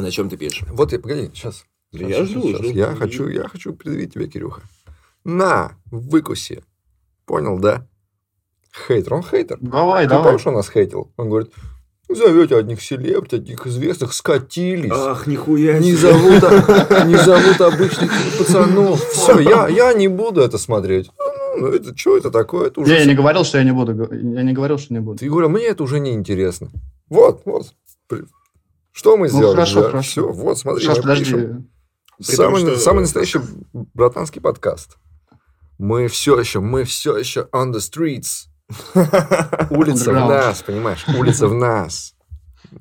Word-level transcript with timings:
А 0.00 0.02
на 0.02 0.10
чем 0.10 0.30
ты 0.30 0.38
пишешь? 0.38 0.64
Вот, 0.70 0.92
я, 0.92 0.98
погоди, 0.98 1.30
сейчас. 1.34 1.66
Да 1.92 2.06
я 2.06 2.24
жду, 2.24 2.56
жду. 2.56 2.70
Я 2.70 2.94
хочу, 2.94 3.28
я 3.28 3.46
хочу 3.48 3.74
предъявить 3.74 4.14
тебе, 4.14 4.28
Кирюха. 4.28 4.62
На, 5.24 5.72
выкуси. 5.90 6.62
Понял, 7.26 7.58
да? 7.58 7.86
Хейтер, 8.86 9.12
он 9.12 9.22
хейтер. 9.22 9.58
Давай, 9.60 10.04
Ты 10.04 10.10
давай. 10.10 10.24
помнишь, 10.24 10.46
он 10.46 10.54
нас 10.54 10.70
хейтил? 10.70 11.12
Он 11.18 11.28
говорит, 11.28 11.52
зовете 12.08 12.56
одних 12.56 12.80
селебрити, 12.80 13.34
одних 13.34 13.66
известных, 13.66 14.14
скатились. 14.14 14.90
Ах, 14.90 15.26
нихуя 15.26 15.78
Не 15.78 15.92
зовут, 15.92 16.42
а- 16.44 17.04
не 17.04 17.16
зовут 17.16 17.60
обычных 17.60 18.10
пацанов. 18.38 19.04
Все, 19.10 19.38
я, 19.40 19.68
я 19.68 19.92
не 19.92 20.08
буду 20.08 20.40
это 20.40 20.56
смотреть. 20.56 21.10
Ну, 21.18 21.66
ну, 21.66 21.74
это 21.74 21.94
что 21.94 22.16
это 22.16 22.30
такое? 22.30 22.68
Это 22.68 22.80
я 22.84 23.04
не 23.04 23.14
говорил, 23.14 23.44
что 23.44 23.58
я 23.58 23.64
не 23.64 23.72
буду. 23.72 23.92
Я 24.14 24.42
не 24.44 24.54
говорил, 24.54 24.78
что 24.78 24.94
не 24.94 25.00
буду. 25.00 25.18
Ты 25.18 25.28
говорил, 25.28 25.50
мне 25.50 25.66
это 25.66 25.82
уже 25.82 26.00
не 26.00 26.14
интересно. 26.14 26.70
Вот, 27.10 27.42
вот. 27.44 27.74
Что 29.00 29.16
мы 29.16 29.28
Ну, 29.28 29.32
сделали? 29.38 29.54
хорошо, 29.54 29.82
хорошо. 29.84 30.02
Все, 30.10 30.28
вот, 30.30 30.58
смотри. 30.58 30.82
Сейчас, 30.84 30.96
мы 30.98 31.02
подожди. 31.04 31.24
пишем. 31.24 31.68
Самый, 32.20 32.60
что- 32.60 32.76
самый 32.78 33.00
настоящий 33.00 33.40
братанский 33.72 34.42
подкаст. 34.42 34.98
Мы 35.78 36.06
все 36.08 36.38
еще, 36.38 36.60
мы 36.60 36.84
все 36.84 37.16
еще 37.16 37.48
on 37.50 37.72
the 37.72 37.78
streets. 37.78 38.48
Улица 39.70 40.10
в 40.10 40.16
нас, 40.16 40.62
понимаешь? 40.62 41.06
Улица 41.18 41.48
в 41.48 41.54
нас. 41.54 42.12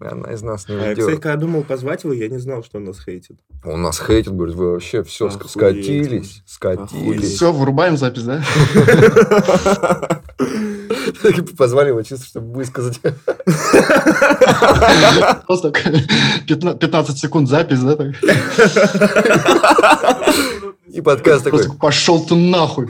Она 0.02 0.34
из 0.34 0.42
нас 0.42 0.68
не 0.68 0.76
А 0.76 0.78
я, 0.80 0.92
кстати, 0.92 1.06
уйдет. 1.08 1.22
когда 1.24 1.38
думал 1.38 1.64
позвать 1.64 2.04
его, 2.04 2.12
я 2.12 2.28
не 2.28 2.38
знал, 2.38 2.66
что 2.66 2.80
он 2.80 2.84
нас 2.84 3.00
хейтит. 3.02 3.40
Он 3.64 3.82
нас 3.82 3.98
хейтит, 4.06 4.34
говорит, 4.36 4.56
вы 4.58 4.74
вообще 4.74 5.04
все 5.04 5.28
Охуеть. 5.28 5.50
скатились, 5.50 6.44
скатились. 6.46 6.92
Охуеть. 6.92 7.24
Все, 7.34 7.54
вырубаем 7.54 7.96
запись, 7.96 8.24
да? 8.24 8.44
Позвали 11.58 11.90
его 11.90 12.02
чисто, 12.02 12.26
чтобы 12.26 12.54
высказать. 12.54 13.00
Просто 15.48 15.72
15 15.72 17.18
секунд 17.18 17.50
запись, 17.50 17.80
да? 17.80 17.94
И 20.88 21.02
подкаст 21.02 21.44
такой. 21.44 21.66
Пошел 21.80 22.26
ты 22.26 22.36
нахуй. 22.36 22.88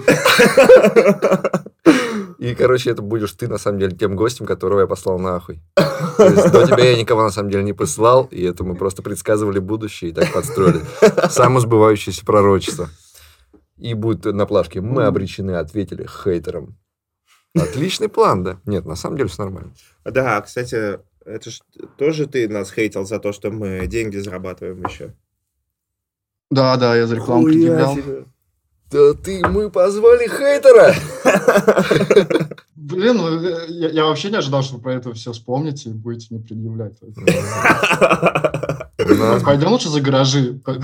И, 2.37 2.53
короче, 2.55 2.91
это 2.91 3.01
будешь 3.01 3.33
ты, 3.33 3.49
на 3.49 3.57
самом 3.57 3.79
деле, 3.79 3.95
тем 3.95 4.15
гостем, 4.15 4.45
которого 4.45 4.81
я 4.81 4.87
послал 4.87 5.19
нахуй. 5.19 5.61
То 5.75 6.25
есть 6.25 6.51
до 6.51 6.65
тебя 6.65 6.91
я 6.91 6.97
никого, 6.97 7.23
на 7.23 7.31
самом 7.31 7.51
деле, 7.51 7.65
не 7.65 7.73
посылал, 7.73 8.29
и 8.31 8.41
это 8.43 8.63
мы 8.63 8.75
просто 8.75 9.01
предсказывали 9.01 9.59
будущее 9.59 10.11
и 10.11 10.13
так 10.13 10.31
подстроили. 10.31 10.79
Само 11.29 11.59
сбывающееся 11.59 12.25
пророчество. 12.25 12.87
И 13.77 13.93
будет 13.93 14.23
на 14.25 14.45
плашке 14.45 14.79
«Мы 14.79 15.03
обречены», 15.03 15.51
ответили 15.51 16.07
хейтерам. 16.07 16.77
Отличный 17.55 18.09
план, 18.09 18.43
да? 18.43 18.57
Нет, 18.65 18.85
на 18.85 18.95
самом 18.95 19.17
деле 19.17 19.29
все 19.29 19.43
нормально. 19.43 19.71
Да, 20.05 20.39
кстати, 20.41 20.99
это 21.25 21.49
ж 21.49 21.59
тоже 21.97 22.27
ты 22.27 22.47
нас 22.47 22.71
хейтил 22.71 23.05
за 23.05 23.19
то, 23.19 23.31
что 23.33 23.49
мы 23.51 23.87
деньги 23.87 24.17
зарабатываем 24.17 24.83
еще. 24.85 25.13
Да, 26.51 26.77
да, 26.77 26.95
я 26.95 27.07
за 27.07 27.15
рекламу 27.15 27.45
предъявлял. 27.45 27.97
Да 28.91 29.13
ты, 29.13 29.45
мы 29.47 29.69
позвали 29.69 30.27
хейтера! 30.27 30.95
Блин, 32.75 33.17
ну, 33.17 33.39
э, 33.39 33.65
я, 33.67 33.89
я 33.89 34.05
вообще 34.05 34.31
не 34.31 34.37
ожидал, 34.37 34.63
что 34.63 34.77
вы 34.77 34.81
про 34.81 34.93
это 34.95 35.13
все 35.13 35.31
вспомните 35.31 35.89
и 35.89 35.93
будете 35.93 36.33
мне 36.33 36.43
предъявлять. 36.43 36.93
У 37.03 37.11
нас- 39.13 39.43
Пойдем 39.43 39.67
лучше 39.69 39.89
за 39.89 40.01
гаражи. 40.01 40.59
Ты 40.65 40.79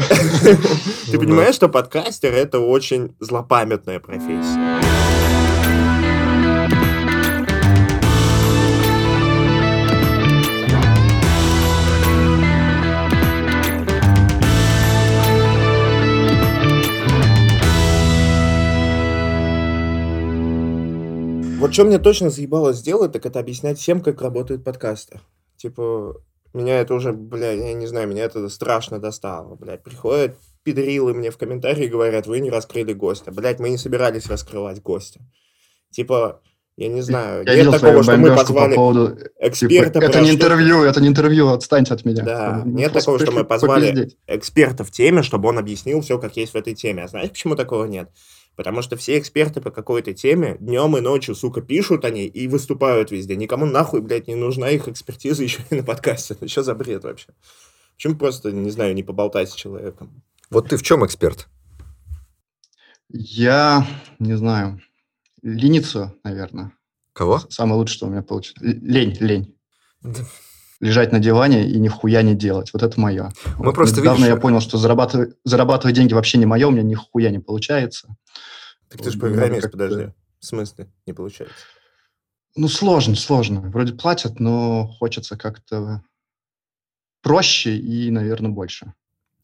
Ну 1.14 1.20
понимаешь, 1.20 1.56
что 1.56 1.68
подкастер 1.68 2.32
это 2.34 2.60
очень 2.60 3.16
злопамятная 3.20 4.00
профессия. 4.00 4.80
Вот 21.66 21.74
что 21.74 21.84
мне 21.84 21.98
точно 21.98 22.30
заебало 22.30 22.74
сделать, 22.74 23.12
так 23.12 23.26
это 23.26 23.40
объяснять 23.40 23.80
всем, 23.80 24.00
как 24.02 24.22
работают 24.22 24.64
подкасты. 24.64 25.20
Типа, 25.58 26.22
меня 26.53 26.80
это 26.80 26.94
уже, 26.94 27.12
бля, 27.12 27.53
я 27.53 27.74
не 27.74 27.88
знаю, 27.88 28.08
меня 28.08 28.26
это 28.26 28.48
страшно 28.50 29.00
достало, 29.00 29.56
блядь. 29.56 29.81
Приходят 29.81 30.38
педрилы 30.62 31.16
мне 31.16 31.31
в 31.31 31.38
комментарии 31.38 31.86
и 31.86 31.90
говорят, 31.90 32.28
вы 32.28 32.40
не 32.40 32.52
раскрыли 32.52 32.94
гостя. 32.94 33.31
Блядь, 33.31 33.59
мы 33.59 33.72
не 33.72 33.80
собирались 33.80 34.28
раскрывать 34.28 34.80
гостя. 34.84 35.22
Типа, 35.90 36.40
я 36.78 36.88
не 36.88 37.02
знаю, 37.02 37.44
Я 37.48 37.56
нет 37.56 37.72
такого, 37.72 38.04
что 38.04 38.12
мы 38.16 38.28
бомбежку 38.30 38.38
по 38.38 38.59
позвали 38.59 38.75
поводу... 38.75 39.16
типа, 39.16 39.30
эксперта 39.40 40.00
это 40.00 40.12
про 40.12 40.20
не 40.22 40.28
что- 40.28 40.36
интервью, 40.36 40.84
это 40.84 41.02
не 41.02 41.08
интервью, 41.08 41.48
отстаньте 41.48 41.96
от 41.96 42.06
меня. 42.06 42.24
Да, 42.24 42.62
Ну, 42.64 42.74
нет 42.74 42.94
такого, 42.94 43.18
что 43.18 43.31
мы 43.31 43.44
позвали 43.44 43.88
попиздеть. 43.88 44.18
эксперта 44.28 44.84
в 44.84 44.92
теме, 44.92 45.24
чтобы 45.24 45.50
он 45.50 45.58
объяснил 45.58 46.02
все, 46.02 46.20
как 46.20 46.38
есть 46.38 46.54
в 46.54 46.58
этой 46.58 46.75
теме. 46.75 47.06
А 47.06 47.08
знаешь, 47.08 47.30
почему 47.30 47.56
такого 47.56 47.86
нет? 47.86 48.09
Потому 48.56 48.82
что 48.82 48.96
все 48.96 49.20
эксперты 49.20 49.62
по 49.62 49.72
какой-то 49.72 50.14
теме 50.14 50.58
днем 50.60 50.96
и 50.98 51.02
ночью, 51.02 51.36
сука, 51.36 51.62
пишут 51.62 52.06
о 52.06 52.10
ней 52.10 52.28
и 52.28 52.48
выступают 52.48 53.12
везде. 53.12 53.36
Никому 53.36 53.66
нахуй, 53.66 54.02
блядь, 54.02 54.28
не 54.28 54.36
нужна 54.36 54.70
их 54.70 54.88
экспертиза 54.88 55.44
еще 55.44 55.62
и 55.70 55.76
на 55.76 55.84
подкасте. 55.84 56.38
Ну 56.40 56.48
что 56.48 56.64
за 56.64 56.76
бред 56.76 57.04
вообще? 57.04 57.28
Почему 57.96 58.16
просто, 58.16 58.52
не 58.52 58.72
знаю, 58.72 58.94
не 58.94 59.04
поболтать 59.04 59.50
с 59.50 59.56
человеком? 59.56 60.24
Вот 60.50 60.70
ты 60.70 60.78
в 60.78 60.84
чем 60.84 61.06
эксперт? 61.06 61.48
Я, 63.10 63.88
не 64.20 64.36
знаю, 64.36 64.82
леницу, 65.42 66.14
наверное. 66.24 66.74
Кого? 67.14 67.40
Самое 67.50 67.78
лучшее, 67.78 67.96
что 67.96 68.08
у 68.08 68.10
меня 68.10 68.22
получилось. 68.22 68.62
Лень, 68.62 69.16
лень. 69.20 69.56
Лежать 70.81 71.12
на 71.12 71.19
диване 71.19 71.68
и 71.69 71.80
нихуя 71.80 72.22
не 72.22 72.36
делать. 72.36 72.72
Вот 72.74 72.84
это 72.84 73.00
мое. 73.00 73.31
Мы 73.58 73.72
просто, 73.74 74.02
Недавно 74.02 74.24
видишь, 74.24 74.36
я 74.36 74.41
понял, 74.41 74.59
что 74.59 74.78
зарабатывать, 74.78 75.36
зарабатывать 75.46 75.96
деньги 75.96 76.13
вообще 76.13 76.38
не 76.38 76.46
мое, 76.46 76.68
у 76.68 76.72
меня 76.72 76.84
нихуя 76.84 77.30
не 77.30 77.40
получается. 77.40 78.16
Так 78.90 79.02
ты 79.02 79.09
же 79.09 79.18
Вот, 79.18 79.30
программист, 79.30 79.72
подожди. 79.72 80.09
В 80.40 80.46
смысле? 80.46 80.91
Не 81.06 81.13
получается. 81.13 81.56
Ну, 82.58 82.68
сложно, 82.68 83.16
сложно. 83.16 83.62
Вроде 83.62 83.94
платят, 83.94 84.40
но 84.40 84.88
хочется 84.88 85.38
как-то 85.38 86.03
проще 87.22 87.75
и, 87.78 88.12
наверное, 88.12 88.52
больше. 88.52 88.94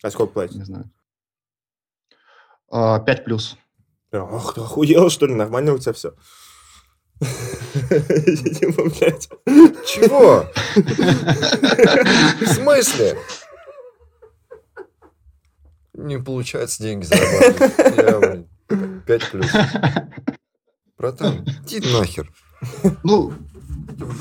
А 0.04 0.12
сколько 0.12 0.34
платить? 0.34 0.58
Не 0.58 0.66
знаю. 0.66 0.92
А, 2.70 3.00
Пять 3.00 3.26
плюс. 3.26 3.58
Ах, 4.12 4.54
ты 4.54 4.62
охуел, 4.62 5.10
что 5.10 5.26
ли? 5.26 5.34
Нормально 5.34 5.74
у 5.74 5.78
тебя 5.78 5.94
все? 5.94 6.14
Типа, 7.22 8.84
блядь. 8.84 9.30
Чего? 9.86 10.46
В 12.42 12.46
смысле? 12.48 13.18
Не 15.94 16.18
получается 16.20 16.82
деньги 16.84 17.06
зарабатывать. 17.06 17.98
Я, 17.98 18.20
блин, 18.20 18.48
пять 19.06 19.30
плюс. 19.30 19.46
Братан, 20.98 21.46
иди 21.66 21.80
нахер. 21.92 22.32
Ну, 23.04 23.34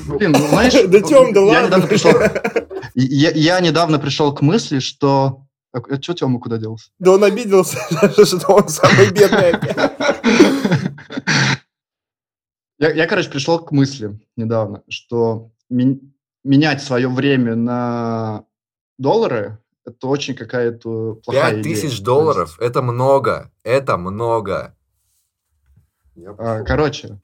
блин, 0.07 0.31
ну, 0.33 0.47
знаешь... 0.47 0.73
Да, 0.73 0.99
Тём, 1.01 1.33
да 1.33 1.39
я 1.41 1.45
ладно. 1.45 1.67
недавно 1.67 1.87
пришел- 1.87 2.13
Я, 2.95 3.31
я 3.31 3.59
недавно 3.61 3.99
пришел 3.99 4.33
к 4.35 4.41
мысли, 4.41 4.79
что... 4.79 5.43
А 5.73 5.79
что 6.01 6.13
Тёма 6.13 6.39
куда 6.39 6.57
делся? 6.57 6.89
Да 6.99 7.11
он 7.11 7.23
обиделся, 7.23 7.77
что 8.25 8.53
он 8.53 8.67
самый 8.67 9.09
бедный. 9.11 9.53
Я, 12.81 12.91
я, 12.93 13.05
короче, 13.05 13.29
пришел 13.29 13.59
к 13.63 13.71
мысли 13.71 14.19
недавно, 14.35 14.81
что 14.89 15.51
мен- 15.69 16.15
менять 16.43 16.81
свое 16.81 17.07
время 17.07 17.55
на 17.55 18.45
доллары– 18.97 19.59
это 19.85 20.07
очень 20.07 20.33
какая-то 20.33 21.13
плохая 21.23 21.51
Пять 21.51 21.61
идея. 21.61 21.75
тысяч 21.75 21.99
То 21.99 22.05
долларов– 22.05 22.57
это 22.59 22.81
много. 22.81 23.51
Это 23.63 23.97
много. 23.97 24.75
а, 26.39 26.63
короче, 26.63 27.19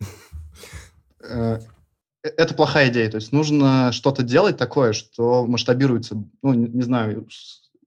э, 1.24 1.60
это 2.22 2.54
плохая 2.54 2.90
идея. 2.90 3.10
То 3.10 3.16
есть 3.16 3.32
нужно 3.32 3.90
что-то 3.92 4.22
делать 4.22 4.58
такое, 4.58 4.92
что 4.92 5.46
масштабируется, 5.46 6.22
ну, 6.42 6.52
не, 6.52 6.68
не 6.68 6.82
знаю, 6.82 7.26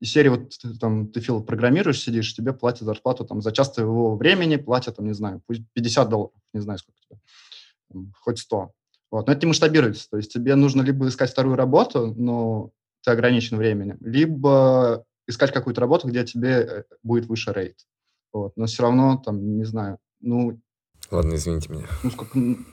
из 0.01 0.11
серии 0.11 0.29
вот 0.29 0.51
там 0.79 1.07
ты, 1.07 1.21
Фил, 1.21 1.43
программируешь, 1.43 2.01
сидишь, 2.01 2.35
тебе 2.35 2.53
платят 2.53 2.81
зарплату 2.81 3.23
там 3.23 3.41
за 3.41 3.51
час 3.51 3.71
твоего 3.71 4.15
времени, 4.15 4.55
платят 4.57 4.97
там, 4.97 5.05
не 5.05 5.13
знаю, 5.13 5.41
пусть 5.45 5.61
50 5.73 6.09
долларов, 6.09 6.33
не 6.53 6.59
знаю, 6.59 6.79
сколько 6.79 6.99
тебе, 6.99 8.11
хоть 8.19 8.39
100. 8.39 8.71
Вот. 9.11 9.27
Но 9.27 9.33
это 9.33 9.45
не 9.45 9.49
масштабируется. 9.49 10.09
То 10.09 10.17
есть 10.17 10.33
тебе 10.33 10.55
нужно 10.55 10.81
либо 10.81 11.07
искать 11.07 11.29
вторую 11.29 11.55
работу, 11.55 12.13
но 12.17 12.71
ты 13.03 13.11
ограничен 13.11 13.57
временем, 13.57 13.97
либо 14.01 15.05
искать 15.27 15.51
какую-то 15.51 15.81
работу, 15.81 16.07
где 16.07 16.25
тебе 16.25 16.49
э, 16.49 16.83
будет 17.03 17.27
выше 17.27 17.53
рейт. 17.53 17.77
Вот. 18.33 18.53
Но 18.55 18.65
все 18.65 18.83
равно, 18.83 19.17
там, 19.17 19.57
не 19.57 19.65
знаю, 19.65 19.99
ну, 20.19 20.59
Ладно, 21.11 21.35
извините 21.35 21.71
меня. 21.71 21.85
ну, 22.03 22.09
сколько, 22.09 22.39
м, 22.39 22.65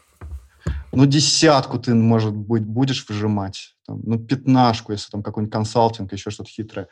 ну, 0.92 1.06
десятку 1.06 1.78
ты, 1.78 1.94
может 1.94 2.34
быть, 2.34 2.64
будешь 2.64 3.06
выжимать, 3.08 3.76
там, 3.84 4.00
ну, 4.04 4.18
пятнашку, 4.18 4.92
если 4.92 5.10
там 5.10 5.22
какой-нибудь 5.22 5.52
консалтинг, 5.52 6.12
еще 6.12 6.30
что-то 6.30 6.50
хитрое. 6.50 6.88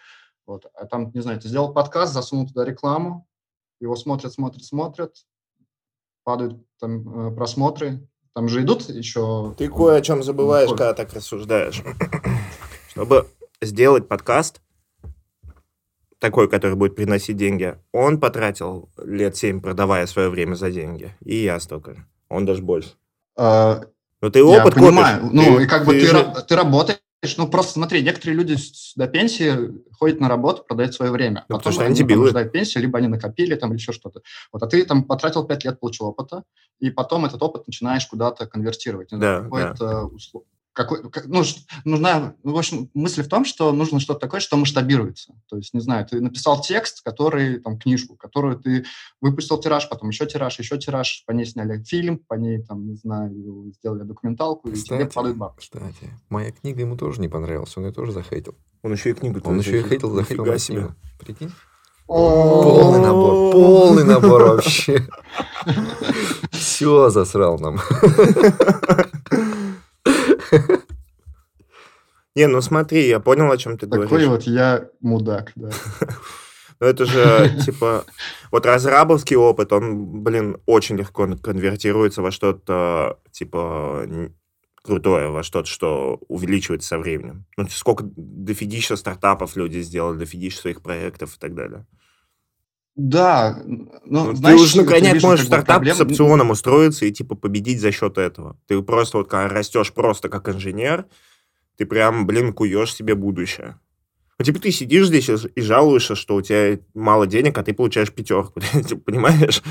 Вот. 0.47 0.67
А 0.75 0.87
там, 0.87 1.11
не 1.13 1.21
знаю, 1.21 1.41
ты 1.41 1.49
сделал 1.49 1.73
подкаст, 1.73 2.13
засунул 2.13 2.47
туда 2.47 2.65
рекламу, 2.65 3.27
его 3.81 3.97
смотрят, 3.97 4.33
смотрят, 4.33 4.65
смотрят, 4.65 5.15
падают 6.25 6.65
там 6.79 7.29
э, 7.33 7.37
просмотры, 7.37 8.07
там 8.35 8.49
же 8.49 8.63
идут 8.63 8.89
еще... 8.89 9.55
Ты 9.59 9.69
кое 9.69 9.97
о 9.97 10.01
чем 10.03 10.23
забываешь, 10.23 10.69
когда 10.69 10.95
так 10.95 11.13
рассуждаешь. 11.13 11.83
Чтобы 12.91 13.29
сделать 13.61 14.09
подкаст, 14.09 14.61
такой, 16.19 16.49
который 16.49 16.77
будет 16.77 16.95
приносить 16.97 17.37
деньги, 17.37 17.79
он 17.93 18.21
потратил 18.21 18.89
лет 18.99 19.37
семь, 19.37 19.61
продавая 19.61 20.07
свое 20.07 20.29
время 20.29 20.55
за 20.55 20.71
деньги. 20.71 21.15
И 21.21 21.37
я 21.43 21.61
столько 21.61 21.95
же. 21.95 22.07
Он 22.29 22.47
даже 22.47 22.63
больше. 22.63 22.95
А, 23.37 23.83
Но 24.21 24.31
ты 24.31 24.43
опыт 24.43 24.77
я 24.77 24.83
понимаю. 24.83 25.21
копишь. 25.23 25.35
Ну, 25.35 25.57
Ты- 25.59 25.65
и 25.65 25.67
как 25.67 25.85
бы 25.85 25.93
ты 25.93 26.01
ты, 26.01 26.07
же- 26.07 26.17
ра- 26.17 26.43
ты 26.43 26.57
работаешь, 26.57 26.99
ну, 27.37 27.49
просто 27.49 27.73
смотри, 27.73 28.03
некоторые 28.03 28.37
люди 28.37 28.57
до 28.95 29.07
пенсии 29.09 29.83
ходят 29.99 30.21
на 30.21 30.29
работу, 30.29 30.65
продают 30.65 30.95
свое 30.95 31.11
время. 31.11 31.45
Ну, 31.49 31.57
Потом 31.57 31.59
потому 31.59 31.73
что 31.75 31.85
они 31.85 31.95
дебилы. 31.95 32.29
ждают 32.29 32.53
пенсии, 32.53 32.79
либо 32.79 32.99
они 32.99 33.09
накопили 33.09 33.55
там 33.55 33.71
или 33.71 33.79
еще 33.79 33.93
что-то. 33.93 34.21
Вот, 34.53 34.63
а 34.63 34.67
ты 34.67 34.85
там 34.85 35.03
потратил 35.05 35.45
5 35.45 35.65
лет, 35.65 35.81
получил 35.81 36.07
опыта, 36.07 36.45
и 36.79 36.91
потом 36.91 37.25
этот 37.25 37.43
опыт 37.43 37.67
начинаешь 37.67 38.07
куда-то 38.07 38.47
конвертировать. 38.47 39.13
Не 39.13 39.19
знаю, 39.19 39.51
Да, 39.79 40.05
усло- 40.05 40.45
какой, 40.77 41.11
как- 41.11 41.27
ну, 41.27 41.43
нужна, 41.87 42.35
ну, 42.45 42.53
в 42.53 42.59
общем, 42.59 42.91
мысль 42.93 43.23
в 43.23 43.29
том, 43.29 43.47
что 43.47 43.73
нужно 43.73 43.99
что-то 43.99 44.21
такое, 44.21 44.41
что 44.41 44.59
масштабируется. 44.59 45.33
То 45.49 45.57
есть, 45.57 45.73
не 45.73 45.81
знаю, 45.81 46.07
ты 46.07 46.21
написал 46.21 46.61
текст, 46.61 47.03
который, 47.03 47.59
там, 47.61 47.79
книжку, 47.79 48.15
которую 48.15 48.59
ты 48.59 48.85
выпустил 49.23 49.59
тираж, 49.59 49.89
потом 49.89 50.11
еще 50.11 50.27
тираж, 50.27 50.59
еще 50.59 50.77
тираж, 50.79 51.25
по 51.27 51.33
ней 51.33 51.47
сняли 51.47 51.83
фильм, 51.83 52.19
по 52.19 52.35
ней, 52.35 52.63
там, 52.63 52.87
не 52.87 52.95
знаю, 52.97 53.33
сделали 53.79 54.03
документалку, 54.03 54.69
и 54.69 54.73
тебе 54.75 54.83
Кстати, 54.99 55.15
падают 55.15 55.39
бабки. 55.39 55.61
кстати, 55.61 56.11
моя 56.29 56.53
книга 56.53 56.81
ему 56.83 56.97
тоже 56.97 57.21
не 57.23 57.29
понравилась, 57.29 57.75
он 57.77 57.87
ее 57.87 57.93
тоже 57.93 58.13
захейтил. 58.13 58.55
Он 58.83 58.93
еще 58.93 59.11
и 59.11 59.15
книгу 59.15 59.41
Он 59.45 59.59
еще 59.59 59.81
и 59.81 59.83
хейтил, 59.83 60.11
захейтил 60.15 60.45
мою 60.45 60.59
себе. 60.59 60.77
книгу. 60.77 60.95
Прикинь? 61.19 61.53
Полный 62.07 63.01
набор, 63.01 63.51
полный 63.53 64.05
набор 64.05 64.43
вообще. 64.43 65.09
Все 66.53 67.09
засрал 67.11 67.59
нам. 67.59 67.81
Не, 72.37 72.47
ну 72.47 72.61
смотри, 72.61 73.09
я 73.09 73.19
понял, 73.19 73.51
о 73.51 73.57
чем 73.57 73.79
ты 73.79 73.87
Такой 73.87 74.07
говоришь. 74.07 74.29
вот 74.29 74.43
я 74.43 74.89
мудак, 75.01 75.53
да. 75.57 75.71
Ну, 76.79 76.87
это 76.87 77.07
же, 77.07 77.59
типа, 77.65 78.05
вот 78.53 78.67
разрабовский 78.67 79.35
опыт, 79.35 79.73
он, 79.73 80.23
блин, 80.23 80.59
очень 80.67 80.97
легко 80.99 81.27
конвертируется 81.43 82.21
во 82.21 82.31
что-то, 82.31 83.19
типа, 83.33 84.07
крутое, 84.83 85.31
во 85.31 85.43
что-то, 85.43 85.67
что 85.69 86.21
увеличивается 86.29 86.89
со 86.89 86.99
временем. 86.99 87.47
Ну, 87.57 87.67
сколько 87.71 88.05
дофигища 88.05 88.97
стартапов 88.97 89.57
люди 89.57 89.79
сделали, 89.81 90.19
дофигища 90.19 90.59
своих 90.59 90.83
проектов 90.83 91.37
и 91.37 91.39
так 91.39 91.55
далее. 91.55 91.87
Да, 92.95 93.59
ну, 93.65 93.89
Ну, 94.05 94.37
знаешь, 94.37 94.59
ты 94.59 94.63
уже, 94.65 94.77
наконец, 94.83 95.15
вижу 95.15 95.27
можешь 95.29 95.47
стартап 95.47 95.79
проблем- 95.79 95.97
с 95.97 96.01
опционом 96.03 96.51
устроиться 96.51 97.07
и, 97.07 97.11
типа, 97.13 97.37
победить 97.37 97.81
за 97.81 97.91
счет 97.91 98.19
этого. 98.19 98.59
Ты 98.67 98.83
просто 98.83 99.17
вот 99.17 99.29
когда 99.29 99.49
растешь 99.49 99.95
просто 99.95 100.29
как 100.29 100.49
инженер, 100.51 101.07
ты 101.77 101.87
прям, 101.87 102.27
блин, 102.27 102.53
куешь 102.53 102.95
себе 102.95 103.15
будущее. 103.15 103.79
Ну, 104.39 104.45
типа, 104.45 104.61
ты 104.61 104.71
сидишь 104.71 105.07
здесь 105.07 105.31
и 105.31 105.61
жалуешься, 105.63 106.15
что 106.15 106.35
у 106.35 106.43
тебя 106.43 106.79
мало 106.95 107.27
денег, 107.27 107.57
а 107.57 107.63
ты 107.63 107.73
получаешь 107.73 108.13
пятерку. 108.13 108.61
Ты 108.89 108.97
понимаешь? 108.97 109.63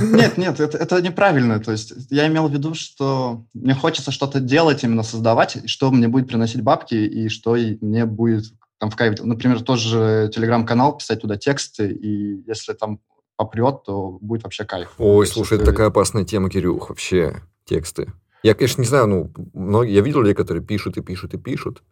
Нет, 0.00 0.38
нет, 0.38 0.60
это, 0.60 0.78
это 0.78 1.02
неправильно. 1.02 1.58
То 1.60 1.72
есть 1.72 1.92
я 2.10 2.26
имел 2.28 2.48
в 2.48 2.52
виду, 2.52 2.74
что 2.74 3.44
мне 3.54 3.74
хочется 3.74 4.10
что-то 4.12 4.40
делать, 4.40 4.84
именно 4.84 5.02
создавать, 5.02 5.56
и 5.56 5.66
что 5.66 5.90
мне 5.90 6.08
будет 6.08 6.28
приносить 6.28 6.62
бабки, 6.62 6.94
и 6.94 7.28
что 7.28 7.56
мне 7.80 8.04
будет 8.04 8.44
там 8.78 8.90
в 8.90 8.96
кайф. 8.96 9.20
Например, 9.20 9.60
тоже 9.62 10.30
телеграм-канал, 10.34 10.96
писать 10.96 11.20
туда 11.20 11.36
тексты, 11.36 11.90
и 11.90 12.42
если 12.46 12.72
там 12.74 13.00
попрет, 13.36 13.82
то 13.84 14.18
будет 14.20 14.44
вообще 14.44 14.64
кайф. 14.64 14.94
Ой, 14.98 15.26
слушай, 15.26 15.54
это 15.54 15.62
это- 15.64 15.72
такая 15.72 15.88
опасная 15.88 16.24
тема, 16.24 16.50
Кирюх, 16.50 16.88
вообще, 16.90 17.42
тексты. 17.64 18.12
Я, 18.42 18.54
конечно, 18.54 18.80
не 18.82 18.86
знаю, 18.88 19.06
ну, 19.08 19.32
многие, 19.52 19.94
я 19.94 20.00
видел 20.00 20.20
людей, 20.20 20.34
которые 20.34 20.62
пишут 20.64 20.96
и 20.96 21.02
пишут 21.02 21.34
и 21.34 21.38
пишут. 21.38 21.82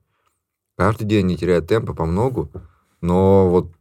Каждый 0.76 1.04
день 1.04 1.24
они 1.26 1.36
теряют 1.36 1.66
темпа 1.68 1.94
по 1.94 2.04
многу, 2.04 2.50
но 3.00 3.48
вот 3.48 3.72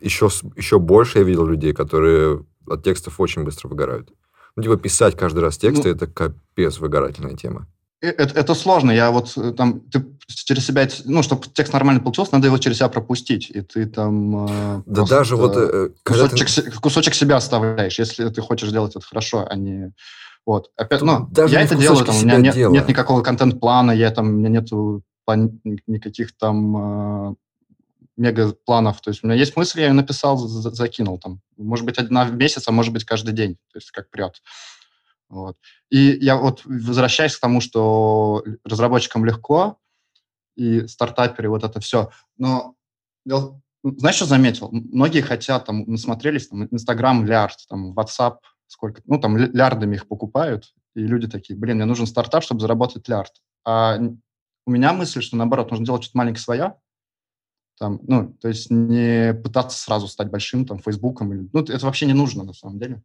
еще, 0.00 0.28
еще 0.56 0.78
больше 0.78 1.18
я 1.18 1.24
видел 1.24 1.46
людей, 1.46 1.72
которые 1.72 2.44
от 2.66 2.82
текстов 2.84 3.20
очень 3.20 3.44
быстро 3.44 3.68
выгорают. 3.68 4.12
Ну, 4.56 4.62
типа, 4.62 4.76
писать 4.76 5.16
каждый 5.16 5.40
раз 5.40 5.58
тексты, 5.58 5.88
это 5.90 6.06
капец 6.06 6.78
выгорательная 6.78 7.34
тема. 7.36 7.66
Э, 8.00 8.08
Это, 8.10 8.38
это 8.38 8.54
сложно. 8.54 8.92
Я 8.92 9.10
вот 9.10 9.32
э, 9.36 9.52
там, 9.52 9.80
ты 9.80 10.04
через 10.28 10.64
себя, 10.66 10.88
ну, 11.04 11.22
чтобы 11.22 11.42
текст 11.52 11.72
нормально 11.72 12.00
получился, 12.00 12.34
надо 12.34 12.46
его 12.46 12.58
через 12.58 12.76
себя 12.76 12.88
пропустить. 12.88 13.50
И 13.50 13.60
ты 13.62 13.86
там... 13.86 14.46
э, 14.46 14.82
Да 14.86 15.04
даже 15.04 15.36
вот, 15.36 15.56
э, 15.56 15.88
ты- 16.04 16.12
кусочек, 16.12 16.48
се- 16.48 16.70
кусочек 16.70 17.14
себя 17.14 17.36
оставляешь, 17.36 17.98
если 17.98 18.28
ты 18.28 18.40
хочешь 18.40 18.70
делать 18.70 18.94
это 18.94 19.04
хорошо, 19.04 19.46
а 19.50 19.56
не... 19.56 19.92
Вот. 20.46 20.70
Опять, 20.76 21.00
Тут 21.00 21.08
ну, 21.08 21.26
даже 21.28 21.54
я 21.54 21.62
это 21.62 21.74
делаю, 21.74 22.04
там, 22.04 22.16
у 22.16 22.20
меня 22.20 22.36
нет, 22.38 22.56
нет 22.56 22.88
никакого 22.88 23.22
контент-плана, 23.22 23.92
я 23.92 24.10
там, 24.10 24.28
у 24.28 24.32
меня 24.32 24.48
нету 24.48 25.02
план- 25.24 25.60
никаких 25.86 26.36
там 26.36 27.30
э, 27.30 27.34
мега-планов. 28.16 29.00
То 29.00 29.10
есть 29.10 29.24
у 29.24 29.26
меня 29.26 29.36
есть 29.36 29.56
мысль, 29.56 29.80
я 29.80 29.86
ее 29.86 29.92
написал, 29.92 30.36
за- 30.36 30.48
за- 30.48 30.70
закинул 30.70 31.18
там. 31.18 31.40
Может 31.56 31.86
быть, 31.86 31.98
одна 31.98 32.24
в 32.24 32.34
месяц, 32.34 32.68
а 32.68 32.72
может 32.72 32.92
быть, 32.92 33.04
каждый 33.04 33.32
день. 33.32 33.54
То 33.72 33.78
есть 33.78 33.90
как 33.90 34.10
прет. 34.10 34.42
Вот. 35.30 35.56
И 35.90 36.18
я 36.20 36.36
вот 36.36 36.62
возвращаюсь 36.64 37.36
к 37.36 37.40
тому, 37.40 37.60
что 37.60 38.44
разработчикам 38.64 39.24
легко, 39.24 39.78
и 40.56 40.86
стартаперы, 40.86 41.48
вот 41.48 41.64
это 41.64 41.80
все. 41.80 42.10
Но 42.36 42.76
знаешь, 43.82 44.16
что 44.16 44.26
заметил? 44.26 44.68
Многие 44.70 45.20
хотят, 45.20 45.66
там, 45.66 45.84
насмотрелись, 45.86 46.48
там, 46.48 46.68
Инстаграм, 46.70 47.24
лярд, 47.26 47.56
там, 47.68 47.92
WhatsApp, 47.92 48.36
сколько, 48.66 49.02
ну, 49.06 49.18
там, 49.18 49.36
ля- 49.36 49.50
лярдами 49.52 49.96
их 49.96 50.08
покупают, 50.08 50.74
и 50.94 51.00
люди 51.00 51.28
такие, 51.28 51.58
блин, 51.58 51.76
мне 51.76 51.84
нужен 51.84 52.06
стартап, 52.06 52.42
чтобы 52.42 52.60
заработать 52.60 53.08
лярд. 53.08 53.32
А 53.64 53.98
у 54.66 54.70
меня 54.70 54.92
мысль, 54.92 55.22
что, 55.22 55.36
наоборот, 55.36 55.70
нужно 55.70 55.86
делать 55.86 56.04
что-то 56.04 56.18
маленькое 56.18 56.42
свое, 56.42 56.74
там, 57.78 58.00
ну, 58.06 58.32
то 58.40 58.48
есть 58.48 58.70
не 58.70 59.34
пытаться 59.34 59.78
сразу 59.78 60.06
стать 60.06 60.30
большим, 60.30 60.64
там, 60.64 60.78
Фейсбуком, 60.78 61.32
или, 61.32 61.48
ну, 61.52 61.60
это 61.60 61.84
вообще 61.84 62.06
не 62.06 62.12
нужно, 62.12 62.44
на 62.44 62.52
самом 62.52 62.78
деле. 62.78 63.02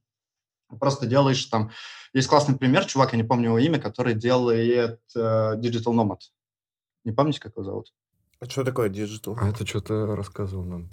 Просто 0.79 1.07
делаешь 1.07 1.43
там... 1.45 1.71
Есть 2.13 2.27
классный 2.27 2.55
пример, 2.55 2.85
чувак, 2.85 3.13
я 3.13 3.17
не 3.17 3.23
помню 3.23 3.45
его 3.49 3.59
имя, 3.59 3.79
который 3.79 4.13
делает 4.13 4.99
э, 5.15 5.55
Digital 5.57 5.93
Nomad. 5.93 6.19
Не 7.05 7.11
помните, 7.11 7.39
как 7.39 7.53
его 7.53 7.63
зовут? 7.63 7.93
А 8.39 8.45
что 8.45 8.63
такое 8.63 8.89
digital? 8.89 9.35
А 9.39 9.49
это 9.49 9.65
что-то 9.65 10.15
рассказывал 10.15 10.63
нам. 10.63 10.89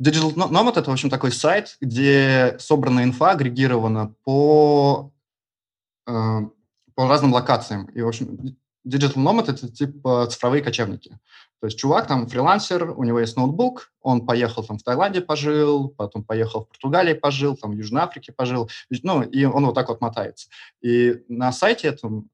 Digital 0.00 0.34
No- 0.34 0.50
Nomad– 0.50 0.72
это, 0.76 0.90
в 0.90 0.92
общем, 0.92 1.10
такой 1.10 1.30
сайт, 1.30 1.76
где 1.80 2.56
собрана 2.58 3.04
инфа, 3.04 3.32
агрегирована 3.32 4.14
по, 4.24 5.12
э, 6.06 6.40
по 6.94 7.08
разным 7.08 7.32
локациям. 7.32 7.86
И, 7.86 8.00
в 8.00 8.08
общем, 8.08 8.56
Digital 8.86 9.16
Nomad– 9.16 9.44
это 9.48 9.68
типа 9.68 10.26
цифровые 10.30 10.62
кочевники. 10.62 11.18
То 11.60 11.66
есть 11.66 11.78
чувак 11.78 12.06
там 12.06 12.26
фрилансер, 12.26 12.98
у 12.98 13.04
него 13.04 13.20
есть 13.20 13.36
ноутбук, 13.36 13.92
он 14.00 14.24
поехал 14.24 14.64
там 14.64 14.78
в 14.78 14.82
Таиланде 14.82 15.20
пожил, 15.20 15.90
потом 15.90 16.24
поехал 16.24 16.64
в 16.64 16.68
Португалии 16.68 17.12
пожил, 17.12 17.54
там 17.54 17.72
в 17.72 17.74
Южной 17.74 18.02
Африке 18.02 18.32
пожил, 18.32 18.70
ну, 19.02 19.22
и 19.22 19.44
он 19.44 19.66
вот 19.66 19.74
так 19.74 19.90
вот 19.90 20.00
мотается. 20.00 20.48
И 20.80 21.22
на 21.28 21.52
сайте 21.52 21.88
этом 21.88 22.30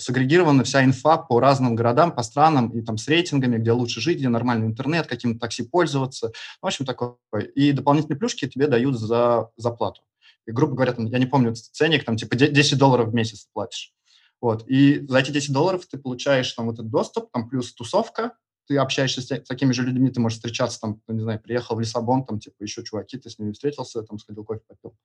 сагрегирована 0.00 0.64
вся 0.64 0.84
инфа 0.84 1.18
по 1.18 1.40
разным 1.40 1.74
городам, 1.74 2.12
по 2.12 2.22
странам, 2.22 2.70
и 2.70 2.82
там 2.82 2.98
с 2.98 3.06
рейтингами, 3.08 3.58
где 3.58 3.72
лучше 3.72 4.00
жить, 4.00 4.18
где 4.18 4.28
нормальный 4.28 4.66
интернет, 4.66 5.06
каким 5.06 5.38
такси 5.38 5.62
пользоваться. 5.62 6.32
В 6.60 6.66
общем, 6.66 6.84
такое. 6.84 7.16
И 7.54 7.72
дополнительные 7.72 8.18
плюшки 8.18 8.48
тебе 8.48 8.66
дают 8.66 8.98
за 8.98 9.50
заплату. 9.56 10.02
И, 10.46 10.52
грубо 10.52 10.74
говоря, 10.74 10.92
там, 10.92 11.06
я 11.06 11.18
не 11.18 11.26
помню 11.26 11.54
ценник, 11.54 12.04
там 12.04 12.16
типа 12.16 12.34
де- 12.36 12.50
10 12.50 12.78
долларов 12.78 13.08
в 13.08 13.14
месяц 13.14 13.46
платишь. 13.52 13.92
Вот. 14.40 14.66
И 14.68 15.06
за 15.06 15.18
эти 15.18 15.30
10 15.30 15.52
долларов 15.52 15.86
ты 15.86 15.98
получаешь 15.98 16.52
там 16.52 16.66
вот 16.66 16.74
этот 16.74 16.90
доступ, 16.90 17.30
там 17.30 17.48
плюс 17.48 17.74
тусовка, 17.74 18.32
ты 18.66 18.76
общаешься 18.78 19.20
с 19.20 19.26
такими 19.46 19.72
же 19.72 19.82
людьми, 19.82 20.10
ты 20.10 20.20
можешь 20.20 20.38
встречаться 20.38 20.80
там, 20.80 21.00
ну, 21.06 21.14
не 21.14 21.20
знаю, 21.20 21.40
приехал 21.40 21.76
в 21.76 21.80
Лиссабон, 21.80 22.24
там, 22.24 22.38
типа, 22.38 22.62
еще 22.62 22.84
чуваки, 22.84 23.18
ты 23.18 23.28
с 23.28 23.38
ними 23.38 23.52
встретился, 23.52 24.02
там, 24.02 24.18
сходил 24.18 24.44
кофе 24.44 24.62
попил. 24.66 24.96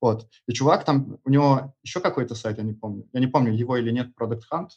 Вот. 0.00 0.28
И 0.46 0.52
чувак 0.52 0.84
там, 0.84 1.18
у 1.24 1.30
него 1.30 1.74
еще 1.82 2.00
какой-то 2.00 2.34
сайт, 2.34 2.58
я 2.58 2.64
не 2.64 2.74
помню, 2.74 3.08
я 3.12 3.20
не 3.20 3.26
помню, 3.26 3.52
его 3.52 3.76
или 3.76 3.90
нет, 3.90 4.12
Product 4.18 4.42
Hunt. 4.52 4.68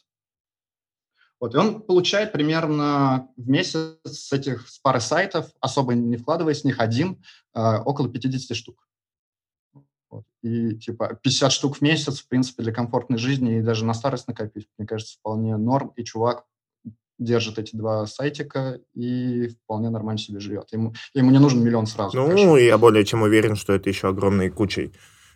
Вот, 1.40 1.54
и 1.54 1.58
он 1.58 1.82
получает 1.82 2.30
примерно 2.30 3.28
в 3.36 3.48
месяц 3.48 3.96
с 4.04 4.32
этих, 4.32 4.68
с 4.68 4.78
пары 4.78 5.00
сайтов, 5.00 5.50
особо 5.60 5.94
не 5.94 6.16
вкладываясь 6.16 6.62
в 6.62 6.64
них, 6.64 6.78
один, 6.78 7.20
э, 7.54 7.78
около 7.78 8.08
50 8.08 8.56
штук. 8.56 8.86
Вот. 10.08 10.24
И 10.42 10.76
типа 10.76 11.18
50 11.22 11.50
штук 11.50 11.78
в 11.78 11.80
месяц, 11.80 12.20
в 12.20 12.28
принципе, 12.28 12.62
для 12.62 12.72
комфортной 12.72 13.18
жизни 13.18 13.58
и 13.58 13.62
даже 13.62 13.84
на 13.84 13.94
старость 13.94 14.28
накопить, 14.28 14.68
мне 14.76 14.86
кажется, 14.86 15.16
вполне 15.18 15.56
норм. 15.56 15.92
И 15.96 16.04
чувак 16.04 16.44
держит 17.22 17.58
эти 17.58 17.74
два 17.76 18.06
сайтика 18.06 18.80
и 18.94 19.48
вполне 19.48 19.90
нормально 19.90 20.18
себе 20.18 20.40
живет. 20.40 20.68
Ему, 20.72 20.94
ему 21.14 21.30
не 21.30 21.38
нужен 21.38 21.62
миллион 21.62 21.86
сразу. 21.86 22.16
Ну, 22.16 22.28
конечно. 22.28 22.56
я 22.56 22.78
более 22.78 23.04
чем 23.04 23.22
уверен, 23.22 23.56
что 23.56 23.72
это 23.72 23.88
еще 23.88 24.08
огромной 24.08 24.50
кучей 24.50 24.92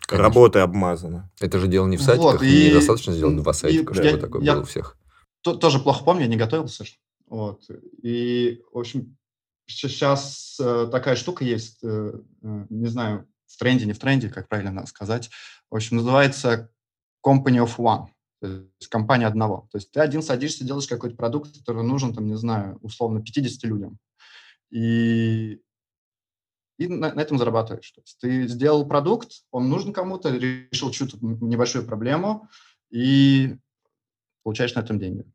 Конечно. 0.07 0.23
работы 0.23 0.59
обмазано. 0.59 1.31
Это 1.39 1.59
же 1.59 1.67
дело 1.67 1.87
не 1.87 1.97
в 1.97 2.01
Вот, 2.01 2.05
сайтиках, 2.05 2.43
и- 2.43 2.69
недостаточно 2.69 3.13
сделать 3.13 3.35
два 3.37 3.51
и 3.51 3.55
сайтика, 3.55 3.93
я- 3.95 4.03
чтобы 4.09 4.21
такое 4.21 4.41
я- 4.43 4.53
было 4.53 4.61
у 4.61 4.65
всех. 4.65 4.97
То- 5.41 5.55
тоже 5.55 5.79
плохо 5.79 6.03
помню, 6.03 6.23
я 6.23 6.27
не 6.27 6.37
готовился. 6.37 6.85
Вот. 7.27 7.63
И, 8.03 8.61
в 8.71 8.77
общем, 8.77 9.17
сейчас 9.65 10.55
такая 10.59 11.15
штука 11.15 11.43
есть, 11.43 11.79
э, 11.83 12.13
э, 12.43 12.65
не 12.69 12.87
знаю, 12.87 13.27
в 13.47 13.57
тренде, 13.57 13.85
не 13.85 13.93
в 13.93 13.99
тренде, 13.99 14.29
как 14.29 14.47
правильно 14.47 14.85
сказать. 14.87 15.29
В 15.69 15.75
общем, 15.75 15.97
называется 15.97 16.69
Company 17.25 17.63
of 17.65 17.75
One. 17.77 18.07
То 18.39 18.47
есть 18.79 18.89
компания 18.89 19.25
одного. 19.25 19.67
То 19.71 19.77
есть 19.77 19.91
ты 19.91 19.99
один 19.99 20.21
садишься, 20.21 20.63
делаешь 20.63 20.87
какой-то 20.87 21.15
продукт, 21.15 21.57
который 21.57 21.83
нужен, 21.83 22.13
там, 22.13 22.27
не 22.27 22.35
знаю, 22.37 22.77
условно, 22.81 23.21
50 23.21 23.63
людям. 23.63 23.97
И, 24.69 25.59
и 26.77 26.87
на, 26.87 27.13
на 27.13 27.19
этом 27.19 27.37
зарабатываешь. 27.37 27.91
То 27.91 28.01
есть 28.01 28.17
ты 28.19 28.47
сделал 28.47 28.85
продукт, 28.87 29.31
он 29.51 29.69
нужен 29.69 29.91
кому-то, 29.91 30.29
решил 30.29 30.91
чью-то 30.91 31.17
небольшую 31.21 31.85
проблему, 31.85 32.47
и 32.91 33.55
получаешь 34.43 34.75
на 34.75 34.81
этом 34.81 34.99
деньги. 34.99 35.25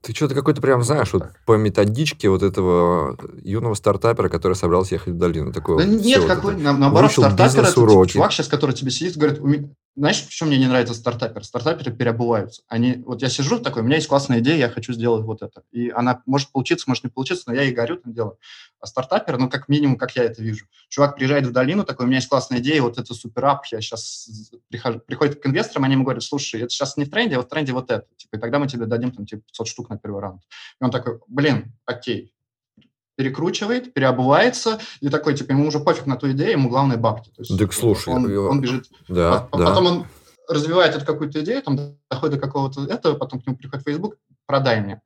Ты 0.00 0.14
что-то 0.14 0.34
какой-то 0.34 0.62
прям 0.62 0.82
знаешь, 0.84 1.12
вот 1.12 1.24
по 1.44 1.56
методичке 1.56 2.28
вот 2.28 2.42
этого 2.42 3.18
юного 3.42 3.74
стартапера, 3.74 4.28
который 4.28 4.54
собрался 4.54 4.94
ехать 4.94 5.14
в 5.14 5.18
долину. 5.18 5.52
Такой 5.52 5.84
да 5.84 5.90
вот, 5.90 6.00
нет, 6.04 6.24
какой, 6.24 6.54
вот 6.54 6.62
на- 6.62 6.72
наоборот, 6.78 7.10
стартапер 7.10 7.44
это 7.44 7.58
бизнес-уроки. 7.58 8.12
чувак 8.12 8.32
сейчас, 8.32 8.46
который 8.46 8.74
тебе 8.76 8.92
сидит, 8.92 9.16
говорит, 9.16 9.40
«У 9.40 9.46
ме- 9.46 9.74
знаешь, 9.98 10.24
в 10.24 10.30
чем 10.30 10.48
мне 10.48 10.58
не 10.58 10.68
нравится 10.68 10.94
стартапер? 10.94 11.44
Стартаперы 11.44 11.92
переобуваются. 11.92 12.62
Они, 12.68 13.02
вот 13.04 13.20
я 13.20 13.28
сижу 13.28 13.58
такой, 13.58 13.82
у 13.82 13.84
меня 13.84 13.96
есть 13.96 14.06
классная 14.06 14.38
идея, 14.38 14.56
я 14.56 14.70
хочу 14.70 14.92
сделать 14.92 15.24
вот 15.24 15.42
это. 15.42 15.64
И 15.72 15.90
она 15.90 16.22
может 16.24 16.52
получиться, 16.52 16.84
может 16.88 17.02
не 17.02 17.10
получиться, 17.10 17.44
но 17.48 17.54
я 17.54 17.64
и 17.64 17.72
горю 17.72 17.96
там 17.96 18.12
делаю. 18.12 18.38
А 18.80 18.86
стартапер, 18.86 19.38
ну, 19.38 19.50
как 19.50 19.68
минимум, 19.68 19.98
как 19.98 20.14
я 20.14 20.22
это 20.22 20.40
вижу. 20.40 20.66
Чувак 20.88 21.16
приезжает 21.16 21.46
в 21.46 21.50
долину, 21.50 21.84
такой, 21.84 22.04
у 22.04 22.06
меня 22.06 22.18
есть 22.18 22.28
классная 22.28 22.60
идея, 22.60 22.82
вот 22.82 22.96
это 22.96 23.12
суперап, 23.12 23.66
я 23.72 23.80
сейчас 23.80 24.52
прихожу, 24.68 25.00
приходит 25.00 25.42
к 25.42 25.46
инвесторам, 25.46 25.84
они 25.84 25.94
ему 25.94 26.04
говорят, 26.04 26.22
слушай, 26.22 26.60
это 26.60 26.70
сейчас 26.70 26.96
не 26.96 27.04
в 27.04 27.10
тренде, 27.10 27.34
а 27.34 27.38
вот 27.38 27.48
в 27.48 27.50
тренде 27.50 27.72
вот 27.72 27.90
это. 27.90 28.06
Типа, 28.16 28.36
и 28.36 28.38
тогда 28.38 28.60
мы 28.60 28.68
тебе 28.68 28.86
дадим 28.86 29.10
там 29.10 29.26
типа 29.26 29.42
500 29.48 29.66
штук 29.66 29.90
на 29.90 29.98
первый 29.98 30.22
раунд. 30.22 30.42
И 30.80 30.84
он 30.84 30.92
такой, 30.92 31.18
блин, 31.26 31.74
окей. 31.86 32.32
Перекручивает, 33.18 33.92
переобувается, 33.92 34.78
и 35.00 35.08
такой, 35.08 35.34
типа, 35.34 35.50
ему 35.50 35.66
уже 35.66 35.80
пофиг 35.80 36.06
на 36.06 36.14
ту 36.14 36.30
идею, 36.30 36.52
ему 36.52 36.68
главное 36.68 36.96
бабки. 36.96 37.30
То 37.30 37.42
есть, 37.42 37.58
Так 37.58 37.72
слушай, 37.72 38.14
он, 38.14 38.30
я- 38.30 38.40
он 38.42 38.60
бежит 38.60 38.86
Да, 39.08 39.32
а- 39.32 39.48
а 39.50 39.58
да. 39.58 39.66
Потом 39.66 39.86
он 39.86 40.06
развивает 40.48 40.94
эту 40.94 41.04
какую-то 41.04 41.42
идею, 41.42 41.60
там 41.62 41.96
доходит 42.08 42.36
до 42.36 42.40
какого-то 42.46 42.84
этого, 42.84 43.16
потом 43.16 43.40
к 43.40 43.46
нему 43.48 43.56
приходит 43.56 43.84
Facebook, 43.84 44.14
продай 44.46 44.80
мне. 44.80 45.02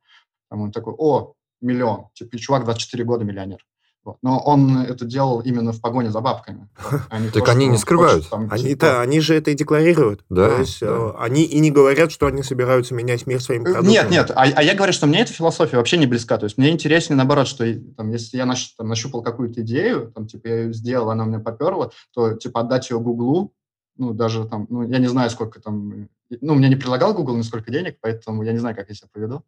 Там 0.51 0.61
он 0.61 0.71
такой, 0.71 0.93
о, 0.95 1.33
миллион. 1.59 2.09
Типа, 2.13 2.37
чувак 2.37 2.65
24 2.65 3.03
года 3.03 3.23
миллионер. 3.25 3.65
Вот. 4.03 4.17
Но 4.21 4.37
он 4.39 4.79
это 4.79 5.05
делал 5.05 5.39
именно 5.39 5.71
в 5.71 5.79
погоне 5.79 6.11
за 6.11 6.19
бабками. 6.19 6.67
Так 7.33 7.47
они 7.47 7.67
не 7.67 7.77
скрывают. 7.77 8.29
там, 8.29 8.49
Они-то, 8.51 8.87
типа, 8.87 9.01
они 9.01 9.19
же 9.21 9.33
это 9.35 9.51
и 9.51 9.55
декларируют. 9.55 10.25
Да, 10.29 10.49
То 10.49 10.59
есть 10.59 10.81
да. 10.81 10.87
э, 10.87 11.11
они 11.19 11.43
и 11.43 11.59
не 11.59 11.71
говорят, 11.71 12.11
что 12.11 12.27
они 12.27 12.43
собираются 12.43 12.93
менять 12.93 13.25
мир 13.27 13.41
своим 13.41 13.63
продуктом. 13.63 13.89
Нет, 13.89 14.09
нет, 14.11 14.31
а, 14.31 14.43
а 14.43 14.61
я 14.61 14.75
говорю, 14.75 14.91
что 14.91 15.07
мне 15.07 15.21
эта 15.21 15.31
философия 15.31 15.77
вообще 15.77 15.97
не 15.97 16.05
близка. 16.05 16.37
То 16.37 16.45
есть 16.45 16.57
мне 16.57 16.69
интереснее, 16.69 17.15
наоборот, 17.17 17.47
что 17.47 17.65
там, 17.95 18.11
если 18.11 18.37
я 18.37 18.43
нащ- 18.43 18.71
там, 18.77 18.87
нащупал 18.87 19.21
какую-то 19.21 19.61
идею, 19.61 20.11
там, 20.13 20.27
типа, 20.27 20.47
я 20.47 20.55
ее 20.63 20.73
сделал, 20.73 21.09
она 21.09 21.23
мне 21.25 21.39
поперла, 21.39 21.91
то, 22.13 22.33
типа, 22.33 22.61
отдать 22.61 22.89
ее 22.89 22.99
Гуглу, 22.99 23.53
ну, 23.97 24.13
даже 24.13 24.45
там, 24.45 24.67
ну, 24.69 24.87
я 24.87 24.97
не 24.97 25.07
знаю, 25.07 25.29
сколько 25.29 25.61
там, 25.61 26.09
ну, 26.41 26.55
мне 26.55 26.67
не 26.67 26.75
предлагал 26.75 27.13
Google 27.13 27.37
ни 27.37 27.43
сколько 27.43 27.71
денег, 27.71 27.97
поэтому 28.01 28.43
я 28.43 28.51
не 28.51 28.59
знаю, 28.59 28.75
как 28.75 28.89
я 28.89 28.95
себя 28.95 29.07
поведу. 29.11 29.43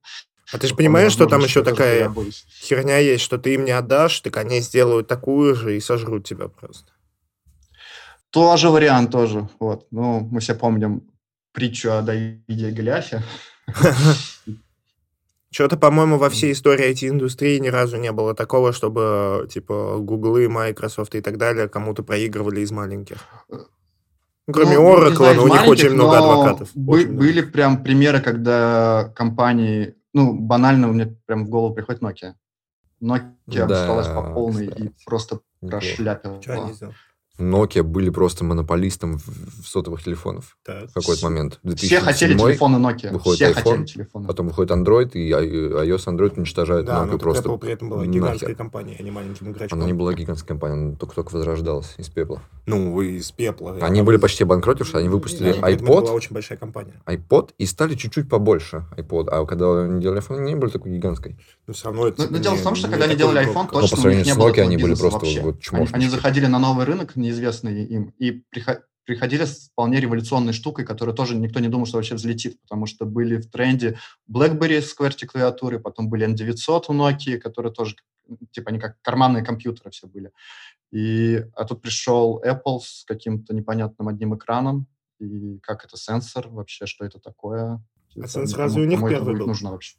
А 0.53 0.57
ты 0.59 0.67
же 0.67 0.75
понимаешь, 0.75 1.11
что 1.11 1.25
там 1.25 1.41
еще 1.41 1.63
такая 1.63 2.13
херня 2.61 2.97
есть, 2.99 3.23
что 3.23 3.37
ты 3.37 3.53
им 3.55 3.65
не 3.65 3.71
отдашь, 3.71 4.19
так 4.21 4.37
они 4.37 4.59
сделают 4.61 5.07
такую 5.07 5.55
же 5.55 5.75
и 5.75 5.79
сожрут 5.79 6.25
тебя 6.27 6.47
просто. 6.47 6.91
Тоже 8.29 8.69
вариант 8.69 9.11
тоже, 9.11 9.49
вот. 9.59 9.87
Ну, 9.91 10.19
мы 10.19 10.39
все 10.41 10.55
помним 10.55 11.03
притчу 11.53 11.91
о 11.93 12.01
Давиде 12.01 12.69
и 12.69 12.71
Голиафе. 12.73 13.23
Что-то, 15.51 15.77
по-моему, 15.77 16.17
во 16.17 16.29
всей 16.29 16.51
истории 16.51 16.91
IT-индустрии 16.91 17.57
ни 17.59 17.69
разу 17.69 17.95
не 17.95 18.11
было 18.11 18.33
такого, 18.35 18.73
чтобы, 18.73 19.47
типа, 19.49 19.97
Гуглы, 19.99 20.49
Microsoft 20.49 21.15
и 21.15 21.21
так 21.21 21.37
далее 21.37 21.69
кому-то 21.69 22.03
проигрывали 22.03 22.59
из 22.59 22.71
маленьких. 22.71 23.17
Ну, 23.49 24.53
Кроме 24.53 24.77
Ну, 24.77 24.93
Oracle, 24.93 25.15
знаю, 25.15 25.35
но 25.37 25.47
из 25.47 25.51
у 25.51 25.53
них 25.53 25.67
очень 25.67 25.89
много 25.91 26.19
но 26.19 26.41
адвокатов. 26.41 26.69
бы- 26.75 26.93
Очень 26.97 27.07
много. 27.07 27.19
были 27.19 27.41
прям 27.41 27.83
примеры, 27.83 28.19
когда 28.19 29.13
компании, 29.15 29.95
ну, 30.15 30.33
банально 30.33 30.87
мне 30.87 31.07
прям 31.25 31.45
в 31.45 31.49
голову 31.49 31.75
приходит 31.75 32.01
Nokia. 32.01 32.35
Nokia 33.01 33.33
Да, 33.47 33.63
обосралась 33.65 34.07
по 34.07 34.33
полной 34.33 34.67
и 34.67 34.69
кстати. 34.69 35.05
просто 35.05 35.39
прошляпила. 35.59 36.41
Чё 36.41 36.53
они 36.53 36.73
сделали? 36.73 36.95
Nokia 37.37 37.83
были 37.83 38.09
просто 38.09 38.43
монополистом 38.45 39.17
в, 39.19 39.27
в 39.63 39.67
сотовых 39.67 40.03
телефонов 40.03 40.57
Так. 40.65 40.89
в 40.89 40.93
какой-то 40.93 41.25
момент. 41.25 41.59
Все 41.75 41.99
хотели 41.99 42.33
2007, 42.33 42.37
телефоны 42.37 42.75
Nokia. 42.77 43.11
выходит 43.11 43.35
Все 43.39 43.51
iPhone, 43.51 43.53
хотели 43.63 43.85
телефоны. 43.85 44.27
Потом 44.27 44.47
выходит 44.47 44.71
Android, 44.71 45.11
и 45.13 45.31
iOS 45.31 46.05
Android 46.07 46.37
уничтожает 46.37 46.85
Да, 46.85 47.03
Nokia 47.03 47.11
но 47.11 47.17
просто. 47.17 47.49
Apple 47.49 47.59
при 47.59 47.71
этом 47.73 47.89
была 47.89 47.99
нахер. 48.05 48.13
гигантской 48.13 48.55
компанией, 48.55 48.95
а 48.99 49.03
не 49.03 49.11
маленьким 49.11 49.51
игрочком. 49.51 49.77
Она 49.77 49.85
не 49.87 49.93
была 49.93 50.13
гигантской 50.13 50.47
компанией, 50.47 50.81
она 50.87 50.95
только-только 50.95 51.33
возрождалась 51.33 51.93
из 51.97 52.07
пепла. 52.09 52.41
Ну, 52.65 52.93
вы 52.93 53.17
из 53.17 53.31
пепла. 53.31 53.77
Они 53.81 54.01
были 54.01 54.17
почти 54.17 54.43
обанкротившись, 54.43 54.95
они 54.95 55.09
выпустили 55.09 55.51
Да, 55.53 55.59
поэтому 55.61 55.91
это 55.91 56.01
была 56.01 56.11
iPod, 56.11 56.15
очень 56.15 56.33
большая 56.33 56.57
компания. 56.57 56.93
iPod 57.05 57.49
и 57.57 57.65
стали 57.65 57.95
чуть-чуть 57.95 58.29
побольше 58.29 58.85
iPod. 58.97 59.27
А 59.29 59.45
когда 59.45 59.83
они 59.83 60.01
делали 60.01 60.21
iPhone, 60.21 60.37
они 60.39 60.51
не 60.53 60.55
были 60.55 60.71
такой 60.71 60.91
гигантской. 60.93 61.37
Но 61.67 61.73
все 61.73 61.85
равно 61.85 62.07
это... 62.07 62.21
Но, 62.21 62.27
но 62.29 62.37
типа, 62.37 62.43
дело 62.43 62.53
не- 62.53 62.59
в 62.59 62.63
том, 62.63 62.75
что 62.75 62.87
не 62.87 62.91
когда 62.93 63.05
они 63.05 63.15
делали 63.15 63.41
iPhone, 63.45 63.53
Но 63.63 63.67
по 63.67 63.81
точно 63.81 63.97
у 63.97 64.01
сравнению 64.01 64.17
них 64.19 64.25
не 64.27 64.31
с 64.33 64.37
было 64.37 64.47
Nokia 64.47 64.51
такого 64.51 64.67
они 64.67 64.77
были 64.77 64.95
просто 64.95 65.19
вот 65.19 65.25
Они, 65.55 65.61
чмошнички. 65.61 65.95
они 65.95 66.07
заходили 66.09 66.45
на 66.45 66.59
новый 66.59 66.85
рынок, 66.85 67.15
неизвестный 67.25 67.83
им, 67.85 68.13
и 68.17 68.43
прихо- 68.49 68.83
приходили 69.05 69.45
с 69.45 69.69
вполне 69.69 69.99
революционной 69.99 70.53
штукой, 70.53 70.85
которая 70.85 71.15
тоже 71.15 71.35
никто 71.35 71.59
не 71.59 71.67
думал, 71.67 71.85
что 71.85 71.97
вообще 71.97 72.15
взлетит, 72.15 72.59
потому 72.61 72.85
что 72.85 73.05
были 73.05 73.37
в 73.37 73.49
тренде 73.49 73.97
BlackBerry 74.31 74.81
с 74.81 74.95
QWERTY 74.97 75.25
клавиатуры, 75.25 75.79
потом 75.79 76.09
были 76.09 76.27
N900 76.27 76.85
у 76.87 76.93
Nokia, 76.93 77.37
которые 77.37 77.71
тоже, 77.71 77.95
типа, 78.51 78.71
они 78.71 78.79
как 78.79 79.01
карманные 79.01 79.43
компьютеры 79.43 79.91
все 79.91 80.07
были. 80.07 80.31
И, 80.91 81.45
а 81.55 81.65
тут 81.65 81.81
пришел 81.81 82.41
Apple 82.43 82.79
с 82.81 83.03
каким-то 83.05 83.53
непонятным 83.53 84.07
одним 84.07 84.35
экраном, 84.35 84.87
и 85.19 85.59
как 85.59 85.85
это 85.85 85.97
сенсор 85.97 86.47
вообще, 86.49 86.85
что 86.85 87.05
это 87.05 87.19
такое. 87.19 87.83
Типа, 88.13 88.27
сенсор 88.27 88.59
разве 88.59 88.83
у 88.83 88.85
них 88.85 88.99
первый 89.07 89.35
был? 89.35 89.47
нужно 89.47 89.71
вообще? 89.71 89.97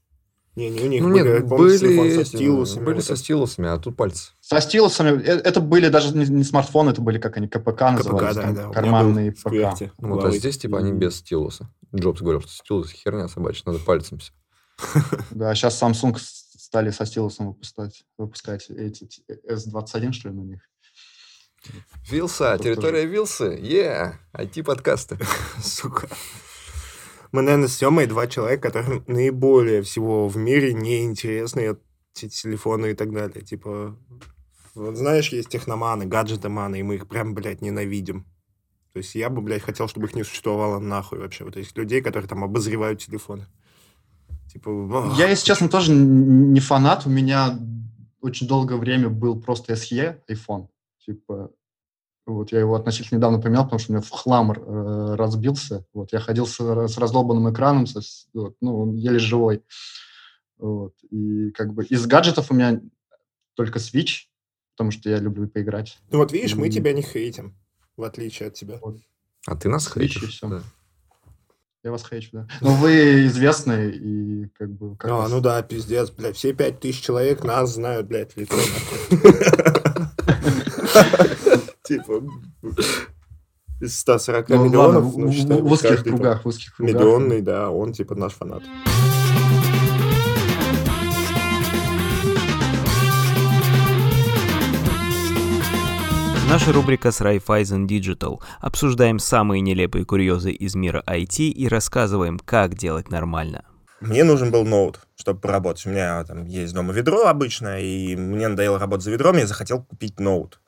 Не, 0.56 0.70
не 0.70 0.80
у 0.80 0.86
них 0.88 1.02
Ну 1.02 1.10
были, 1.10 1.22
нет, 1.38 1.46
были, 1.46 2.14
со 2.16 2.25
стилусами. 2.25 2.84
были 2.84 2.94
вот 2.96 3.04
со 3.04 3.12
это. 3.12 3.20
стилусами, 3.22 3.68
а 3.68 3.78
тут 3.78 3.94
пальцы. 3.96 4.32
Со 4.40 4.60
стилусами, 4.60 5.22
это 5.22 5.60
были 5.60 5.88
даже 5.88 6.16
не, 6.16 6.25
не 6.25 6.44
смартфоны, 6.44 6.90
это 6.90 7.02
были 7.02 7.18
как 7.18 7.36
они, 7.36 7.46
КПК 7.46 7.90
назывались, 7.92 8.36
да, 8.36 8.42
там, 8.42 8.54
да, 8.54 8.68
карманные 8.70 9.32
ПК. 9.32 9.48
Кверти, 9.50 9.92
Ну, 9.98 10.14
Вот, 10.14 10.25
а 10.25 10.30
здесь, 10.30 10.56
типа, 10.58 10.78
они 10.78 10.92
без 10.92 11.16
стилуса. 11.16 11.68
Джобс 11.94 12.20
говорил, 12.22 12.40
что 12.40 12.50
стилус 12.50 12.90
херня 12.90 13.28
собачья, 13.28 13.62
надо 13.66 13.78
пальцем 13.80 14.18
все. 14.18 14.32
Да, 15.30 15.54
сейчас 15.54 15.80
Samsung 15.82 16.16
стали 16.18 16.90
со 16.90 17.04
стилусом 17.06 17.48
выпускать, 17.48 18.04
выпускать 18.18 18.68
эти 18.70 19.04
т- 19.04 19.38
S21, 19.48 20.12
что 20.12 20.30
ли, 20.30 20.34
на 20.34 20.40
них. 20.40 20.60
Вилса, 22.10 22.58
территория 22.62 23.04
Вилсы, 23.06 23.58
е, 23.60 24.18
IT-подкасты. 24.34 25.18
Сука. 25.62 26.08
Мы, 27.33 27.42
наверное, 27.42 27.68
с 27.68 27.76
Семой 27.76 28.06
два 28.06 28.26
человека, 28.26 28.71
которым 28.71 29.04
наиболее 29.06 29.83
всего 29.83 30.28
в 30.28 30.37
мире 30.37 30.73
неинтересны 30.73 31.76
эти 32.14 32.28
телефоны 32.28 32.92
и 32.92 32.95
так 32.95 33.12
далее. 33.12 33.45
Типа, 33.45 33.97
вот 34.75 34.97
знаешь, 34.97 35.33
есть 35.33 35.49
техноманы, 35.49 36.06
гаджетоманы, 36.06 36.80
и 36.80 36.83
мы 36.83 36.97
их 36.97 37.09
прям, 37.09 37.35
блядь, 37.35 37.62
ненавидим. 37.62 38.26
То 38.92 38.99
есть 38.99 39.14
я 39.14 39.28
бы, 39.28 39.42
блядь, 39.42 39.62
хотел, 39.62 39.88
чтобы 39.88 40.06
их 40.06 40.14
не 40.14 40.25
существовало 40.25 40.78
нахуй 40.78 41.18
вообще. 41.18 41.45
Вот 41.45 41.56
есть 41.56 41.76
людей, 41.76 42.00
которые 42.00 42.28
там 42.28 42.45
обозревают 42.45 43.00
телефоны. 43.00 43.47
Типа, 44.50 45.14
Я, 45.18 45.28
если 45.28 45.45
честно, 45.45 45.68
тоже 45.68 45.92
не 45.92 46.61
фанат. 46.61 47.06
У 47.06 47.11
меня 47.11 47.59
очень 48.23 48.49
долгое 48.49 48.76
время 48.76 49.11
был 49.11 49.38
просто 49.40 49.75
SE 49.75 50.18
iPhone. 50.28 50.68
Типа, 51.04 51.50
вот 52.35 52.52
я 52.52 52.61
его 52.61 52.75
относительно 52.75 53.18
недавно 53.18 53.40
поменял, 53.40 53.64
потому 53.64 53.78
что 53.78 53.92
у 53.92 53.95
меня 53.95 54.02
в 54.02 54.11
хлам 54.11 54.52
э, 54.52 55.14
разбился. 55.14 55.87
Вот 55.95 56.12
я 56.12 56.21
ходил 56.21 56.47
с, 56.47 56.56
с 56.59 56.99
раздолбанным 56.99 57.52
экраном, 57.52 57.87
со 57.87 58.00
вот, 58.35 58.56
ну, 58.61 58.83
он 58.83 58.95
еле 58.97 59.18
живой. 59.18 59.62
Вот. 60.59 60.95
И 61.11 61.50
как 61.52 61.73
бы 61.73 61.85
из 61.85 62.04
гаджетов 62.06 62.50
у 62.50 62.54
меня 62.54 62.80
только 63.54 63.78
Switch, 63.78 64.25
потому 64.75 64.90
что 64.90 65.09
я 65.09 65.18
люблю 65.18 65.49
поиграть. 65.49 65.99
Ну 66.11 66.18
вот 66.18 66.33
видишь, 66.33 66.56
мы 66.56 66.68
тебя 66.68 66.92
не 66.92 67.02
хейтим, 67.02 67.56
в 67.97 68.02
отличие 68.02 68.49
от 68.49 68.54
тебя. 68.54 68.80
А 69.47 69.56
ты 69.56 69.68
нас 69.68 69.90
хейтишь? 69.92 70.40
Да. 70.42 70.62
Я 71.85 71.92
вас 71.92 72.04
хейчу, 72.04 72.30
да. 72.33 72.49
Но 72.62 72.75
вы 72.75 73.26
известны 73.26 73.90
и 73.90 74.49
как 74.59 74.73
бы... 74.73 74.97
Как 74.97 75.09
А, 75.09 75.14
вас- 75.18 75.30
ну 75.30 75.40
да, 75.40 75.62
пиздец, 75.62 76.11
блядь, 76.11 76.35
все 76.35 76.52
пять 76.52 76.80
тысяч 76.80 77.00
человек 77.00 77.45
нас 77.45 77.75
знают, 77.75 78.09
блядь, 78.09 78.37
лицо. 78.37 78.56
Типа, 81.86 82.22
из 83.80 83.98
140 84.00 84.48
Ну, 84.48 84.64
миллионов, 84.64 85.04
в- 85.04 85.18
ну, 85.18 85.60
в 85.62 85.72
узких 85.72 85.88
каждый 85.90 86.04
там 86.10 86.14
кругах, 86.18 86.44
в 86.44 86.48
узких 86.48 86.76
кругах. 86.76 86.94
Миллионный, 86.94 87.42
да, 87.42 87.70
он 87.70 87.92
типа 87.92 88.14
наш 88.14 88.32
фанат. 88.32 88.62
Наша 96.48 96.72
рубрика 96.72 97.10
с 97.10 97.20
Raiffeisen 97.20 97.86
Digital. 97.86 98.40
Обсуждаем 98.60 99.18
самые 99.18 99.60
нелепые 99.60 100.04
курьезы 100.04 100.52
из 100.52 100.74
мира 100.74 101.02
IT 101.06 101.40
и 101.48 101.68
рассказываем, 101.68 102.38
как 102.38 102.74
делать 102.76 103.10
нормально. 103.10 103.64
Мне 104.00 104.24
нужен 104.24 104.50
был 104.52 104.64
ноут, 104.64 105.00
чтобы 105.16 105.40
поработать. 105.40 105.86
У 105.86 105.90
меня 105.90 106.22
там 106.24 106.46
есть 106.46 106.72
дома 106.72 106.92
ведро 106.92 107.26
обычно, 107.26 107.80
и 107.80 108.14
мне 108.14 108.46
надоело 108.48 108.78
работать 108.78 109.04
за 109.04 109.10
ведром, 109.10 109.36
я 109.38 109.46
захотел 109.46 109.82
купить 109.82 110.20
ноут. 110.20 110.60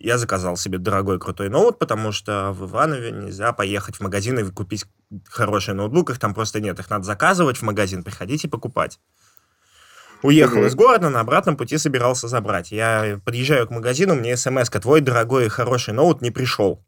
Я 0.00 0.16
заказал 0.16 0.56
себе 0.56 0.78
дорогой 0.78 1.18
крутой 1.18 1.50
ноут, 1.50 1.78
потому 1.78 2.10
что 2.10 2.52
в 2.52 2.64
Иванове 2.70 3.10
нельзя 3.12 3.52
поехать 3.52 3.96
в 3.96 4.00
магазин 4.00 4.38
и 4.38 4.50
купить 4.50 4.86
хороший 5.28 5.74
ноутбук, 5.74 6.08
их 6.08 6.18
там 6.18 6.32
просто 6.32 6.58
нет. 6.58 6.78
Их 6.80 6.88
надо 6.88 7.04
заказывать 7.04 7.58
в 7.58 7.62
магазин, 7.62 8.02
приходить 8.02 8.44
и 8.44 8.48
покупать. 8.48 8.98
Уехал 10.22 10.56
Мгм. 10.58 10.66
из 10.68 10.74
города, 10.74 11.10
на 11.10 11.20
обратном 11.20 11.56
пути 11.58 11.76
собирался 11.76 12.28
забрать. 12.28 12.72
Я 12.72 13.20
подъезжаю 13.26 13.66
к 13.66 13.70
магазину, 13.70 14.14
мне 14.14 14.36
смс 14.38 14.70
твой 14.70 15.02
дорогой 15.02 15.46
и 15.46 15.48
хороший 15.50 15.92
ноут 15.92 16.22
не 16.22 16.30
пришел. 16.30 16.82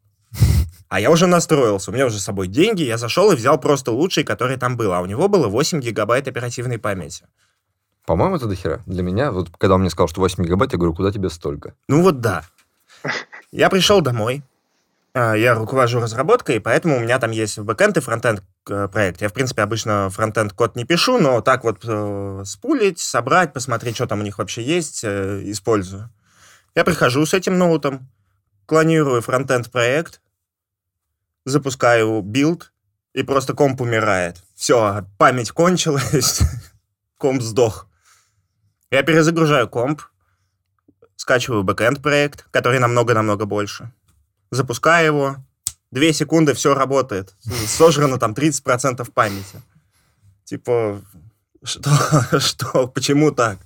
А 0.89 0.99
я 0.99 1.11
уже 1.11 1.27
настроился, 1.27 1.91
у 1.91 1.93
меня 1.93 2.07
уже 2.07 2.19
с 2.19 2.23
собой 2.23 2.47
деньги, 2.47 2.81
я 2.83 2.97
зашел 2.97 3.31
и 3.31 3.35
взял 3.35 3.59
просто 3.59 3.91
лучший, 3.91 4.23
который 4.23 4.57
там 4.57 4.75
был. 4.75 4.91
А 4.91 5.01
у 5.01 5.05
него 5.05 5.27
было 5.27 5.47
8 5.47 5.79
гигабайт 5.81 6.27
оперативной 6.27 6.77
памяти. 6.79 7.25
По-моему, 8.05 8.35
это 8.35 8.47
дохера. 8.47 8.81
Для 8.85 9.01
меня, 9.03 9.31
вот 9.31 9.49
когда 9.57 9.75
он 9.75 9.81
мне 9.81 9.89
сказал, 9.91 10.07
что 10.07 10.19
8 10.21 10.43
гигабайт, 10.43 10.73
я 10.73 10.77
говорю, 10.79 10.93
куда 10.95 11.11
тебе 11.11 11.29
столько? 11.29 11.73
Ну 11.87 12.01
вот 12.01 12.19
да. 12.21 12.43
Я 13.51 13.69
пришел 13.69 14.01
домой, 14.01 14.43
а, 15.15 15.35
я 15.35 15.53
руковожу 15.53 15.99
разработкой, 15.99 16.59
поэтому 16.59 16.97
у 16.97 16.99
меня 16.99 17.19
там 17.19 17.31
есть 17.31 17.59
бэкэнд 17.59 17.97
и 17.97 18.01
фронтенд 18.01 18.43
э, 18.67 18.87
проект. 18.87 19.21
Я, 19.21 19.29
в 19.29 19.33
принципе, 19.33 19.61
обычно 19.61 20.09
фронтенд 20.09 20.53
код 20.53 20.75
не 20.75 20.85
пишу, 20.85 21.19
но 21.19 21.41
так 21.41 21.63
вот 21.63 21.81
э, 21.83 22.41
спулить, 22.45 22.99
собрать, 22.99 23.53
посмотреть, 23.53 23.95
что 23.95 24.07
там 24.07 24.21
у 24.21 24.23
них 24.23 24.39
вообще 24.39 24.63
есть, 24.63 25.03
э, 25.03 25.41
использую. 25.45 26.09
Я 26.73 26.83
прихожу 26.83 27.25
с 27.27 27.35
этим 27.35 27.59
ноутом, 27.59 28.09
клонирую 28.65 29.21
фронтенд 29.21 29.71
проект, 29.71 30.19
запускаю 31.45 32.21
билд, 32.21 32.73
и 33.13 33.21
просто 33.21 33.53
комп 33.53 33.81
умирает. 33.81 34.37
Все, 34.55 35.05
память 35.19 35.51
кончилась, 35.51 36.41
комп 37.19 37.43
сдох. 37.43 37.87
Я 38.89 39.03
перезагружаю 39.03 39.69
комп, 39.69 40.01
скачиваю 41.23 41.63
бэкэнд 41.63 42.01
проект, 42.01 42.45
который 42.51 42.79
намного-намного 42.79 43.45
больше. 43.45 43.91
Запускаю 44.51 45.05
его. 45.05 45.35
Две 45.89 46.11
секунды, 46.11 46.53
все 46.53 46.73
работает. 46.73 47.33
Сожрано 47.65 48.17
там 48.19 48.33
30% 48.33 49.09
памяти. 49.13 49.61
Типа, 50.43 50.99
что? 51.63 51.89
что? 52.39 52.87
Почему 52.87 53.31
так? 53.31 53.57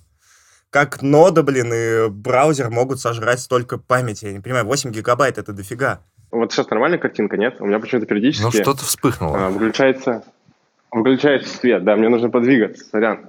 Как 0.70 1.02
нода, 1.02 1.42
блин, 1.42 1.74
и 1.74 2.10
браузер 2.10 2.70
могут 2.70 3.00
сожрать 3.00 3.40
столько 3.40 3.80
памяти? 3.80 4.26
Я 4.26 4.34
не 4.34 4.40
понимаю, 4.40 4.66
8 4.66 4.92
гигабайт 4.92 5.40
это 5.40 5.52
дофига. 5.52 6.02
Вот 6.30 6.52
сейчас 6.54 6.70
нормальная 6.70 7.00
картинка, 7.00 7.38
нет? 7.38 7.56
У 7.60 7.66
меня 7.66 7.80
почему-то 7.80 8.06
периодически 8.06 8.44
Ну, 8.44 8.52
что-то 8.52 8.84
вспыхнуло. 8.86 9.48
а, 9.48 9.50
выключается, 9.50 10.24
выключается 10.92 11.58
свет. 11.58 11.84
Да, 11.84 11.96
мне 11.96 12.10
нужно 12.10 12.30
подвигаться, 12.30 12.86
сорян. 12.86 13.26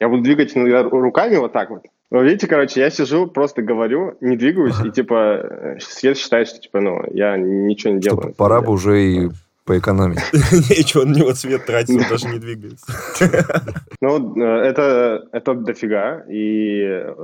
Я 0.00 0.08
буду 0.08 0.22
двигать 0.24 0.56
иногда 0.56 0.80
ру- 0.82 1.00
руками 1.00 1.36
вот 1.36 1.52
так 1.52 1.70
вот. 1.70 1.84
Вы 2.10 2.24
видите, 2.24 2.48
короче, 2.48 2.80
я 2.80 2.90
сижу, 2.90 3.28
просто 3.28 3.62
говорю, 3.62 4.16
не 4.20 4.36
двигаюсь, 4.36 4.80
и 4.84 4.90
типа 4.90 5.14
э, 5.14 5.78
свет 5.80 6.18
считает, 6.18 6.48
что 6.48 6.58
типа, 6.58 6.80
ну, 6.80 7.02
я 7.12 7.36
ничего 7.36 7.94
не 7.94 8.00
делаю. 8.00 8.34
пора 8.36 8.60
бы 8.60 8.72
уже 8.72 9.00
и 9.00 9.30
поэкономить. 9.64 10.18
Ничего, 10.32 11.02
он 11.02 11.12
на 11.12 11.18
него 11.18 11.32
цвет 11.32 11.64
тратит, 11.64 11.90
он 11.90 12.08
даже 12.08 12.28
не 12.28 12.38
двигается. 12.38 12.86
Ну, 14.00 14.34
э, 14.42 14.62
это, 14.62 15.28
это 15.30 15.54
дофига, 15.54 16.24
и 16.28 16.80
э, 16.82 17.14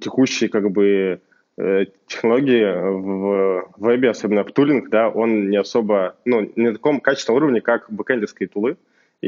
текущие, 0.00 0.48
как 0.48 0.70
бы, 0.70 1.20
э, 1.58 1.84
технологии 2.06 2.64
в 2.64 3.68
вебе, 3.76 4.08
особенно 4.08 4.44
в 4.44 4.52
тулинг, 4.52 4.88
да, 4.88 5.08
он 5.08 5.50
не 5.50 5.58
особо, 5.58 6.14
ну, 6.24 6.48
не 6.56 6.68
на 6.68 6.72
таком 6.74 7.00
качественном 7.00 7.42
уровне, 7.42 7.60
как 7.60 7.90
бэкэндовские 7.90 8.48
тулы. 8.48 8.76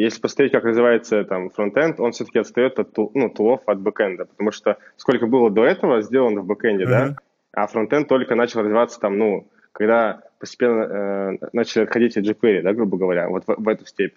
Если 0.01 0.21
посмотреть, 0.21 0.53
как 0.53 0.65
развивается 0.65 1.25
там 1.25 1.51
фронтенд, 1.51 2.01
он 2.01 2.13
все-таки 2.13 2.41
отстает 2.41 2.79
от 2.79 2.97
ну, 2.97 3.31
тулов 3.31 3.61
от 3.67 3.81
бэкэнда, 3.81 4.27
потому 4.27 4.51
что 4.51 4.77
сколько 4.97 5.27
было 5.27 5.51
до 5.51 5.65
этого 5.65 6.03
сделано 6.03 6.41
в 6.41 6.47
бэкэнде, 6.47 6.87
да, 6.87 7.05
Мгм. 7.07 7.17
а 7.53 7.67
фронтенд 7.67 8.09
только 8.09 8.35
начал 8.35 8.61
развиваться 8.61 9.01
там, 9.01 9.17
ну, 9.19 9.49
когда 9.73 10.23
постепенно 10.39 10.83
э, 10.83 11.47
начали 11.53 11.85
отходить 11.85 12.17
от 12.17 12.25
jQuery, 12.25 12.63
да, 12.63 12.73
грубо 12.73 12.97
говоря, 12.97 13.29
вот 13.29 13.45
в, 13.47 13.55
в 13.57 13.69
эту 13.69 13.87
степь. 13.87 14.15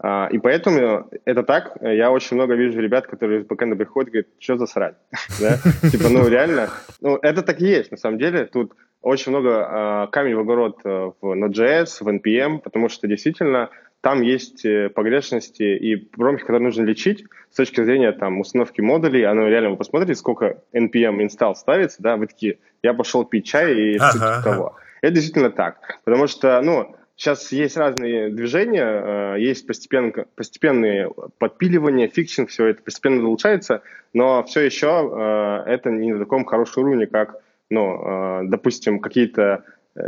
А, 0.00 0.28
и 0.30 0.38
поэтому 0.38 1.10
это 1.24 1.42
так. 1.42 1.76
Я 1.80 2.12
очень 2.12 2.36
много 2.36 2.54
вижу 2.54 2.80
ребят, 2.80 3.06
которые 3.06 3.40
из 3.40 3.46
бэкэнда 3.46 3.76
приходят 3.76 4.08
и 4.08 4.12
говорят, 4.12 4.28
что 4.38 4.56
за 4.56 4.66
срань? 4.66 4.94
Да? 5.40 5.58
Типа, 5.90 6.08
ну, 6.08 6.28
реально. 6.28 6.68
Ну, 7.00 7.16
это 7.20 7.42
так 7.42 7.60
и 7.60 7.66
есть, 7.66 7.90
на 7.90 7.96
самом 7.96 8.18
деле. 8.18 8.46
Тут 8.46 8.74
очень 9.02 9.30
много 9.30 9.66
а, 9.66 10.06
камень 10.08 10.36
в 10.36 10.40
огород 10.40 10.80
э, 10.84 11.10
в 11.20 11.32
Node.js, 11.32 11.86
в 12.00 12.08
NPM, 12.08 12.58
потому 12.58 12.88
что 12.88 13.08
действительно 13.08 13.70
там 14.00 14.22
есть 14.22 14.64
э, 14.64 14.90
погрешности 14.90 15.62
и 15.62 15.96
промахи, 15.96 16.42
которые 16.42 16.62
нужно 16.62 16.84
лечить 16.84 17.24
с 17.50 17.56
точки 17.56 17.82
зрения 17.82 18.12
там 18.12 18.40
установки 18.40 18.80
модулей. 18.80 19.24
Оно 19.24 19.48
реально, 19.48 19.70
вы 19.70 19.76
посмотрите, 19.76 20.14
сколько 20.14 20.62
NPM 20.72 21.18
install 21.26 21.54
ставится, 21.54 22.00
да, 22.00 22.16
вы 22.16 22.28
такие, 22.28 22.58
я 22.82 22.94
пошел 22.94 23.24
пить 23.24 23.46
чай 23.46 23.74
и 23.74 23.96
Ага, 23.96 24.10
что-то 24.10 24.34
ага. 24.36 24.42
того. 24.42 24.76
Это 25.02 25.14
действительно 25.14 25.50
так. 25.50 25.78
Потому 26.04 26.28
что, 26.28 26.60
ну, 26.62 26.94
сейчас 27.16 27.50
есть 27.50 27.76
разные 27.76 28.30
движения, 28.30 29.34
э, 29.34 29.40
есть 29.40 29.66
постепенно, 29.66 30.12
постепенные 30.36 31.10
подпиливания, 31.38 32.06
фиксинг, 32.06 32.50
все 32.50 32.66
это 32.66 32.82
постепенно 32.82 33.26
улучшается, 33.26 33.82
но 34.12 34.44
все 34.44 34.60
еще 34.60 35.64
э, 35.66 35.70
это 35.70 35.90
не 35.90 36.12
на 36.12 36.20
таком 36.20 36.44
хорошем 36.44 36.84
уровне, 36.84 37.08
как, 37.08 37.36
ну, 37.68 38.44
допустим, 38.44 38.98
какие-то 38.98 39.64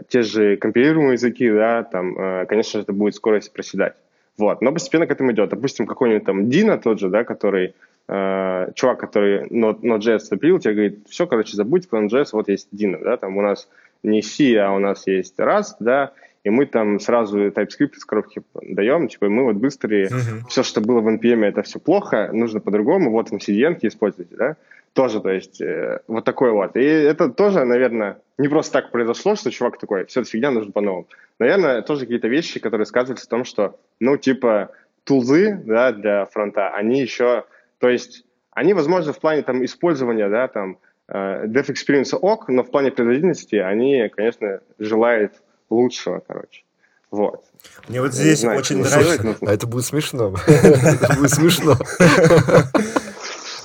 те 0.08 0.22
же 0.22 0.56
компилируемые 0.56 1.14
языки, 1.14 1.50
да, 1.50 1.82
там, 1.82 2.16
э, 2.18 2.46
конечно 2.46 2.78
же, 2.78 2.84
это 2.84 2.92
будет 2.92 3.14
скорость 3.14 3.52
проседать. 3.52 3.94
Вот, 4.38 4.62
но 4.62 4.72
постепенно 4.72 5.06
к 5.06 5.10
этому 5.10 5.32
идет. 5.32 5.50
Допустим, 5.50 5.86
какой-нибудь 5.86 6.24
там 6.24 6.48
Дина 6.48 6.78
тот 6.78 6.98
же, 6.98 7.08
да, 7.08 7.24
который, 7.24 7.74
э, 8.08 8.68
чувак, 8.74 8.98
который 8.98 9.46
Node- 9.48 9.80
Node.js 9.82 10.18
вступил, 10.18 10.58
тебе 10.58 10.74
говорит, 10.74 10.98
все, 11.08 11.26
короче, 11.26 11.56
забудь 11.56 11.88
про 11.88 12.00
Node.js, 12.02 12.28
вот 12.32 12.48
есть 12.48 12.68
Дина, 12.72 12.98
да, 12.98 13.16
там 13.16 13.36
у 13.36 13.42
нас 13.42 13.68
не 14.02 14.22
C, 14.22 14.56
а 14.56 14.72
у 14.72 14.78
нас 14.78 15.06
есть 15.06 15.38
Rust, 15.38 15.76
да, 15.80 16.12
и 16.42 16.48
мы 16.48 16.64
там 16.64 17.00
сразу 17.00 17.38
TypeScript 17.48 17.96
из 17.96 18.04
коробки 18.06 18.42
даем, 18.62 19.08
типа 19.08 19.28
мы 19.28 19.44
вот 19.44 19.56
быстрее, 19.56 20.08
Мгм. 20.10 20.46
все, 20.48 20.62
что 20.62 20.80
было 20.80 21.00
в 21.00 21.08
NPM, 21.08 21.44
это 21.44 21.62
все 21.62 21.78
плохо, 21.78 22.30
нужно 22.32 22.60
по-другому, 22.60 23.10
вот 23.10 23.28
там 23.28 23.38
CDN 23.40 23.76
используйте, 23.82 24.36
да, 24.36 24.56
тоже, 24.92 25.20
то 25.20 25.30
есть, 25.30 25.60
э, 25.60 26.00
вот 26.08 26.24
такой 26.24 26.50
вот. 26.52 26.76
И 26.76 26.82
это 26.84 27.28
тоже, 27.28 27.64
наверное, 27.64 28.18
не 28.38 28.48
просто 28.48 28.72
так 28.72 28.90
произошло, 28.90 29.34
что 29.36 29.50
чувак 29.50 29.78
такой, 29.78 30.04
все, 30.06 30.20
это 30.20 30.30
фигня, 30.30 30.50
нужно 30.50 30.72
по-новому. 30.72 31.06
Наверное, 31.38 31.82
тоже 31.82 32.00
какие-то 32.02 32.28
вещи, 32.28 32.60
которые 32.60 32.86
сказываются 32.86 33.26
в 33.26 33.28
том, 33.28 33.44
что, 33.44 33.78
ну, 34.00 34.16
типа, 34.16 34.70
тулзы, 35.04 35.60
да, 35.64 35.92
для 35.92 36.26
фронта, 36.26 36.68
они 36.70 37.00
еще, 37.00 37.44
то 37.78 37.88
есть, 37.88 38.24
они, 38.52 38.74
возможно, 38.74 39.12
в 39.12 39.20
плане 39.20 39.42
там 39.42 39.64
использования, 39.64 40.28
да, 40.28 40.48
там, 40.48 40.78
э, 41.08 41.46
dev 41.46 41.66
experience 41.70 42.16
ок, 42.16 42.48
но 42.48 42.62
в 42.64 42.70
плане 42.70 42.90
производительности 42.90 43.56
они, 43.56 44.08
конечно, 44.14 44.60
желают 44.78 45.34
лучшего, 45.70 46.22
короче. 46.26 46.64
Вот. 47.10 47.44
Мне 47.88 48.00
вот 48.00 48.12
здесь 48.12 48.40
знаю, 48.40 48.58
очень 48.58 48.82
нравится... 48.82 49.22
но- 49.24 49.48
А 49.48 49.52
это 49.52 49.66
будет 49.66 49.84
смешно. 49.84 50.34
Это 50.46 51.14
будет 51.16 51.30
смешно. 51.30 51.74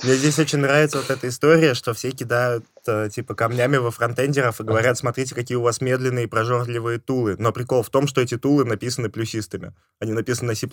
Мне 0.06 0.14
здесь 0.14 0.38
очень 0.38 0.60
нравится 0.60 0.98
вот 0.98 1.10
эта 1.10 1.26
история, 1.26 1.74
что 1.74 1.92
все 1.92 2.12
кидают 2.12 2.64
э, 2.86 3.08
типа 3.10 3.34
камнями 3.34 3.78
во 3.78 3.90
фронтендеров 3.90 4.60
и 4.60 4.62
говорят, 4.62 4.96
смотрите, 4.96 5.34
какие 5.34 5.56
у 5.56 5.62
вас 5.62 5.80
медленные 5.80 6.26
и 6.26 6.28
прожорливые 6.28 7.00
тулы. 7.00 7.34
Но 7.40 7.50
прикол 7.50 7.82
в 7.82 7.90
том, 7.90 8.06
что 8.06 8.20
эти 8.20 8.38
тулы 8.38 8.64
написаны 8.64 9.08
плюсистами. 9.08 9.72
Они 9.98 10.12
написаны 10.12 10.50
на 10.50 10.54
C++. 10.54 10.68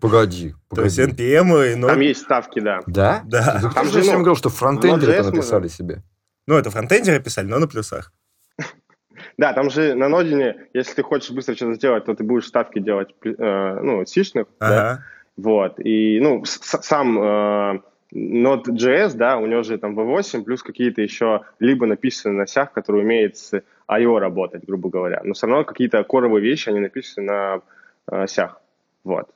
Погоди, 0.00 0.56
То 0.74 0.82
есть 0.82 0.96
погоди. 0.96 1.22
NPM 1.22 1.72
и 1.72 1.76
Node... 1.76 1.86
Там 1.86 2.00
есть 2.00 2.22
ставки, 2.22 2.58
да. 2.58 2.80
Да? 2.88 3.22
Да. 3.26 3.60
Ты 3.62 3.70
Там 3.72 3.86
же 3.86 4.00
всем 4.00 4.14
ну, 4.14 4.18
говорил, 4.24 4.34
что 4.34 4.48
фронтендеры 4.48 5.12
это 5.12 5.30
написали 5.30 5.68
себе. 5.68 6.02
Ну, 6.48 6.56
это 6.56 6.72
фронтендеры 6.72 7.20
писали, 7.22 7.46
но 7.46 7.60
на 7.60 7.68
плюсах. 7.68 8.12
Да, 9.36 9.52
там 9.52 9.70
же 9.70 9.94
на 9.94 10.08
Нодине, 10.08 10.66
если 10.74 10.94
ты 10.94 11.02
хочешь 11.04 11.30
быстро 11.30 11.54
что-то 11.54 11.74
сделать, 11.74 12.06
то 12.06 12.14
ты 12.14 12.24
будешь 12.24 12.46
ставки 12.48 12.80
делать, 12.80 13.10
э, 13.24 13.80
ну, 13.82 14.04
сишных, 14.04 14.46
да, 14.58 14.66
Ага. 14.90 15.04
вот, 15.36 15.78
и, 15.78 16.18
ну, 16.20 16.44
с- 16.44 16.82
сам 16.82 17.18
э, 17.20 17.80
Node.js, 18.14 19.14
да, 19.14 19.36
у 19.36 19.46
него 19.46 19.62
же 19.62 19.78
там 19.78 19.98
V8, 19.98 20.42
плюс 20.42 20.62
какие-то 20.62 21.02
еще 21.02 21.42
либо 21.58 21.86
написаны 21.86 22.34
на 22.34 22.46
сях, 22.46 22.72
который 22.72 23.02
умеет 23.02 23.36
с 23.36 23.62
I.O. 23.86 24.18
работать, 24.18 24.64
грубо 24.66 24.88
говоря, 24.88 25.20
но 25.24 25.34
все 25.34 25.46
равно 25.46 25.64
какие-то 25.64 26.02
коровые 26.04 26.42
вещи, 26.42 26.70
они 26.70 26.80
написаны 26.80 27.26
на 27.26 27.60
э, 28.10 28.26
сях, 28.26 28.60
вот. 29.04 29.28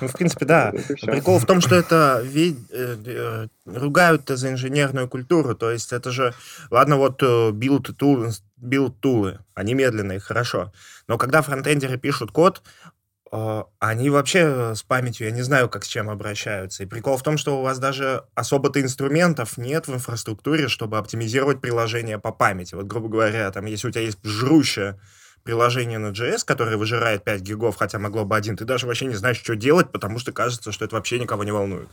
Ну, 0.00 0.08
в 0.08 0.12
принципе, 0.12 0.46
да. 0.46 0.72
Прикол 1.02 1.38
в 1.38 1.46
том, 1.46 1.60
что 1.60 1.74
это 1.74 2.22
э, 2.24 2.54
э, 3.04 3.46
ругают-то 3.66 4.36
за 4.36 4.50
инженерную 4.50 5.08
культуру. 5.08 5.54
То 5.54 5.70
есть 5.70 5.92
это 5.92 6.10
же, 6.10 6.34
ладно, 6.70 6.96
вот 6.96 7.22
э, 7.22 7.50
build 7.50 7.92
тулы, 7.92 8.30
build 8.60 8.94
тулы, 9.00 9.40
они 9.54 9.74
медленные, 9.74 10.20
хорошо. 10.20 10.72
Но 11.08 11.18
когда 11.18 11.42
фронтендеры 11.42 11.98
пишут 11.98 12.30
код, 12.30 12.62
э, 12.64 12.88
они 13.78 14.10
вообще 14.10 14.74
с 14.74 14.82
памятью, 14.82 15.26
я 15.26 15.32
не 15.32 15.40
знаю, 15.40 15.70
как 15.70 15.84
с 15.84 15.88
чем 15.88 16.10
обращаются. 16.10 16.82
И 16.82 16.86
прикол 16.86 17.16
в 17.16 17.22
том, 17.22 17.38
что 17.38 17.58
у 17.58 17.62
вас 17.62 17.78
даже 17.78 18.24
особо-то 18.34 18.80
инструментов 18.82 19.56
нет 19.56 19.88
в 19.88 19.94
инфраструктуре, 19.94 20.68
чтобы 20.68 20.98
оптимизировать 20.98 21.62
приложение 21.62 22.18
по 22.18 22.30
памяти. 22.30 22.74
Вот, 22.74 22.84
грубо 22.84 23.08
говоря, 23.08 23.50
там, 23.50 23.64
если 23.64 23.88
у 23.88 23.90
тебя 23.90 24.02
есть 24.02 24.18
жрущее 24.22 25.00
приложение 25.44 25.98
на 25.98 26.08
JS, 26.08 26.44
которое 26.44 26.76
выжирает 26.76 27.24
5 27.24 27.40
гигов, 27.40 27.76
хотя 27.76 27.98
могло 27.98 28.26
бы 28.26 28.36
один, 28.36 28.56
ты 28.56 28.66
даже 28.66 28.86
вообще 28.86 29.06
не 29.06 29.14
знаешь, 29.14 29.38
что 29.38 29.56
делать, 29.56 29.90
потому 29.90 30.18
что 30.18 30.32
кажется, 30.32 30.70
что 30.70 30.84
это 30.84 30.94
вообще 30.94 31.18
никого 31.18 31.42
не 31.42 31.52
волнует. 31.52 31.88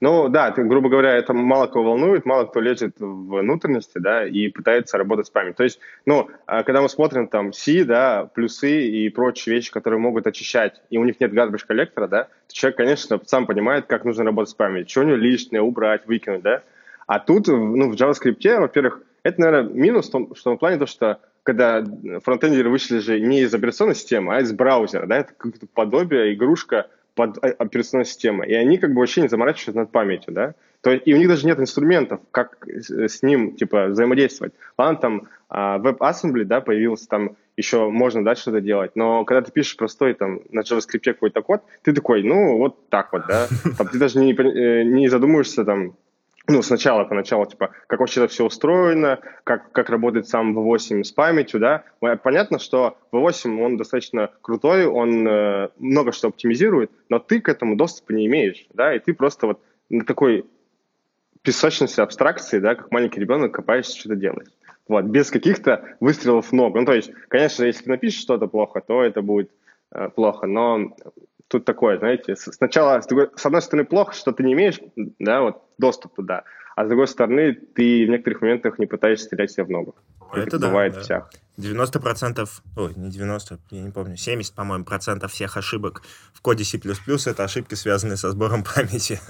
Ну, 0.00 0.28
да, 0.28 0.50
ты, 0.50 0.62
грубо 0.64 0.88
говоря, 0.88 1.14
это 1.14 1.32
мало 1.32 1.66
кого 1.66 1.90
волнует, 1.90 2.26
мало 2.26 2.44
кто 2.44 2.60
лезет 2.60 2.96
в 2.98 3.38
внутренности, 3.38 3.98
да, 3.98 4.26
и 4.26 4.48
пытается 4.48 4.98
работать 4.98 5.26
с 5.26 5.30
памятью. 5.30 5.54
То 5.56 5.64
есть, 5.64 5.78
ну, 6.04 6.28
а 6.46 6.62
когда 6.62 6.82
мы 6.82 6.88
смотрим 6.88 7.28
там 7.28 7.52
C, 7.52 7.84
да, 7.84 8.28
плюсы 8.34 8.86
и 8.88 9.08
прочие 9.08 9.54
вещи, 9.54 9.72
которые 9.72 10.00
могут 10.00 10.26
очищать, 10.26 10.80
и 10.90 10.98
у 10.98 11.04
них 11.04 11.20
нет 11.20 11.32
garbage 11.32 11.66
коллектора, 11.66 12.08
да, 12.08 12.24
то 12.24 12.54
человек, 12.54 12.76
конечно, 12.76 13.20
сам 13.24 13.46
понимает, 13.46 13.86
как 13.86 14.04
нужно 14.04 14.24
работать 14.24 14.50
с 14.50 14.54
памятью, 14.54 14.88
что 14.88 15.00
у 15.00 15.04
него 15.04 15.16
лишнее 15.16 15.62
убрать, 15.62 16.06
выкинуть, 16.06 16.42
да. 16.42 16.62
А 17.06 17.18
тут, 17.18 17.46
ну, 17.46 17.90
в 17.90 17.94
JavaScript, 17.94 18.60
во-первых, 18.60 19.00
это, 19.22 19.40
наверное, 19.40 19.72
минус 19.72 20.08
в 20.08 20.12
том, 20.12 20.34
что 20.34 20.54
в 20.54 20.58
плане 20.58 20.76
того, 20.76 20.86
что 20.86 21.20
когда 21.42 21.84
фронтендеры 22.24 22.68
вышли 22.68 22.98
же 22.98 23.20
не 23.20 23.42
из 23.42 23.54
операционной 23.54 23.94
системы, 23.94 24.36
а 24.36 24.40
из 24.40 24.52
браузера, 24.52 25.06
да, 25.06 25.18
это 25.18 25.32
какое-то 25.32 25.66
подобие, 25.72 26.34
игрушка 26.34 26.88
под 27.16 27.38
операционной 27.42 28.04
системой, 28.04 28.48
и 28.48 28.54
они 28.54 28.76
как 28.76 28.92
бы 28.92 29.00
вообще 29.00 29.22
не 29.22 29.28
заморачиваются 29.28 29.80
над 29.80 29.90
памятью, 29.90 30.34
да, 30.34 30.54
то 30.82 30.92
и 30.92 31.14
у 31.14 31.16
них 31.16 31.28
даже 31.28 31.46
нет 31.46 31.58
инструментов, 31.58 32.20
как 32.30 32.58
с 32.68 33.22
ним, 33.22 33.56
типа, 33.56 33.86
взаимодействовать. 33.86 34.52
Ладно, 34.76 35.00
там 35.00 35.28
а, 35.48 35.78
WebAssembly, 35.78 36.44
да, 36.44 36.60
появился, 36.60 37.08
там 37.08 37.36
еще 37.56 37.88
можно 37.88 38.22
дальше 38.22 38.42
что-то 38.42 38.60
делать, 38.60 38.92
но 38.96 39.24
когда 39.24 39.40
ты 39.40 39.50
пишешь 39.50 39.78
простой, 39.78 40.12
там, 40.12 40.40
на 40.50 40.60
JavaScript 40.60 41.04
какой-то 41.04 41.40
код, 41.40 41.62
ты 41.82 41.94
такой, 41.94 42.22
ну, 42.22 42.58
вот 42.58 42.90
так 42.90 43.12
вот, 43.14 43.22
да, 43.26 43.48
там, 43.78 43.88
ты 43.88 43.98
даже 43.98 44.18
не, 44.18 44.34
э, 44.34 44.84
не 44.84 45.08
задумываешься, 45.08 45.64
там, 45.64 45.94
ну, 46.48 46.62
сначала, 46.62 47.04
поначалу, 47.04 47.46
типа, 47.46 47.70
как 47.86 48.00
вообще 48.00 48.22
это 48.22 48.32
все 48.32 48.44
устроено, 48.44 49.18
как, 49.44 49.72
как 49.72 49.90
работает 49.90 50.28
сам 50.28 50.56
V8 50.56 51.02
с 51.02 51.10
памятью, 51.10 51.58
да. 51.58 51.84
Понятно, 52.22 52.58
что 52.58 52.98
V8, 53.12 53.60
он 53.60 53.76
достаточно 53.76 54.30
крутой, 54.42 54.86
он 54.86 55.26
э, 55.26 55.70
много 55.78 56.12
что 56.12 56.28
оптимизирует, 56.28 56.90
но 57.08 57.18
ты 57.18 57.40
к 57.40 57.48
этому 57.48 57.74
доступа 57.76 58.12
не 58.12 58.26
имеешь, 58.26 58.66
да, 58.74 58.94
и 58.94 59.00
ты 59.00 59.12
просто 59.12 59.48
вот 59.48 59.60
на 59.88 60.04
такой 60.04 60.46
песочности 61.42 62.00
абстракции, 62.00 62.60
да, 62.60 62.74
как 62.74 62.90
маленький 62.92 63.20
ребенок 63.20 63.52
копаешься, 63.52 63.98
что-то 63.98 64.16
делаешь. 64.16 64.50
Вот, 64.88 65.04
без 65.06 65.30
каких-то 65.30 65.96
выстрелов 65.98 66.46
в 66.46 66.52
ногу. 66.52 66.78
Ну, 66.78 66.86
то 66.86 66.92
есть, 66.92 67.10
конечно, 67.28 67.64
если 67.64 67.84
ты 67.84 67.90
напишешь 67.90 68.20
что-то 68.20 68.46
плохо, 68.46 68.80
то 68.86 69.02
это 69.02 69.20
будет 69.20 69.50
э, 69.90 70.10
плохо, 70.10 70.46
но 70.46 70.94
тут 71.48 71.64
такое, 71.64 71.98
знаете, 71.98 72.36
сначала, 72.36 73.00
с, 73.00 73.06
другой, 73.06 73.30
с 73.36 73.46
одной 73.46 73.62
стороны, 73.62 73.86
плохо, 73.86 74.14
что 74.14 74.32
ты 74.32 74.42
не 74.42 74.52
имеешь, 74.52 74.80
да, 75.18 75.42
вот, 75.42 75.62
доступ 75.78 76.16
туда, 76.16 76.44
а 76.76 76.84
с 76.84 76.88
другой 76.88 77.08
стороны, 77.08 77.54
ты 77.54 78.06
в 78.06 78.10
некоторых 78.10 78.42
моментах 78.42 78.78
не 78.78 78.86
пытаешься 78.86 79.26
стрелять 79.26 79.50
себе 79.50 79.64
в 79.64 79.70
ногу. 79.70 79.94
Это, 80.32 80.58
да, 80.58 80.68
бывает 80.68 80.94
да. 80.94 81.00
всяк. 81.00 81.30
90%, 81.58 82.48
ой, 82.76 82.92
не 82.96 83.10
90, 83.10 83.58
я 83.70 83.80
не 83.80 83.90
помню, 83.90 84.16
70, 84.16 84.54
по-моему, 84.54 84.84
процентов 84.84 85.32
всех 85.32 85.56
ошибок 85.56 86.02
в 86.34 86.42
коде 86.42 86.64
C++ 86.64 86.78
это 86.78 87.44
ошибки, 87.44 87.74
связанные 87.74 88.16
со 88.16 88.30
сбором 88.30 88.62
памяти. 88.74 89.20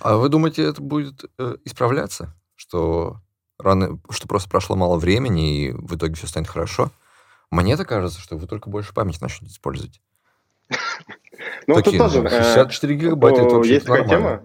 А 0.00 0.16
вы 0.16 0.28
думаете, 0.28 0.64
это 0.64 0.82
будет 0.82 1.24
э, 1.38 1.56
исправляться? 1.64 2.34
Что 2.54 3.20
рано, 3.58 3.98
что 4.10 4.28
просто 4.28 4.48
прошло 4.50 4.76
мало 4.76 4.98
времени, 4.98 5.68
и 5.68 5.72
в 5.72 5.96
итоге 5.96 6.14
все 6.14 6.26
станет 6.26 6.48
хорошо? 6.48 6.90
Мне-то 7.50 7.84
кажется, 7.84 8.20
что 8.20 8.36
вы 8.36 8.46
только 8.46 8.68
больше 8.68 8.94
памяти 8.94 9.18
начнете 9.20 9.52
использовать. 9.52 10.00
Ну, 11.66 11.82
тут 11.82 11.98
тоже... 11.98 12.28
64 12.28 12.94
э, 12.94 12.96
гигабайта, 12.96 13.42
это 13.42 13.54
вообще 13.56 13.74
Есть 13.74 13.86
такая 13.86 14.08
тема, 14.08 14.42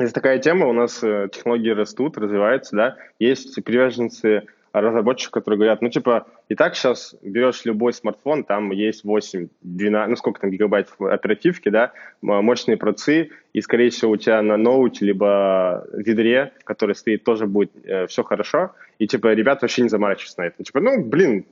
есть 0.00 0.14
такая 0.14 0.38
тема, 0.38 0.66
у 0.66 0.72
нас 0.72 1.02
э, 1.02 1.28
технологии 1.32 1.70
растут, 1.70 2.18
развиваются, 2.18 2.76
да, 2.76 2.96
есть 3.18 3.62
приверженцы 3.64 4.44
разработчиков, 4.72 5.32
которые 5.32 5.58
говорят, 5.58 5.82
ну, 5.82 5.90
типа, 5.90 6.26
и 6.48 6.54
так 6.54 6.74
сейчас 6.74 7.14
берешь 7.22 7.64
любой 7.64 7.92
смартфон, 7.92 8.44
там 8.44 8.70
есть 8.70 9.04
8, 9.04 9.48
12, 9.60 10.08
ну, 10.08 10.16
сколько 10.16 10.40
там 10.40 10.50
гигабайт 10.50 10.88
оперативки, 10.98 11.68
да, 11.68 11.92
мощные 12.22 12.78
процы, 12.78 13.30
и, 13.52 13.60
скорее 13.60 13.90
всего, 13.90 14.12
у 14.12 14.16
тебя 14.16 14.40
на 14.40 14.56
ноуте, 14.56 15.04
либо 15.04 15.86
ведре, 15.92 16.52
который 16.64 16.94
стоит, 16.94 17.22
тоже 17.24 17.46
будет 17.46 17.72
э, 17.84 18.06
все 18.06 18.22
хорошо, 18.22 18.72
и, 18.98 19.06
типа, 19.06 19.34
ребят 19.34 19.60
вообще 19.60 19.82
не 19.82 19.88
заморачиваются 19.88 20.40
на 20.40 20.46
это. 20.46 20.64
Типа, 20.64 20.80
ну, 20.80 21.04
блин, 21.04 21.44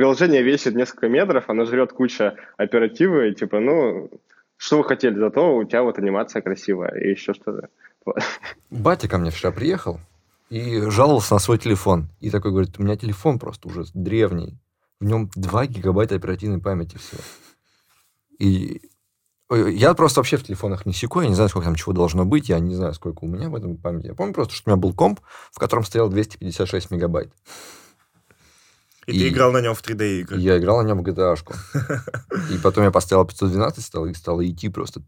приложение 0.00 0.42
весит 0.42 0.74
несколько 0.74 1.10
метров, 1.10 1.44
оно 1.48 1.66
жрет 1.66 1.92
куча 1.92 2.34
оперативы, 2.56 3.28
и 3.28 3.34
типа, 3.34 3.60
ну, 3.60 4.10
что 4.56 4.78
вы 4.78 4.84
хотели, 4.84 5.14
зато 5.18 5.54
у 5.54 5.62
тебя 5.64 5.82
вот 5.82 5.98
анимация 5.98 6.40
красивая 6.40 6.98
и 6.98 7.10
еще 7.10 7.34
что-то. 7.34 7.68
Батя 8.70 9.08
ко 9.08 9.18
мне 9.18 9.30
вчера 9.30 9.52
приехал 9.52 10.00
и 10.48 10.80
жаловался 10.88 11.34
на 11.34 11.38
свой 11.38 11.58
телефон. 11.58 12.08
И 12.20 12.30
такой 12.30 12.50
говорит, 12.50 12.78
у 12.78 12.82
меня 12.82 12.96
телефон 12.96 13.38
просто 13.38 13.68
уже 13.68 13.84
древний. 13.92 14.56
В 15.00 15.04
нем 15.04 15.28
2 15.34 15.66
гигабайта 15.66 16.14
оперативной 16.14 16.62
памяти 16.62 16.96
всего. 16.96 17.20
И 18.38 18.80
я 19.50 19.92
просто 19.92 20.20
вообще 20.20 20.38
в 20.38 20.44
телефонах 20.44 20.86
не 20.86 20.94
секу, 20.94 21.20
я 21.20 21.28
не 21.28 21.34
знаю, 21.34 21.50
сколько 21.50 21.66
там 21.66 21.74
чего 21.74 21.92
должно 21.92 22.24
быть, 22.24 22.48
я 22.48 22.58
не 22.58 22.74
знаю, 22.74 22.94
сколько 22.94 23.24
у 23.24 23.28
меня 23.28 23.50
в 23.50 23.54
этом 23.54 23.76
памяти. 23.76 24.06
Я 24.06 24.14
помню 24.14 24.32
просто, 24.32 24.54
что 24.54 24.70
у 24.70 24.72
меня 24.72 24.80
был 24.80 24.94
комп, 24.94 25.20
в 25.52 25.58
котором 25.58 25.84
стоял 25.84 26.08
256 26.08 26.90
мегабайт. 26.90 27.30
И, 29.06 29.12
и 29.12 29.18
ты 29.18 29.28
играл 29.28 29.52
на 29.52 29.60
нем 29.60 29.74
в 29.74 29.82
3D 29.82 30.20
игры. 30.20 30.38
Я 30.38 30.58
играл 30.58 30.82
на 30.82 30.86
нем 30.86 31.02
в 31.02 31.06
GTA. 31.06 31.36
И 32.54 32.58
потом 32.62 32.84
я 32.84 32.90
поставил 32.90 33.24
512 33.24 33.84
стал, 33.84 34.06
и 34.06 34.14
стало 34.14 34.46
идти 34.46 34.68
просто 34.68 35.02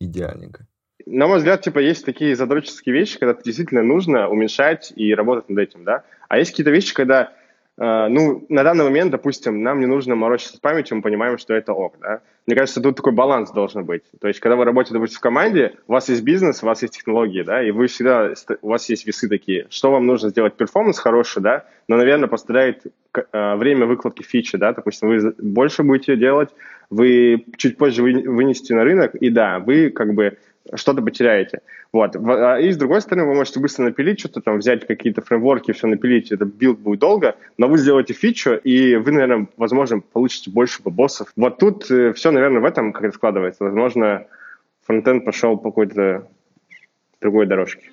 идеальненько. 0.00 0.66
На 1.06 1.26
мой 1.26 1.38
взгляд, 1.38 1.62
типа, 1.62 1.80
есть 1.80 2.04
такие 2.04 2.36
задротческие 2.36 2.94
вещи, 2.94 3.18
когда 3.18 3.40
действительно 3.42 3.82
нужно 3.82 4.28
уменьшать 4.28 4.92
и 4.94 5.14
работать 5.14 5.48
над 5.48 5.58
этим, 5.58 5.84
да. 5.84 6.04
А 6.28 6.38
есть 6.38 6.52
какие-то 6.52 6.70
вещи, 6.70 6.94
когда 6.94 7.32
ну, 7.78 8.44
на 8.48 8.64
данный 8.64 8.84
момент, 8.84 9.10
допустим, 9.10 9.62
нам 9.62 9.80
не 9.80 9.86
нужно 9.86 10.14
морочиться 10.14 10.56
с 10.56 10.60
памятью, 10.60 10.96
мы 10.96 11.02
понимаем, 11.02 11.38
что 11.38 11.54
это 11.54 11.72
ок, 11.72 11.96
да. 12.00 12.20
Мне 12.46 12.56
кажется, 12.56 12.82
тут 12.82 12.96
такой 12.96 13.12
баланс 13.12 13.50
должен 13.52 13.84
быть. 13.84 14.02
То 14.20 14.28
есть, 14.28 14.40
когда 14.40 14.56
вы 14.56 14.64
работаете, 14.64 14.94
допустим, 14.94 15.18
в 15.18 15.20
команде, 15.20 15.76
у 15.86 15.92
вас 15.92 16.08
есть 16.08 16.22
бизнес, 16.22 16.62
у 16.62 16.66
вас 16.66 16.82
есть 16.82 16.94
технологии, 16.94 17.42
да, 17.42 17.62
и 17.62 17.70
вы 17.70 17.86
всегда, 17.86 18.34
у 18.62 18.68
вас 18.68 18.88
есть 18.90 19.06
весы 19.06 19.28
такие. 19.28 19.66
Что 19.70 19.92
вам 19.92 20.06
нужно 20.06 20.30
сделать? 20.30 20.54
Перформанс 20.54 20.98
хороший, 20.98 21.40
да, 21.40 21.64
но, 21.88 21.96
наверное, 21.96 22.28
пострадает 22.28 22.82
uh, 23.14 23.56
время 23.56 23.86
выкладки 23.86 24.22
фичи, 24.22 24.58
да, 24.58 24.72
допустим, 24.72 25.08
вы 25.08 25.34
больше 25.38 25.82
будете 25.82 26.16
делать, 26.16 26.50
вы 26.90 27.46
чуть 27.56 27.78
позже 27.78 28.02
вы, 28.02 28.22
вынесете 28.28 28.74
на 28.74 28.84
рынок, 28.84 29.14
и 29.14 29.30
да, 29.30 29.60
вы 29.60 29.90
как 29.90 30.12
бы 30.14 30.36
что-то 30.74 31.02
потеряете. 31.02 31.60
Вот. 31.92 32.16
А, 32.16 32.58
и 32.58 32.70
с 32.70 32.76
другой 32.76 33.00
стороны, 33.00 33.26
вы 33.26 33.34
можете 33.34 33.60
быстро 33.60 33.84
напилить, 33.84 34.20
что-то 34.20 34.40
там 34.40 34.58
взять 34.58 34.86
какие-то 34.86 35.22
фреймворки, 35.22 35.72
все 35.72 35.86
напилить, 35.86 36.32
это 36.32 36.44
билд 36.44 36.78
будет 36.78 37.00
долго, 37.00 37.36
но 37.58 37.68
вы 37.68 37.78
сделаете 37.78 38.14
фичу, 38.14 38.54
и 38.54 38.96
вы, 38.96 39.12
наверное, 39.12 39.48
возможно, 39.56 40.00
получите 40.00 40.50
больше 40.50 40.82
баксов. 40.84 41.32
Вот 41.36 41.58
тут 41.58 41.90
э, 41.90 42.12
все, 42.12 42.30
наверное, 42.30 42.60
в 42.60 42.64
этом 42.64 42.92
как 42.92 43.04
это 43.04 43.14
складывается. 43.14 43.64
Возможно, 43.64 44.26
фронтенд 44.86 45.24
пошел 45.24 45.56
по 45.56 45.70
какой-то 45.70 46.28
другой 47.20 47.46
дорожке. 47.46 47.90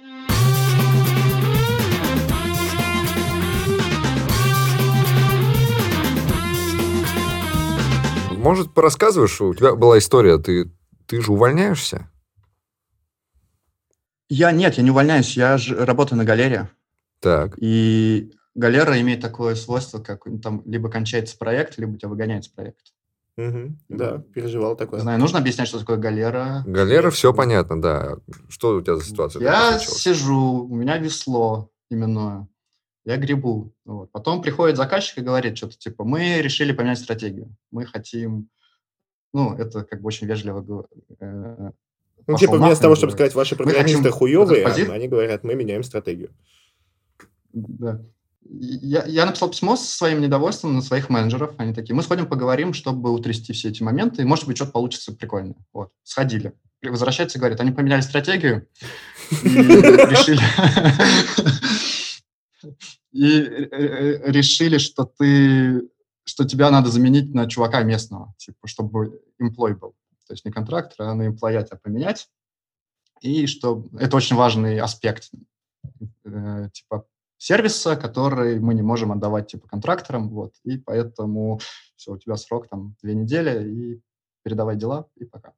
Может, 8.40 8.74
порассказываешь, 8.74 9.42
у 9.42 9.54
тебя 9.54 9.76
была 9.76 9.98
история, 9.98 10.38
ты, 10.38 10.72
ты 11.08 11.22
же 11.22 11.34
увольняешься? 11.34 12.10
Я 14.30 14.52
нет, 14.52 14.76
я 14.76 14.84
не 14.84 14.92
увольняюсь, 14.92 15.36
я 15.36 15.58
же 15.58 15.86
работаю 15.86 16.18
на 16.18 16.24
галерее. 16.24 16.70
Так. 17.20 17.56
И 17.58 18.32
галера 18.56 19.00
имеет 19.02 19.22
такое 19.22 19.56
свойство, 19.56 20.00
как 20.00 20.26
там 20.42 20.62
либо 20.66 20.90
кончается 20.90 21.38
проект, 21.38 21.78
либо 21.78 21.98
тебя 21.98 22.10
выгоняет 22.10 22.46
с 22.46 22.48
проекта. 22.48 22.92
Угу, 23.38 23.76
да, 23.90 24.18
переживал 24.34 24.76
такое. 24.76 25.00
Знаю, 25.00 25.18
нужно 25.18 25.40
объяснять, 25.40 25.70
что 25.70 25.80
такое 25.80 25.98
галера. 25.98 26.64
Галера, 26.66 27.10
все 27.10 27.34
понятно, 27.34 27.82
да. 27.82 28.18
Что 28.50 28.76
у 28.76 28.82
тебя 28.82 28.98
за 28.98 29.04
ситуация? 29.06 29.42
Я 29.42 29.80
сижу, 29.80 30.68
у 30.70 30.76
меня 30.76 30.98
весло 30.98 31.72
именное, 31.90 32.48
я 33.06 33.16
грибу. 33.16 33.74
Вот. 33.86 34.12
Потом 34.12 34.42
приходит 34.42 34.76
заказчик 34.76 35.20
и 35.20 35.22
говорит 35.22 35.58
что-то 35.58 35.78
типа, 35.78 36.04
мы 36.04 36.42
решили 36.42 36.74
поменять 36.74 37.00
стратегию, 37.00 37.56
мы 37.72 37.86
хотим, 37.86 38.50
ну, 39.34 39.56
это 39.56 39.86
как 39.86 40.02
бы 40.02 40.08
очень 40.08 40.28
вежливо 40.28 40.88
э, 41.22 41.72
ну, 42.28 42.38
типа, 42.38 42.58
вместо 42.58 42.84
того, 42.84 42.96
чтобы 42.96 43.14
сказать, 43.14 43.34
ваши 43.36 43.56
программисты 43.56 44.10
хуевые, 44.12 44.66
они 44.66 45.08
говорят, 45.08 45.44
мы 45.44 45.56
меняем 45.56 45.84
стратегию. 45.84 46.32
Да. 47.54 48.02
Я, 48.52 49.06
я 49.06 49.26
написал 49.26 49.50
письмо 49.50 49.76
со 49.76 49.96
своим 49.96 50.22
недовольством 50.22 50.74
на 50.74 50.82
своих 50.82 51.10
менеджеров. 51.10 51.54
Они 51.58 51.74
такие, 51.74 51.94
мы 51.96 52.02
сходим, 52.02 52.26
поговорим, 52.26 52.74
чтобы 52.74 53.12
утрясти 53.12 53.54
все 53.54 53.70
эти 53.70 53.84
моменты, 53.84 54.24
и, 54.24 54.26
может 54.26 54.48
быть, 54.48 54.58
что-то 54.58 54.72
получится 54.72 55.14
прикольное. 55.14 55.56
Вот, 55.72 55.92
сходили. 56.04 56.54
Возвращаются 56.82 57.38
и 57.38 57.40
говорят, 57.40 57.60
они 57.60 57.72
поменяли 57.72 58.02
стратегию 58.02 58.68
и 59.32 59.36
решили... 59.50 60.42
И 63.12 63.24
решили, 64.32 64.78
что 64.78 65.04
ты 65.06 65.90
что 66.26 66.46
тебя 66.46 66.70
надо 66.70 66.90
заменить 66.90 67.34
на 67.34 67.48
чувака 67.50 67.82
местного, 67.82 68.36
типа, 68.38 68.68
чтобы 68.68 69.20
employee 69.42 69.76
был 69.76 69.96
то 70.30 70.34
есть 70.34 70.46
не 70.46 70.52
контрактор, 70.52 71.08
а 71.08 71.16
на 71.16 71.36
тебя 71.36 71.78
поменять. 71.82 72.30
И 73.20 73.48
что 73.48 73.88
это 74.00 74.16
очень 74.16 74.36
важный 74.36 74.80
аспект 74.80 75.32
э, 76.24 76.70
типа 76.72 77.08
сервиса, 77.38 77.96
который 77.96 78.60
мы 78.60 78.76
не 78.76 78.84
можем 78.84 79.12
отдавать 79.12 79.48
типа 79.48 79.68
контракторам, 79.68 80.30
вот, 80.30 80.54
и 80.64 80.78
поэтому 80.78 81.60
все, 81.96 82.12
у 82.12 82.18
тебя 82.20 82.36
срок 82.36 82.68
там 82.68 82.96
две 83.02 83.16
недели, 83.16 83.68
и 83.68 84.02
передавай 84.44 84.76
дела, 84.76 85.08
и 85.16 85.26
пока. 85.26 85.54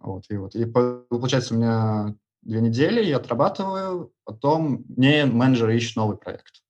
Вот, 0.00 0.24
и 0.30 0.36
вот. 0.36 0.56
И 0.56 0.64
получается, 0.64 1.54
у 1.54 1.58
меня 1.58 2.16
две 2.42 2.60
недели, 2.60 3.04
я 3.04 3.18
отрабатываю, 3.18 4.12
потом 4.24 4.84
мне 4.88 5.26
менеджер 5.26 5.70
ищет 5.70 5.94
новый 5.94 6.16
проект. 6.16 6.64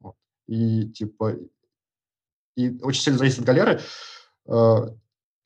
Вот. 0.00 0.16
И 0.46 0.88
типа, 0.88 1.36
и 2.56 2.80
очень 2.80 3.02
сильно 3.02 3.18
зависит 3.18 3.40
от 3.40 3.44
галеры. 3.44 3.80
Э, 4.46 4.88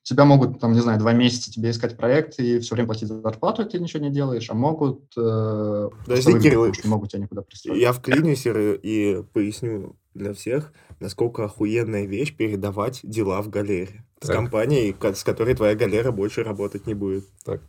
тебя 0.07 0.23
могут, 0.25 0.59
там, 0.59 0.71
не 0.73 0.79
знаю, 0.79 0.99
два 0.99 1.11
месяца 1.11 1.51
тебе 1.51 1.69
искать 1.71 1.97
проект 1.97 2.39
и 2.39 2.59
все 2.59 2.75
время 2.75 2.87
платить 2.87 3.09
за 3.09 3.19
зарплату, 3.19 3.61
и 3.63 3.69
ты 3.69 3.77
ничего 3.79 4.01
не 4.01 4.09
делаешь, 4.09 4.49
а 4.49 4.53
могут... 4.53 5.01
Э, 5.17 5.89
Подожди, 6.05 6.39
Кирилл, 6.39 6.65
не 6.67 6.89
могут 6.89 7.11
тебя 7.11 7.23
никуда 7.23 7.41
пристроить. 7.41 7.81
Я 7.81 7.91
вклинюсь 7.91 8.45
и, 8.45 8.49
и 8.81 9.23
поясню 9.33 9.95
для 10.13 10.33
всех, 10.33 10.71
насколько 10.99 11.43
охуенная 11.43 12.05
вещь 12.05 12.35
передавать 12.35 13.01
дела 13.03 13.41
в 13.41 13.49
галере. 13.49 14.05
С 14.21 14.27
Так. 14.27 14.35
компанией, 14.35 14.93
ко- 14.93 15.13
с 15.13 15.23
которой 15.23 15.53
твоя 15.55 15.75
галера 15.75 16.11
больше 16.11 16.43
работать 16.43 16.87
не 16.87 16.93
будет. 16.93 17.25
Так. 17.43 17.61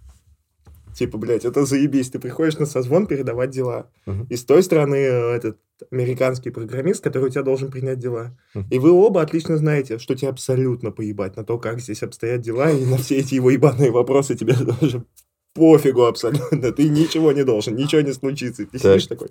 Типа, 0.98 1.16
блядь, 1.16 1.44
это 1.44 1.64
заебись. 1.64 2.10
Ты 2.10 2.18
приходишь 2.18 2.58
на 2.58 2.66
созвон 2.66 3.06
передавать 3.06 3.50
дела. 3.50 3.88
Мгм. 4.04 4.26
И 4.30 4.34
с 4.34 4.44
той 4.44 4.64
стороны 4.64 4.96
э, 4.96 5.36
этот 5.36 5.58
американский 5.92 6.50
программист, 6.50 7.04
который 7.04 7.26
у 7.26 7.28
тебя 7.28 7.42
должен 7.44 7.70
принять 7.70 8.00
дела. 8.00 8.36
Мгм. 8.54 8.66
И 8.68 8.78
вы 8.80 8.90
оба 8.90 9.22
отлично 9.22 9.56
знаете, 9.58 9.98
что 10.00 10.16
тебе 10.16 10.30
абсолютно 10.30 10.90
поебать 10.90 11.36
на 11.36 11.44
то, 11.44 11.56
как 11.58 11.78
здесь 11.78 12.02
обстоят 12.02 12.40
дела, 12.40 12.72
и 12.72 12.84
на 12.84 12.96
все 12.96 13.18
эти 13.18 13.36
его 13.36 13.48
ебаные 13.50 13.92
вопросы 13.92 14.34
тебе 14.34 14.54
даже 14.80 15.04
пофигу 15.54 16.04
абсолютно. 16.04 16.72
Ты 16.72 16.88
ничего 16.88 17.30
не 17.30 17.44
должен, 17.44 17.76
ничего 17.76 18.00
не 18.00 18.12
случится. 18.12 18.66
Ты 18.66 18.78
Так. 18.80 18.94
сидишь 18.94 19.06
такой, 19.06 19.28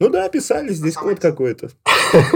ну 0.00 0.08
да, 0.08 0.28
писали, 0.28 0.72
здесь 0.72 0.94
код 0.94 1.20
какой-то. 1.20 1.70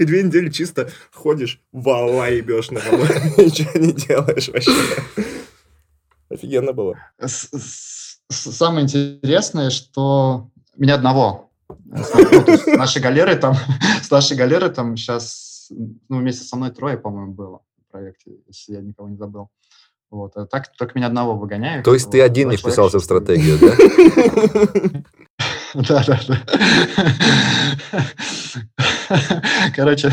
И 0.00 0.04
две 0.04 0.24
недели 0.24 0.50
чисто 0.50 0.90
ходишь, 1.12 1.60
вала 1.70 2.28
ебешь 2.28 2.72
на 2.72 2.80
работу, 2.80 3.12
ничего 3.38 3.78
не 3.78 3.92
делаешь 3.92 4.48
вообще. 4.48 4.72
Офигенно 6.34 6.72
было. 6.72 6.96
Самое 8.28 8.84
интересное, 8.84 9.70
что 9.70 10.48
меня 10.76 10.96
одного. 10.96 11.50
с- 11.94 12.66
нашей 12.66 13.00
галеры 13.00 13.36
там, 13.36 13.54
с 14.02 14.10
нашей 14.10 14.36
галеры 14.36 14.68
там 14.70 14.96
сейчас, 14.96 15.68
ну, 16.08 16.18
вместе 16.18 16.44
со 16.44 16.56
мной 16.56 16.70
трое, 16.72 16.98
по-моему, 16.98 17.32
было 17.32 17.60
в 17.86 17.92
проекте, 17.92 18.32
если 18.48 18.72
я 18.74 18.80
никого 18.80 19.08
не 19.08 19.16
забыл. 19.16 19.48
Вот. 20.10 20.36
А 20.36 20.46
так 20.46 20.72
только 20.76 20.98
меня 20.98 21.06
одного 21.06 21.36
выгоняют. 21.36 21.84
То 21.84 21.94
есть 21.94 22.10
ты 22.10 22.20
один 22.20 22.48
не 22.48 22.56
вписался 22.56 22.98
в 22.98 23.04
стратегию, 23.04 23.58
да? 23.60 25.02
Да, 25.74 26.04
да, 26.06 26.20
да. 26.28 26.38
Короче, 29.74 30.12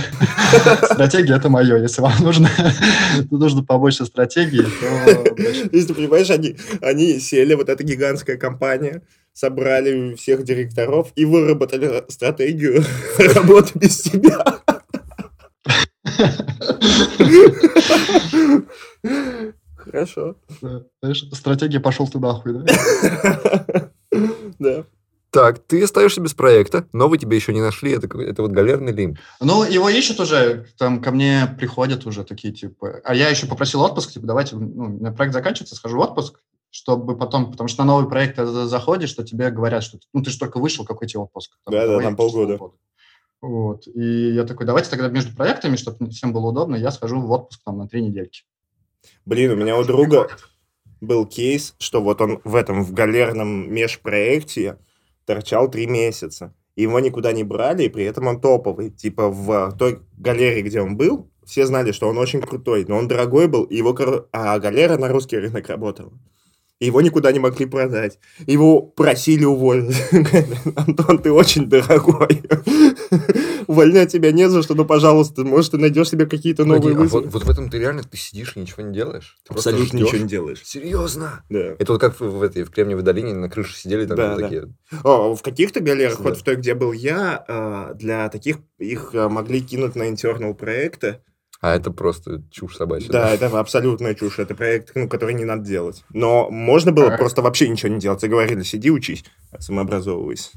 стратегия 0.83 1.35
это 1.35 1.49
мое. 1.49 1.77
Если 1.77 2.01
вам 2.01 2.13
нужно, 2.21 2.49
нужно 3.31 3.63
побольше 3.63 4.05
стратегии, 4.05 4.63
то 4.63 5.35
Если 5.71 5.87
ты 5.87 5.93
понимаешь, 5.93 6.29
они, 6.29 6.55
они 6.81 7.19
сели, 7.19 7.53
вот 7.53 7.69
эта 7.69 7.83
гигантская 7.83 8.37
компания, 8.37 9.03
собрали 9.33 10.15
всех 10.15 10.43
директоров 10.43 11.11
и 11.15 11.25
выработали 11.25 12.03
стратегию 12.09 12.83
работы 13.35 13.77
без 13.77 14.01
тебя. 14.01 14.43
Хорошо. 19.77 20.35
знаешь, 21.01 21.25
стратегия 21.33 21.79
пошел 21.79 22.07
ты 22.07 22.19
нахуй, 22.19 22.53
да? 22.53 23.91
Да. 24.59 24.85
Так, 25.31 25.59
ты 25.59 25.81
остаешься 25.81 26.19
без 26.19 26.33
проекта, 26.33 26.85
новый 26.91 27.17
тебе 27.17 27.37
еще 27.37 27.53
не 27.53 27.61
нашли, 27.61 27.93
это, 27.93 28.07
это 28.19 28.41
вот 28.41 28.51
галерный 28.51 28.91
лимб. 28.91 29.17
Ну, 29.39 29.63
его 29.63 29.87
ищут 29.87 30.19
уже, 30.19 30.67
там 30.77 31.01
ко 31.01 31.11
мне 31.11 31.55
приходят 31.57 32.05
уже 32.05 32.25
такие, 32.25 32.53
типа... 32.53 32.99
А 33.05 33.15
я 33.15 33.29
еще 33.29 33.47
попросил 33.47 33.81
отпуск, 33.81 34.11
типа, 34.11 34.27
давайте, 34.27 34.57
ну, 34.57 34.83
у 34.83 34.87
меня 34.89 35.11
проект 35.11 35.33
заканчивается, 35.33 35.75
схожу 35.75 35.97
в 35.97 36.01
отпуск, 36.01 36.41
чтобы 36.69 37.17
потом, 37.17 37.49
потому 37.49 37.69
что 37.69 37.83
на 37.83 37.93
новый 37.93 38.09
проект 38.09 38.35
ты 38.35 38.45
за- 38.45 38.67
заходишь, 38.67 39.09
что 39.09 39.23
тебе 39.23 39.51
говорят, 39.51 39.83
что, 39.83 39.99
ну, 40.13 40.21
ты 40.21 40.31
же 40.31 40.37
только 40.37 40.59
вышел, 40.59 40.83
какой 40.83 41.07
тебе 41.07 41.21
отпуск? 41.21 41.57
Там 41.63 41.73
часа 41.73 42.15
полгода. 42.15 42.57
полгода. 42.57 42.77
Вот, 43.41 43.87
и 43.87 44.33
я 44.33 44.43
такой, 44.43 44.65
давайте 44.65 44.89
тогда 44.89 45.07
между 45.07 45.33
проектами, 45.33 45.77
чтобы 45.77 46.09
всем 46.09 46.33
было 46.33 46.47
удобно, 46.47 46.75
я 46.75 46.91
схожу 46.91 47.21
в 47.21 47.31
отпуск 47.31 47.61
там 47.65 47.77
на 47.77 47.87
три 47.87 48.01
недельки. 48.01 48.43
Блин, 49.25 49.51
у 49.51 49.55
меня 49.55 49.77
у 49.77 49.85
друга 49.85 50.29
был 50.99 51.25
кейс, 51.25 51.73
что 51.79 52.01
вот 52.01 52.19
он 52.19 52.41
в 52.43 52.53
этом, 52.53 52.83
в 52.83 52.91
галерном 52.91 53.73
межпроекте 53.73 54.77
торчал 55.31 55.71
три 55.71 55.87
месяца. 55.87 56.53
Его 56.75 56.99
никуда 56.99 57.31
не 57.31 57.43
брали, 57.43 57.83
и 57.83 57.89
при 57.89 58.03
этом 58.03 58.27
он 58.27 58.41
топовый. 58.41 58.89
Типа 58.89 59.29
в 59.29 59.75
той 59.77 59.99
галерее, 60.17 60.61
где 60.61 60.81
он 60.81 60.97
был, 60.97 61.29
все 61.45 61.65
знали, 61.65 61.93
что 61.93 62.09
он 62.09 62.17
очень 62.17 62.41
крутой, 62.41 62.85
но 62.87 62.97
он 62.97 63.07
дорогой 63.07 63.47
был, 63.47 63.63
и 63.63 63.77
его, 63.77 63.95
а 64.33 64.59
галера 64.59 64.97
на 64.97 65.07
русский 65.07 65.37
рынок 65.37 65.67
работала. 65.69 66.11
Его 66.85 67.01
никуда 67.01 67.31
не 67.31 67.39
могли 67.39 67.67
продать. 67.67 68.17
Его 68.47 68.81
просили 68.81 69.45
уволить. 69.45 69.95
Антон, 70.75 71.19
ты 71.19 71.31
очень 71.31 71.69
дорогой. 71.69 72.41
Увольнять 73.67 74.11
тебя 74.11 74.31
не 74.31 74.49
за 74.49 74.63
что, 74.63 74.73
но, 74.73 74.83
пожалуйста, 74.83 75.43
может, 75.43 75.71
ты 75.71 75.77
найдешь 75.77 76.09
себе 76.09 76.25
какие-то 76.25 76.65
новые 76.65 76.95
Погоди, 76.95 77.07
а 77.07 77.11
вот, 77.11 77.25
вот 77.27 77.43
в 77.45 77.49
этом 77.49 77.69
ты 77.69 77.77
реально 77.77 78.03
ты 78.03 78.17
сидишь 78.17 78.53
и 78.55 78.59
ничего 78.59 78.81
не 78.81 78.93
делаешь? 78.93 79.37
Ты 79.43 79.53
просто 79.53 79.69
Абсолютно 79.69 79.99
ждешь? 79.99 80.07
ничего 80.07 80.23
не 80.23 80.27
делаешь. 80.29 80.61
Серьезно? 80.63 81.43
Да. 81.49 81.75
Это 81.77 81.91
вот 81.93 82.01
как 82.01 82.19
в, 82.19 82.23
в 82.23 82.41
этой 82.41 82.63
в 82.63 82.71
Кремниевой 82.71 83.03
долине 83.03 83.35
на 83.35 83.49
крыше 83.49 83.75
сидели 83.77 84.07
там 84.07 84.17
Да, 84.17 84.31
вот 84.31 84.39
да. 84.39 84.43
такие. 84.43 84.73
О, 85.03 85.35
в 85.35 85.41
каких-то 85.43 85.81
галерах, 85.81 86.17
Да. 86.17 86.23
вот 86.23 86.37
в 86.37 86.43
той, 86.43 86.55
где 86.55 86.73
был 86.73 86.93
я, 86.93 87.45
э, 87.47 87.93
для 87.95 88.27
таких 88.29 88.57
их 88.79 89.11
э, 89.13 89.29
могли 89.29 89.61
кинуть 89.61 89.95
на 89.95 90.09
internal 90.09 90.55
проекты. 90.55 91.19
А 91.61 91.75
это 91.75 91.91
просто 91.91 92.41
чушь 92.49 92.75
собачья. 92.75 93.09
Да, 93.11 93.29
это 93.29 93.47
абсолютная 93.59 94.15
чушь. 94.15 94.39
Это 94.39 94.55
проект, 94.55 94.91
ну, 94.95 95.07
который 95.07 95.35
не 95.35 95.45
надо 95.45 95.63
делать. 95.63 96.03
Но 96.11 96.49
можно 96.49 96.91
было 96.91 97.13
А. 97.13 97.17
просто 97.17 97.43
вообще 97.43 97.69
ничего 97.69 97.89
не 97.93 97.99
делать. 97.99 98.23
И 98.23 98.27
говорили, 98.27 98.63
сиди, 98.63 98.89
учись, 98.89 99.23
самообразовывайся. 99.59 100.49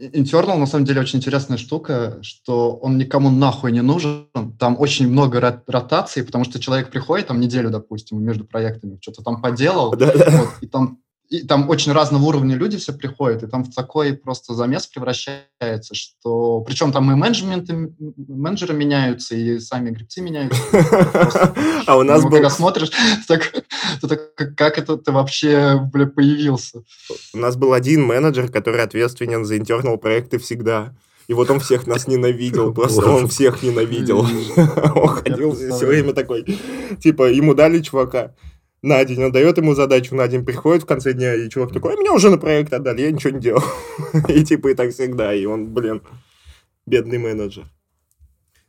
Internal, 0.00 0.58
на 0.58 0.66
самом 0.66 0.84
деле, 0.84 1.00
очень 1.00 1.18
интересная 1.18 1.58
штука, 1.58 2.18
что 2.22 2.72
он 2.76 2.98
никому 2.98 3.30
нахуй 3.30 3.72
не 3.72 3.82
нужен. 3.82 4.28
Там 4.58 4.76
очень 4.78 5.08
много 5.08 5.40
рот- 5.40 5.64
ротаций, 5.68 6.24
потому 6.24 6.44
что 6.44 6.60
человек 6.60 6.90
приходит 6.90 7.26
там 7.28 7.40
неделю, 7.40 7.70
допустим, 7.70 8.22
между 8.22 8.44
проектами, 8.44 8.98
что-то 9.00 9.22
там 9.22 9.42
поделал, 9.42 9.90
вот, 9.90 10.54
и 10.60 10.66
там 10.66 10.98
и 11.28 11.42
там 11.46 11.68
очень 11.68 11.92
разного 11.92 12.24
уровня 12.24 12.56
люди 12.56 12.78
все 12.78 12.92
приходят, 12.92 13.42
и 13.42 13.46
там 13.46 13.62
в 13.64 13.74
такой 13.74 14.14
просто 14.14 14.54
замес 14.54 14.86
превращается, 14.86 15.94
что... 15.94 16.62
Причем 16.62 16.90
там 16.90 17.10
и 17.12 17.14
менеджменты, 17.14 17.92
менеджеры 18.16 18.72
меняются, 18.72 19.34
и 19.34 19.58
сами 19.58 19.90
гребцы 19.90 20.22
меняются. 20.22 20.58
А 21.86 21.96
у 21.96 22.02
нас 22.02 22.22
ну, 22.22 22.28
был... 22.28 22.36
Когда 22.36 22.48
смотришь, 22.48 22.90
как- 24.56 24.78
это 24.78 24.96
ты 24.96 25.12
вообще, 25.12 25.78
появился? 25.92 26.82
У 27.34 27.38
нас 27.38 27.56
был 27.56 27.74
один 27.74 28.04
менеджер, 28.04 28.50
который 28.50 28.82
ответственен 28.82 29.44
за 29.44 29.56
internal 29.56 29.98
проекты 29.98 30.38
всегда. 30.38 30.94
И 31.26 31.34
вот 31.34 31.50
он 31.50 31.60
всех 31.60 31.86
нас 31.86 32.06
ненавидел, 32.06 32.72
просто 32.72 33.06
он 33.06 33.28
всех 33.28 33.62
ненавидел. 33.62 34.20
Он 34.96 35.08
ходил 35.08 35.54
все 35.54 35.86
время 35.86 36.14
такой, 36.14 36.46
типа, 37.02 37.30
ему 37.30 37.52
дали 37.52 37.82
чувака 37.82 38.32
на 38.82 39.04
день, 39.04 39.22
он 39.24 39.32
дает 39.32 39.58
ему 39.58 39.74
задачу 39.74 40.14
на 40.14 40.28
день, 40.28 40.44
приходит 40.44 40.84
в 40.84 40.86
конце 40.86 41.12
дня, 41.12 41.34
и 41.34 41.48
чувак 41.48 41.72
такой, 41.72 41.94
а 41.94 41.96
меня 41.96 42.12
уже 42.12 42.30
на 42.30 42.38
проект 42.38 42.72
отдали, 42.72 43.02
я 43.02 43.10
ничего 43.10 43.30
не 43.30 43.40
делал. 43.40 43.62
И 44.28 44.44
типа 44.44 44.68
и 44.68 44.74
так 44.74 44.92
всегда, 44.92 45.34
и 45.34 45.44
он, 45.44 45.72
блин, 45.72 46.02
бедный 46.86 47.18
менеджер. 47.18 47.66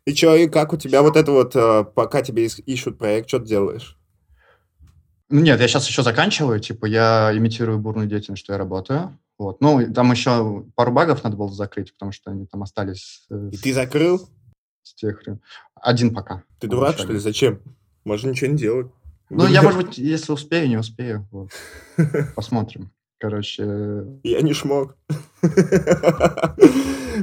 И 0.05 0.13
чё, 0.13 0.35
и 0.35 0.47
как 0.47 0.73
у 0.73 0.77
тебя 0.77 1.03
вот 1.03 1.15
это 1.15 1.31
вот, 1.31 1.55
э, 1.55 1.83
пока 1.83 2.21
тебе 2.21 2.45
ищут 2.45 2.97
проект, 2.97 3.27
что 3.27 3.39
ты 3.39 3.45
делаешь? 3.45 3.97
Ну, 5.29 5.41
Нет, 5.41 5.59
я 5.59 5.67
сейчас 5.67 5.87
еще 5.87 6.01
заканчиваю, 6.01 6.59
типа 6.59 6.87
я 6.87 7.31
имитирую 7.33 7.77
бурную 7.77 8.07
деятельность, 8.07 8.43
что 8.43 8.53
я 8.53 8.57
работаю. 8.57 9.17
Вот. 9.37 9.61
Ну, 9.61 9.93
там 9.93 10.11
еще 10.11 10.65
пару 10.75 10.91
багов 10.91 11.23
надо 11.23 11.37
было 11.37 11.51
закрыть, 11.51 11.93
потому 11.93 12.11
что 12.11 12.31
они 12.31 12.47
там 12.47 12.63
остались 12.63 13.27
И 13.51 13.57
ты 13.57 13.73
закрыл? 13.73 14.27
с 14.81 14.95
тех. 14.95 15.21
Один 15.75 16.13
пока. 16.13 16.43
Ты 16.59 16.67
дурак, 16.67 16.97
что 16.97 17.13
ли? 17.13 17.19
Зачем? 17.19 17.61
Можно 18.03 18.31
ничего 18.31 18.51
не 18.51 18.57
делать. 18.57 18.87
Ну, 19.29 19.47
я, 19.47 19.61
может 19.61 19.85
быть, 19.85 19.97
если 19.97 20.31
успею, 20.31 20.67
не 20.69 20.77
успею. 20.77 21.27
Вот. 21.31 21.51
Посмотрим. 22.35 22.91
Короче, 23.19 23.63
э, 23.65 24.05
Я 24.23 24.41
не 24.41 24.53
шмог. 24.53 24.95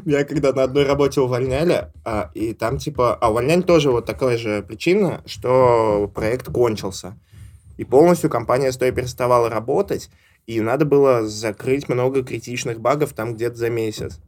Меня 0.05 0.25
когда 0.25 0.53
на 0.53 0.65
одной 0.65 0.85
работе 0.85 1.21
увольняли, 1.23 1.91
а, 2.05 2.31
и 2.35 2.53
там 2.53 2.77
типа... 2.77 3.15
А 3.15 3.31
увольнять 3.31 3.67
тоже 3.67 3.91
вот 3.91 4.05
такая 4.05 4.37
же 4.37 4.63
причина, 4.63 5.23
что 5.25 6.11
проект 6.15 6.47
кончился. 6.49 7.19
И 7.79 7.85
полностью 7.85 8.29
компания 8.29 8.73
с 8.73 8.77
той 8.77 8.93
переставала 8.93 9.49
работать, 9.49 10.11
и 10.47 10.61
надо 10.61 10.85
было 10.85 11.27
закрыть 11.27 11.89
много 11.89 12.23
критичных 12.23 12.79
багов 12.81 13.15
там 13.15 13.35
где-то 13.35 13.57
за 13.57 13.71
месяц. 13.71 14.21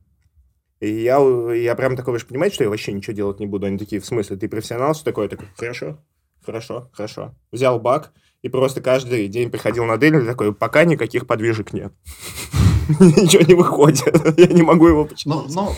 И 0.80 0.88
я, 0.88 1.18
я 1.52 1.74
прям 1.74 1.96
такой, 1.96 2.14
вы 2.14 2.18
же 2.18 2.26
понимаете, 2.26 2.54
что 2.54 2.64
я 2.64 2.70
вообще 2.70 2.92
ничего 2.92 3.14
делать 3.14 3.40
не 3.40 3.46
буду? 3.46 3.66
Они 3.66 3.78
такие, 3.78 4.00
в 4.00 4.06
смысле, 4.06 4.36
ты 4.36 4.48
профессионал, 4.48 4.94
что 4.94 5.04
такое? 5.04 5.26
Я 5.26 5.30
такой, 5.30 5.48
хорошо, 5.56 5.98
хорошо, 6.48 6.90
хорошо. 6.94 7.34
Взял 7.52 7.78
баг 7.78 8.12
и 8.40 8.48
просто 8.48 8.80
каждый 8.80 9.28
день 9.28 9.50
приходил 9.50 9.84
на 9.84 9.98
дейлинг, 9.98 10.26
такой, 10.26 10.54
пока 10.54 10.84
никаких 10.84 11.26
подвижек 11.26 11.74
нет. 11.74 11.92
Ничего 12.88 13.42
не 13.42 13.54
выходит, 13.54 14.38
я 14.38 14.46
не 14.46 14.62
могу 14.62 14.88
его 14.88 15.02
ну, 15.02 15.08
починить. 15.08 15.54
ну, 15.54 15.74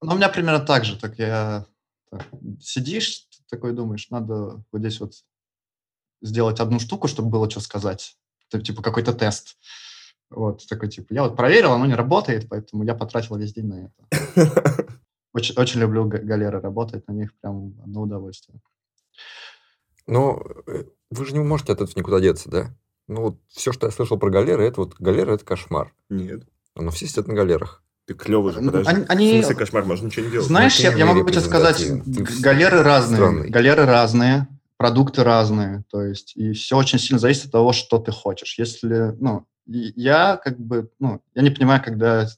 ну, 0.00 0.12
у 0.12 0.16
меня 0.16 0.30
примерно 0.30 0.60
так 0.60 0.86
же. 0.86 0.98
Так 0.98 1.18
я 1.18 1.66
сидишь, 2.58 3.26
такой 3.50 3.74
думаешь, 3.74 4.08
надо 4.08 4.64
вот 4.72 4.80
здесь 4.80 4.98
вот 5.00 5.12
сделать 6.22 6.58
одну 6.58 6.80
штуку, 6.80 7.06
чтобы 7.06 7.28
было 7.28 7.50
что 7.50 7.60
сказать. 7.60 8.16
это, 8.50 8.64
типа 8.64 8.82
какой-то 8.82 9.12
тест. 9.12 9.58
Вот, 10.30 10.66
такой 10.68 10.88
типа, 10.88 11.12
я 11.12 11.22
вот 11.22 11.36
проверил, 11.36 11.72
оно 11.72 11.84
не 11.84 11.94
работает, 11.94 12.48
поэтому 12.48 12.82
я 12.84 12.94
потратил 12.94 13.36
весь 13.36 13.52
день 13.52 13.66
на 13.66 13.84
это. 13.86 14.86
Очень, 15.34 15.54
очень 15.56 15.80
люблю 15.80 16.06
галеры 16.06 16.58
работать, 16.58 17.06
на 17.06 17.12
них 17.12 17.38
прям 17.38 17.78
одно 17.82 18.00
удовольствие. 18.00 18.60
Но 20.08 20.42
э, 20.66 20.84
вы 21.10 21.24
же 21.26 21.32
не 21.34 21.38
можете 21.40 21.72
от 21.72 21.80
этого 21.80 21.96
никуда 21.96 22.18
деться, 22.18 22.50
да? 22.50 22.74
Ну, 23.06 23.22
вот 23.22 23.38
все, 23.48 23.72
что 23.72 23.86
я 23.86 23.92
слышал 23.92 24.18
про 24.18 24.30
галеры, 24.30 24.64
это 24.66 24.80
вот 24.80 24.96
галеры– 24.98 25.32
это 25.34 25.44
кошмар. 25.44 25.94
Нет. 26.08 26.42
Но 26.74 26.90
все 26.90 27.06
сидят 27.06 27.28
на 27.28 27.34
галерах. 27.34 27.82
Ты 28.06 28.14
клево 28.14 28.52
же, 28.52 28.60
подожди. 28.60 28.90
они- 28.90 29.04
они- 29.08 29.28
В 29.30 29.44
смысле 29.44 29.54
кошмар, 29.56 29.84
можно 29.84 30.06
ничего 30.06 30.24
не 30.26 30.32
делать. 30.32 30.46
Знаешь, 30.46 30.78
Ну, 30.78 30.82
я, 30.84 30.90
ты 30.92 30.98
я 30.98 31.04
не 31.06 31.12
могу 31.14 31.30
тебе 31.30 31.40
сказать. 31.40 31.76
Ты 31.76 32.40
галеры 32.42 32.82
разные, 32.82 33.16
странный. 33.16 33.48
галеры 33.50 33.84
разные, 33.84 34.48
продукты 34.78 35.24
разные, 35.24 35.84
то 35.90 36.02
есть 36.02 36.34
и 36.36 36.52
все 36.52 36.76
очень 36.78 36.98
сильно 36.98 37.18
зависит 37.18 37.46
от 37.46 37.52
того, 37.52 37.72
что 37.72 37.98
ты 37.98 38.10
хочешь. 38.12 38.58
Если, 38.58 39.14
ну, 39.20 39.46
я 39.66 40.38
как 40.42 40.58
бы, 40.58 40.90
ну, 40.98 41.20
я 41.34 41.42
не 41.42 41.50
понимаю, 41.50 41.82
когда, 41.84 42.28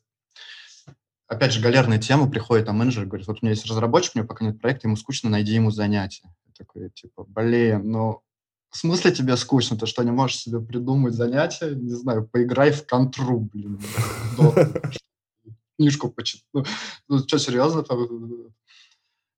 опять 1.29 1.53
же, 1.53 1.61
галерная 1.61 1.99
тема 1.99 2.29
приходит, 2.31 2.69
а 2.69 2.73
менеджер 2.73 3.07
говорит, 3.07 3.27
вот 3.29 3.39
у 3.41 3.45
меня 3.47 3.51
есть 3.55 3.67
разработчик, 3.67 4.13
у 4.17 4.19
него 4.19 4.29
пока 4.29 4.45
нет 4.45 4.61
проекта, 4.61 4.89
ему 4.89 4.97
скучно, 4.97 5.31
найди 5.31 5.55
ему 5.55 5.71
занятие. 5.71 6.25
Такой, 6.61 6.91
типа, 6.91 7.25
блин, 7.25 7.91
ну, 7.91 8.21
в 8.69 8.77
смысле 8.77 9.13
тебе 9.13 9.35
скучно? 9.39 9.79
Ты 9.79 9.87
что, 9.87 10.03
не 10.03 10.11
можешь 10.11 10.37
себе 10.37 10.61
придумать 10.61 11.15
занятие? 11.15 11.75
Не 11.75 11.95
знаю, 11.95 12.29
поиграй 12.29 12.71
в 12.71 12.87
контру, 12.87 13.41
блин. 13.41 13.81
Книжку 15.79 16.11
почитай. 16.11 16.45
Ну, 16.53 16.65
ну, 17.09 17.19
что, 17.21 17.39
серьезно? 17.39 17.83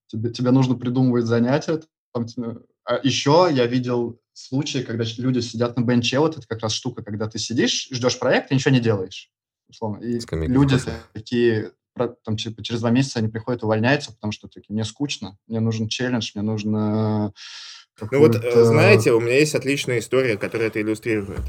Тебе, 0.09 0.31
тебе 0.31 0.51
нужно 0.51 0.75
придумывать 0.75 1.27
занятия. 1.27 1.81
Там, 2.13 2.27
тебе- 2.27 2.59
а 2.85 2.99
еще 3.05 3.49
я 3.53 3.67
видел 3.67 4.21
случаи, 4.33 4.83
когда 4.83 5.05
люди 5.19 5.39
сидят 5.39 5.77
на 5.79 5.83
бенче, 5.83 6.19
вот 6.19 6.37
это 6.39 6.47
как 6.49 6.61
раз 6.61 6.73
штука, 6.73 7.05
когда 7.05 7.29
ты 7.29 7.39
сидишь, 7.39 7.89
ждешь 7.93 8.19
проект 8.19 8.51
и 8.51 8.57
ничего 8.57 8.75
не 8.75 8.81
делаешь. 8.81 9.31
Условно. 9.69 10.03
И 10.03 10.19
люди 10.49 10.75
такие, 11.13 11.71
там, 11.95 12.37
типа, 12.37 12.63
через 12.63 12.81
два 12.81 12.91
месяца 12.91 13.19
они 13.19 13.29
приходят, 13.29 13.63
увольняются, 13.63 14.13
потому 14.13 14.33
что 14.33 14.49
такие, 14.49 14.73
мне 14.73 14.85
скучно, 14.85 15.39
мне 15.47 15.61
нужен 15.61 15.89
челлендж, 15.89 16.33
мне 16.35 16.43
нужно... 16.43 17.33
Ну 18.11 18.19
вот, 18.19 18.37
э, 18.37 18.65
знаете, 18.65 19.13
у 19.13 19.21
меня 19.21 19.39
есть 19.39 19.55
отличная 19.55 19.99
история, 19.99 20.37
которая 20.37 20.69
это 20.69 20.81
иллюстрирует. 20.81 21.43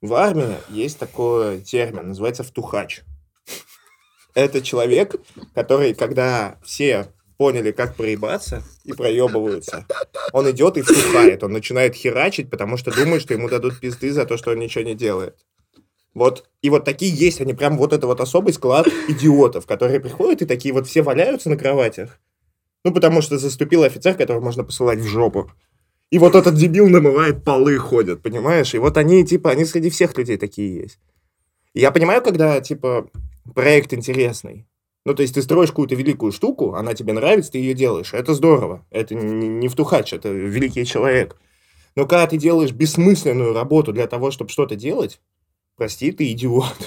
В 0.00 0.14
армии 0.14 0.56
есть 0.68 0.98
такой 0.98 1.60
термин, 1.60 2.08
называется 2.08 2.44
втухач. 2.44 3.02
Это 4.34 4.60
человек, 4.60 5.16
который, 5.54 5.94
когда 5.94 6.58
все 6.62 7.08
поняли, 7.38 7.70
как 7.72 7.96
проебаться 7.96 8.62
и 8.84 8.92
проебываются, 8.92 9.86
он 10.32 10.50
идет 10.50 10.76
и 10.76 10.82
втухает, 10.82 11.42
он 11.42 11.52
начинает 11.52 11.94
херачить, 11.94 12.50
потому 12.50 12.76
что 12.76 12.94
думает, 12.94 13.22
что 13.22 13.34
ему 13.34 13.48
дадут 13.48 13.80
пизды 13.80 14.12
за 14.12 14.26
то, 14.26 14.36
что 14.36 14.52
он 14.52 14.58
ничего 14.58 14.84
не 14.84 14.94
делает. 14.94 15.36
Вот, 16.16 16.48
и 16.62 16.70
вот 16.70 16.86
такие 16.86 17.14
есть, 17.14 17.42
они 17.42 17.52
прям 17.52 17.76
вот 17.76 17.92
это 17.92 18.06
вот 18.06 18.22
особый 18.22 18.54
склад 18.54 18.88
идиотов, 19.06 19.66
которые 19.66 20.00
приходят 20.00 20.40
и 20.40 20.46
такие 20.46 20.72
вот 20.72 20.86
все 20.86 21.02
валяются 21.02 21.50
на 21.50 21.58
кроватях. 21.58 22.18
Ну, 22.86 22.94
потому 22.94 23.20
что 23.20 23.36
заступил 23.36 23.82
офицер, 23.82 24.14
которого 24.14 24.42
можно 24.42 24.64
посылать 24.64 24.98
в 24.98 25.06
жопу. 25.06 25.50
И 26.10 26.18
вот 26.18 26.34
этот 26.34 26.54
дебил 26.54 26.88
намывает 26.88 27.44
полы, 27.44 27.76
ходят, 27.76 28.22
понимаешь? 28.22 28.74
И 28.74 28.78
вот 28.78 28.96
они, 28.96 29.26
типа, 29.26 29.50
они 29.50 29.66
среди 29.66 29.90
всех 29.90 30.16
людей 30.16 30.38
такие 30.38 30.74
есть. 30.84 30.98
Я 31.74 31.90
понимаю, 31.90 32.22
когда, 32.22 32.62
типа, 32.62 33.10
проект 33.54 33.92
интересный. 33.92 34.66
Ну, 35.04 35.12
то 35.12 35.20
есть 35.20 35.34
ты 35.34 35.42
строишь 35.42 35.68
какую-то 35.68 35.96
великую 35.96 36.32
штуку, 36.32 36.76
она 36.76 36.94
тебе 36.94 37.12
нравится, 37.12 37.52
ты 37.52 37.58
ее 37.58 37.74
делаешь. 37.74 38.14
Это 38.14 38.32
здорово. 38.32 38.86
Это 38.90 39.14
не, 39.14 39.48
не 39.48 39.68
втухач, 39.68 40.14
это 40.14 40.30
великий 40.30 40.86
человек. 40.86 41.36
Но 41.94 42.06
когда 42.06 42.26
ты 42.26 42.38
делаешь 42.38 42.72
бессмысленную 42.72 43.52
работу 43.52 43.92
для 43.92 44.06
того, 44.06 44.30
чтобы 44.30 44.48
что-то 44.48 44.76
делать, 44.76 45.20
прости, 45.76 46.12
ты 46.12 46.30
идиот. 46.32 46.74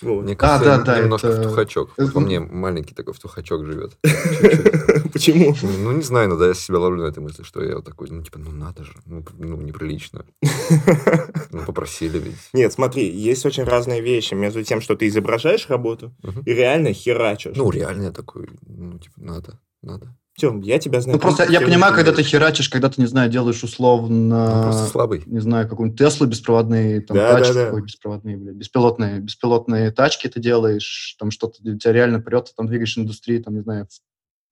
Вот. 0.00 0.22
Мне 0.22 0.36
кажется, 0.36 0.64
да, 0.64 0.76
я 0.76 0.82
да, 0.84 1.00
немножко 1.00 1.26
это- 1.26 1.42
втухачок. 1.42 1.90
это- 1.96 2.12
По 2.12 2.20
мне 2.20 2.38
маленький 2.38 2.94
такой 2.94 3.14
втухачок 3.14 3.64
живет. 3.66 3.98
Почему? 5.12 5.56
Ну, 5.60 5.90
не 5.90 6.02
знаю, 6.02 6.28
иногда 6.28 6.46
я 6.46 6.54
себя 6.54 6.78
ловлю 6.78 7.02
на 7.02 7.08
этой 7.08 7.18
мысли, 7.18 7.42
что 7.42 7.64
я 7.64 7.74
вот 7.74 7.84
такой, 7.84 8.08
ну, 8.08 8.22
типа, 8.22 8.38
ну, 8.38 8.52
надо 8.52 8.84
же, 8.84 8.92
ну, 9.06 9.24
ну, 9.38 9.56
неприлично. 9.56 10.24
Ну, 11.50 11.64
попросили 11.64 12.18
ведь. 12.20 12.36
Нет, 12.52 12.72
смотри, 12.72 13.10
есть 13.10 13.44
очень 13.46 13.64
разные 13.64 14.00
вещи 14.02 14.34
между 14.34 14.62
тем, 14.62 14.80
что 14.82 14.94
ты 14.94 15.08
изображаешь 15.08 15.68
работу, 15.68 16.14
и 16.46 16.52
реально 16.54 16.92
херачишь. 16.92 17.56
Ну, 17.56 17.68
реально 17.70 18.04
я 18.04 18.12
такой, 18.12 18.48
ну, 18.66 18.98
типа, 19.00 19.14
надо, 19.16 19.58
надо. 19.82 20.14
Тём, 20.38 20.60
я 20.60 20.78
тебя 20.78 21.00
знаю. 21.00 21.16
Ну, 21.16 21.20
просто 21.20 21.50
я 21.50 21.60
понимаю, 21.60 21.92
когда 21.94 22.12
ты 22.12 22.22
херачишь, 22.22 22.68
когда 22.68 22.88
ты, 22.88 23.00
не 23.00 23.08
знаю, 23.08 23.28
делаешь 23.28 23.60
Ну, 23.60 23.66
условно... 23.66 24.62
просто 24.62 24.86
слабый. 24.86 25.24
не 25.26 25.40
знаю, 25.40 25.68
какую-нибудь 25.68 25.98
Теслу 25.98 26.28
беспроводные, 26.28 27.00
там, 27.00 27.16
Да, 27.16 27.32
тачки, 27.32 27.54
да, 27.54 27.70
да. 27.70 27.74
ой, 27.74 27.82
беспроводные, 27.82 28.36
блядь, 28.36 28.54
беспилотные, 28.54 29.18
беспилотные 29.18 29.90
тачки 29.90 30.28
ты 30.28 30.38
делаешь, 30.38 31.16
там 31.18 31.32
что-то 31.32 31.60
у 31.68 31.76
тебя 31.76 31.92
реально 31.92 32.20
прет, 32.20 32.44
ты 32.46 32.52
там 32.56 32.68
двигаешь 32.68 32.96
индустрии, 32.96 33.38
там, 33.38 33.54
не 33.56 33.62
знаю, 33.62 33.88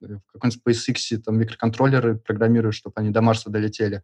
в, 0.00 0.06
в 0.06 0.32
каком-нибудь 0.32 0.60
SpaceX 0.66 1.18
там 1.18 1.38
микроконтроллеры 1.38 2.18
программируешь, 2.18 2.74
чтобы 2.74 2.94
они 2.96 3.10
до 3.10 3.22
Марса 3.22 3.48
долетели. 3.48 4.02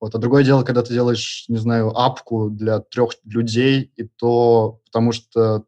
Вот. 0.00 0.14
А 0.14 0.18
другое 0.18 0.42
дело, 0.42 0.62
когда 0.62 0.82
ты 0.82 0.94
делаешь, 0.94 1.44
не 1.48 1.58
знаю, 1.58 1.90
апку 1.94 2.48
для 2.48 2.78
трех 2.80 3.10
людей, 3.24 3.92
и 3.94 4.04
то 4.04 4.80
потому 4.86 5.12
что, 5.12 5.64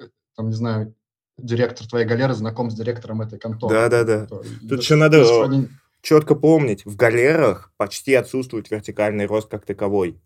э, 0.00 0.08
там, 0.34 0.48
не 0.48 0.54
знаю, 0.54 0.96
директор 1.42 1.86
твоей 1.86 2.06
галеры 2.06 2.34
знаком 2.34 2.70
с 2.70 2.74
директором 2.74 3.22
этой 3.22 3.38
конторы. 3.38 3.74
Да-да-да. 3.74 4.26
Тут 4.26 4.80
еще 4.80 4.94
надо, 4.96 5.44
они- 5.44 5.68
четко 6.02 6.34
помнить, 6.34 6.84
в 6.84 6.96
галерах 6.96 7.72
почти 7.76 8.14
отсутствует 8.14 8.70
вертикальный 8.70 9.26
рост 9.26 9.48
как 9.50 9.64
таковой. 9.66 10.20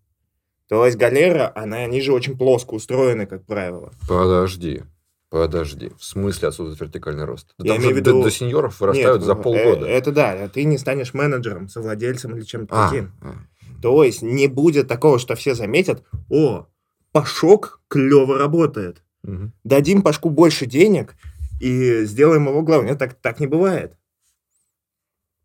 То 0.67 0.85
есть 0.85 0.97
галера, 0.97 1.51
она, 1.55 1.77
они 1.77 2.01
же 2.01 2.11
очень 2.13 2.37
плоско 2.37 2.73
устроены, 2.73 3.25
как 3.27 3.45
правило. 3.45 3.91
Подожди, 4.07 4.81
подожди. 5.29 5.91
В 5.97 6.03
смысле 6.03 6.47
отсюда 6.47 6.75
вертикальный 6.79 7.25
рост? 7.25 7.53
Да 7.59 7.65
Я 7.65 7.73
там 7.73 7.81
имею 7.83 7.95
же 7.95 8.01
в 8.01 8.03
до, 8.03 8.11
виду- 8.11 8.23
до 8.23 8.31
сеньоров 8.31 8.79
вырастают 8.79 9.17
Нет, 9.17 9.25
за 9.25 9.33
э, 9.33 9.35
полгода. 9.35 9.85
Это 9.85 10.11
да, 10.11 10.47
ты 10.47 10.63
не 10.63 10.77
станешь 10.77 11.13
менеджером, 11.13 11.67
совладельцем 11.69 12.35
или 12.35 12.43
чем-то 12.43 12.73
А, 12.75 12.89
таким. 12.89 13.11
а. 13.21 13.35
То 13.81 14.03
есть 14.03 14.23
не 14.23 14.47
будет 14.47 14.87
такого, 14.87 15.19
что 15.19 15.35
все 15.35 15.53
заметят, 15.53 16.03
о, 16.29 16.65
Пашок 17.11 17.79
клево 17.87 18.37
работает. 18.37 19.03
Мгм. 19.25 19.53
Дадим 19.63 20.01
Пашку 20.01 20.29
больше 20.29 20.65
денег 20.65 21.15
и 21.59 22.03
сделаем 22.05 22.47
его 22.47 22.61
главным. 22.61 22.89
Нет, 22.89 22.99
так, 22.99 23.15
так 23.15 23.39
не 23.39 23.47
бывает. 23.47 23.93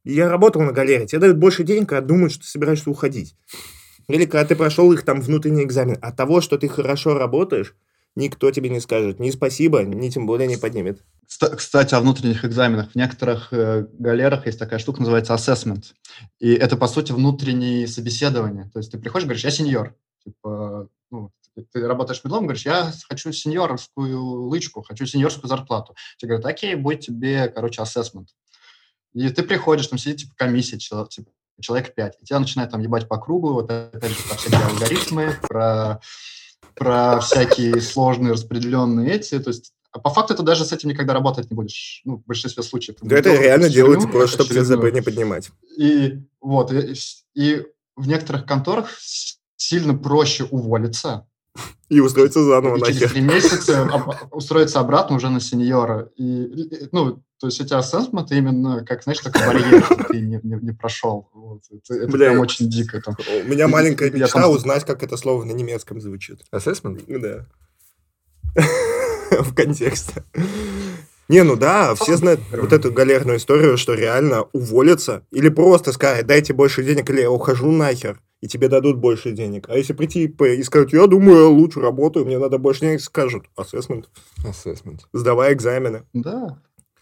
Я 0.04 0.28
работал 0.28 0.62
на 0.62 0.72
галере, 0.72 1.06
тебе 1.06 1.20
дают 1.20 1.36
больше 1.36 1.62
денег, 1.62 1.88
когда 1.88 2.06
думают, 2.06 2.32
что 2.32 2.42
ты 2.42 2.48
собираешься 2.48 2.90
уходить. 2.90 3.36
Или 4.08 4.24
когда 4.24 4.44
ты 4.46 4.56
прошел 4.56 4.92
их 4.92 5.04
там 5.04 5.20
внутренний 5.20 5.62
экзамен. 5.62 5.98
От 6.00 6.16
того, 6.16 6.40
что 6.40 6.58
ты 6.58 6.68
хорошо 6.68 7.14
работаешь, 7.14 7.76
никто 8.16 8.50
тебе 8.50 8.70
не 8.70 8.80
скажет 8.80 9.20
ни 9.20 9.30
спасибо, 9.30 9.82
ни 9.82 10.08
тем 10.08 10.26
более 10.26 10.48
не 10.48 10.56
поднимет. 10.56 11.04
Кста- 11.28 11.54
Кстати, 11.54 11.94
о 11.94 12.00
внутренних 12.00 12.44
экзаменах. 12.44 12.90
В 12.92 12.94
некоторых 12.96 13.52
э, 13.52 13.86
галерах 13.98 14.46
есть 14.46 14.58
такая 14.58 14.78
штука, 14.80 15.00
называется 15.00 15.34
assessment. 15.34 15.84
И 16.40 16.52
это, 16.52 16.76
по 16.76 16.88
сути, 16.88 17.12
внутренние 17.12 17.86
собеседования. 17.86 18.68
То 18.72 18.78
есть 18.80 18.90
ты 18.90 18.98
приходишь, 18.98 19.26
говоришь, 19.26 19.44
я 19.44 19.50
сеньор. 19.50 19.94
Типа, 20.24 20.88
ну, 21.10 21.30
ты- 21.72 21.86
работаешь 21.86 22.22
медлом, 22.24 22.44
говоришь, 22.44 22.64
я 22.64 22.92
хочу 23.08 23.32
сеньорскую 23.32 24.48
лычку, 24.48 24.82
хочу 24.82 25.06
сеньорскую 25.06 25.48
зарплату. 25.48 25.94
Тебе 26.16 26.30
говорят, 26.30 26.46
окей, 26.46 26.74
будет 26.74 27.00
тебе, 27.00 27.48
короче, 27.48 27.82
assessment. 27.82 28.26
И 29.12 29.28
ты 29.30 29.42
приходишь, 29.42 29.88
там 29.88 29.98
сидит, 29.98 30.18
типа, 30.18 30.34
комиссия, 30.36 30.78
типа, 30.78 31.30
человек 31.60 31.94
5, 31.94 32.18
и 32.20 32.24
тебя 32.24 32.38
начинают 32.38 32.70
там 32.70 32.80
ебать 32.80 33.08
по 33.08 33.18
кругу, 33.18 33.52
вот 33.52 33.70
опять 33.70 34.12
же, 34.12 34.28
про 34.28 34.36
всякие 34.36 34.60
алгоритмы, 34.60 35.36
про, 35.42 36.00
про 36.74 37.20
всякие 37.20 37.80
сложные 37.80 38.32
распределенные 38.32 39.12
эти, 39.12 39.38
то 39.38 39.50
есть 39.50 39.74
а 39.92 39.98
по 39.98 40.10
факту 40.10 40.36
ты 40.36 40.42
даже 40.42 40.64
с 40.64 40.72
этим 40.72 40.88
никогда 40.88 41.14
работать 41.14 41.50
не 41.50 41.56
будешь. 41.56 42.02
Ну, 42.04 42.18
в 42.18 42.24
большинстве 42.24 42.62
случаев. 42.62 42.98
Да 43.02 43.16
это 43.16 43.34
реально 43.34 43.68
херню 43.68 44.08
просто, 44.08 44.44
чтобы. 44.44 44.64
ЦЗП 44.64 44.94
не 44.94 45.02
поднимать. 45.02 45.50
И 45.76 46.20
вот, 46.40 46.72
и, 46.72 46.94
и 47.34 47.66
в 47.96 48.06
некоторых 48.06 48.46
конторах 48.46 48.88
сильно 49.60 49.94
проще 49.94 50.44
уволиться, 50.44 51.26
И 51.90 52.00
устроиться 52.00 52.42
заново 52.42 52.76
и 52.76 52.80
через 52.80 52.94
нахер. 53.00 53.10
три 53.10 53.20
месяца 53.20 53.82
об- 53.92 54.34
устроиться 54.34 54.80
обратно 54.80 55.16
уже 55.16 55.28
на 55.28 55.38
сеньора. 55.40 56.08
И, 56.16 56.24
и, 56.44 56.88
ну, 56.92 57.22
то 57.38 57.46
есть 57.48 57.60
эти 57.60 57.74
ассессменты 57.74 58.36
именно, 58.38 58.84
как, 58.84 59.02
знаешь, 59.02 59.18
такой 59.20 59.42
барьер, 59.46 59.84
что 59.84 59.96
ты 60.04 60.20
не, 60.20 60.40
не- 60.42 60.60
не 60.62 60.72
прошел. 60.72 61.28
Вот. 61.34 61.62
Это, 61.70 61.94
это 61.94 62.08
Бля, 62.12 62.30
прям 62.30 62.40
очень 62.40 62.70
дико. 62.70 63.00
Там. 63.02 63.14
У 63.44 63.48
меня 63.48 63.68
маленькая 63.68 64.10
Я 64.10 64.14
мечта 64.24 64.40
там- 64.40 64.50
узнать, 64.50 64.84
как 64.86 65.02
это 65.02 65.16
слово 65.18 65.44
на 65.44 65.52
немецком 65.52 66.00
звучит. 66.00 66.40
Assessment? 66.54 67.02
Да. 67.06 67.46
В 69.42 69.54
контексте. 69.54 70.24
Не, 71.30 71.44
ну 71.44 71.54
да, 71.54 71.94
все 71.94 72.16
знают 72.16 72.40
вот 72.50 72.72
эту 72.72 72.90
галерную 72.90 73.38
историю, 73.38 73.76
что 73.76 73.94
реально 73.94 74.48
уволиться 74.52 75.24
или 75.30 75.48
просто 75.48 75.92
сказать, 75.92 76.26
дайте 76.26 76.52
больше 76.52 76.82
денег, 76.82 77.08
или 77.08 77.20
я 77.20 77.30
ухожу 77.30 77.70
нахер, 77.70 78.20
и 78.40 78.48
тебе 78.48 78.66
дадут 78.66 78.96
больше 78.96 79.30
денег. 79.30 79.68
А 79.68 79.76
если 79.76 79.92
прийти 79.92 80.24
и 80.24 80.62
сказать, 80.64 80.92
я 80.92 81.06
думаю, 81.06 81.38
я 81.38 81.46
лучше 81.46 81.80
работаю, 81.80 82.26
мне 82.26 82.36
надо 82.36 82.58
больше 82.58 82.80
денег, 82.80 83.00
скажут, 83.00 83.44
ассессмент, 83.54 84.10
Assessment. 84.44 85.02
сдавай 85.12 85.52
экзамены. 85.52 86.02
Да. 86.12 86.58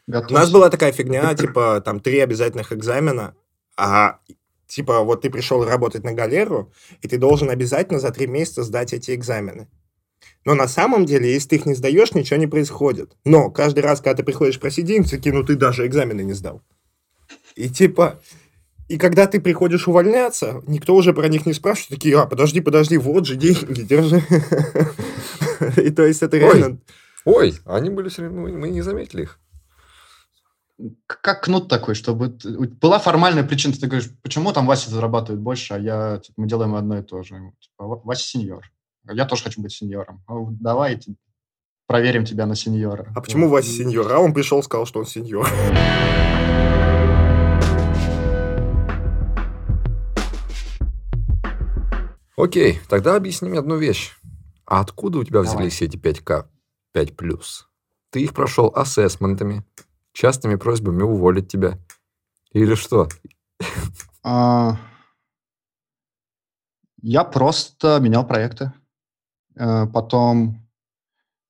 У 0.07 0.33
нас 0.35 0.51
была 0.51 0.69
такая 0.69 0.93
фигня, 0.93 1.35
типа, 1.39 1.81
там, 1.83 1.99
три 1.99 2.19
обязательных 2.19 2.71
экзамена, 2.71 3.35
а 3.79 4.19
типа, 4.67 5.05
вот 5.05 5.23
ты 5.23 5.31
пришел 5.31 5.65
работать 5.65 6.05
на 6.05 6.13
галеру, 6.13 6.71
и 7.01 7.09
ты 7.09 7.17
должен 7.17 7.49
обязательно 7.49 7.99
за 7.99 8.11
три 8.11 8.27
месяца 8.27 8.63
сдать 8.63 8.93
эти 8.93 9.15
экзамены. 9.15 9.69
Но 10.49 10.55
на 10.55 10.67
самом 10.67 11.05
деле, 11.05 11.31
если 11.31 11.51
ты 11.51 11.57
их 11.57 11.67
не 11.67 11.75
сдаешь, 11.75 12.15
ничего 12.15 12.41
не 12.41 12.47
происходит. 12.47 13.15
Но 13.27 13.51
каждый 13.51 13.81
раз, 13.81 14.01
когда 14.01 14.15
ты 14.17 14.23
приходишь 14.23 14.59
просить 14.59 14.87
денег, 14.87 15.11
такие, 15.11 15.35
ну 15.35 15.45
ты 15.45 15.57
даже 15.57 15.87
экзамены 15.87 16.23
не 16.23 16.33
сдал. 16.33 16.63
И 17.55 17.69
типа, 17.69 18.19
и 18.89 18.97
когда 18.97 19.27
ты 19.27 19.43
приходишь 19.43 19.87
увольняться, 19.89 20.63
никто 20.67 20.97
уже 20.97 21.13
про 21.13 21.29
них 21.29 21.45
не 21.45 21.53
спрашивает, 21.53 21.91
такие, 21.91 22.19
а, 22.19 22.25
подожди, 22.25 22.63
подожди, 22.63 22.97
вот 22.97 23.27
же 23.27 23.37
деньги, 23.37 23.83
держи. 23.83 24.23
И 25.77 25.91
то 25.91 26.07
есть 26.07 26.23
это 26.23 26.39
реально... 26.39 26.79
Ой, 27.27 27.55
они 27.67 27.91
были 27.91 28.09
все 28.09 28.23
время, 28.23 28.49
мы 28.49 28.71
не 28.71 28.81
заметили 28.81 29.25
их. 29.25 29.41
Как 31.07 31.45
кнут 31.45 31.69
такой, 31.69 31.95
чтобы 31.95 32.39
была 32.81 32.99
формальная 32.99 33.45
причина, 33.45 33.75
ты 33.75 33.87
говоришь, 33.87 34.09
почему 34.23 34.55
там 34.55 34.67
Вася 34.67 34.89
зарабатывает 34.89 35.43
больше, 35.43 35.75
а 35.75 35.79
я, 35.79 36.23
типа, 36.25 36.41
мы 36.41 36.49
делаем 36.49 36.75
одно 36.75 37.01
и 37.01 37.03
то 37.03 37.23
же. 37.23 37.35
Типа, 37.61 37.85
«Ва- 37.87 38.01
Вася 38.03 38.23
сеньор. 38.23 38.65
Я 39.13 39.25
тоже 39.25 39.45
хочу 39.45 39.63
быть 39.63 39.73
сеньором. 39.73 40.23
«А 40.27 40.35
вот 40.35 40.59
Давай 40.61 40.97
ти- 40.99 41.17
проверим 41.87 42.25
тебя 42.25 42.47
на 42.47 42.55
сеньора. 42.55 43.11
А 43.17 43.21
почему 43.21 43.47
Вот. 43.49 43.53
Вася 43.53 43.71
сеньор? 43.71 44.13
А 44.13 44.19
он 44.19 44.35
пришел, 44.35 44.63
сказал, 44.63 44.85
что 44.87 44.99
он 45.01 45.07
сеньор. 45.07 45.49
Окей, 52.37 52.81
тогда 52.89 53.17
объясни 53.17 53.49
мне 53.49 53.59
одну 53.59 53.77
вещь. 53.77 54.13
А 54.65 54.81
откуда 54.81 55.19
у 55.19 55.25
тебя 55.25 55.43
Давай. 55.43 55.49
взялись 55.57 55.83
эти 55.83 55.97
5К, 55.97 56.47
5+. 56.95 57.67
Ты 58.11 58.23
их 58.23 58.35
прошел 58.35 58.73
ассессментами, 58.75 59.65
частыми 60.13 60.55
просьбами 60.57 61.03
уволить 61.03 61.49
тебя. 61.49 61.79
Или 62.53 62.75
что? 62.75 63.09
А, 64.23 64.77
Я 67.01 67.25
просто 67.25 67.99
менял 68.01 68.27
проекты. 68.27 68.73
Э, 69.59 69.87
Потом 69.87 70.67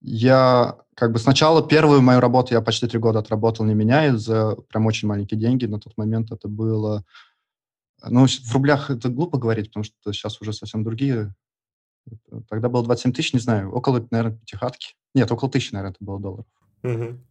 я 0.00 0.78
как 0.94 1.12
бы 1.12 1.18
сначала 1.18 1.66
первую 1.66 2.02
мою 2.02 2.20
работу 2.20 2.54
я 2.54 2.60
почти 2.60 2.88
три 2.88 2.98
года 2.98 3.20
отработал, 3.20 3.64
не 3.64 3.74
меняя, 3.74 4.16
за 4.16 4.56
прям 4.68 4.86
очень 4.86 5.06
маленькие 5.08 5.38
деньги. 5.38 5.66
На 5.66 5.78
тот 5.78 5.96
момент 5.96 6.32
это 6.32 6.48
было... 6.48 7.04
Ну, 8.08 8.26
в 8.26 8.52
рублях 8.52 8.90
это 8.90 9.08
глупо 9.08 9.38
говорить, 9.38 9.68
потому 9.68 9.84
что 9.84 10.12
сейчас 10.12 10.40
уже 10.40 10.52
совсем 10.52 10.84
другие. 10.84 11.34
Тогда 12.48 12.68
было 12.68 12.84
27 12.84 13.12
тысяч, 13.12 13.32
не 13.32 13.40
знаю, 13.40 13.72
около, 13.72 14.06
наверное, 14.10 14.38
пятихатки. 14.38 14.94
Нет, 15.14 15.30
около 15.30 15.50
тысячи, 15.50 15.72
наверное, 15.72 15.94
это 15.94 16.04
было 16.04 16.20
долларов 16.20 16.46
Мгм. 16.82 17.24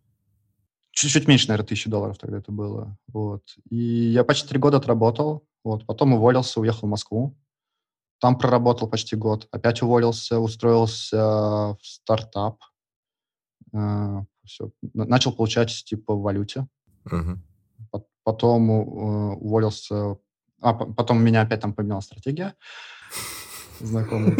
чуть-чуть 0.91 1.27
меньше, 1.27 1.47
наверное, 1.47 1.67
тысячи 1.67 1.89
долларов 1.89 2.17
тогда 2.17 2.37
это 2.37 2.51
было. 2.51 2.97
Вот. 3.07 3.43
И 3.69 3.77
я 3.77 4.23
почти 4.23 4.47
три 4.47 4.59
года 4.59 4.77
отработал. 4.77 5.45
Вот. 5.63 5.85
Потом 5.85 6.13
уволился, 6.13 6.59
уехал 6.59 6.87
в 6.87 6.91
Москву. 6.91 7.35
Там 8.19 8.37
проработал 8.37 8.89
почти 8.89 9.15
год. 9.15 9.47
Опять 9.51 9.81
уволился, 9.81 10.39
устроился 10.39 11.17
в 11.17 11.77
стартап. 11.81 12.57
Э, 13.73 14.21
всё. 14.45 14.71
Н- 14.95 15.07
Начал 15.09 15.33
получать 15.33 15.69
типа 15.85 16.13
в 16.15 16.21
валюте. 16.21 16.67
Пот- 17.91 18.07
Потом 18.23 18.69
э, 18.71 19.35
уволился... 19.35 20.17
А, 20.61 20.73
по- 20.73 20.91
потом 20.93 21.17
у 21.17 21.21
меня 21.21 21.41
опять 21.41 21.61
там 21.61 21.73
поменялась 21.75 22.05
стратегия. 22.05 22.55
Знакомый. 23.79 24.35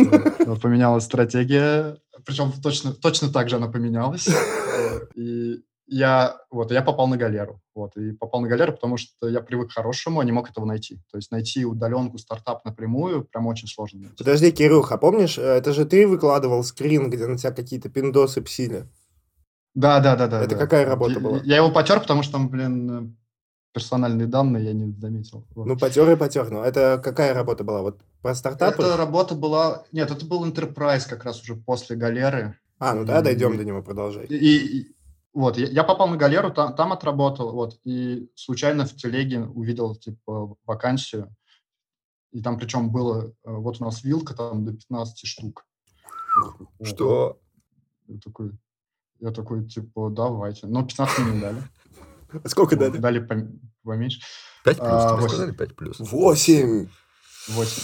Поменялась 0.59 1.03
стратегия. 1.03 1.97
Причем 2.25 2.51
точно, 2.51 2.93
точно 2.93 3.29
так 3.31 3.49
же 3.49 3.57
она 3.57 3.67
поменялась. 3.67 4.27
И 5.15 5.63
я, 5.87 6.37
вот, 6.51 6.71
я 6.71 6.81
попал 6.81 7.07
на 7.07 7.17
галеру. 7.17 7.61
Вот, 7.73 7.95
и 7.95 8.11
попал 8.11 8.41
на 8.41 8.47
галеру, 8.47 8.73
потому 8.73 8.97
что 8.97 9.27
я 9.29 9.39
привык 9.41 9.69
к 9.69 9.73
хорошему, 9.73 10.19
а 10.19 10.25
не 10.25 10.31
мог 10.31 10.49
этого 10.49 10.65
найти. 10.65 10.99
То 11.11 11.17
есть 11.17 11.31
найти 11.31 11.65
удаленку, 11.65 12.17
стартап 12.17 12.65
напрямую 12.65 13.23
прям 13.25 13.47
очень 13.47 13.67
сложно. 13.67 13.99
найти. 14.01 14.15
Подожди, 14.17 14.51
Кирюх, 14.51 14.91
а 14.91 14.97
помнишь, 14.97 15.37
э, 15.37 15.41
это 15.41 15.73
же 15.73 15.85
ты 15.85 16.07
выкладывал 16.07 16.63
скрин, 16.63 17.09
где 17.09 17.25
на 17.27 17.37
тебя 17.37 17.51
какие-то 17.51 17.89
пиндосы 17.89 18.41
псили? 18.41 18.87
Да, 19.75 19.99
да, 19.99 20.15
да, 20.15 20.27
да. 20.27 20.41
Это 20.41 20.55
да. 20.55 20.57
какая 20.57 20.85
работа 20.85 21.13
Я- 21.13 21.19
была? 21.19 21.39
Я 21.43 21.57
его 21.57 21.71
потер, 21.71 21.99
потому 21.99 22.23
что 22.23 22.33
там, 22.33 22.49
блин, 22.49 22.91
э, 22.91 23.09
персональные 23.73 24.27
данные 24.27 24.65
я 24.65 24.73
не 24.73 24.91
заметил. 24.99 25.45
Вот. 25.55 25.67
Ну, 25.67 25.77
потер 25.77 26.09
и 26.09 26.15
потер. 26.15 26.49
Но 26.49 26.63
это 26.63 26.99
какая 27.03 27.33
работа 27.35 27.63
была? 27.63 27.81
Вот 27.83 28.01
про 28.23 28.33
стартапы? 28.33 28.81
Эта 28.81 28.97
работа 28.97 29.35
была... 29.35 29.83
Нет, 29.91 30.09
это 30.09 30.25
был 30.25 30.45
Enterprise 30.45 31.07
как 31.07 31.23
раз 31.25 31.41
уже 31.43 31.55
после 31.55 31.95
галеры. 31.95 32.57
А, 32.79 32.93
ну 32.95 33.05
да, 33.05 33.21
дойдем 33.21 33.53
И- 33.53 33.57
до 33.57 33.63
него, 33.63 33.83
продолжай. 33.83 34.25
И, 34.25 34.35
и- 34.35 34.96
вот, 35.39 35.57
я, 35.57 35.67
я 35.67 35.83
попал 35.83 36.07
на 36.07 36.17
галеру, 36.17 36.51
там, 36.51 36.75
там 36.75 36.91
отработал, 36.93 37.51
вот, 37.53 37.79
и 37.83 38.29
случайно 38.35 38.85
в 38.85 38.95
телеге 38.95 39.41
увидел, 39.41 39.95
типа, 39.95 40.55
вакансию, 40.65 41.33
и 42.31 42.41
там 42.41 42.57
причем 42.57 42.91
было, 42.91 43.27
э, 43.27 43.31
вот 43.51 43.79
у 43.79 43.85
нас 43.85 44.03
вилка 44.03 44.33
там 44.33 44.65
до 44.65 44.73
15 44.73 45.25
штук. 45.27 45.65
Что? 46.81 47.39
Я 48.07 48.19
такой, 48.19 48.51
я 49.19 49.31
такой, 49.31 49.67
типа, 49.67 50.09
давайте. 50.09 50.67
Но 50.67 50.83
15 50.85 51.19
мне 51.19 51.31
не 51.35 51.41
дали. 51.41 51.63
А 52.43 52.49
Сколько 52.49 52.75
Вот, 52.75 52.79
дали? 52.79 52.97
Дали 52.97 53.25
пом- 53.25 53.59
поменьше. 53.83 54.19
5 54.65 54.77
плюс, 54.77 54.89
А, 54.89 55.07
тебе 55.07 55.15
восемь. 55.21 55.29
сказали 55.29 55.51
5 55.55 55.75
плюс? 55.75 55.99
Восемь! 55.99 56.87
8. 57.47 57.81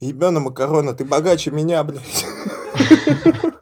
Ебена 0.00 0.40
макарона, 0.40 0.92
ты 0.94 1.04
богаче 1.04 1.50
меня, 1.52 1.84
блядь. 1.84 2.26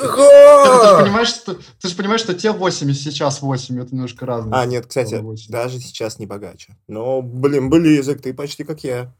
Ты, 0.00 0.88
же 0.88 1.04
понимаешь, 1.04 1.28
что, 1.28 1.54
ты 1.54 1.88
же 1.88 1.94
понимаешь, 1.96 2.20
что 2.20 2.34
те 2.34 2.52
8 2.52 2.90
и 2.90 2.94
сейчас 2.94 3.42
8, 3.42 3.80
это 3.80 3.94
немножко 3.94 4.26
разные. 4.26 4.54
А, 4.54 4.66
нет, 4.66 4.86
кстати, 4.86 5.22
даже 5.48 5.78
сейчас 5.78 6.18
не 6.18 6.26
богаче. 6.26 6.76
Но, 6.88 7.22
блин, 7.22 7.70
близок, 7.70 8.20
ты 8.20 8.34
почти 8.34 8.64
как 8.64 8.82
я. 8.84 9.14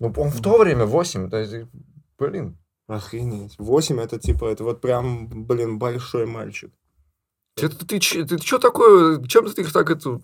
Ну, 0.00 0.12
по 0.12 0.24
в 0.24 0.40
то 0.40 0.58
время 0.58 0.84
8, 0.86 1.30
то 1.30 1.36
есть, 1.38 1.54
блин. 2.18 2.56
Охренеть. 2.86 3.54
Восемь 3.58 4.00
это 4.00 4.18
типа, 4.18 4.46
это 4.46 4.64
вот 4.64 4.80
прям, 4.80 5.44
блин, 5.44 5.78
большой 5.78 6.24
мальчик. 6.24 6.72
Ты, 7.54 7.68
ты, 7.68 7.84
ты, 7.84 7.98
че- 7.98 8.24
ты 8.24 8.38
что 8.38 8.58
такое, 8.58 9.22
чем 9.26 9.46
ты 9.52 9.60
их 9.60 9.72
так 9.72 9.90
это 9.90 10.20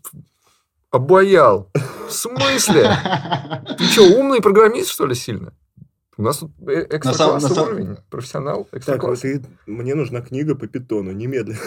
обаял? 0.91 1.71
В 2.09 2.13
смысле? 2.13 2.97
Ты 3.79 3.85
что, 3.85 4.03
умный 4.03 4.41
программист, 4.41 4.91
что 4.91 5.07
ли, 5.07 5.15
сильно? 5.15 5.53
У 6.17 6.23
нас 6.23 6.39
тут 6.39 6.53
э- 6.69 6.87
На 7.03 7.11
на 7.11 7.15
самом- 7.15 7.69
уровень, 7.69 7.97
профессионал, 8.09 8.65
Так, 8.65 8.73
вот 8.73 8.79
экстра-класс. 8.79 9.25
и 9.25 9.43
мне 9.67 9.95
нужна 9.95 10.21
книга 10.21 10.55
по 10.55 10.67
питону, 10.67 11.11
немедленно. 11.13 11.59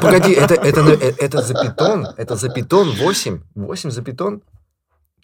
Погоди, 0.00 0.32
это, 0.32 0.54
это, 0.54 0.82
на- 0.82 0.90
э, 0.90 1.12
это 1.18 1.42
за 1.42 1.54
питон? 1.54 2.06
Это 2.16 2.36
за 2.36 2.48
питон 2.50 2.90
8? 2.90 3.40
8 3.54 3.90
за 3.90 4.02
питон? 4.02 4.42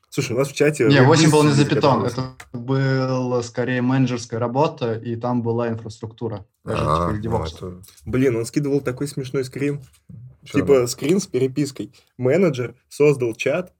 Слушай, 0.08 0.32
у 0.34 0.38
нас 0.40 0.48
в 0.48 0.54
чате... 0.54 0.88
Не, 0.88 1.02
8 1.02 1.30
был 1.30 1.44
не 1.44 1.52
за 1.52 1.64
питон, 1.64 2.04
это 2.04 2.34
была 2.52 3.42
скорее 3.44 3.80
менеджерская 3.80 4.40
работа, 4.40 4.94
и 4.94 5.14
там 5.14 5.42
была 5.42 5.68
инфраструктура. 5.68 6.46
Даже 6.64 7.20
типа. 7.22 7.46
Блин, 8.06 8.36
он 8.36 8.44
скидывал 8.44 8.80
такой 8.80 9.06
смешной 9.06 9.44
скрин. 9.44 9.80
Типа 10.44 10.86
скрин 10.88 11.20
с 11.20 11.26
перепиской. 11.28 11.92
Менеджер 12.18 12.74
создал 12.88 13.34
чат. 13.34 13.72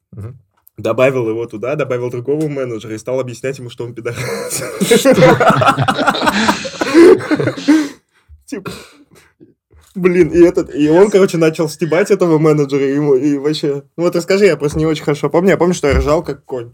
Добавил 0.82 1.28
его 1.28 1.46
туда, 1.46 1.76
добавил 1.76 2.10
другого 2.10 2.48
менеджера 2.48 2.94
и 2.94 2.98
стал 2.98 3.20
объяснять 3.20 3.58
ему, 3.58 3.70
что 3.70 3.84
он 3.84 3.94
пидорас. 3.94 4.62
Типа, 8.46 8.70
блин, 9.94 10.28
и 10.28 10.40
этот, 10.40 10.74
и 10.74 10.88
он, 10.88 11.10
короче, 11.10 11.36
начал 11.38 11.68
стебать 11.68 12.10
этого 12.10 12.38
менеджера, 12.38 12.84
и 12.84 12.94
ему, 12.94 13.14
и 13.14 13.36
вообще, 13.38 13.84
ну 13.96 14.04
вот 14.04 14.16
расскажи, 14.16 14.46
я 14.46 14.56
просто 14.56 14.78
не 14.78 14.86
очень 14.86 15.04
хорошо 15.04 15.30
помню, 15.30 15.50
я 15.50 15.56
помню, 15.56 15.74
что 15.74 15.88
я 15.88 15.98
ржал 15.98 16.22
как 16.24 16.44
конь. 16.44 16.72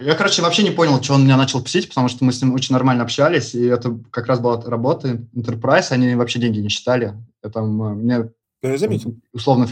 Я, 0.00 0.14
короче, 0.16 0.42
вообще 0.42 0.64
не 0.64 0.70
понял, 0.70 1.02
что 1.02 1.14
он 1.14 1.24
меня 1.24 1.38
начал 1.38 1.62
писать, 1.62 1.88
потому 1.88 2.08
что 2.08 2.22
мы 2.24 2.32
с 2.32 2.42
ним 2.42 2.52
очень 2.52 2.74
нормально 2.74 3.04
общались, 3.04 3.54
и 3.54 3.64
это 3.64 3.98
как 4.10 4.26
раз 4.26 4.38
была 4.38 4.60
работа 4.60 5.22
Enterprise, 5.34 5.86
они 5.90 6.14
вообще 6.14 6.38
деньги 6.40 6.58
не 6.58 6.68
считали. 6.68 7.14
Я 7.42 7.50
там, 7.50 7.82
э, 7.82 7.94
мне 7.94 8.18
Ну, 8.62 8.68
я 8.68 8.76
заметил. 8.76 9.14
условно 9.32 9.66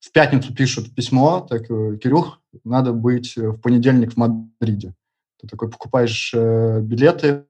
в, 0.00 0.12
пятницу 0.12 0.54
пишут 0.54 0.94
письмо, 0.94 1.46
так, 1.48 1.70
э, 1.70 1.98
Кирюх, 1.98 2.40
надо 2.64 2.92
быть 2.92 3.36
э, 3.36 3.48
в 3.48 3.60
понедельник 3.60 4.14
в 4.14 4.16
Мадриде. 4.16 4.94
Ты 5.40 5.46
такой 5.46 5.70
покупаешь 5.70 6.32
э, 6.34 6.80
билеты, 6.80 7.44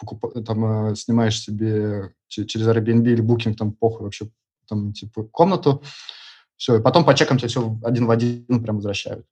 покуп- 0.00 0.42
там, 0.44 0.90
э, 0.90 0.94
снимаешь 0.96 1.40
себе 1.40 2.12
че- 2.28 2.46
через 2.46 2.68
Airbnb 2.68 3.10
или 3.10 3.24
Booking, 3.24 3.54
там 3.54 3.72
похуй 3.72 4.04
вообще, 4.04 4.30
там, 4.68 4.92
типа, 4.92 5.24
комнату, 5.24 5.82
все, 6.56 6.76
и 6.78 6.82
потом 6.82 7.04
по 7.04 7.14
чекам 7.14 7.38
тебе 7.38 7.48
все 7.48 7.78
один 7.82 8.06
в 8.06 8.10
один 8.10 8.62
прям 8.62 8.76
возвращают. 8.76 9.26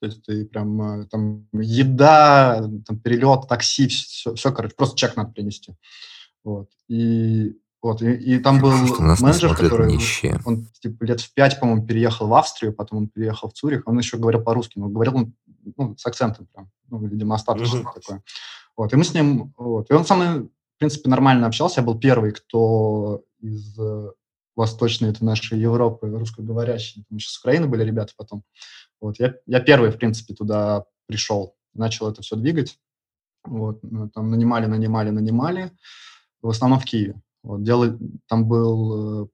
То 0.00 0.06
есть 0.06 0.24
ты 0.24 0.44
прям, 0.46 1.02
э, 1.02 1.06
там, 1.06 1.46
еда, 1.52 2.68
там, 2.86 2.98
перелет, 2.98 3.46
такси, 3.48 3.86
все, 3.88 4.34
все, 4.34 4.52
короче, 4.52 4.74
просто 4.74 4.96
чек 4.96 5.16
надо 5.16 5.30
принести. 5.32 5.74
Вот. 6.42 6.70
И, 6.88 7.56
вот, 7.82 8.02
и, 8.02 8.12
и 8.12 8.38
там 8.38 8.60
был 8.60 8.70
нас 8.70 9.20
не 9.20 9.26
менеджер, 9.26 9.56
который... 9.56 9.92
нищие. 9.92 10.40
Он 10.44 10.66
типа, 10.80 11.04
лет 11.04 11.20
в 11.20 11.32
пять, 11.32 11.58
по-моему, 11.58 11.86
переехал 11.86 12.28
в 12.28 12.34
Австрию, 12.34 12.72
потом 12.74 12.98
он 12.98 13.08
переехал 13.08 13.48
в 13.48 13.54
Цюрих. 13.54 13.82
Он 13.86 13.98
еще 13.98 14.18
говорил 14.18 14.42
по-русски, 14.42 14.78
но 14.78 14.88
говорил 14.88 15.16
он 15.16 15.34
ну, 15.76 15.96
с 15.96 16.04
акцентом 16.06 16.46
прям, 16.52 16.70
ну, 16.88 17.06
видимо, 17.06 17.34
остаточно 17.34 17.80
Мгм. 17.80 17.92
такое. 17.94 18.22
Вот, 18.76 18.92
и 18.92 18.96
мы 18.96 19.04
с 19.04 19.14
ним, 19.14 19.52
вот, 19.56 19.90
и 19.90 19.94
он 19.94 20.04
со 20.04 20.14
мной, 20.14 20.40
в 20.40 20.78
принципе, 20.78 21.08
нормально 21.10 21.46
общался. 21.46 21.80
Я 21.80 21.86
был 21.86 21.98
первый, 21.98 22.32
кто 22.32 23.22
из... 23.40 23.78
э, 23.78 24.10
восточные, 24.56 25.12
это 25.12 25.24
наши 25.24 25.56
Европы, 25.56 26.10
русскоговорящие. 26.10 27.04
Там 27.08 27.16
еще 27.16 27.30
с 27.30 27.38
Украины 27.38 27.66
были 27.66 27.84
ребята 27.84 28.12
потом. 28.16 28.42
Вот, 29.00 29.18
я, 29.18 29.34
я 29.46 29.60
первый, 29.60 29.90
в 29.90 29.96
принципе, 29.96 30.34
туда 30.34 30.84
пришел, 31.06 31.56
начал 31.72 32.10
это 32.10 32.20
все 32.20 32.36
двигать. 32.36 32.78
Вот, 33.44 33.78
ну, 33.82 34.10
там 34.10 34.30
нанимали, 34.30 34.66
нанимали, 34.66 35.10
нанимали, 35.10 35.72
в 36.42 36.50
основном 36.50 36.78
в 36.78 36.84
Киеве. 36.84 37.20
Вот, 37.42 37.62
делали, 37.62 37.98
там 38.26 38.46
был 38.46 39.24
э, 39.24 39.28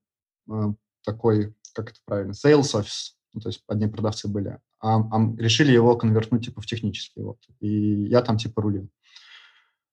э, 0.53 0.75
такой, 1.05 1.55
как 1.75 1.91
это 1.91 2.01
правильно, 2.05 2.33
sales 2.33 2.75
office, 2.75 3.15
ну, 3.35 3.41
то 3.41 3.49
есть 3.49 3.63
одни 3.67 3.87
продавцы 3.89 4.29
были, 4.29 4.59
а, 4.81 5.01
а 5.01 5.35
решили 5.39 5.73
его 5.73 5.97
конвертнуть 5.97 6.45
типа 6.45 6.61
в 6.61 6.67
технический, 6.67 7.23
вот, 7.23 7.39
и 7.61 8.05
я 8.05 8.23
там 8.23 8.39
типа 8.39 8.63
рулил. 8.63 8.89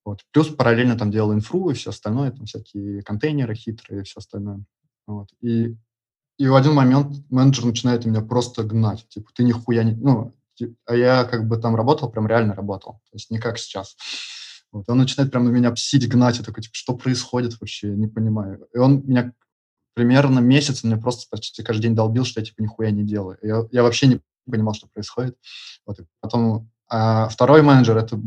Вот. 0.05 0.20
Плюс 0.32 0.49
параллельно 0.49 0.97
там 0.97 1.11
делал 1.11 1.34
инфру 1.34 1.70
и 1.70 1.74
все 1.74 1.91
остальное, 1.91 2.32
там 2.32 2.45
всякие 2.45 3.01
контейнеры 3.03 3.55
хитрые 3.55 4.01
и 4.01 4.03
все 4.03 4.20
остальное. 4.20 4.64
Вот. 5.07 5.30
И, 5.41 5.78
и 6.38 6.47
в 6.47 6.55
один 6.55 6.74
момент 6.74 7.16
менеджер 7.30 7.66
начинает 7.66 8.05
меня 8.05 8.22
просто 8.22 8.64
гнать. 8.64 9.07
Типа, 9.09 9.32
ты 9.34 9.43
нихуя 9.43 9.84
не... 9.84 9.93
Ну, 9.93 10.34
а 10.86 10.95
я 10.95 11.24
как 11.24 11.47
бы 11.47 11.57
там 11.57 11.76
работал, 11.76 12.11
прям 12.11 12.28
реально 12.28 12.53
работал. 12.53 13.01
То 13.09 13.16
есть 13.16 13.32
не 13.32 13.39
как 13.39 13.57
сейчас. 13.57 13.95
Вот. 14.74 14.89
Он 14.89 14.97
начинает 14.97 15.32
прям 15.32 15.45
на 15.45 15.49
меня 15.49 15.71
псить, 15.71 16.09
гнать. 16.09 16.39
Я 16.39 16.43
такой, 16.43 16.63
типа, 16.63 16.76
что 16.76 16.97
происходит 16.97 17.59
вообще? 17.61 17.89
Я 17.89 17.95
не 17.95 18.07
понимаю. 18.07 18.67
И 18.74 18.78
он 18.78 19.03
меня 19.05 19.32
примерно 19.93 20.39
месяц 20.39 20.84
мне 20.84 20.97
просто 20.97 21.28
почти 21.30 21.63
каждый 21.63 21.84
день 21.84 21.95
долбил, 21.95 22.26
что 22.26 22.41
я 22.41 22.45
типа 22.45 22.61
нихуя 22.61 22.91
не 22.91 23.03
делаю. 23.03 23.38
Я, 23.41 23.63
я 23.71 23.84
вообще 23.84 24.07
не 24.07 24.21
понимал, 24.49 24.74
что 24.74 24.88
происходит. 24.88 25.38
Вот. 25.86 25.99
И 25.99 26.03
потом 26.19 26.69
а 26.89 27.28
второй 27.30 27.61
менеджер, 27.61 27.97
это 27.97 28.19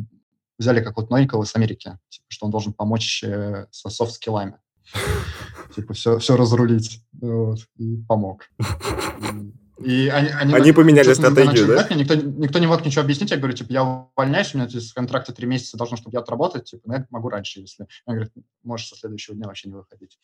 взяли 0.58 0.82
как 0.82 0.96
вот 0.96 1.10
новенького 1.10 1.44
с 1.44 1.54
Америки, 1.54 1.98
типа, 2.08 2.26
что 2.28 2.46
он 2.46 2.52
должен 2.52 2.72
помочь 2.72 3.22
э, 3.22 3.66
со 3.70 3.90
софт-скиллами. 3.90 4.58
Типа 5.74 5.94
все, 5.94 6.18
все 6.18 6.36
разрулить. 6.36 7.02
Вот, 7.12 7.58
и 7.76 7.96
помог. 8.08 8.48
И 8.58 9.52
они, 9.78 10.08
они, 10.08 10.54
они 10.54 10.72
поменяли 10.72 11.12
стратегию, 11.12 11.66
да? 11.66 11.86
Никто, 11.94 12.14
никто 12.14 12.58
не 12.58 12.66
мог 12.66 12.84
ничего 12.84 13.02
объяснить. 13.02 13.30
Я 13.30 13.36
говорю, 13.36 13.54
типа, 13.54 13.72
я 13.72 13.82
увольняюсь, 14.16 14.54
у 14.54 14.58
меня 14.58 14.68
здесь 14.68 14.92
контракты 14.92 15.32
три 15.32 15.46
месяца 15.46 15.76
должно, 15.76 15.96
чтобы 15.98 16.14
я 16.14 16.20
отработать. 16.20 16.64
Типа, 16.64 16.92
я 16.92 17.06
могу 17.10 17.28
раньше, 17.28 17.60
если... 17.60 17.86
Он 18.06 18.14
говорит, 18.14 18.32
можешь 18.62 18.88
со 18.88 18.96
следующего 18.96 19.36
дня 19.36 19.46
вообще 19.46 19.68
не 19.68 19.74
выходить. 19.74 20.18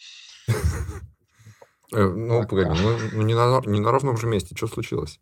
Э, 1.95 2.09
ну, 2.09 2.47
погоди, 2.47 2.71
ну, 2.71 2.99
ну 3.13 3.23
не, 3.23 3.35
на, 3.35 3.91
ровном 3.91 4.17
же 4.17 4.27
месте. 4.27 4.57
Что 4.57 4.67
случилось? 4.67 5.21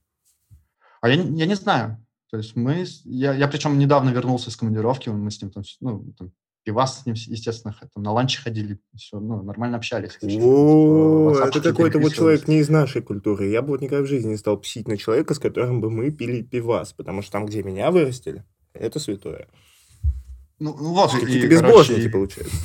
А 1.01 1.09
я, 1.09 1.14
я 1.14 1.47
не 1.47 1.57
знаю. 1.57 2.07
То 2.31 2.37
есть 2.37 2.55
мы... 2.55 2.87
Я, 3.05 3.35
я 3.35 3.49
причем 3.49 3.76
недавно 3.76 4.11
вернулся 4.11 4.51
из 4.51 4.57
командировки, 4.57 5.09
мы 5.09 5.33
с 5.33 5.43
ним 5.43 5.51
там, 5.51 5.64
ну, 5.81 6.14
там 6.16 6.33
пивас 6.64 7.00
с 7.00 7.06
ним, 7.06 7.14
естественно, 7.14 7.74
там, 7.94 8.02
на 8.02 8.12
ланче 8.12 8.40
ходили, 8.40 8.78
все, 8.94 9.18
ну, 9.18 9.42
нормально 9.42 9.76
общались. 9.76 10.18
О, 10.22 11.34
это 11.34 11.61
какой-то 11.61 11.98
вот 11.98 12.12
человек 12.12 12.48
не 12.48 12.58
из 12.58 12.68
нашей 12.68 13.02
культуры. 13.02 13.48
Я 13.48 13.62
бы 13.62 13.68
вот 13.68 13.80
никогда 13.80 14.04
в 14.04 14.08
жизни 14.08 14.30
не 14.30 14.36
стал 14.36 14.58
псить 14.58 14.88
на 14.88 14.96
человека, 14.96 15.34
с 15.34 15.38
которым 15.38 15.80
бы 15.80 15.90
мы 15.90 16.11
пили 16.11 16.42
пивас, 16.42 16.92
потому 16.92 17.22
что 17.22 17.32
там, 17.32 17.46
где 17.46 17.62
меня 17.62 17.90
вырастили, 17.90 18.44
это 18.74 18.98
святое. 18.98 19.48
Ну, 20.58 20.76
ну 20.76 20.92
вот, 20.92 21.12
Какие-то 21.12 21.48
безбожники, 21.48 22.00
и, 22.00 22.08
получается. 22.08 22.56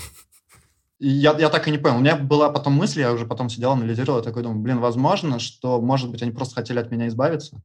И 1.00 1.08
я, 1.08 1.38
я 1.38 1.50
так 1.50 1.68
и 1.68 1.72
не 1.72 1.78
понял. 1.78 1.98
У 1.98 2.00
меня 2.00 2.18
была 2.18 2.50
потом 2.50 2.74
мысль, 2.74 3.02
я 3.02 3.14
уже 3.14 3.26
потом 3.26 3.50
сидел, 3.50 3.72
анализировал, 3.72 4.20
я 4.20 4.24
такой 4.24 4.44
думаю, 4.44 4.60
блин, 4.60 4.80
возможно, 4.80 5.40
что, 5.40 5.82
может 5.82 6.12
быть, 6.12 6.22
они 6.22 6.32
просто 6.32 6.56
хотели 6.56 6.80
от 6.80 6.92
меня 6.92 7.08
избавиться, 7.08 7.62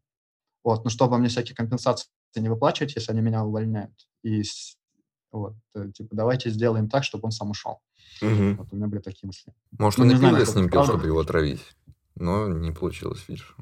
вот, 0.63 0.85
но 0.85 0.91
чтобы 0.91 1.19
мне 1.19 1.29
всякие 1.29 1.57
компенсации 1.57 2.09
не 2.37 2.49
выплачивать, 2.49 2.95
если 2.95 3.11
они 3.11 3.23
меня 3.23 3.45
увольняют. 3.45 3.95
И 4.23 4.43
вот, 5.33 5.55
э, 5.75 5.91
типа, 5.95 6.15
давайте 6.15 6.51
сделаем 6.51 6.89
так, 6.89 7.05
чтобы 7.05 7.27
он 7.27 7.33
сам 7.33 7.51
ушел. 7.51 7.81
Угу. 8.23 8.57
Вот 8.59 8.69
у 8.73 8.77
меня 8.77 8.87
были 8.87 9.01
такие 9.01 9.27
мысли. 9.27 9.53
Может, 9.79 9.99
ну, 9.99 10.05
он 10.05 10.13
и 10.13 10.19
пиво 10.19 10.45
с 10.45 10.55
ним 10.55 10.69
пил, 10.69 10.85
чтобы 10.85 11.07
его 11.07 11.21
отравить, 11.21 11.61
но 12.17 12.49
не 12.49 12.73
получилось, 12.73 13.25
видишь. 13.29 13.55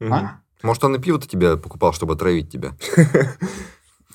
Угу. 0.00 0.12
А? 0.12 0.40
Может, 0.62 0.84
он 0.84 0.96
и 0.96 0.98
пиво-то 0.98 1.28
тебя 1.28 1.56
покупал, 1.56 1.92
чтобы 1.92 2.14
отравить 2.14 2.50
тебя. 2.50 2.74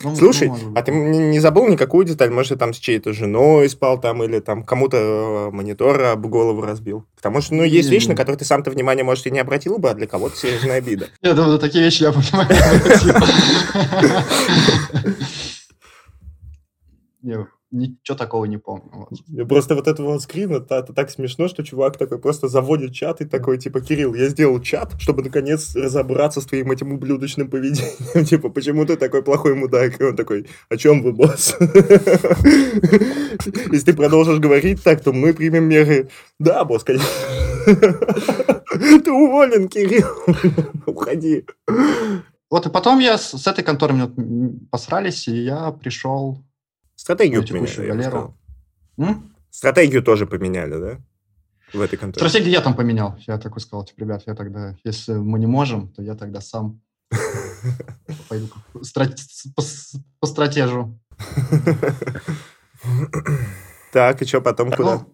Ну, 0.01 0.15
Слушай, 0.15 0.49
ну, 0.49 0.73
а 0.75 0.81
ты 0.81 0.91
не 0.91 1.39
забыл 1.39 1.67
никакую 1.67 2.05
деталь? 2.05 2.31
Может, 2.31 2.59
там 2.59 2.73
с 2.73 2.77
чьей-то 2.77 3.13
женой 3.13 3.69
спал 3.69 4.01
там, 4.01 4.23
или 4.23 4.39
там 4.39 4.63
кому-то 4.63 4.97
э, 4.97 5.51
монитор 5.55 6.01
об 6.01 6.25
голову 6.27 6.61
разбил? 6.61 7.05
Потому 7.15 7.41
что, 7.41 7.53
ну, 7.53 7.63
есть 7.63 7.89
вещи, 7.89 8.07
на 8.07 8.15
которые 8.15 8.39
ты 8.39 8.43
сам-то 8.43 8.71
внимание, 8.71 9.03
может, 9.03 9.27
и 9.27 9.31
не 9.31 9.39
обратил 9.39 9.77
бы, 9.77 9.91
а 9.91 9.93
для 9.93 10.07
кого-то 10.07 10.35
серьезная 10.35 10.79
обида. 10.79 11.09
Я 11.21 11.33
думаю, 11.33 11.59
такие 11.59 11.83
вещи 11.83 12.03
я 12.03 12.11
понимаю. 12.11 12.49
Я 17.24 17.47
ничего 17.71 18.15
такого 18.15 18.45
не 18.45 18.57
помню. 18.57 18.91
Вот. 18.93 19.47
Просто 19.47 19.76
вот 19.76 19.88
этого 19.88 20.19
скрина, 20.19 20.57
это, 20.57 20.76
это 20.76 20.93
так 20.93 21.09
смешно, 21.09 21.47
что 21.47 21.63
чувак 21.63 21.97
такой 21.97 22.19
просто 22.19 22.47
заводит 22.47 22.93
чат 22.93 23.21
и 23.21 23.26
такой, 23.26 23.57
типа, 23.57 23.82
Кирилл, 23.82 24.13
я 24.13 24.28
сделал 24.28 24.61
чат, 24.61 24.93
чтобы 24.99 25.24
наконец 25.24 25.76
разобраться 25.76 26.41
с 26.41 26.45
твоим 26.45 26.71
этим 26.71 26.93
ублюдочным 26.93 27.49
поведением. 27.49 28.26
типа, 28.26 28.49
почему 28.49 28.86
ты 28.86 28.95
такой 28.95 29.24
плохой 29.24 29.55
мудак? 29.55 29.99
И 29.99 30.03
он 30.03 30.15
такой, 30.15 30.47
о 30.69 30.78
чем 30.78 31.01
вы, 31.01 31.13
босс? 31.13 31.57
Если 33.71 33.86
ты 33.86 33.93
продолжишь 33.93 34.39
говорить 34.39 34.84
так, 34.84 35.01
то 35.01 35.11
мы 35.11 35.34
примем 35.34 35.63
меры. 35.63 36.09
Да, 36.39 36.63
босс, 36.65 36.84
конечно. 36.84 37.07
Ты 38.74 39.11
уволен, 39.11 39.69
Кирилл. 39.69 40.07
Уходи. 40.86 41.45
Вот 42.49 42.65
и 42.65 42.69
потом 42.69 42.99
я 42.99 43.17
с, 43.17 43.38
с 43.38 43.47
этой 43.47 43.63
конторой 43.63 44.11
посрались, 44.69 45.28
и 45.28 45.43
я 45.43 45.71
пришел 45.71 46.43
Стратегию 47.03 47.45
поменяли, 47.45 47.87
галеру. 47.87 48.37
Стратегию 49.49 50.01
тоже 50.01 50.25
поменяли, 50.25 50.79
да? 50.79 51.01
В 51.73 51.81
этой 51.81 51.97
конторе. 51.97 52.25
Стратегию 52.25 52.53
я 52.53 52.61
там 52.61 52.75
поменял. 52.75 53.17
Я 53.27 53.37
такой 53.37 53.59
сказал, 53.59 53.83
типа, 53.83 53.99
ребят, 53.99 54.23
я 54.25 54.35
тогда, 54.35 54.77
если 54.85 55.15
мы 55.15 55.37
не 55.37 55.45
можем, 55.45 55.89
то 55.89 56.01
я 56.01 56.15
тогда 56.15 56.39
сам 56.39 56.81
пойду 58.29 58.47
по 58.71 60.27
стратежу. 60.27 60.97
Так, 63.91 64.21
и 64.21 64.25
что 64.25 64.39
потом 64.39 64.71
куда? 64.71 65.05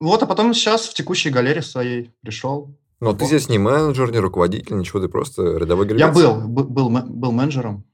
Вот, 0.00 0.22
а 0.22 0.26
потом 0.26 0.52
сейчас 0.52 0.86
в 0.86 0.92
текущей 0.92 1.30
галерее 1.30 1.62
своей 1.62 2.14
пришел. 2.20 2.78
Но 3.00 3.14
ты 3.14 3.24
здесь 3.24 3.48
не 3.48 3.56
менеджер, 3.56 4.12
не 4.12 4.18
руководитель, 4.18 4.76
ничего, 4.76 5.00
ты 5.00 5.08
просто 5.08 5.56
рядовой 5.56 5.86
гребец. 5.86 6.00
Я 6.00 6.12
был, 6.12 6.46
был, 6.46 6.90
был 6.90 7.32
менеджером, 7.32 7.86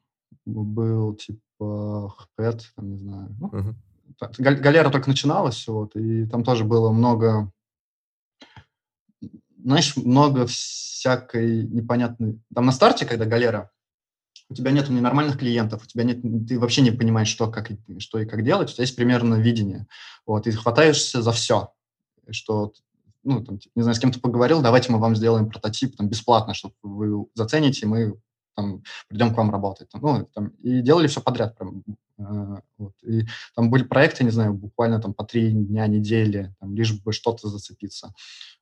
был, 0.44 1.14
типа, 1.14 1.43
Head, 1.60 2.60
там, 2.76 2.90
не 2.90 2.98
знаю. 2.98 3.36
Ну, 3.38 3.48
uh-huh. 3.48 3.74
Галера 4.38 4.90
только 4.90 5.08
начиналась, 5.08 5.66
вот, 5.66 5.96
и 5.96 6.26
там 6.26 6.44
тоже 6.44 6.64
было 6.64 6.90
много, 6.90 7.50
знаешь, 9.58 9.96
много 9.96 10.46
всякой 10.46 11.64
непонятной... 11.64 12.40
Там 12.54 12.66
на 12.66 12.72
старте, 12.72 13.06
когда 13.06 13.24
галера, 13.24 13.70
у 14.48 14.54
тебя 14.54 14.70
нет 14.70 14.88
нормальных 14.88 15.38
клиентов, 15.38 15.84
у 15.84 15.86
тебя 15.86 16.04
нет, 16.04 16.20
ты 16.46 16.58
вообще 16.58 16.82
не 16.82 16.90
понимаешь, 16.90 17.28
что, 17.28 17.50
как, 17.50 17.70
что 17.98 18.18
и 18.18 18.26
как 18.26 18.44
делать, 18.44 18.70
у 18.70 18.74
тебя 18.74 18.82
есть 18.82 18.96
примерно 18.96 19.36
видение, 19.36 19.86
вот, 20.26 20.46
и 20.46 20.52
хватаешься 20.52 21.22
за 21.22 21.32
все, 21.32 21.72
что 22.30 22.72
ну, 23.24 23.42
там, 23.42 23.58
не 23.74 23.82
знаю, 23.82 23.94
с 23.94 23.98
кем-то 23.98 24.20
поговорил, 24.20 24.60
давайте 24.62 24.92
мы 24.92 24.98
вам 24.98 25.16
сделаем 25.16 25.48
прототип 25.48 25.96
там, 25.96 26.08
бесплатно, 26.08 26.52
чтобы 26.54 26.74
вы 26.82 27.26
зацените, 27.34 27.86
мы 27.86 28.20
там, 28.54 28.82
придем 29.08 29.34
к 29.34 29.36
вам 29.36 29.50
работать. 29.50 29.90
Ну, 29.94 30.28
там, 30.34 30.48
и 30.62 30.80
делали 30.80 31.06
все 31.06 31.20
подряд. 31.20 31.56
Прям, 31.56 31.84
э, 32.18 32.60
вот. 32.78 32.94
И 33.02 33.26
там 33.54 33.70
были 33.70 33.84
проекты, 33.84 34.24
не 34.24 34.30
знаю, 34.30 34.54
буквально 34.54 35.00
там 35.00 35.14
по 35.14 35.24
три 35.24 35.50
дня, 35.50 35.86
недели, 35.86 36.54
там, 36.60 36.74
лишь 36.74 37.00
бы 37.02 37.12
что-то 37.12 37.48
зацепиться. 37.48 38.14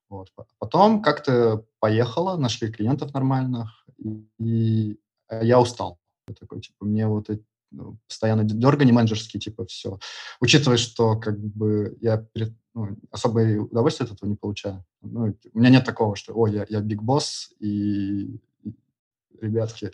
Вот. 0.08 0.28
Потом 0.58 1.02
как-то 1.02 1.64
поехала, 1.80 2.36
нашли 2.36 2.70
клиентов 2.70 3.14
нормальных, 3.14 3.86
и, 3.98 4.26
и 4.38 4.98
я 5.30 5.60
устал. 5.60 5.98
Я 6.28 6.34
такой, 6.34 6.60
типа, 6.60 6.84
мне 6.84 7.06
вот 7.06 7.30
эти 7.30 7.44
ну, 7.72 7.98
постоянно 8.06 8.44
дергание 8.44 8.94
менеджерские, 8.94 9.40
типа, 9.40 9.64
все. 9.66 9.98
Учитывая, 10.40 10.76
что 10.76 11.18
как 11.18 11.38
бы 11.38 11.96
я 12.00 12.26
ну, 12.74 12.96
особое 13.10 13.60
удовольствие 13.60 14.06
от 14.06 14.14
этого 14.14 14.28
не 14.28 14.36
получаю. 14.36 14.84
Ну, 15.00 15.34
у 15.52 15.58
меня 15.58 15.70
нет 15.70 15.84
такого, 15.84 16.16
что, 16.16 16.34
о, 16.34 16.46
я, 16.46 16.66
я 16.68 16.80
биг 16.80 17.02
босс, 17.02 17.52
и 17.58 18.40
ребятки, 19.40 19.92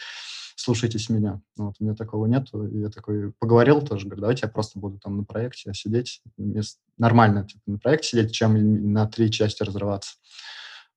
слушайтесь 0.56 1.08
меня. 1.08 1.40
Ну, 1.56 1.66
вот, 1.66 1.76
у 1.78 1.84
меня 1.84 1.94
такого 1.94 2.26
нету. 2.26 2.66
И 2.66 2.80
я 2.80 2.90
такой 2.90 3.32
поговорил 3.38 3.80
тоже, 3.82 4.06
говорю, 4.06 4.22
давайте 4.22 4.46
я 4.46 4.52
просто 4.52 4.78
буду 4.78 4.98
там 4.98 5.18
на 5.18 5.24
проекте 5.24 5.72
сидеть, 5.74 6.22
вместо, 6.36 6.80
нормально 6.96 7.46
типа, 7.46 7.62
на 7.66 7.78
проекте 7.78 8.08
сидеть, 8.08 8.32
чем 8.32 8.92
на 8.92 9.06
три 9.06 9.30
части 9.30 9.62
разрываться. 9.62 10.16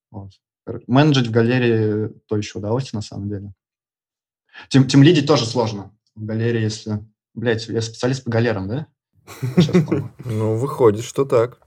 Вот. 0.09 0.31
Менеджить 0.87 1.27
в 1.27 1.31
галерее 1.31 2.09
то 2.27 2.37
еще 2.37 2.59
удовольствие, 2.59 2.97
на 2.97 3.03
самом 3.03 3.29
деле. 3.29 3.53
Тем, 4.69 4.87
тем 4.87 5.03
лидить 5.03 5.27
тоже 5.27 5.45
сложно. 5.45 5.91
В 6.15 6.25
галерее, 6.25 6.63
если... 6.63 7.05
Блять, 7.33 7.67
я 7.67 7.81
специалист 7.81 8.23
по 8.23 8.29
галерам, 8.29 8.67
да? 8.67 8.87
Ну, 10.25 10.57
выходит, 10.57 11.05
что 11.05 11.25
так. 11.25 11.59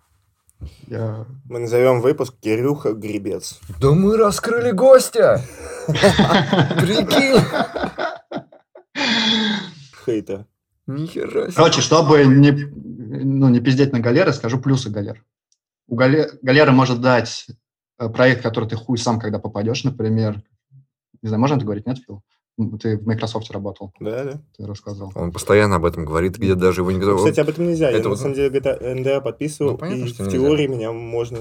Я... 0.88 1.26
Мы 1.46 1.60
назовем 1.60 2.00
выпуск 2.00 2.34
Кирюха 2.40 2.92
Гребец. 2.92 3.60
Да 3.80 3.92
мы 3.92 4.16
раскрыли 4.16 4.70
гостя! 4.72 5.42
Прикинь! 5.86 7.40
Хейта. 10.04 10.46
Нихера 10.86 11.44
себе. 11.46 11.52
Короче, 11.56 11.80
чтобы 11.80 12.24
не, 12.24 12.50
ну, 12.52 13.48
не 13.48 13.60
пиздеть 13.60 13.92
на 13.92 14.00
галеры, 14.00 14.32
скажу 14.32 14.58
плюсы 14.60 14.90
галер. 14.90 15.24
у 15.88 15.96
гале- 15.96 16.30
галеры 16.42 16.72
может 16.72 17.00
дать 17.00 17.46
э, 17.98 18.08
проект, 18.10 18.42
который 18.42 18.68
ты 18.68 18.76
хуй 18.76 18.98
сам, 18.98 19.18
когда 19.18 19.38
попадешь, 19.38 19.82
например. 19.84 20.42
Не 21.22 21.28
знаю, 21.28 21.40
можно 21.40 21.54
это 21.56 21.64
говорить, 21.64 21.86
нет, 21.86 21.98
Фил? 22.06 22.22
Ты 22.80 22.98
в 22.98 23.06
Microsoft 23.06 23.50
работал, 23.50 23.92
Да, 23.98 24.24
да. 24.24 24.40
ты 24.56 24.66
рассказывал. 24.66 25.10
Он 25.16 25.32
постоянно 25.32 25.76
об 25.76 25.84
этом 25.86 26.04
говорит, 26.04 26.36
где 26.36 26.54
даже 26.54 26.82
его 26.82 26.92
никто... 26.92 27.16
Кстати, 27.16 27.40
об 27.40 27.48
этом 27.48 27.66
нельзя. 27.66 27.90
Я 27.90 27.96
Это 27.96 28.04
на 28.04 28.10
вот- 28.10 28.18
самом 28.20 28.34
деле 28.34 28.56
GTA 28.60 28.94
НДА 28.94 29.20
подписывал, 29.22 29.72
Ну, 29.72 29.78
понятно, 29.78 30.04
и 30.04 30.08
что 30.08 30.22
в 30.22 30.26
нельзя. 30.26 30.38
теории 30.38 30.66
меня 30.68 30.92
можно 30.92 31.40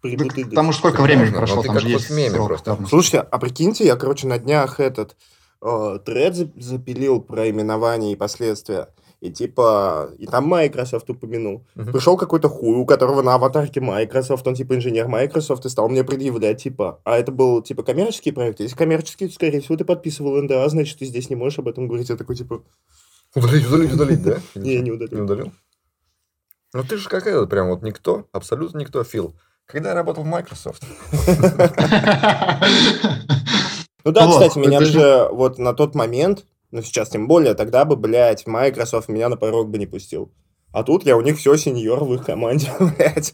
прибутылить. 0.00 0.50
Потому 0.50 0.68
Ну, 0.68 0.72
что 0.72 0.88
сколько 0.88 1.02
времени 1.02 1.30
прошло, 1.34 1.62
ты 1.62 1.68
там 1.68 1.80
же 1.80 1.88
есть 1.88 2.10
меме 2.10 2.36
просто. 2.36 2.78
Слушайте, 2.88 3.18
а 3.20 3.38
прикиньте, 3.38 3.84
я, 3.84 3.96
короче, 3.96 4.26
на 4.26 4.38
днях 4.38 4.80
этот 4.80 5.16
э, 5.62 5.98
тред 6.04 6.34
за- 6.36 6.50
запилил 6.56 7.20
про 7.20 7.48
именование 7.50 8.12
и 8.12 8.16
последствия. 8.16 8.88
И 9.20 9.30
типа, 9.30 10.08
и 10.18 10.26
там 10.26 10.46
Microsoft 10.46 11.10
упомянул. 11.10 11.66
Мгм. 11.74 11.92
Пришел 11.92 12.16
какой-то 12.16 12.48
хуй, 12.48 12.76
у 12.76 12.86
которого 12.86 13.20
на 13.20 13.34
аватарке 13.34 13.78
Microsoft, 13.82 14.46
он 14.46 14.54
типа 14.54 14.76
инженер 14.76 15.08
Microsoft, 15.08 15.66
и 15.66 15.68
стал 15.68 15.90
мне 15.90 16.02
предъявлять, 16.04 16.62
типа, 16.62 17.00
а 17.04 17.18
это 17.18 17.30
был 17.30 17.60
типа 17.60 17.82
коммерческий 17.82 18.32
проект? 18.32 18.60
Если 18.60 18.74
коммерческий, 18.74 19.28
то, 19.28 19.34
скорее 19.34 19.60
всего, 19.60 19.76
ты 19.76 19.84
подписывал 19.84 20.40
НДА, 20.42 20.66
значит, 20.70 20.98
ты 21.00 21.04
здесь 21.04 21.28
не 21.28 21.36
можешь 21.36 21.58
об 21.58 21.68
этом 21.68 21.86
говорить. 21.86 22.08
Я 22.08 22.16
такой, 22.16 22.34
типа, 22.36 22.62
Удалить, 23.34 23.66
удалить, 23.66 23.92
удалить, 23.92 24.22
да? 24.22 24.38
не, 24.54 24.76
не 24.76 24.80
Не 24.84 24.90
удалил. 24.92 25.24
удалил? 25.24 25.52
Ну 26.72 26.84
ты 26.84 26.96
же 26.96 27.08
какая 27.08 27.38
вот 27.38 27.50
прям 27.50 27.68
вот 27.68 27.82
никто, 27.82 28.26
абсолютно 28.32 28.78
никто, 28.78 29.02
Фил. 29.04 29.34
Когда 29.70 29.90
я 29.90 29.94
работал 29.94 30.24
в 30.24 30.26
Microsoft, 30.26 30.82
Ну 34.04 34.12
да, 34.12 34.28
кстати, 34.28 34.58
меня 34.58 34.80
же- 34.80 35.28
вот 35.30 35.58
на 35.58 35.74
тот 35.74 35.94
момент, 35.94 36.44
ну 36.70 36.82
сейчас 36.82 37.10
тем 37.10 37.28
более, 37.28 37.54
тогда 37.54 37.84
бы, 37.84 37.96
блядь, 37.96 38.46
Microsoft 38.46 39.08
меня 39.08 39.28
на 39.28 39.36
порог 39.36 39.68
бы 39.68 39.78
не 39.78 39.86
пустил. 39.86 40.32
А 40.72 40.82
тут 40.84 41.04
я 41.04 41.16
у 41.16 41.20
них 41.20 41.38
все 41.38 41.56
сеньор 41.56 42.04
в 42.04 42.14
их 42.14 42.24
команде, 42.24 42.70
блядь. 42.80 43.32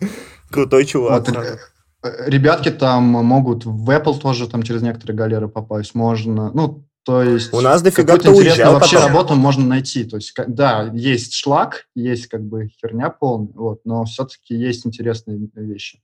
Крутой 0.51 0.87
чувак. 0.87 1.28
Э, 1.28 1.59
э, 2.03 2.30
Ребятки 2.30 2.70
там 2.70 3.05
могут 3.05 3.64
в 3.64 3.91
Apple 3.91 4.18
тоже 4.18 4.49
там 4.49 4.62
через 4.62 4.82
некоторые 4.82 5.16
галеры 5.16 5.49
попасть. 5.49 5.95
Можно, 5.95 6.51
ну, 6.53 6.87
то 7.05 7.22
есть... 7.22 7.53
У 7.53 7.61
нас 7.61 7.82
дофига 7.82 8.18
кто 8.18 8.32
уезжал 8.32 8.72
вообще 8.74 8.97
потом. 8.97 9.12
работу 9.12 9.34
можно 9.34 9.64
найти. 9.64 10.05
То 10.05 10.16
есть, 10.16 10.34
да, 10.49 10.91
есть 10.93 11.34
шлак, 11.34 11.87
есть 11.95 12.26
как 12.26 12.43
бы 12.43 12.68
херня 12.68 13.11
полная, 13.11 13.53
вот, 13.55 13.80
но 13.84 14.05
все-таки 14.07 14.57
есть 14.57 14.87
интересные 14.87 15.39
вещи. 15.55 16.01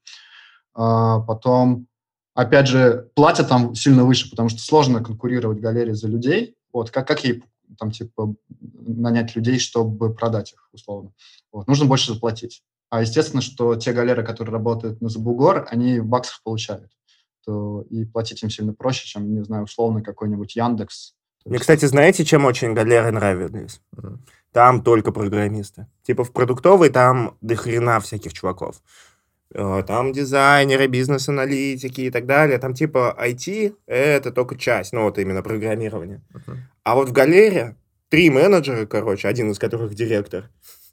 А, 0.75 1.21
потом, 1.21 1.87
опять 2.35 2.69
же, 2.69 3.11
платят 3.15 3.49
там 3.49 3.75
сильно 3.75 4.05
выше, 4.05 4.31
потому 4.31 4.49
что 4.49 4.61
сложно 4.61 5.03
конкурировать 5.03 5.61
галерее 5.61 5.95
за 5.95 6.09
людей. 6.09 6.57
Вот, 6.73 6.91
как, 6.91 7.07
как 7.07 7.25
ей 7.25 7.43
там, 7.79 7.91
типа, 7.91 8.35
нанять 8.61 9.35
людей, 9.37 9.59
чтобы 9.59 10.15
продать 10.15 10.53
их, 10.53 10.69
условно. 10.73 11.13
Вот, 11.53 11.67
нужно 11.67 11.87
больше 11.87 12.13
заплатить. 12.15 12.63
А 12.91 13.01
естественно, 13.01 13.43
что 13.43 13.75
те 13.77 13.93
галеры, 13.93 14.23
которые 14.23 14.53
работают 14.53 15.01
на 15.01 15.09
Забугор, 15.09 15.67
они 15.71 16.01
в 16.01 16.07
баксах 16.07 16.43
получают. 16.43 16.91
То 17.45 17.83
и 17.91 18.05
платить 18.05 18.43
им 18.43 18.51
сильно 18.51 18.75
проще, 18.75 19.07
чем, 19.07 19.35
не 19.35 19.43
знаю, 19.43 19.65
условно 19.65 20.03
какой-нибудь 20.03 20.55
Яндекс. 20.57 21.15
Мне, 21.45 21.59
кстати, 21.59 21.87
знаете, 21.87 22.25
чем 22.25 22.45
очень 22.45 22.75
галеры 22.75 23.11
нравились? 23.11 23.81
Там 24.53 24.83
только 24.85 25.11
программисты. 25.11 25.87
Типа 26.03 26.23
в 26.25 26.33
продуктовой 26.33 26.91
там 26.91 27.37
до 27.41 27.57
хрена 27.57 27.99
всяких 28.01 28.33
чуваков. 28.33 28.83
Э, 29.55 29.83
Там 29.87 30.13
дизайнеры, 30.13 30.87
бизнес-аналитики 30.87 32.03
и 32.03 32.11
так 32.11 32.27
далее. 32.27 32.59
Там 32.59 32.75
типа 32.75 33.17
IT— 33.21 33.75
это 33.87 34.31
только 34.31 34.57
часть, 34.57 34.93
ну 34.93 35.03
вот 35.05 35.19
именно 35.19 35.43
программирование. 35.43 36.21
Мгм. 36.35 36.59
А 36.85 36.95
вот 36.95 37.09
в 37.09 37.13
галере 37.13 37.77
три 38.09 38.31
менеджера, 38.31 38.87
короче, 38.87 39.29
один 39.29 39.51
из 39.51 39.59
которых 39.59 39.95
директор, 39.95 40.49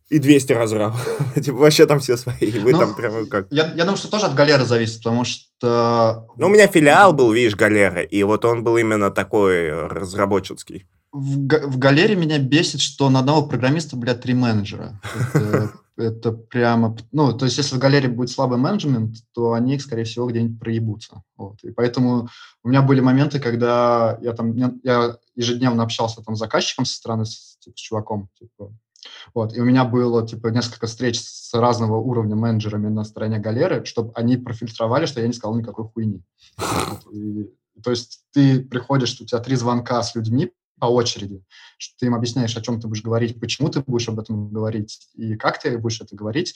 и 0.09 0.17
200 0.19 0.53
разрабов. 0.53 0.99
Типа 1.35 1.57
вообще 1.57 1.85
там 1.85 1.99
все 1.99 2.17
свои. 2.17 2.49
Вы 2.63 2.71
Ну, 2.71 2.79
там 2.79 2.95
прямо 2.95 3.25
как... 3.27 3.45
Я, 3.51 3.67
я 3.75 3.83
думаю, 3.83 3.97
что 3.97 4.09
тоже 4.09 4.25
от 4.25 4.33
галеры 4.33 4.65
зависит, 4.65 4.97
потому 5.03 5.23
что 5.23 6.25
Ну, 6.35 6.47
у 6.47 6.49
меня 6.49 6.65
филиал 6.67 7.13
был, 7.13 7.31
видишь, 7.31 7.55
галера, 7.55 8.01
и 8.01 8.23
вот 8.23 8.43
он 8.45 8.63
был 8.63 8.77
именно 8.77 9.11
такой 9.11 9.69
разработческий. 9.87 10.87
в, 11.11 11.45
га- 11.45 11.67
в 11.67 11.77
галере 11.77 12.15
меня 12.15 12.39
бесит, 12.39 12.81
что 12.81 13.09
на 13.11 13.19
одного 13.19 13.45
программиста, 13.47 13.95
блядь, 13.97 14.21
три 14.21 14.33
менеджера. 14.33 14.99
Это, 15.33 15.71
это 16.03 16.31
прямо... 16.31 16.95
Ну, 17.11 17.37
то 17.37 17.45
есть, 17.45 17.57
если 17.57 17.75
в 17.75 17.79
галере 17.79 18.07
будет 18.07 18.29
слабый 18.29 18.57
менеджмент, 18.57 19.17
то 19.33 19.53
они, 19.53 19.77
скорее 19.79 20.03
всего, 20.03 20.27
где-нибудь 20.27 20.59
проебутся. 20.59 21.23
Вот. 21.37 21.63
И 21.63 21.71
поэтому 21.71 22.29
у 22.63 22.69
меня 22.69 22.81
были 22.81 22.99
моменты, 22.99 23.39
когда 23.39 24.17
я 24.21 24.33
там... 24.33 24.55
Я 24.83 25.17
ежедневно 25.35 25.83
общался 25.83 26.21
там 26.21 26.35
с 26.35 26.39
заказчиком 26.39 26.85
со 26.85 26.95
стороны, 26.95 27.25
с, 27.25 27.57
типа, 27.59 27.77
с 27.77 27.79
чуваком, 27.79 28.29
типа, 28.39 28.73
вот, 29.33 29.55
и 29.55 29.61
у 29.61 29.65
меня 29.65 29.85
было, 29.85 30.27
типа, 30.27 30.47
несколько 30.47 30.87
встреч 30.87 31.19
с 31.21 31.53
разного 31.53 31.97
уровня 31.97 32.35
менеджерами 32.35 32.89
на 32.89 33.03
стороне 33.03 33.39
галеры, 33.39 33.85
чтобы 33.85 34.11
они 34.15 34.37
профильтровали, 34.37 35.05
что 35.05 35.21
я 35.21 35.27
не 35.27 35.33
сказал 35.33 35.57
никакой 35.57 35.85
хуйни. 35.85 36.23
И, 37.11 37.49
то 37.81 37.91
есть 37.91 38.25
ты 38.31 38.61
приходишь, 38.61 39.19
у 39.21 39.25
тебя 39.25 39.39
три 39.39 39.55
звонка 39.55 40.01
с 40.03 40.15
людьми 40.15 40.51
по 40.79 40.85
очереди, 40.85 41.43
что 41.77 41.95
ты 41.99 42.05
им 42.07 42.15
объясняешь, 42.15 42.55
о 42.55 42.61
чем 42.61 42.79
ты 42.79 42.87
будешь 42.87 43.03
говорить, 43.03 43.39
почему 43.39 43.69
ты 43.69 43.81
будешь 43.85 44.09
об 44.09 44.19
этом 44.19 44.49
говорить 44.49 45.09
и 45.15 45.35
как 45.35 45.59
ты 45.61 45.77
будешь 45.77 46.01
это 46.01 46.15
говорить, 46.15 46.55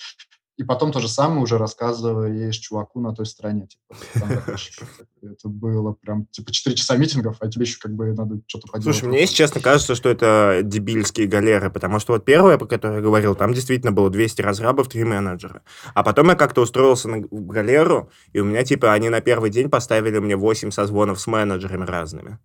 и 0.55 0.63
потом 0.63 0.91
то 0.91 0.99
же 0.99 1.07
самое 1.07 1.41
уже 1.41 1.57
рассказываешь 1.57 2.57
чуваку 2.57 2.99
на 2.99 3.13
той 3.13 3.26
стороне. 3.26 3.67
Типа, 4.13 4.28
это 5.24 5.49
было 5.49 5.93
прям, 5.93 6.28
типа, 6.28 6.51
4 6.51 6.76
часа 6.76 6.95
митингов, 6.95 7.38
а 7.39 7.47
тебе 7.47 7.63
еще 7.63 7.80
как 7.80 7.93
бы 7.93 8.13
надо 8.13 8.39
что-то 8.45 8.67
поделать. 8.67 8.95
Слушай, 8.95 9.09
мне, 9.09 9.21
если 9.21 9.36
честно, 9.36 9.61
кажется, 9.61 9.95
что 9.95 10.09
это 10.09 10.61
дебильские 10.63 11.28
галеры, 11.28 11.71
потому 11.71 11.99
что 11.99 12.13
вот 12.13 12.24
первая, 12.24 12.59
про 12.59 12.67
которую 12.67 12.99
я 12.99 13.03
говорил, 13.03 13.34
там 13.34 13.53
действительно 13.53 13.91
было 13.91 14.11
200 14.11 14.41
разрабов, 14.43 14.89
3 14.89 15.03
менеджера. 15.03 15.63
А 15.95 16.03
потом 16.03 16.30
я 16.30 16.36
как-то 16.36 16.61
устроился 16.61 17.09
на 17.09 17.19
галеру, 17.21 18.11
и 18.32 18.39
у 18.39 18.45
меня, 18.45 18.63
типа, 18.63 18.93
они 18.93 19.09
на 19.09 19.21
первый 19.21 19.49
день 19.49 19.69
поставили 19.71 20.19
мне 20.19 20.36
8 20.36 20.69
созвонов 20.69 21.19
с 21.19 21.26
менеджерами 21.26 21.86
разными, 21.86 22.38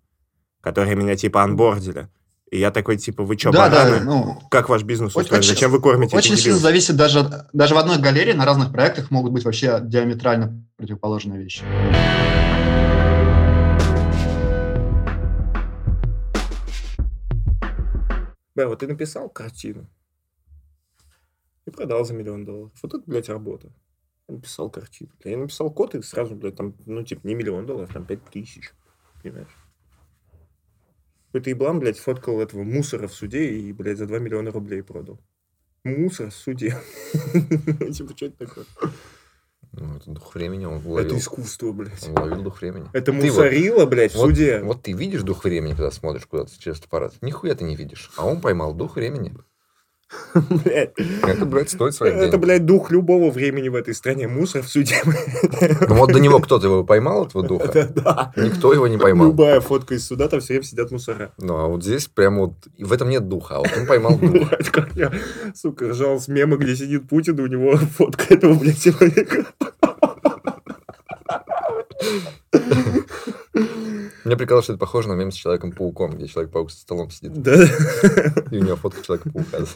которые 0.61 0.97
меня, 0.97 1.17
типа, 1.17 1.43
анбордили. 1.43 2.09
И 2.51 2.59
я 2.59 2.71
такой, 2.71 2.97
типа, 2.97 3.25
вы 3.25 3.37
что, 3.39 3.51
да, 3.51 3.69
бараны? 3.69 3.99
да, 3.99 4.05
ну, 4.05 4.43
Как 4.51 4.69
ваш 4.71 4.83
бизнес 4.83 5.11
Очень- 5.15 5.23
устроен? 5.25 5.41
очень- 5.41 5.51
Зачем 5.51 5.71
вы 5.71 5.81
кормите 5.81 6.17
очень 6.17 6.37
сильно 6.37 6.59
зависит 6.59 6.97
даже, 6.97 7.29
даже 7.53 7.75
в 7.75 7.79
одной 7.79 7.99
галерее 7.99 8.35
на 8.35 8.47
разных 8.47 8.73
проектах 8.73 9.11
могут 9.11 9.33
быть 9.33 9.45
вообще 9.45 9.81
диаметрально 9.83 10.65
противоположные 10.79 11.43
вещи. 11.43 11.63
Бля, 18.55 18.67
вот 18.69 18.81
ты 18.81 18.87
написал 18.89 19.29
картину 19.29 19.87
и 21.67 21.71
продал 21.71 22.05
за 22.05 22.15
миллион 22.15 22.45
долларов. 22.45 22.73
Вот 22.83 22.95
это, 22.95 23.03
блядь, 23.07 23.29
работа. 23.29 23.71
Я 24.27 24.35
написал 24.35 24.71
картину. 24.71 25.11
Я 25.25 25.37
написал 25.39 25.71
код, 25.71 25.95
и 25.95 26.03
сразу, 26.03 26.35
блядь, 26.35 26.57
там, 26.57 26.75
ну, 26.87 27.03
типа, 27.03 27.27
не 27.27 27.35
миллион 27.35 27.67
долларов, 27.67 27.91
там, 27.93 28.05
пять 28.05 28.25
тысяч. 28.25 28.73
Понимаешь? 29.23 29.49
Какой-то 31.29 31.51
еблан, 31.51 31.79
блядь, 31.81 31.99
фоткал 31.99 32.41
этого 32.41 32.63
мусора 32.63 33.07
в 33.07 33.13
суде 33.15 33.51
и, 33.51 33.73
блядь, 33.73 33.99
за 33.99 34.07
2 34.07 34.19
миллиона 34.19 34.51
рублей 34.51 34.83
продал. 34.83 35.19
Мусор 35.85 36.31
в 36.31 36.35
суде. 36.35 36.77
Типа, 37.93 38.17
что 38.17 38.27
это 38.27 38.47
такое? 38.47 38.65
Ну, 39.73 39.97
это 39.97 40.11
дух 40.11 40.35
времени 40.35 40.65
он 40.65 40.85
уловил. 40.85 41.07
Это 41.11 41.19
искусство, 41.19 41.73
блядь. 41.73 42.09
Он 42.09 42.17
уловил 42.19 42.43
дух 42.43 42.61
времени. 42.61 42.87
Это 42.95 43.13
Ты 43.13 43.13
вот- 43.13 43.25
мусорило, 43.25 43.87
блядь, 43.87 44.13
в 44.13 44.17
Вот, 44.17 44.29
суде. 44.31 44.61
вот 44.61 44.83
ты 44.83 44.93
видишь 44.93 45.23
дух 45.23 45.45
времени, 45.45 45.73
когда 45.73 45.91
смотришь 45.91 46.27
куда-то 46.27 46.51
через 46.59 46.81
аппарат? 46.81 47.15
Нихуя 47.21 47.55
ты 47.55 47.65
не 47.65 47.77
видишь. 47.77 48.11
А 48.17 48.27
он 48.27 48.41
поймал 48.41 48.73
дух 48.75 48.97
времени. 48.97 49.35
Блядь. 50.35 50.95
Это, 51.27 51.45
блядь, 51.45 51.71
стоит 51.71 51.95
своих 51.95 52.15
Это, 52.15 52.27
денег. 52.27 52.41
блядь, 52.41 52.65
дух 52.65 52.91
любого 52.91 53.31
времени 53.31 53.69
в 53.69 53.75
этой 53.75 53.95
стране. 53.95 54.27
Мусор 54.27 54.63
в 54.63 54.69
суде. 54.69 54.97
Ну 55.05 55.95
вот 55.95 56.13
до 56.13 56.21
него 56.21 56.39
кто-то 56.41 56.67
его 56.67 56.85
поймал, 56.85 57.27
этого 57.27 57.47
духа. 57.47 57.69
Это 57.75 57.89
да. 57.93 58.33
Никто 58.37 58.73
его 58.73 58.87
не 58.89 58.97
поймал. 58.97 59.29
Любая 59.29 59.61
фотка 59.61 59.95
из 59.95 60.07
суда, 60.07 60.29
там 60.29 60.41
все 60.41 60.55
время 60.55 60.65
сидят 60.65 60.91
мусора. 60.91 61.33
Ну, 61.39 61.57
а 61.57 61.67
вот 61.69 61.83
здесь 61.83 62.07
прям 62.07 62.39
вот... 62.39 62.53
В 62.79 62.93
этом 62.93 63.11
нет 63.11 63.29
духа, 63.29 63.57
а 63.57 63.59
вот 63.59 63.71
он 63.77 63.87
поймал 63.87 64.17
дух. 64.19 64.31
Блядь, 64.31 64.71
как 64.71 64.95
я, 64.95 65.13
сука, 65.55 65.91
ржал 65.91 66.19
с 66.19 66.29
мема, 66.29 66.57
где 66.57 66.75
сидит 66.75 67.09
Путин, 67.09 67.39
у 67.41 67.47
него 67.47 67.77
фотка 67.77 68.35
этого, 68.35 68.55
блядь, 68.55 68.83
человека. 68.83 69.47
Мне 74.25 74.37
прикалывало, 74.37 74.63
что 74.63 74.73
это 74.75 74.81
похоже 74.81 75.09
на 75.09 75.15
мем 75.15 75.31
с 75.31 75.35
Человеком-пауком, 75.35 76.13
где 76.13 76.27
Человек-паук 76.27 76.71
за 76.71 76.79
столом 76.79 77.11
сидит, 77.11 77.33
Да. 77.41 77.65
и 78.51 78.59
у 78.59 78.65
него 78.65 78.77
фотка 78.77 79.03
Человека-паука. 79.03 79.67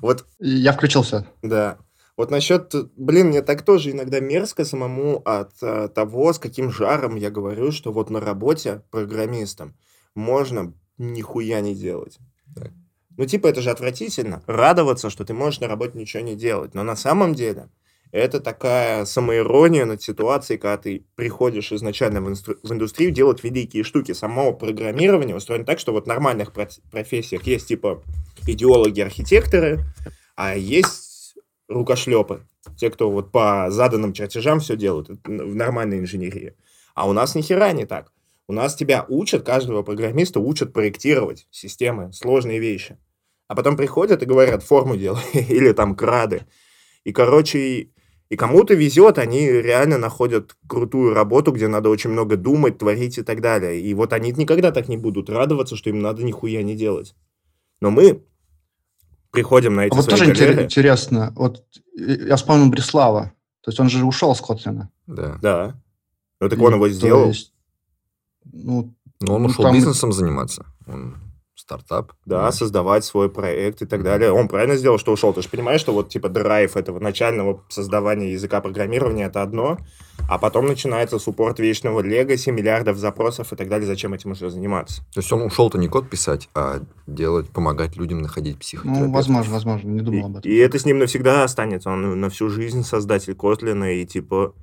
Вот, 0.00 0.26
я 0.38 0.72
включился. 0.72 1.26
да. 1.42 1.78
Вот 2.16 2.32
насчет, 2.32 2.74
блин, 2.96 3.28
мне 3.28 3.42
так 3.42 3.62
тоже 3.62 3.92
иногда 3.92 4.18
мерзко 4.18 4.64
самому 4.64 5.22
от 5.24 5.52
э, 5.62 5.88
того, 5.94 6.32
с 6.32 6.40
каким 6.40 6.68
жаром 6.72 7.14
я 7.14 7.30
говорю, 7.30 7.70
что 7.70 7.92
вот 7.92 8.10
на 8.10 8.18
работе 8.18 8.82
программистом 8.90 9.76
можно 10.16 10.72
нихуя 10.98 11.60
не 11.60 11.76
делать. 11.76 12.18
Так. 12.56 12.72
Ну, 13.16 13.24
типа, 13.24 13.46
это 13.46 13.60
же 13.60 13.70
отвратительно. 13.70 14.42
Радоваться, 14.48 15.10
что 15.10 15.24
ты 15.24 15.32
можешь 15.32 15.60
на 15.60 15.68
работе 15.68 15.96
ничего 15.96 16.20
не 16.24 16.34
делать. 16.34 16.74
Но 16.74 16.82
на 16.82 16.96
самом 16.96 17.34
деле 17.34 17.68
это 18.10 18.40
такая 18.40 19.04
самоирония 19.04 19.84
над 19.84 20.02
ситуацией, 20.02 20.58
когда 20.58 20.78
ты 20.78 21.04
приходишь 21.14 21.72
изначально 21.72 22.20
в, 22.20 22.28
инстру- 22.28 22.58
в 22.62 22.72
индустрию 22.72 23.10
делать 23.10 23.44
великие 23.44 23.84
штуки. 23.84 24.12
Само 24.12 24.52
программирование 24.52 25.36
устроено 25.36 25.64
так, 25.64 25.78
что 25.78 25.92
вот 25.92 26.04
в 26.04 26.08
нормальных 26.08 26.52
проф- 26.52 26.80
профессиях 26.90 27.42
есть, 27.44 27.68
типа, 27.68 28.02
идеологи, 28.46 29.00
архитекторы, 29.00 29.84
а 30.36 30.56
есть 30.56 31.36
рукошлепы. 31.68 32.46
Те, 32.76 32.90
кто 32.90 33.10
вот 33.10 33.30
по 33.30 33.66
заданным 33.70 34.12
чертежам 34.12 34.60
все 34.60 34.76
делают 34.76 35.08
в 35.24 35.54
нормальной 35.54 35.98
инженерии. 35.98 36.54
А 36.94 37.08
у 37.08 37.12
нас 37.12 37.34
ни 37.34 37.42
хера 37.42 37.72
не 37.72 37.86
так. 37.86 38.12
У 38.46 38.52
нас 38.52 38.74
тебя 38.74 39.04
учат, 39.08 39.44
каждого 39.44 39.82
программиста 39.82 40.40
учат 40.40 40.72
проектировать 40.72 41.46
системы, 41.50 42.12
сложные 42.14 42.58
вещи. 42.58 42.98
А 43.46 43.54
потом 43.54 43.76
приходят 43.76 44.22
и 44.22 44.26
говорят, 44.26 44.62
форму 44.62 44.96
делай, 44.96 45.22
или 45.34 45.72
там 45.72 45.94
крады. 45.94 46.46
И, 47.04 47.12
короче, 47.12 47.90
и 48.30 48.36
кому-то 48.36 48.74
везет, 48.74 49.18
они 49.18 49.46
реально 49.48 49.98
находят 49.98 50.54
крутую 50.68 51.14
работу, 51.14 51.50
где 51.52 51.66
надо 51.68 51.88
очень 51.88 52.10
много 52.10 52.36
думать, 52.36 52.78
творить 52.78 53.18
и 53.18 53.22
так 53.22 53.40
далее. 53.40 53.80
И 53.80 53.94
вот 53.94 54.12
они 54.12 54.32
никогда 54.32 54.70
так 54.70 54.88
не 54.88 54.96
будут 54.98 55.30
радоваться, 55.30 55.76
что 55.76 55.90
им 55.90 56.00
надо 56.00 56.22
нихуя 56.22 56.62
не 56.62 56.74
делать. 56.76 57.14
Но 57.80 57.90
мы 57.90 58.22
приходим 59.30 59.74
на 59.74 59.86
эти 59.86 59.94
А 59.94 59.96
вот 59.96 60.08
тоже 60.08 60.26
галеры. 60.26 60.64
интересно, 60.64 61.32
вот 61.36 61.64
э, 61.98 62.26
я 62.28 62.36
вспомнил 62.36 62.68
Бреслава, 62.70 63.32
то 63.62 63.70
есть 63.70 63.80
он 63.80 63.88
же 63.88 64.04
ушел 64.04 64.34
с 64.34 64.40
Котлина. 64.40 64.90
Да. 65.06 65.38
Да. 65.40 65.80
Ну 66.40 66.48
так 66.48 66.58
И 66.58 66.62
он 66.62 66.74
его 66.74 66.88
сделал. 66.88 67.28
есть, 67.28 67.52
ну, 68.44 68.94
Но 69.20 69.34
он 69.36 69.42
Ну, 69.42 69.48
ушел 69.48 69.64
там- 69.64 69.74
бизнесом 69.74 70.12
заниматься. 70.12 70.64
Он 70.86 71.16
стартап. 71.68 72.12
Да, 72.24 72.50
создавать 72.50 73.04
свой 73.04 73.28
проект 73.28 73.82
и 73.82 73.86
так 73.86 74.02
далее. 74.02 74.32
Он 74.32 74.48
правильно 74.48 74.76
сделал, 74.76 74.98
что 74.98 75.12
ушел. 75.12 75.34
Ты 75.34 75.42
же 75.42 75.48
понимаешь, 75.50 75.80
что 75.82 75.92
вот 75.92 76.08
типа 76.08 76.30
драйв 76.30 76.76
этого 76.78 76.98
начального 76.98 77.62
создавания 77.68 78.32
языка 78.32 78.60
программирования 78.62 79.26
это 79.26 79.42
одно, 79.42 79.76
а 80.30 80.38
потом 80.38 80.66
начинается 80.66 81.18
суппорт 81.18 81.58
вечного 81.58 82.00
легаси, 82.00 82.48
миллиардов 82.50 82.96
запросов 82.96 83.52
и 83.52 83.56
так 83.56 83.68
далее. 83.68 83.86
Зачем 83.86 84.14
этим 84.14 84.30
уже 84.30 84.48
заниматься? 84.48 85.02
То 85.12 85.20
есть 85.20 85.30
он 85.30 85.42
ушел-то 85.42 85.76
не 85.78 85.88
код 85.88 86.08
писать, 86.08 86.48
а 86.54 86.80
делать, 87.06 87.50
помогать 87.50 87.96
людям 87.96 88.22
находить 88.22 88.58
психотерапевтов. 88.58 89.08
ну, 89.08 89.14
возможно, 89.14 89.52
возможно, 89.52 89.88
не 89.88 89.98
И, 90.00 90.02
думал 90.02 90.26
об 90.26 90.36
этом. 90.38 90.50
и 90.50 90.54
это 90.56 90.78
с 90.78 90.86
ним 90.86 90.98
навсегда 90.98 91.44
останется. 91.44 91.90
Он 91.90 92.18
на 92.18 92.30
всю 92.30 92.48
жизнь 92.48 92.82
создатель 92.82 93.34
Котлина 93.34 93.92
и 93.94 94.06
типа 94.06 94.54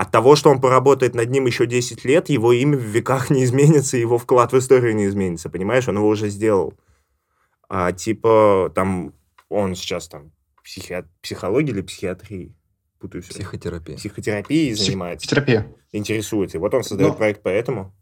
от 0.00 0.12
того, 0.12 0.36
что 0.36 0.50
он 0.50 0.60
поработает 0.60 1.14
над 1.14 1.28
ним 1.30 1.46
еще 1.46 1.66
10 1.66 2.04
лет, 2.04 2.28
его 2.28 2.52
имя 2.52 2.76
в 2.76 2.82
веках 2.82 3.30
не 3.30 3.42
изменится, 3.44 3.96
его 3.96 4.16
вклад 4.16 4.52
в 4.52 4.58
историю 4.58 4.94
не 4.94 5.06
изменится, 5.06 5.50
понимаешь? 5.50 5.88
Он 5.88 5.96
его 5.96 6.06
уже 6.08 6.28
сделал. 6.28 6.74
А 7.68 7.92
типа 7.92 8.70
там 8.74 9.12
он 9.48 9.74
сейчас 9.74 10.08
там 10.08 10.30
психи... 10.62 11.04
психологией 11.20 11.74
или 11.74 11.82
психиатрией? 11.82 12.54
Путаю 13.00 13.22
все. 13.22 13.34
Психотерапия. 13.34 13.96
Психотерапией 13.96 14.72
Псих- 14.72 14.84
занимается 14.86 15.28
Терапия. 15.28 15.66
интересуется. 15.92 16.58
И 16.58 16.60
вот 16.60 16.74
он 16.74 16.82
создает 16.84 17.12
Ну. 17.12 17.16
проект 17.18 17.42
поэтому. 17.42 17.94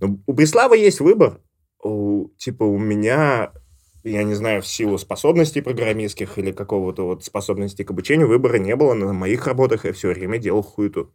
Но 0.00 0.18
у 0.26 0.32
Бреслава 0.34 0.74
есть 0.74 1.00
выбор. 1.00 1.40
У, 1.82 2.28
типа 2.36 2.64
у 2.64 2.78
меня, 2.78 3.52
я 4.10 4.24
не 4.24 4.34
знаю, 4.34 4.62
в 4.62 4.66
силу 4.66 4.98
способностей 4.98 5.60
программистских 5.60 6.38
или 6.38 6.52
какого-то 6.52 7.06
вот 7.06 7.24
способности 7.24 7.82
к 7.82 7.90
обучению, 7.90 8.28
выбора 8.28 8.58
не 8.58 8.76
было. 8.76 8.94
На 8.94 9.12
моих 9.12 9.46
работах 9.46 9.84
я 9.84 9.92
все 9.92 10.08
время 10.08 10.38
делал 10.38 10.62
хуету. 10.62 11.12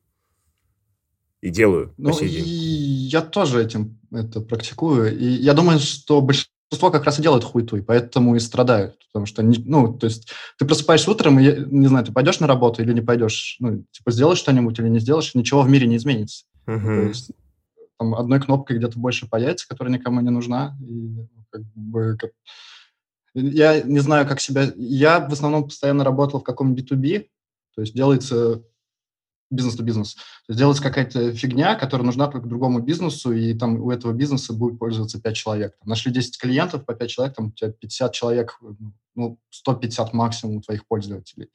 И 1.41 1.49
делаю 1.49 1.93
Ну, 1.97 2.09
по 2.09 2.15
сей 2.15 2.29
и 2.29 2.31
день. 2.33 2.45
я 2.45 3.21
тоже 3.21 3.63
этим 3.63 3.99
это 4.11 4.41
практикую. 4.41 5.17
И 5.17 5.25
я 5.25 5.53
думаю, 5.53 5.79
что 5.79 6.21
большинство 6.21 6.91
как 6.91 7.05
раз 7.05 7.17
и 7.17 7.23
делает 7.23 7.43
хуйту, 7.43 7.77
и 7.77 7.81
поэтому 7.81 8.35
и 8.35 8.39
страдают. 8.39 8.97
Потому 9.11 9.25
что, 9.25 9.41
ну, 9.41 9.91
то 9.91 10.05
есть 10.05 10.31
ты 10.59 10.65
просыпаешься 10.65 11.09
утром, 11.09 11.39
и, 11.39 11.65
не 11.67 11.87
знаю, 11.87 12.05
ты 12.05 12.11
пойдешь 12.11 12.39
на 12.39 12.47
работу 12.47 12.83
или 12.83 12.93
не 12.93 13.01
пойдешь, 13.01 13.57
ну, 13.59 13.83
типа, 13.91 14.11
сделаешь 14.11 14.37
что-нибудь 14.37 14.77
или 14.79 14.87
не 14.87 14.99
сделаешь, 14.99 15.33
ничего 15.33 15.63
в 15.63 15.69
мире 15.69 15.87
не 15.87 15.95
изменится. 15.97 16.45
То 16.65 16.73
Мгм. 16.73 17.07
есть 17.07 17.31
там 17.97 18.13
одной 18.15 18.39
кнопкой 18.39 18.77
где-то 18.77 18.99
больше 18.99 19.27
появится, 19.27 19.67
которая 19.67 19.93
никому 19.93 20.21
не 20.21 20.29
нужна. 20.29 20.77
И 20.87 21.27
как 21.49 21.61
бы, 21.75 22.17
как- 22.19 22.31
Я 23.33 23.81
не 23.81 23.99
знаю, 23.99 24.27
как 24.27 24.41
себя... 24.41 24.71
Я 24.75 25.19
в 25.27 25.31
основном 25.31 25.65
постоянно 25.65 26.03
работал 26.03 26.39
в 26.39 26.43
каком 26.43 26.73
B2B, 26.73 27.27
то 27.75 27.81
есть 27.81 27.93
делается 27.93 28.63
бизнес-то-бизнес. 29.49 30.15
То 30.47 30.53
делается 30.53 30.81
какая-то 30.81 31.33
фигня, 31.33 31.75
которая 31.75 32.05
нужна 32.05 32.27
только 32.27 32.47
другому 32.47 32.79
бизнесу, 32.79 33.31
и 33.33 33.53
там 33.53 33.81
у 33.81 33.91
этого 33.91 34.13
бизнеса 34.13 34.53
будет 34.53 34.79
пользоваться 34.79 35.21
5 35.21 35.35
человек. 35.35 35.75
Нашли 35.83 36.11
10 36.11 36.39
клиентов 36.39 36.85
по 36.85 36.93
5 36.93 37.09
человек, 37.09 37.35
там 37.35 37.47
у 37.47 37.51
тебя 37.51 37.71
50 37.71 38.13
человек, 38.13 38.59
ну, 39.15 39.37
150 39.49 40.13
максимум 40.13 40.61
твоих 40.61 40.85
пользователей. 40.87 41.49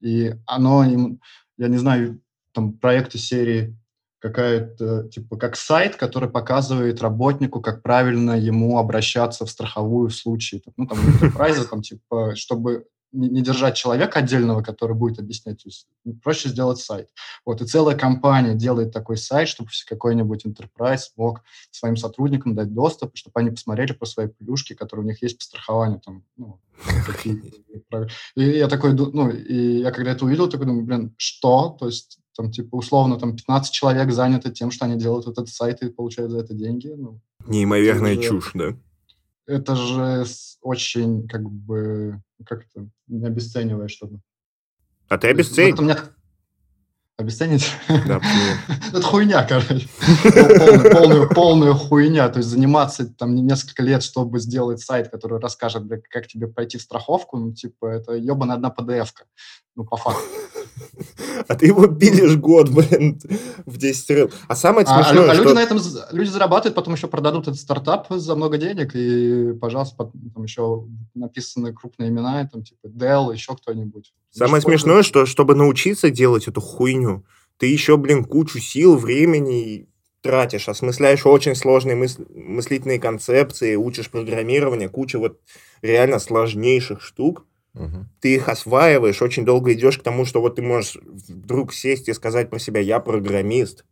И 0.00 0.34
оно 0.46 0.84
им, 0.84 1.20
я 1.58 1.68
не 1.68 1.76
знаю, 1.76 2.20
там 2.52 2.72
проекты 2.72 3.18
серии 3.18 3.76
какая-то, 4.24 5.06
типа, 5.10 5.36
как 5.36 5.54
сайт, 5.54 5.96
который 5.96 6.30
показывает 6.30 7.02
работнику, 7.02 7.60
как 7.60 7.82
правильно 7.82 8.32
ему 8.32 8.78
обращаться 8.78 9.44
в 9.44 9.50
страховую 9.50 10.08
в 10.08 10.14
случае, 10.14 10.62
ну, 10.78 10.86
там, 10.86 10.98
enterprise, 10.98 11.62
там, 11.68 11.82
типа, 11.82 12.34
чтобы 12.34 12.86
не, 13.12 13.42
держать 13.42 13.76
человека 13.76 14.20
отдельного, 14.20 14.62
который 14.62 14.96
будет 14.96 15.18
объяснять, 15.18 15.62
то 15.62 15.68
есть 15.68 15.86
проще 16.22 16.48
сделать 16.48 16.78
сайт. 16.78 17.10
Вот, 17.44 17.60
и 17.60 17.66
целая 17.66 17.98
компания 17.98 18.54
делает 18.54 18.94
такой 18.94 19.18
сайт, 19.18 19.46
чтобы 19.46 19.68
какой-нибудь 19.86 20.46
enterprise 20.46 21.10
мог 21.18 21.42
своим 21.70 21.98
сотрудникам 21.98 22.54
дать 22.54 22.72
доступ, 22.72 23.10
чтобы 23.16 23.38
они 23.40 23.50
посмотрели 23.50 23.92
про 23.92 24.06
свои 24.06 24.28
плюшки, 24.28 24.72
которые 24.72 25.04
у 25.04 25.08
них 25.08 25.20
есть 25.20 25.36
по 25.36 25.44
страхованию, 25.44 26.00
там, 26.00 26.24
ну, 26.38 26.58
и 28.36 28.42
я 28.42 28.68
такой, 28.68 28.94
ну, 28.94 29.28
и 29.28 29.80
я 29.80 29.90
когда 29.90 30.12
это 30.12 30.24
увидел, 30.24 30.48
такой 30.48 30.66
думаю, 30.66 30.86
блин, 30.86 31.14
что? 31.18 31.76
То 31.78 31.86
есть 31.86 32.20
там, 32.36 32.50
типа, 32.50 32.76
условно, 32.76 33.18
там 33.18 33.36
15 33.36 33.72
человек 33.72 34.12
заняты 34.12 34.50
тем, 34.50 34.70
что 34.70 34.84
они 34.86 34.96
делают 34.96 35.26
этот 35.26 35.48
сайт 35.48 35.82
и 35.82 35.88
получают 35.90 36.32
за 36.32 36.38
это 36.40 36.54
деньги. 36.54 36.88
Ну, 36.88 37.20
Неимоверная 37.46 38.16
Да. 38.16 38.22
чушь, 38.22 38.50
да. 38.54 38.76
это 39.46 39.76
же 39.76 40.24
очень, 40.62 41.28
как 41.28 41.42
бы, 41.48 42.20
как 42.46 42.64
это, 42.64 42.88
не 43.08 43.26
обесценивая, 43.26 43.88
чтобы... 43.88 44.20
А 45.08 45.18
ты 45.18 45.32
у 45.32 45.36
меня- 45.36 45.98
Обесценить? 47.16 47.70
Да? 48.08 48.20
Это 48.88 49.00
хуйня, 49.02 49.44
короче. 49.46 49.86
Полную, 50.92 51.28
полную 51.28 51.74
хуйня. 51.74 52.28
То 52.28 52.38
есть 52.38 52.48
заниматься 52.48 53.06
там 53.06 53.36
не- 53.36 53.42
несколько 53.42 53.84
лет, 53.84 54.02
чтобы 54.02 54.40
сделать 54.40 54.80
сайт, 54.80 55.10
который 55.10 55.38
расскажет, 55.38 55.84
как 56.10 56.26
тебе 56.26 56.48
пройти 56.48 56.76
в 56.76 56.82
страховку, 56.82 57.36
ну, 57.38 57.52
типа, 57.52 57.86
это 57.86 58.14
ебаная 58.14 58.56
одна 58.56 58.74
PDF-ка. 58.76 59.26
Ну, 59.76 59.84
по 59.84 59.96
факту. 59.96 60.22
А 61.48 61.56
ты 61.56 61.66
его 61.66 61.86
пилишь 61.88 62.36
год, 62.36 62.68
блин, 62.68 63.20
в 63.66 63.76
10 63.76 64.10
раз. 64.10 64.30
А 64.48 64.56
самое 64.56 64.86
А, 64.86 65.00
а 65.00 65.02
смешное, 65.04 65.30
а 65.30 65.34
что... 65.34 65.42
люди 65.42 65.54
на 65.54 65.62
этом 65.62 65.78
люди 66.12 66.28
зарабатывают, 66.28 66.74
потом 66.74 66.94
еще 66.94 67.08
продадут 67.08 67.48
этот 67.48 67.58
стартап 67.60 68.06
за 68.10 68.34
много 68.34 68.56
денег, 68.58 68.94
и, 68.94 69.52
пожалуйста, 69.60 70.10
там 70.34 70.42
еще 70.42 70.84
написаны 71.14 71.72
крупные 71.72 72.10
имена, 72.10 72.48
там 72.50 72.62
типа 72.62 72.86
Dell, 72.86 73.32
еще 73.32 73.54
кто-нибудь. 73.56 74.12
Самое 74.30 74.60
Используют. 74.60 74.82
смешное, 74.82 75.02
что 75.02 75.26
чтобы 75.26 75.54
научиться 75.54 76.10
делать 76.10 76.48
эту 76.48 76.60
хуйню, 76.60 77.24
ты 77.58 77.66
еще, 77.66 77.96
блин, 77.96 78.24
кучу 78.24 78.58
сил, 78.60 78.96
времени 78.96 79.88
тратишь, 80.22 80.68
осмысляешь 80.68 81.26
очень 81.26 81.54
сложные 81.54 81.96
мыс- 81.96 82.26
мыслительные 82.34 82.98
концепции, 82.98 83.76
учишь 83.76 84.10
программирование, 84.10 84.88
куча 84.88 85.18
вот 85.18 85.40
реально 85.82 86.18
сложнейших 86.18 87.02
штук. 87.02 87.44
Мгм. 87.74 88.08
Ты 88.20 88.34
их 88.36 88.48
осваиваешь, 88.48 89.20
очень 89.20 89.44
долго 89.44 89.72
идешь 89.72 89.98
к 89.98 90.02
тому, 90.02 90.24
что 90.24 90.40
вот 90.40 90.56
ты 90.56 90.62
можешь 90.62 90.96
вдруг 91.02 91.72
сесть 91.72 92.08
и 92.08 92.12
сказать 92.14 92.48
про 92.50 92.58
себя, 92.58 92.80
я 92.80 93.00
программист. 93.00 93.84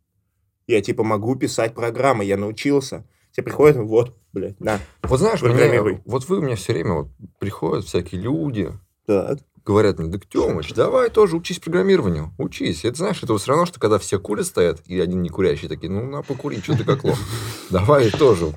Я 0.67 0.81
типа 0.81 1.03
могу 1.03 1.35
писать 1.35 1.73
программы, 1.75 2.23
я 2.23 2.37
научился. 2.37 3.05
Тебе 3.33 3.43
приходит, 3.45 3.77
вот, 3.77 4.15
блядь, 4.31 4.59
на. 4.61 4.79
Вот 5.01 5.19
знаешь, 5.19 5.41
мне- 5.41 6.01
вот 6.05 6.29
вы 6.29 6.37
у 6.37 6.41
меня 6.41 6.55
все 6.55 6.73
время 6.73 6.93
вот 6.93 7.07
приходят 7.39 7.83
всякие 7.85 8.21
люди, 8.21 8.71
Так. 9.05 9.39
говорят 9.65 9.99
мне, 9.99 10.07
да, 10.09 10.19
Тёмыч, 10.29 10.73
давай 10.73 11.09
тоже 11.09 11.35
учись 11.35 11.59
программированию, 11.59 12.31
учись. 12.37 12.85
Это 12.85 12.97
знаешь, 12.97 13.21
это 13.21 13.35
все 13.37 13.49
равно, 13.49 13.65
что 13.65 13.79
когда 13.79 13.97
все 13.99 14.19
курят 14.19 14.45
стоят, 14.45 14.81
и 14.85 14.99
один 14.99 15.21
не 15.23 15.29
курящий, 15.29 15.67
такие, 15.67 15.91
ну, 15.91 16.05
на, 16.05 16.21
покури, 16.21 16.61
что 16.61 16.77
ты 16.77 16.83
как 16.85 17.03
лох. 17.03 17.17
Давай 17.69 18.09
тоже 18.11 18.53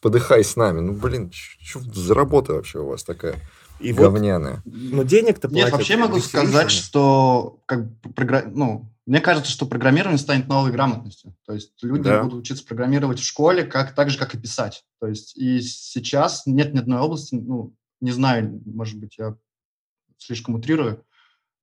подыхай 0.00 0.44
с 0.44 0.56
нами. 0.56 0.80
Ну, 0.80 0.92
блин, 0.92 1.30
что 1.32 1.80
за 1.80 2.14
работа 2.14 2.54
вообще 2.54 2.78
у 2.78 2.86
вас 2.88 3.02
такая 3.04 3.34
И 3.82 3.92
вот, 3.92 4.12
говняная? 4.12 4.62
ну 4.64 5.04
денег-то 5.04 5.48
Нет, 5.48 5.70
платят 5.70 5.72
вообще 5.72 5.96
могу 5.96 6.18
сказать, 6.20 6.70
что 6.70 7.60
как 7.66 7.86
програ- 8.14 8.46
ну, 8.46 8.92
мне 9.06 9.20
кажется, 9.20 9.50
что 9.50 9.66
программирование 9.66 10.18
станет 10.18 10.48
новой 10.48 10.70
грамотностью. 10.70 11.34
То 11.44 11.54
есть 11.54 11.72
люди 11.82 12.04
Да. 12.04 12.22
будут 12.22 12.40
учиться 12.40 12.64
программировать 12.64 13.18
в 13.18 13.24
школе 13.24 13.64
как, 13.64 13.94
так 13.94 14.10
же, 14.10 14.18
как 14.18 14.34
и 14.34 14.38
писать. 14.38 14.84
То 15.00 15.08
есть 15.08 15.36
и 15.36 15.60
сейчас 15.60 16.46
нет 16.46 16.72
ни 16.72 16.78
одной 16.78 17.00
области, 17.00 17.34
ну, 17.34 17.74
не 18.00 18.12
знаю, 18.12 18.62
может 18.64 18.98
быть, 18.98 19.18
я 19.18 19.36
слишком 20.18 20.54
утрирую, 20.54 21.04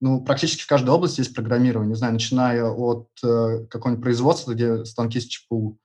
ну, 0.02 0.22
практически 0.22 0.64
в 0.64 0.68
каждой 0.68 0.90
области 0.90 1.22
есть 1.22 1.34
программирование, 1.34 1.90
не 1.90 1.96
знаю, 1.96 2.14
начиная 2.14 2.66
от 2.66 3.10
э, 3.24 3.66
какого-нибудь 3.70 4.04
производства, 4.04 4.54
где 4.54 4.86
станки 4.86 5.20
с 5.20 5.26
ЧПУ, 5.26 5.78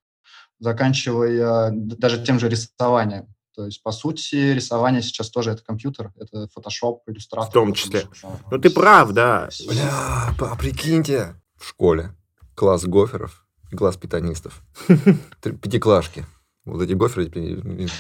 заканчивая 0.59 1.71
даже 1.73 2.25
тем 2.25 2.39
же 2.39 2.49
рисованием. 2.49 3.34
То 3.55 3.67
есть, 3.67 3.83
по 3.83 3.93
сути, 3.93 4.53
рисование 4.53 5.01
сейчас 5.01 5.31
тоже 5.31 5.53
это 5.53 5.63
компьютер, 5.63 6.13
это 6.17 6.49
Photoshop, 6.57 7.01
иллюстратор. 7.07 7.51
В 7.51 7.53
том 7.53 7.73
числе. 7.73 8.09
Ну 8.51 8.59
ты 8.59 8.71
прав, 8.71 9.13
да. 9.13 9.49
Бля, 9.67 10.35
а 10.39 10.57
прикиньте, 10.57 11.37
в 11.57 11.69
школе 11.69 12.15
класс 12.55 12.85
гоферов 12.85 13.47
и 13.71 13.77
класс 13.77 13.97
питанистов. 13.97 14.63
Пятиклашки. 15.41 16.27
Вот 16.65 16.81
эти 16.81 16.95
гоферы 16.95 17.31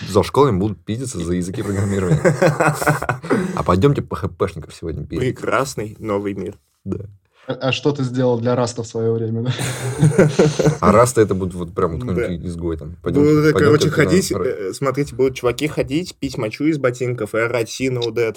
за 0.08 0.22
школами 0.22 0.58
будут 0.58 0.84
пиздиться 0.84 1.18
за 1.18 1.34
языки 1.34 1.62
программирования. 1.62 2.22
А 3.56 3.62
пойдемте 3.62 4.02
по 4.02 4.16
ХПшников 4.16 4.74
сегодня 4.74 5.06
пиздить. 5.06 5.36
Прекрасный 5.36 5.96
новый 5.98 6.34
мир. 6.34 6.58
Да. 6.84 7.06
А, 7.46 7.52
а 7.54 7.72
что 7.72 7.92
ты 7.92 8.02
сделал 8.04 8.38
для 8.38 8.56
Раста 8.56 8.82
в 8.82 8.86
свое 8.86 9.12
время? 9.12 9.42
Да? 9.42 10.28
А 10.80 10.92
раз-то 10.92 11.20
это 11.20 11.34
будет 11.34 11.54
вот 11.54 11.74
прям 11.74 11.98
вот 12.00 12.14
Да. 12.14 12.34
изгой 12.36 12.76
там. 12.76 12.90
Будут, 12.90 13.02
Пойдем- 13.02 13.52
пойдем 13.52 13.58
короче, 13.58 13.82
только 13.90 14.02
на- 14.02 14.08
ходить, 14.08 14.32
э, 14.32 14.72
смотрите, 14.72 15.14
будут 15.14 15.36
чуваки 15.36 15.68
ходить, 15.68 16.14
пить 16.16 16.38
мочу 16.38 16.64
из 16.64 16.78
ботинков 16.78 17.34
и 17.34 17.38
орать 17.38 17.68
«See 17.68 17.90
no 17.90 18.10
dead». 18.12 18.36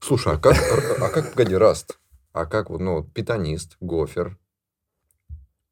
Слушай, 0.00 0.34
а 0.34 0.38
как, 0.38 0.56
а 1.00 1.08
как, 1.10 1.32
погоди, 1.32 1.54
Раст? 1.54 1.98
А 2.32 2.46
как, 2.46 2.70
вот, 2.70 2.80
ну, 2.80 3.04
питанист, 3.04 3.76
гофер, 3.80 4.36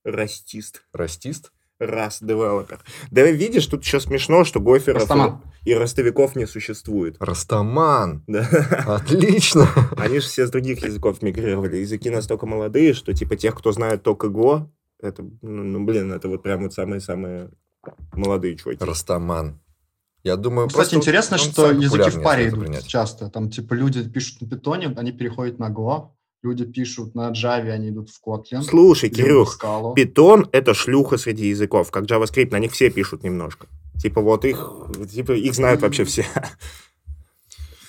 Растист. 0.04 0.82
растист? 0.92 1.52
Раз, 1.78 2.18
девелопер. 2.20 2.80
Да 3.10 3.22
видишь, 3.22 3.66
тут 3.66 3.84
еще 3.84 4.00
смешно, 4.00 4.44
что 4.44 4.58
гоферов 4.58 5.02
Растаман. 5.02 5.42
и 5.64 5.74
ростовиков 5.74 6.34
не 6.34 6.46
существует. 6.46 7.16
Растаман. 7.20 8.24
Да. 8.26 8.48
Отлично. 8.86 9.68
Они 9.96 10.18
же 10.18 10.26
все 10.26 10.46
с 10.46 10.50
других 10.50 10.84
языков 10.84 11.22
мигрировали. 11.22 11.76
Языки 11.76 12.10
настолько 12.10 12.46
молодые, 12.46 12.94
что 12.94 13.12
типа 13.12 13.36
тех, 13.36 13.56
кто 13.56 13.70
знает 13.72 14.02
только 14.02 14.28
Го, 14.28 14.72
это, 15.00 15.22
ну, 15.22 15.62
ну, 15.62 15.84
блин, 15.84 16.12
это 16.12 16.28
вот 16.28 16.42
прям 16.42 16.62
вот 16.64 16.74
самые-самые 16.74 17.50
молодые 18.12 18.56
чуваки. 18.56 18.84
Растаман. 18.84 19.60
Я 20.24 20.34
думаю, 20.34 20.66
Кстати, 20.66 20.78
просто 20.90 20.96
интересно, 20.96 21.38
что 21.38 21.70
языки 21.70 22.10
в 22.10 22.22
паре 22.24 22.48
идут 22.48 22.64
принять. 22.64 22.86
часто. 22.88 23.30
Там, 23.30 23.50
типа, 23.50 23.74
люди 23.74 24.02
пишут 24.08 24.40
на 24.42 24.48
питоне, 24.48 24.92
они 24.96 25.12
переходят 25.12 25.60
на 25.60 25.70
Go. 25.70 26.08
Люди 26.42 26.64
пишут 26.64 27.14
на 27.14 27.30
Java, 27.32 27.70
они 27.70 27.88
идут 27.88 28.10
в 28.10 28.20
Kotlin. 28.24 28.62
Слушай, 28.62 29.10
Кирюх. 29.10 29.58
Python— 29.96 30.48
это 30.52 30.72
шлюха 30.72 31.16
среди 31.16 31.48
языков, 31.48 31.90
как 31.90 32.04
JavaScript, 32.04 32.50
на 32.52 32.60
них 32.60 32.72
все 32.72 32.90
пишут 32.90 33.24
немножко. 33.24 33.66
Типа 34.00 34.20
вот 34.20 34.44
их, 34.44 34.70
типа 35.10 35.32
их 35.32 35.54
знают 35.54 35.82
вообще 35.82 36.04
все. 36.04 36.24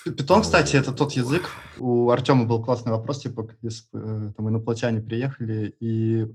Питон, 0.04 0.42
кстати, 0.42 0.76
это 0.76 0.92
тот 0.92 1.12
язык. 1.12 1.50
У 1.78 2.10
Артема 2.10 2.46
был 2.46 2.64
классный 2.64 2.92
вопрос, 2.92 3.20
типа, 3.20 3.48
если 3.62 3.86
э, 3.94 4.32
там 4.36 4.50
инопланетяне 4.50 5.02
приехали 5.02 5.76
и 5.80 6.28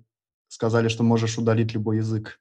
сказали, 0.49 0.89
что 0.89 1.03
можешь 1.03 1.39
удалить 1.39 1.75
любой 1.75 1.97
язык 1.97 2.39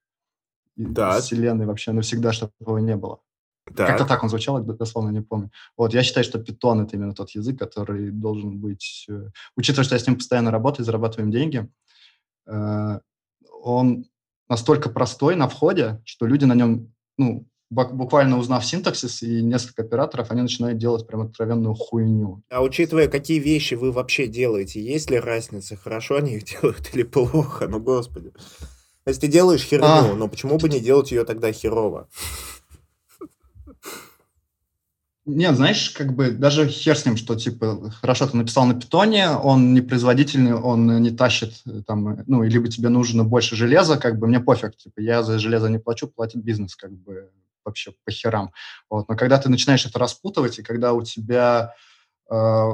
из 0.75 0.93
Так. 0.93 1.23
вселенной 1.23 1.65
вообще 1.65 1.91
навсегда, 1.91 2.33
чтобы 2.33 2.51
его 2.59 2.77
не 2.79 2.95
было. 2.95 3.19
Как-то 3.65 3.99
Так. 3.99 4.07
так 4.07 4.23
он 4.23 4.29
звучал, 4.29 4.57
я 4.57 4.63
дословно 4.73 5.09
не 5.09 5.21
помню. 5.21 5.49
Вот, 5.77 5.93
я 5.93 6.03
считаю, 6.03 6.23
что 6.23 6.37
питон 6.39 6.81
это 6.81 6.95
именно 6.97 7.13
тот 7.13 7.29
язык, 7.31 7.57
который 7.57 8.11
должен 8.11 8.57
быть... 8.59 9.05
э, 9.09 9.29
Учитывая, 9.55 9.85
что 9.85 9.95
я 9.95 9.99
с 9.99 10.07
ним 10.07 10.17
постоянно 10.17 10.51
работаю, 10.51 10.85
зарабатываем 10.85 11.31
деньги, 11.31 11.69
э, 12.47 12.99
он 13.61 14.05
настолько 14.49 14.89
простой 14.89 15.35
на 15.35 15.47
входе, 15.47 16.01
что 16.05 16.25
люди 16.25 16.45
на 16.45 16.53
нем, 16.55 16.93
ну, 17.17 17.47
буквально 17.69 18.37
узнав 18.37 18.65
синтаксис 18.65 19.23
и 19.23 19.41
несколько 19.41 19.81
операторов, 19.83 20.29
они 20.31 20.41
начинают 20.41 20.77
делать 20.77 21.07
прям 21.07 21.21
откровенную 21.21 21.73
хуйню. 21.73 22.43
А 22.51 22.61
учитывая, 22.61 23.07
какие 23.07 23.39
вещи 23.39 23.73
вы 23.75 23.91
вообще 23.91 24.27
делаете, 24.27 24.83
есть 24.83 25.09
ли 25.09 25.17
разница, 25.19 25.75
хорошо 25.77 26.17
они 26.17 26.33
их 26.35 26.43
делают 26.43 26.93
или 26.93 27.03
плохо? 27.03 27.67
Ну, 27.67 27.79
господи. 27.79 28.31
Если 29.05 29.21
ты 29.21 29.27
делаешь 29.27 29.63
херню, 29.63 29.85
А. 29.87 30.13
ну 30.15 30.27
почему 30.29 30.57
бы 30.57 30.69
не 30.69 30.79
делать 30.79 31.11
ее 31.11 31.23
тогда 31.25 31.51
херово? 31.51 32.07
Нет, 35.25 35.55
знаешь, 35.55 35.91
как 35.91 36.13
бы 36.13 36.31
даже 36.31 36.67
хер 36.67 36.97
с 36.97 37.05
ним, 37.05 37.15
что, 37.15 37.35
типа, 37.35 37.89
хорошо, 38.01 38.27
ты 38.27 38.35
написал 38.35 38.65
на 38.65 38.73
питоне, 38.77 39.29
он 39.29 39.73
не 39.73 39.79
производительный, 39.79 40.53
он 40.53 41.01
не 41.01 41.11
тащит, 41.11 41.53
э, 41.65 41.81
там, 41.87 42.09
э, 42.09 42.23
ну, 42.27 42.43
либо 42.43 42.67
тебе 42.67 42.89
нужно 42.89 43.23
больше 43.23 43.55
железа, 43.55 43.97
как 43.97 44.19
бы, 44.19 44.27
мне 44.27 44.41
пофиг, 44.41 44.75
типа, 44.75 44.99
я 44.99 45.23
за 45.23 45.39
железо 45.39 45.69
не 45.69 45.79
плачу, 45.79 46.07
платит 46.09 46.43
бизнес, 46.43 46.75
как 46.75 46.91
бы, 46.91 47.29
вообще 47.63 47.93
по 48.03 48.11
херам. 48.11 48.51
Вот. 48.89 49.07
Но 49.07 49.15
когда 49.15 49.37
ты 49.39 49.49
начинаешь 49.49 49.85
это 49.85 49.97
распутывать, 49.97 50.59
и 50.59 50.63
когда 50.63 50.91
у 50.91 51.01
тебя 51.03 51.73
э, 52.29 52.69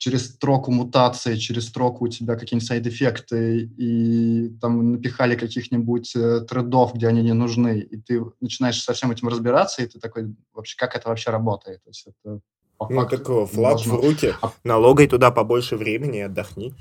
через 0.00 0.28
строку 0.28 0.72
мутации, 0.72 1.36
через 1.36 1.68
строку 1.68 2.06
у 2.06 2.08
тебя 2.08 2.36
какие-нибудь 2.36 2.66
сайд-эффекты, 2.66 3.70
и 3.76 4.48
там 4.58 4.92
напихали 4.92 5.36
каких-нибудь 5.36 6.16
э, 6.16 6.40
тредов, 6.48 6.94
где 6.94 7.08
они 7.08 7.22
не 7.22 7.34
нужны, 7.34 7.80
и 7.80 7.98
ты 7.98 8.24
начинаешь 8.40 8.82
со 8.82 8.94
всем 8.94 9.10
этим 9.10 9.28
разбираться, 9.28 9.82
и 9.82 9.86
ты 9.86 10.00
такой, 10.00 10.34
вообще, 10.54 10.76
как 10.78 10.96
это 10.96 11.10
вообще 11.10 11.30
работает? 11.30 11.84
То 11.84 11.90
есть 11.90 12.06
это 12.06 12.40
по 12.78 12.86
Ну, 12.88 12.96
факту 13.02 13.18
такого, 13.18 13.46
флаг 13.46 13.78
в 13.80 13.94
руки, 13.94 14.34
А- 14.40 14.54
налогай 14.64 15.06
туда 15.06 15.30
побольше 15.30 15.76
времени 15.76 16.20
и 16.20 16.22
отдохни. 16.22 16.72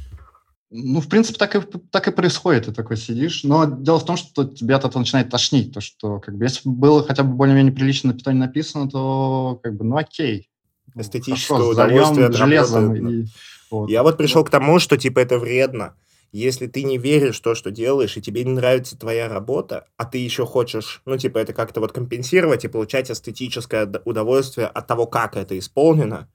Ну, 0.71 1.01
в 1.01 1.09
принципе, 1.09 1.37
так 1.37 1.55
и, 1.57 1.61
так 1.91 2.07
и 2.07 2.11
происходит, 2.11 2.67
ты 2.67 2.71
такой 2.71 2.95
сидишь. 2.95 3.43
Но 3.43 3.65
дело 3.65 3.99
в 3.99 4.05
том, 4.05 4.15
что 4.15 4.45
тебя 4.45 4.77
от 4.77 4.85
этого 4.85 4.99
начинает 4.99 5.29
тошнить, 5.29 5.73
то, 5.73 5.81
что, 5.81 6.21
как 6.21 6.37
бы, 6.37 6.45
если 6.45 6.69
бы 6.69 6.73
было 6.73 7.03
хотя 7.03 7.23
бы 7.23 7.33
более-менее 7.33 7.73
прилично 7.73 8.13
на 8.13 8.17
питоне 8.17 8.39
написано, 8.39 8.89
то, 8.89 9.59
как 9.61 9.75
бы, 9.75 9.83
ну, 9.83 9.97
окей. 9.97 10.49
Ну, 10.95 11.01
Эстетическое 11.01 11.57
хорошо, 11.57 11.71
удовольствие 11.71 12.13
зальем 12.13 12.29
от 12.31 12.35
железом 12.35 12.93
работы, 12.93 13.13
и... 13.13 13.25
вот. 13.71 13.89
Я 13.89 14.03
вот 14.03 14.17
пришел 14.17 14.43
к 14.43 14.49
тому, 14.49 14.79
что 14.79 14.97
типа 14.97 15.19
это 15.19 15.37
вредно. 15.37 15.95
Если 16.31 16.67
ты 16.67 16.83
не 16.83 16.97
веришь 16.99 17.39
в 17.39 17.41
то, 17.41 17.55
что 17.55 17.71
делаешь, 17.71 18.15
и 18.15 18.21
тебе 18.21 18.43
не 18.43 18.51
нравится 18.51 18.97
твоя 18.97 19.27
работа, 19.27 19.85
а 19.97 20.05
ты 20.05 20.19
еще 20.19 20.45
хочешь, 20.45 21.01
ну, 21.05 21.17
типа, 21.17 21.39
это 21.39 21.53
как-то 21.53 21.79
вот 21.79 21.91
компенсировать 21.91 22.63
и 22.65 22.67
получать 22.67 23.09
эстетическое 23.09 23.91
удовольствие 24.05 24.67
от 24.67 24.85
того, 24.85 25.07
как 25.07 25.35
это 25.35 25.57
исполнено, 25.57 26.29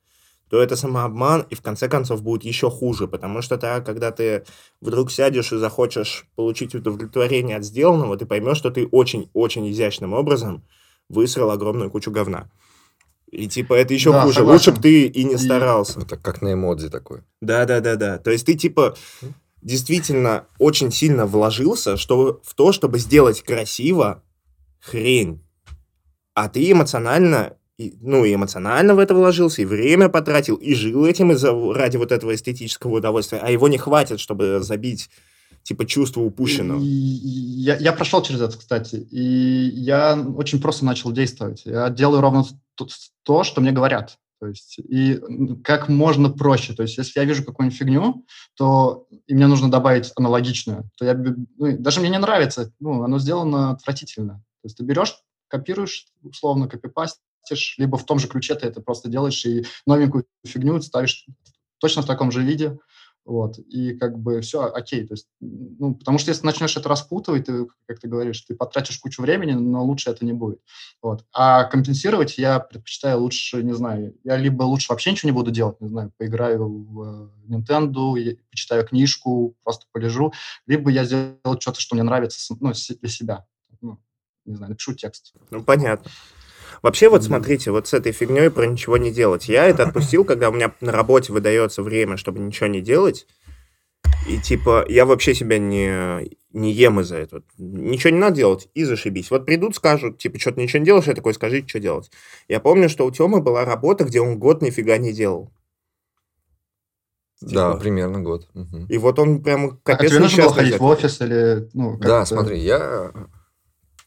то 0.50 0.60
это 0.60 0.76
самообман, 0.76 1.46
и 1.48 1.54
в 1.54 1.62
конце 1.62 1.88
концов 1.88 2.22
будет 2.22 2.44
еще 2.44 2.70
хуже, 2.70 3.08
потому 3.08 3.40
что 3.40 3.56
тогда, 3.56 3.80
когда 3.80 4.10
ты 4.10 4.44
вдруг 4.80 5.10
сядешь 5.10 5.52
и 5.52 5.56
захочешь 5.56 6.26
получить 6.36 6.74
удовлетворение 6.74 7.56
от 7.56 7.64
сделанного, 7.64 8.16
ты 8.16 8.26
поймешь, 8.26 8.58
что 8.58 8.70
ты 8.70 8.86
очень-очень 8.86 9.70
изящным 9.70 10.12
образом 10.12 10.62
высрал 11.08 11.50
огромную 11.50 11.90
кучу 11.90 12.10
говна. 12.10 12.50
И 13.30 13.48
типа 13.48 13.74
это 13.74 13.92
еще 13.94 14.12
Да, 14.12 14.22
хуже. 14.22 14.34
согласен. 14.36 14.54
Лучше 14.54 14.72
бы 14.72 14.82
ты 14.82 15.06
и 15.06 15.24
не 15.24 15.34
И- 15.34 15.38
старался. 15.38 16.00
Это 16.00 16.16
как 16.16 16.40
на 16.42 16.52
эмодзи 16.52 16.88
такой. 16.88 17.20
Да, 17.40 17.64
да, 17.64 17.80
да, 17.80 17.96
да. 17.96 18.18
То 18.18 18.30
есть 18.30 18.46
ты 18.46 18.54
типа 18.54 18.96
действительно 19.62 20.46
очень 20.58 20.92
сильно 20.92 21.26
вложился 21.26 21.96
что, 21.96 22.40
в 22.44 22.54
то, 22.54 22.72
чтобы 22.72 22.98
сделать 22.98 23.42
красиво 23.42 24.22
хрень. 24.80 25.40
А 26.34 26.48
ты 26.48 26.70
эмоционально, 26.70 27.54
и- 27.78 27.94
ну, 28.00 28.24
и 28.24 28.34
эмоционально 28.34 28.94
в 28.94 28.98
это 28.98 29.14
вложился, 29.14 29.62
и 29.62 29.64
время 29.64 30.08
потратил, 30.08 30.56
и 30.56 30.74
жил 30.74 31.04
этим 31.06 31.32
из-за, 31.32 31.52
ради 31.74 31.96
вот 31.96 32.12
этого 32.12 32.34
эстетического 32.34 32.96
удовольствия. 32.98 33.38
А 33.38 33.50
его 33.50 33.68
не 33.68 33.78
хватит, 33.78 34.20
чтобы 34.20 34.60
забить, 34.62 35.08
типа, 35.62 35.86
чувство 35.86 36.20
упущенного. 36.20 36.80
И 36.82 36.84
я, 36.86 37.76
я 37.78 37.92
прошел 37.92 38.20
через 38.22 38.40
это, 38.42 38.58
кстати, 38.58 38.96
и 38.96 39.70
я 39.74 40.20
очень 40.36 40.60
просто 40.60 40.84
начал 40.84 41.10
действовать. 41.12 41.62
Я 41.64 41.88
делаю 41.88 42.20
ровно 42.20 42.44
то, 42.74 42.86
то, 43.22 43.44
что 43.44 43.60
мне 43.60 43.72
говорят. 43.72 44.18
То 44.40 44.48
есть, 44.48 44.78
и 44.78 45.20
как 45.62 45.88
можно 45.88 46.28
проще. 46.28 46.74
То 46.74 46.82
есть, 46.82 46.98
если 46.98 47.18
я 47.18 47.24
вижу 47.24 47.44
какую-нибудь 47.44 47.78
фигню, 47.78 48.26
то 48.56 49.06
и 49.26 49.34
мне 49.34 49.46
нужно 49.46 49.70
добавить 49.70 50.12
аналогичную, 50.16 50.90
то 50.98 51.04
я, 51.04 51.14
ну, 51.14 51.78
даже 51.78 52.00
мне 52.00 52.10
не 52.10 52.18
нравится, 52.18 52.72
ну, 52.80 53.02
оно 53.02 53.18
сделано 53.18 53.70
отвратительно. 53.70 54.34
То 54.62 54.66
есть, 54.66 54.76
ты 54.76 54.84
берешь, 54.84 55.16
копируешь, 55.48 56.08
условно, 56.22 56.68
копипастишь, 56.68 57.76
либо 57.78 57.96
в 57.96 58.04
том 58.04 58.18
же 58.18 58.28
ключе 58.28 58.54
ты 58.54 58.66
это 58.66 58.80
просто 58.80 59.08
делаешь 59.08 59.44
и 59.46 59.64
новенькую 59.86 60.26
фигню 60.44 60.80
ставишь 60.82 61.26
точно 61.78 62.02
в 62.02 62.06
таком 62.06 62.30
же 62.30 62.42
виде, 62.42 62.78
вот, 63.24 63.58
и 63.58 63.94
как 63.94 64.18
бы 64.18 64.40
все, 64.42 64.64
окей, 64.64 65.06
то 65.06 65.14
есть, 65.14 65.28
ну, 65.40 65.94
потому 65.94 66.18
что 66.18 66.30
если 66.30 66.44
начнешь 66.44 66.76
это 66.76 66.88
распутывать, 66.88 67.46
ты, 67.46 67.66
как 67.86 67.98
ты 67.98 68.08
говоришь, 68.08 68.40
ты 68.42 68.54
потратишь 68.54 68.98
кучу 68.98 69.22
времени, 69.22 69.52
но 69.52 69.82
лучше 69.82 70.10
это 70.10 70.24
не 70.24 70.32
будет, 70.32 70.60
вот. 71.00 71.24
А 71.32 71.64
компенсировать 71.64 72.36
я 72.36 72.60
предпочитаю 72.60 73.20
лучше, 73.20 73.62
не 73.62 73.72
знаю, 73.72 74.14
я 74.24 74.36
либо 74.36 74.64
лучше 74.64 74.92
вообще 74.92 75.10
ничего 75.10 75.30
не 75.30 75.34
буду 75.34 75.50
делать, 75.50 75.80
не 75.80 75.88
знаю, 75.88 76.12
поиграю 76.18 76.68
в 76.68 77.02
э, 77.48 77.54
Nintendo, 77.54 78.38
почитаю 78.50 78.86
книжку, 78.86 79.56
просто 79.62 79.86
полежу, 79.92 80.32
либо 80.66 80.90
я 80.90 81.04
сделаю 81.04 81.60
что-то, 81.60 81.80
что 81.80 81.94
мне 81.94 82.02
нравится, 82.02 82.54
ну, 82.60 82.72
для 82.72 83.08
себя, 83.08 83.46
ну, 83.80 83.98
не 84.44 84.54
знаю, 84.56 84.70
напишу 84.70 84.94
текст. 84.94 85.32
Ну, 85.50 85.62
понятно. 85.62 86.10
Вообще, 86.84 87.08
вот 87.08 87.24
смотрите, 87.24 87.70
вот 87.70 87.88
с 87.88 87.94
этой 87.94 88.12
фигней 88.12 88.50
про 88.50 88.66
ничего 88.66 88.98
не 88.98 89.10
делать. 89.10 89.48
Я 89.48 89.64
это 89.64 89.84
отпустил, 89.84 90.22
когда 90.22 90.50
у 90.50 90.52
меня 90.52 90.74
на 90.82 90.92
работе 90.92 91.32
выдается 91.32 91.82
время, 91.82 92.18
чтобы 92.18 92.40
ничего 92.40 92.66
не 92.66 92.82
делать. 92.82 93.26
И 94.28 94.38
типа, 94.38 94.84
я 94.86 95.06
вообще 95.06 95.32
себя 95.32 95.56
не, 95.56 96.36
не 96.52 96.72
ем 96.72 97.00
из-за 97.00 97.16
этого. 97.16 97.42
Ничего 97.56 98.10
не 98.10 98.18
надо 98.18 98.36
делать, 98.36 98.68
и 98.74 98.84
зашибись. 98.84 99.30
Вот 99.30 99.46
придут, 99.46 99.74
скажут, 99.76 100.18
типа, 100.18 100.38
что 100.38 100.52
ты 100.52 100.60
ничего 100.60 100.80
не 100.80 100.84
делаешь, 100.84 101.06
я 101.06 101.14
такой, 101.14 101.32
скажите, 101.32 101.66
что 101.66 101.80
делать. 101.80 102.10
Я 102.48 102.60
помню, 102.60 102.90
что 102.90 103.06
у 103.06 103.10
Тёмы 103.10 103.40
была 103.40 103.64
работа, 103.64 104.04
где 104.04 104.20
он 104.20 104.38
год 104.38 104.60
нифига 104.60 104.98
не 104.98 105.14
делал. 105.14 105.54
Да, 107.40 107.70
Типа. 107.70 107.80
примерно 107.80 108.20
год. 108.20 108.46
Мгм. 108.52 108.88
И 108.90 108.98
вот 108.98 109.18
он 109.18 109.42
прям 109.42 109.80
А 109.84 109.96
капец 109.96 110.10
тебе 110.10 110.20
нужно 110.20 110.42
было 110.42 110.52
ходить 110.52 110.78
в 110.78 110.84
офис 110.84 111.18
или, 111.22 111.66
ну, 111.72 111.96
Да, 111.96 112.26
смотри, 112.26 112.58
я, 112.58 113.10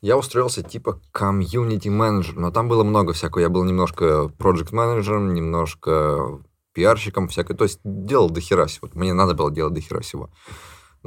я 0.08 0.18
устроился 0.18 0.64
типа 0.64 1.02
комьюнити 1.12 1.90
менеджер, 1.90 2.36
но 2.38 2.50
там 2.50 2.70
было 2.70 2.86
много 2.86 3.12
всякого. 3.12 3.42
Я 3.42 3.50
был 3.50 3.66
немножко 3.66 4.30
проект 4.38 4.72
менеджером 4.72 5.34
немножко 5.34 6.40
пиарщиком, 6.74 7.28
всякое. 7.28 7.58
То 7.58 7.66
есть 7.66 7.82
делал 7.84 8.30
до 8.30 8.40
хера 8.40 8.68
всего. 8.68 8.88
Мне 8.94 9.14
надо 9.14 9.34
было 9.34 9.52
делать 9.52 9.74
до 9.74 9.82
хера 9.82 10.00
всего. 10.00 10.30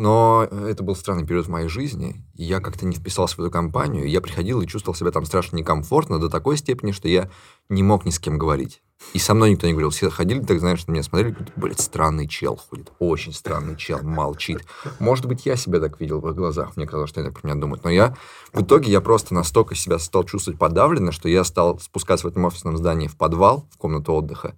Но 0.01 0.45
это 0.45 0.83
был 0.83 0.97
странный 0.97 1.27
период 1.27 1.45
в 1.45 1.51
моей 1.51 1.69
жизни, 1.69 2.25
я 2.33 2.61
как-то 2.61 2.87
не 2.87 2.97
вписался 2.97 3.37
в 3.37 3.41
эту 3.41 3.51
компанию. 3.51 4.09
Я 4.09 4.23
приходил 4.23 4.63
и 4.63 4.67
чувствовал 4.67 4.97
себя 4.97 5.11
там 5.11 5.27
страшно 5.27 5.57
некомфортно 5.57 6.19
до 6.19 6.31
такой 6.31 6.57
степени, 6.57 6.93
что 6.93 7.07
я 7.07 7.29
не 7.69 7.83
мог 7.83 8.07
ни 8.07 8.11
с 8.11 8.19
кем 8.19 8.39
говорить. 8.39 8.81
И 9.13 9.19
со 9.19 9.35
мной 9.35 9.51
никто 9.51 9.67
не 9.67 9.75
говорил. 9.75 9.91
Все 9.91 10.09
ходили, 10.09 10.41
так 10.41 10.59
знаешь, 10.59 10.87
на 10.87 10.93
меня 10.93 11.03
смотрели, 11.03 11.33
говорят, 11.33 11.53
блядь, 11.55 11.81
странный 11.83 12.27
чел 12.27 12.57
ходит. 12.57 12.91
Очень 12.99 13.35
странный 13.35 13.77
чел, 13.77 14.03
молчит. 14.03 14.65
Может 15.01 15.27
быть, 15.27 15.45
я 15.45 15.55
себя 15.55 15.81
так 15.81 16.01
видел 16.01 16.21
в 16.21 16.31
их 16.31 16.35
глазах. 16.35 16.79
Мне 16.79 16.87
казалось, 16.87 17.11
что 17.11 17.21
они 17.21 17.29
так 17.29 17.39
про 17.39 17.49
меня 17.49 17.61
думают. 17.61 17.85
Но 17.85 17.91
я, 17.91 18.17
в 18.55 18.63
итоге, 18.63 18.91
я 18.91 19.03
просто 19.03 19.35
настолько 19.35 19.75
себя 19.75 19.99
стал 19.99 20.25
чувствовать 20.25 20.59
подавленно, 20.59 21.13
что 21.13 21.29
я 21.29 21.45
стал 21.45 21.79
спускаться 21.79 22.27
в 22.27 22.31
этом 22.31 22.47
офисном 22.47 22.79
здании 22.79 23.07
в 23.07 23.19
подвал, 23.19 23.69
в 23.71 23.77
комнату 23.77 24.15
отдыха, 24.15 24.57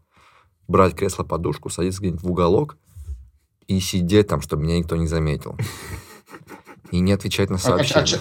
брать 0.69 0.95
кресло-подушку, 0.95 1.69
садиться 1.69 1.99
где-нибудь 1.99 2.23
в 2.23 2.31
уголок 2.31 2.77
и 3.67 3.81
сидеть 3.81 4.29
там, 4.29 4.41
чтобы 4.41 4.63
меня 4.65 4.79
никто 4.79 4.97
не 4.97 5.07
заметил. 5.07 5.57
И 6.91 7.01
не 7.01 7.13
отвечать 7.13 7.51
на 7.51 7.57
А, 7.57 7.59
а- 7.59 7.61
а 7.61 7.63
сообщения. 7.85 8.05
че- 8.07 8.21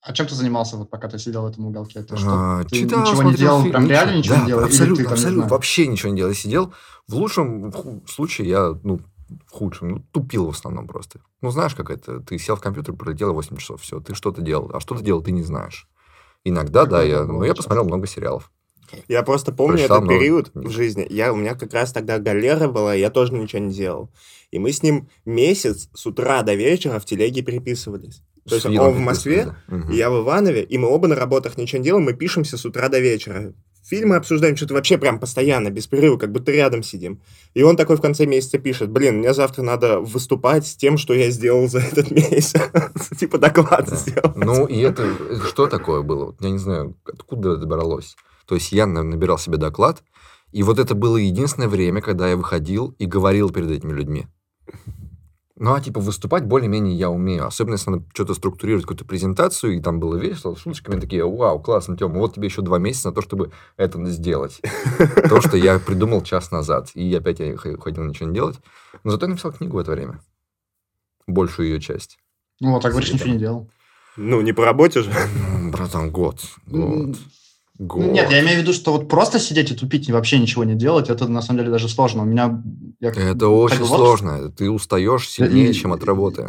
а 0.00 0.12
чем 0.12 0.26
ты 0.26 0.34
занимался, 0.34 0.76
вот, 0.76 0.90
пока 0.90 1.08
ты 1.08 1.18
сидел 1.18 1.42
в 1.42 1.46
этом 1.46 1.66
уголке? 1.66 2.02
Ты 2.02 2.16
что, 2.16 2.26
А, 2.28 2.64
ты 2.64 2.76
читал, 2.80 3.02
ничего 3.02 3.22
не 3.22 3.34
делал, 3.34 3.60
фильм, 3.62 3.72
прям 3.72 3.86
реально 3.88 4.18
ничего 4.18 4.34
Да, 4.34 4.40
не 4.42 4.46
делал? 4.46 4.64
Абсолютно, 4.64 4.96
ты 4.96 5.02
не 5.02 5.12
абсолютно, 5.12 5.34
знаю, 5.42 5.50
вообще 5.50 5.86
ничего 5.86 6.10
не 6.10 6.16
делал. 6.16 6.30
Я 6.30 6.36
сидел, 6.36 6.72
в 7.08 7.14
лучшем 7.14 7.70
в 7.70 8.08
случае 8.08 8.48
я, 8.48 8.74
ну, 8.82 9.00
в 9.46 9.50
худшем, 9.50 9.88
ну, 9.88 10.06
тупил 10.12 10.46
в 10.46 10.50
основном 10.50 10.86
просто. 10.86 11.20
Ну, 11.40 11.50
знаешь, 11.50 11.74
как 11.74 11.90
это, 11.90 12.20
ты 12.20 12.38
сел 12.38 12.54
в 12.56 12.60
компьютер, 12.60 12.94
пролетело 12.94 13.32
8 13.32 13.56
часов, 13.56 13.80
все, 13.82 13.98
ты 14.00 14.14
что-то 14.14 14.42
делал, 14.42 14.70
а 14.74 14.80
что 14.80 14.94
ты 14.94 15.02
делал, 15.02 15.22
ты 15.22 15.32
не 15.32 15.42
знаешь. 15.42 15.88
Иногда, 16.44 16.84
да, 16.84 16.98
Такое 16.98 17.06
я, 17.06 17.24
ну, 17.24 17.42
я 17.44 17.54
посмотрел 17.54 17.84
много 17.84 18.06
сериалов. 18.06 18.50
Я 19.08 19.22
просто 19.22 19.52
помню 19.52 19.76
Прочитал 19.76 19.98
этот 19.98 20.08
много 20.08 20.20
период 20.20 20.50
в 20.54 20.70
жизни. 20.70 21.06
Я, 21.10 21.32
у 21.32 21.36
меня 21.36 21.54
как 21.54 21.72
раз 21.72 21.92
тогда 21.92 22.18
галера 22.18 22.68
была, 22.68 22.94
я 22.94 23.10
тоже 23.10 23.32
ничего 23.34 23.60
не 23.60 23.72
делал. 23.72 24.10
И 24.50 24.58
мы 24.58 24.72
с 24.72 24.82
ним 24.82 25.08
месяц 25.24 25.88
с 25.94 26.06
утра 26.06 26.42
до 26.42 26.54
вечера 26.54 26.98
в 26.98 27.04
телеге 27.04 27.42
переписывались. 27.42 28.22
То 28.48 28.56
есть 28.56 28.66
Филом 28.66 28.88
он 28.88 28.94
в 28.94 29.00
Москве, 29.00 29.54
да. 29.68 29.82
Я 29.90 30.10
в 30.10 30.22
Иванове, 30.22 30.62
и 30.62 30.76
мы 30.76 30.88
оба 30.88 31.08
на 31.08 31.14
работах 31.14 31.56
ничего 31.56 31.78
не 31.78 31.84
делаем, 31.84 32.04
мы 32.04 32.12
пишемся 32.12 32.56
с 32.58 32.64
утра 32.64 32.88
до 32.88 32.98
вечера. 32.98 33.54
Фильмы 33.84 34.14
обсуждаем 34.14 34.56
что-то 34.56 34.74
вообще 34.74 34.96
прям 34.96 35.18
постоянно, 35.18 35.70
без 35.70 35.88
перерыва, 35.88 36.16
как 36.16 36.30
будто 36.30 36.52
рядом 36.52 36.84
сидим. 36.84 37.20
И 37.54 37.62
он 37.62 37.76
такой 37.76 37.96
в 37.96 38.00
конце 38.00 38.26
месяца 38.26 38.58
пишет, 38.58 38.90
блин, 38.90 39.18
мне 39.18 39.34
завтра 39.34 39.62
надо 39.62 39.98
выступать 39.98 40.66
с 40.66 40.76
тем, 40.76 40.96
что 40.96 41.14
я 41.14 41.30
сделал 41.30 41.68
за 41.68 41.80
этот 41.80 42.10
месяц. 42.10 42.54
Типа 43.18 43.38
доклад 43.38 43.88
сделать. 43.88 44.36
Ну, 44.36 44.66
и 44.66 44.78
это, 44.78 45.08
что 45.46 45.66
такое 45.66 46.02
было? 46.02 46.34
Я 46.40 46.50
не 46.50 46.58
знаю, 46.58 46.94
откуда 47.04 47.54
это 47.54 47.66
бралось. 47.66 48.16
То 48.46 48.54
есть 48.54 48.72
я 48.72 48.86
на- 48.86 49.02
набирал 49.02 49.38
себе 49.38 49.56
доклад, 49.56 50.02
и 50.50 50.62
вот 50.62 50.78
это 50.78 50.94
было 50.94 51.16
единственное 51.16 51.68
время, 51.68 52.00
когда 52.02 52.28
я 52.28 52.36
выходил 52.36 52.94
и 52.98 53.06
говорил 53.06 53.50
перед 53.50 53.70
этими 53.70 53.92
людьми. 53.92 54.26
Ну, 55.56 55.74
а 55.74 55.80
типа 55.80 56.00
выступать 56.00 56.44
более-менее 56.44 56.96
я 56.96 57.08
умею. 57.08 57.46
Особенно, 57.46 57.74
если 57.74 57.90
надо 57.90 58.04
что-то 58.14 58.34
структурировать, 58.34 58.84
какую-то 58.84 59.04
презентацию, 59.04 59.76
и 59.76 59.80
там 59.80 60.00
было 60.00 60.16
весело, 60.16 60.54
с 60.56 60.60
шуточками 60.60 60.98
такие, 60.98 61.24
вау, 61.24 61.60
классно, 61.62 61.96
Тёма, 61.96 62.18
вот 62.18 62.34
тебе 62.34 62.46
еще 62.48 62.62
два 62.62 62.78
месяца 62.78 63.10
на 63.10 63.14
то, 63.14 63.22
чтобы 63.22 63.52
это 63.76 64.04
сделать. 64.06 64.60
То, 65.28 65.40
что 65.40 65.56
я 65.56 65.78
придумал 65.78 66.22
час 66.22 66.50
назад. 66.50 66.90
И 66.94 67.14
опять 67.14 67.38
я 67.38 67.56
ходил 67.56 68.02
ничего 68.02 68.28
не 68.28 68.34
делать. 68.34 68.58
Но 69.04 69.12
зато 69.12 69.26
я 69.26 69.30
написал 69.30 69.52
книгу 69.52 69.76
в 69.76 69.80
это 69.80 69.92
время. 69.92 70.20
Большую 71.28 71.68
ее 71.68 71.80
часть. 71.80 72.18
Ну, 72.58 72.72
вот, 72.72 72.84
а 72.84 72.90
говоришь, 72.90 73.10
Сидел. 73.10 73.18
ничего 73.20 73.32
не 73.34 73.38
делал. 73.38 73.70
Ну, 74.16 74.40
не 74.40 74.52
по 74.52 74.64
работе 74.64 75.02
же. 75.02 75.12
Братан, 75.70 76.10
год. 76.10 76.40
Год. 76.66 77.16
Год. 77.82 78.12
Нет, 78.12 78.30
я 78.30 78.40
имею 78.40 78.58
в 78.58 78.62
виду, 78.62 78.72
что 78.72 78.92
вот 78.92 79.08
просто 79.08 79.40
сидеть 79.40 79.72
и 79.72 79.74
тупить 79.74 80.08
и 80.08 80.12
вообще 80.12 80.38
ничего 80.38 80.62
не 80.62 80.74
делать, 80.74 81.10
это 81.10 81.26
на 81.26 81.42
самом 81.42 81.58
деле 81.58 81.70
даже 81.72 81.88
сложно. 81.88 82.22
У 82.22 82.26
меня... 82.26 82.62
я 83.00 83.08
Это 83.10 83.48
очень 83.48 83.82
отпуск, 83.82 83.94
сложно. 83.96 84.52
Ты 84.52 84.70
устаешь 84.70 85.28
сильнее, 85.28 85.70
и- 85.70 85.74
чем 85.74 85.92
от 85.92 86.04
работы. 86.04 86.48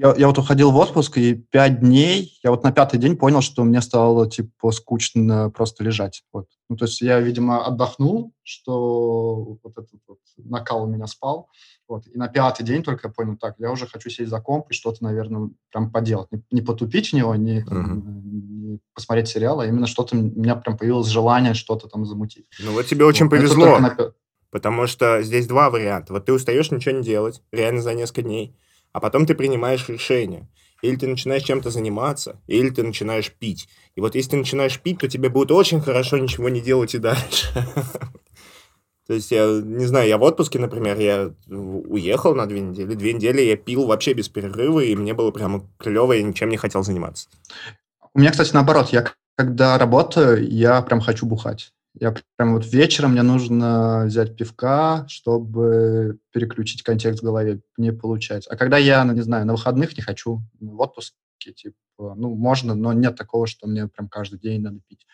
Я, 0.00 0.14
я 0.16 0.28
вот 0.28 0.38
уходил 0.38 0.70
в 0.70 0.76
отпуск, 0.76 1.18
и 1.18 1.34
пять 1.34 1.80
дней, 1.80 2.38
я 2.44 2.50
вот 2.52 2.62
на 2.62 2.70
пятый 2.70 3.00
день 3.00 3.16
понял, 3.16 3.40
что 3.40 3.64
мне 3.64 3.82
стало, 3.82 4.30
типа, 4.30 4.70
скучно 4.70 5.50
просто 5.50 5.82
лежать. 5.82 6.22
Вот. 6.32 6.46
Ну, 6.68 6.76
то 6.76 6.84
есть 6.84 7.00
я, 7.00 7.18
видимо, 7.18 7.66
отдохнул, 7.66 8.32
что 8.44 9.58
вот 9.60 9.72
этот 9.72 10.00
вот 10.06 10.18
накал 10.36 10.84
у 10.84 10.86
меня 10.86 11.08
спал. 11.08 11.48
Вот. 11.88 12.06
И 12.06 12.18
на 12.18 12.28
пятый 12.28 12.64
день 12.64 12.82
только 12.82 13.08
я 13.08 13.12
понял, 13.12 13.36
так, 13.36 13.54
я 13.58 13.72
уже 13.72 13.86
хочу 13.86 14.10
сесть 14.10 14.28
за 14.28 14.40
комп 14.40 14.66
и 14.70 14.74
что-то, 14.74 15.02
наверное, 15.02 15.50
прям 15.72 15.90
поделать. 15.90 16.30
Не, 16.30 16.42
не 16.50 16.60
потупить 16.60 17.10
в 17.10 17.12
него, 17.14 17.34
не, 17.34 17.64
там, 17.64 18.02
не 18.04 18.80
посмотреть 18.94 19.28
сериал, 19.28 19.60
а 19.60 19.66
именно 19.66 19.86
что-то, 19.86 20.14
у 20.14 20.20
меня 20.20 20.54
прям 20.56 20.76
появилось 20.76 21.08
желание 21.08 21.54
что-то 21.54 21.88
там 21.88 22.04
замутить. 22.04 22.46
Ну 22.62 22.72
вот 22.72 22.86
тебе 22.86 23.06
очень 23.06 23.24
Вот. 23.24 23.30
Повезло. 23.30 23.78
на 23.78 24.12
Потому 24.50 24.86
что 24.86 25.22
здесь 25.22 25.46
два 25.46 25.70
варианта. 25.70 26.12
Вот 26.12 26.26
ты 26.26 26.32
устаешь 26.32 26.70
ничего 26.70 26.96
не 26.96 27.02
делать, 27.02 27.42
реально 27.52 27.82
за 27.82 27.94
несколько 27.94 28.22
дней, 28.22 28.54
а 28.92 29.00
потом 29.00 29.26
ты 29.26 29.34
принимаешь 29.34 29.88
решение. 29.88 30.48
Или 30.80 30.96
ты 30.96 31.08
начинаешь 31.08 31.42
чем-то 31.42 31.70
заниматься, 31.70 32.40
или 32.46 32.70
ты 32.70 32.82
начинаешь 32.82 33.32
пить. 33.32 33.68
И 33.96 34.00
вот 34.00 34.14
если 34.14 34.30
ты 34.30 34.36
начинаешь 34.36 34.78
пить, 34.80 34.98
то 35.00 35.08
тебе 35.08 35.28
будет 35.28 35.50
очень 35.50 35.80
хорошо 35.80 36.18
ничего 36.18 36.48
не 36.48 36.60
делать 36.60 36.94
и 36.94 36.98
дальше. 36.98 37.48
То 39.08 39.14
есть 39.14 39.30
я 39.30 39.46
не 39.46 39.86
знаю, 39.86 40.06
я 40.06 40.18
в 40.18 40.22
отпуске, 40.22 40.58
например, 40.58 41.00
я 41.00 41.32
уехал 41.48 42.34
на 42.34 42.44
две 42.44 42.60
недели. 42.60 42.94
Две 42.94 43.14
недели 43.14 43.40
я 43.40 43.56
пил 43.56 43.86
вообще 43.86 44.12
без 44.12 44.28
перерыва, 44.28 44.80
и 44.80 44.94
мне 44.94 45.14
было 45.14 45.30
прямо 45.30 45.66
клево, 45.78 46.12
я 46.12 46.22
ничем 46.22 46.50
не 46.50 46.58
хотел 46.58 46.82
заниматься. 46.82 47.28
У 48.12 48.20
меня, 48.20 48.30
кстати, 48.32 48.52
наоборот, 48.52 48.90
я 48.90 49.10
когда 49.34 49.78
работаю, 49.78 50.46
я 50.46 50.82
прям 50.82 51.00
хочу 51.00 51.24
бухать. 51.24 51.72
Я 51.94 52.14
прям 52.36 52.52
вот 52.52 52.66
вечером 52.66 53.12
мне 53.12 53.22
нужно 53.22 54.04
взять 54.04 54.36
пивка, 54.36 55.06
чтобы 55.08 56.18
переключить 56.30 56.82
контекст 56.82 57.20
в 57.22 57.24
голове. 57.24 57.60
Не 57.78 57.92
получается. 57.92 58.50
А 58.52 58.56
когда 58.56 58.76
я, 58.76 59.02
ну, 59.04 59.14
не 59.14 59.22
знаю, 59.22 59.46
на 59.46 59.54
выходных 59.54 59.96
не 59.96 60.02
хочу, 60.02 60.42
ну, 60.60 60.76
в 60.76 60.80
отпуске, 60.82 61.14
типа, 61.56 62.14
ну, 62.14 62.34
можно, 62.34 62.74
но 62.74 62.92
нет 62.92 63.16
такого, 63.16 63.46
что 63.46 63.66
мне 63.66 63.88
прям 63.88 64.08
каждый 64.08 64.38
день 64.38 64.60
надо 64.60 64.80
пить. 64.86 65.06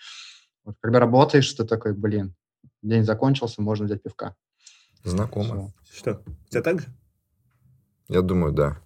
Вот 0.64 0.74
когда 0.80 0.98
работаешь, 0.98 1.52
ты 1.52 1.64
такой, 1.64 1.94
блин, 1.94 2.34
день 2.88 3.04
закончился, 3.04 3.62
можно 3.62 3.86
взять 3.86 4.02
пивка. 4.02 4.34
Знакомо. 5.04 5.72
Всё. 5.84 5.98
Что, 5.98 6.22
у 6.26 6.50
тебя 6.50 6.62
так 6.62 6.80
же? 6.80 6.88
Я 8.08 8.22
думаю, 8.22 8.52
да. 8.52 8.78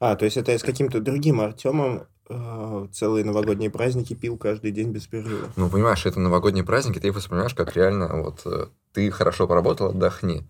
А, 0.00 0.16
то 0.16 0.24
есть 0.24 0.36
это 0.36 0.52
я 0.52 0.58
с 0.58 0.62
каким-то 0.62 1.00
другим 1.00 1.40
Артемом 1.40 2.06
э, 2.28 2.88
целые 2.92 3.24
новогодние 3.24 3.70
праздники 3.70 4.14
пил 4.14 4.36
каждый 4.36 4.70
день 4.70 4.90
без 4.92 5.06
перерыва. 5.06 5.50
Ну, 5.56 5.70
понимаешь, 5.70 6.04
это 6.06 6.20
новогодние 6.20 6.64
праздники, 6.64 6.98
ты 6.98 7.08
их 7.08 7.14
воспринимаешь 7.14 7.54
как 7.54 7.76
реально, 7.76 8.22
вот, 8.22 8.42
э, 8.44 8.66
ты 8.92 9.10
хорошо 9.10 9.46
поработал, 9.46 9.88
отдохни. 9.88 10.46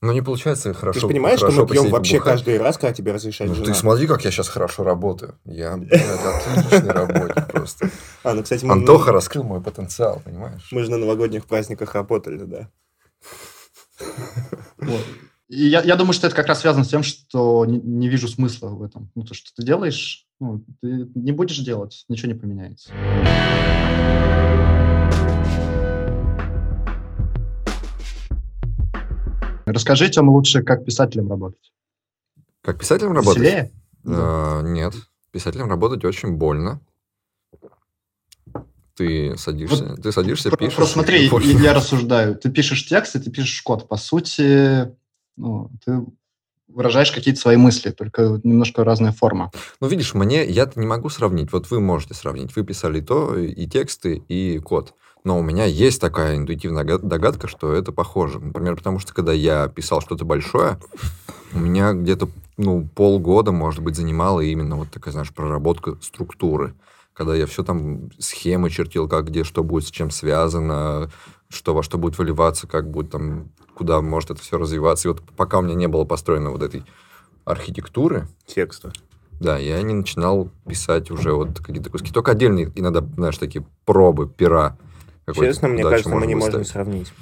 Но 0.00 0.12
не 0.12 0.22
получается 0.22 0.72
хорошо 0.74 0.94
Ты 0.94 1.00
же 1.00 1.08
понимаешь, 1.08 1.38
что 1.38 1.46
хорошо 1.46 1.62
мы 1.62 1.68
пьем 1.72 1.90
вообще 1.90 2.18
побухать. 2.18 2.34
каждый 2.34 2.58
раз, 2.58 2.78
когда 2.78 2.92
тебе 2.94 3.12
разрешает 3.12 3.50
Ну, 3.50 3.54
жена? 3.56 3.66
ты 3.66 3.74
смотри, 3.74 4.06
как 4.06 4.24
я 4.24 4.30
сейчас 4.30 4.48
хорошо 4.48 4.84
работаю. 4.84 5.36
Я, 5.44 5.76
блядь, 5.76 5.90
отличный 6.46 6.92
работник 6.92 7.50
просто. 7.50 7.90
А, 8.22 8.34
ну, 8.34 8.42
кстати, 8.44 8.64
мы, 8.64 8.72
Антоха 8.74 9.10
раскрыл 9.10 9.42
мой 9.42 9.60
потенциал, 9.60 10.22
понимаешь? 10.24 10.68
мы 10.70 10.84
же 10.84 10.90
на 10.90 10.98
новогодних 10.98 11.46
праздниках 11.46 11.94
работали, 11.94 12.44
да. 12.44 12.70
Вот. 14.78 15.02
И 15.48 15.66
я, 15.66 15.82
я 15.82 15.96
думаю, 15.96 16.12
что 16.12 16.26
это 16.26 16.36
как 16.36 16.46
раз 16.46 16.60
связано 16.60 16.84
с 16.84 16.88
тем, 16.88 17.02
что 17.02 17.64
не, 17.64 17.78
не 17.80 18.08
вижу 18.08 18.28
смысла 18.28 18.68
в 18.68 18.82
этом. 18.82 19.10
Ну, 19.14 19.24
то, 19.24 19.32
что 19.34 19.50
ты 19.56 19.64
делаешь, 19.64 20.26
ну, 20.40 20.62
ты 20.82 21.08
не 21.14 21.32
будешь 21.32 21.58
делать, 21.58 22.04
ничего 22.08 22.30
не 22.30 22.38
поменяется. 22.38 22.92
Расскажи, 29.72 30.08
Тёма, 30.08 30.30
лучше, 30.30 30.62
как 30.62 30.84
писателем 30.84 31.28
работать. 31.30 31.72
Как 32.62 32.78
писателем 32.80 33.12
работать? 33.12 33.42
Веселее? 33.42 33.72
А, 34.06 34.62
нет. 34.62 34.94
Писателем 35.30 35.68
работать 35.68 36.04
очень 36.04 36.32
больно. 36.36 36.80
Ты 38.94 39.36
садишься, 39.36 39.94
ты 39.94 40.10
садишься, 40.10 40.50
Про- 40.50 40.56
пишешь. 40.56 40.74
Просто 40.74 40.94
смотри, 40.94 41.26
и 41.26 41.30
больше- 41.30 41.50
я, 41.50 41.72
рассуждаю. 41.72 42.34
Ты 42.36 42.50
пишешь 42.50 42.86
текст, 42.88 43.14
и 43.14 43.20
ты 43.20 43.30
пишешь 43.30 43.62
код. 43.62 43.88
По 43.88 43.96
сути, 43.96 44.92
ну, 45.36 45.70
ты 45.84 46.04
выражаешь 46.66 47.12
какие-то 47.12 47.40
свои 47.40 47.56
мысли, 47.56 47.90
только 47.90 48.40
немножко 48.42 48.82
разная 48.82 49.12
форма. 49.12 49.52
Ну, 49.80 49.86
видишь, 49.86 50.14
мне, 50.14 50.44
я 50.44 50.68
не 50.74 50.86
могу 50.86 51.10
сравнить. 51.10 51.52
Вот 51.52 51.70
вы 51.70 51.80
можете 51.80 52.14
сравнить. 52.14 52.56
Вы 52.56 52.64
писали 52.64 53.00
то, 53.00 53.36
и 53.38 53.66
тексты, 53.68 54.16
и 54.28 54.58
код. 54.58 54.94
Но 55.24 55.38
у 55.38 55.42
меня 55.42 55.64
есть 55.64 56.00
такая 56.00 56.36
интуитивная 56.36 56.84
га- 56.84 56.98
догадка, 56.98 57.48
что 57.48 57.72
это 57.72 57.92
похоже. 57.92 58.38
Например, 58.38 58.76
потому 58.76 58.98
что, 58.98 59.12
когда 59.12 59.32
я 59.32 59.68
писал 59.68 60.00
что-то 60.00 60.24
большое, 60.24 60.78
у 61.52 61.58
меня 61.58 61.92
где-то, 61.92 62.28
ну, 62.56 62.88
полгода, 62.94 63.52
может 63.52 63.82
быть, 63.82 63.96
занимала 63.96 64.40
именно 64.40 64.76
вот 64.76 64.90
такая, 64.90 65.12
знаешь, 65.12 65.32
проработка 65.32 65.96
структуры. 66.00 66.74
Когда 67.14 67.34
я 67.34 67.46
все 67.46 67.64
там 67.64 68.10
схемы 68.18 68.70
чертил, 68.70 69.08
как 69.08 69.26
где 69.26 69.42
что 69.42 69.64
будет 69.64 69.86
с 69.86 69.90
чем 69.90 70.10
связано, 70.10 71.10
что 71.48 71.74
во 71.74 71.82
что 71.82 71.98
будет 71.98 72.16
выливаться, 72.16 72.66
как 72.68 72.88
будет 72.90 73.10
там, 73.10 73.48
куда 73.74 74.00
может 74.00 74.30
это 74.30 74.40
все 74.40 74.56
развиваться. 74.56 75.08
И 75.08 75.12
вот 75.12 75.22
пока 75.36 75.58
у 75.58 75.62
меня 75.62 75.74
не 75.74 75.88
было 75.88 76.04
построено 76.04 76.50
вот 76.50 76.62
этой 76.62 76.84
архитектуры, 77.44 78.28
Текста. 78.46 78.92
да, 79.40 79.58
я 79.58 79.80
не 79.82 79.94
начинал 79.94 80.50
писать 80.68 81.10
уже 81.10 81.32
вот 81.32 81.58
какие-то 81.58 81.90
куски. 81.90 82.12
Только 82.12 82.32
отдельные, 82.32 82.70
иногда, 82.74 83.00
знаешь, 83.00 83.38
такие 83.38 83.66
пробы, 83.84 84.28
пера. 84.28 84.76
Честно, 85.34 85.68
мне 85.68 85.82
кажется, 85.82 86.14
мы 86.14 86.26
не 86.26 86.34
можем 86.34 86.64
сравнить. 86.64 87.12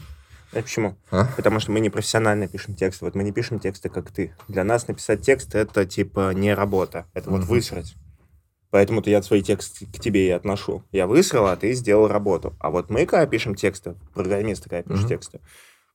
А 0.52 0.62
почему? 0.62 0.96
А? 1.10 1.28
Потому 1.36 1.60
что 1.60 1.72
мы 1.72 1.80
не 1.80 1.90
профессионально 1.90 2.48
пишем 2.48 2.74
тексты. 2.74 3.04
Вот 3.04 3.14
мы 3.14 3.24
не 3.24 3.32
пишем 3.32 3.58
тексты, 3.60 3.88
как 3.88 4.10
ты. 4.10 4.34
Для 4.48 4.64
нас 4.64 4.88
написать 4.88 5.20
текст— 5.22 5.54
это, 5.54 5.84
типа, 5.84 6.32
не 6.32 6.54
работа. 6.54 7.06
Это 7.14 7.30
вот 7.30 7.44
высрать. 7.44 7.94
Поэтому-то 8.70 9.10
я 9.10 9.22
свои 9.22 9.42
тексты 9.42 9.86
к 9.86 10.00
тебе 10.00 10.28
и 10.28 10.30
отношу. 10.30 10.82
Я 10.92 11.06
высрал, 11.06 11.46
а 11.46 11.56
ты 11.56 11.72
сделал 11.72 12.08
работу. 12.08 12.54
А 12.58 12.70
вот 12.70 12.90
мы, 12.90 13.06
когда 13.06 13.26
пишем 13.26 13.54
тексты, 13.54 13.94
программисты, 14.14 14.68
когда 14.68 14.82
пишут 14.82 15.08
тексты, 15.08 15.40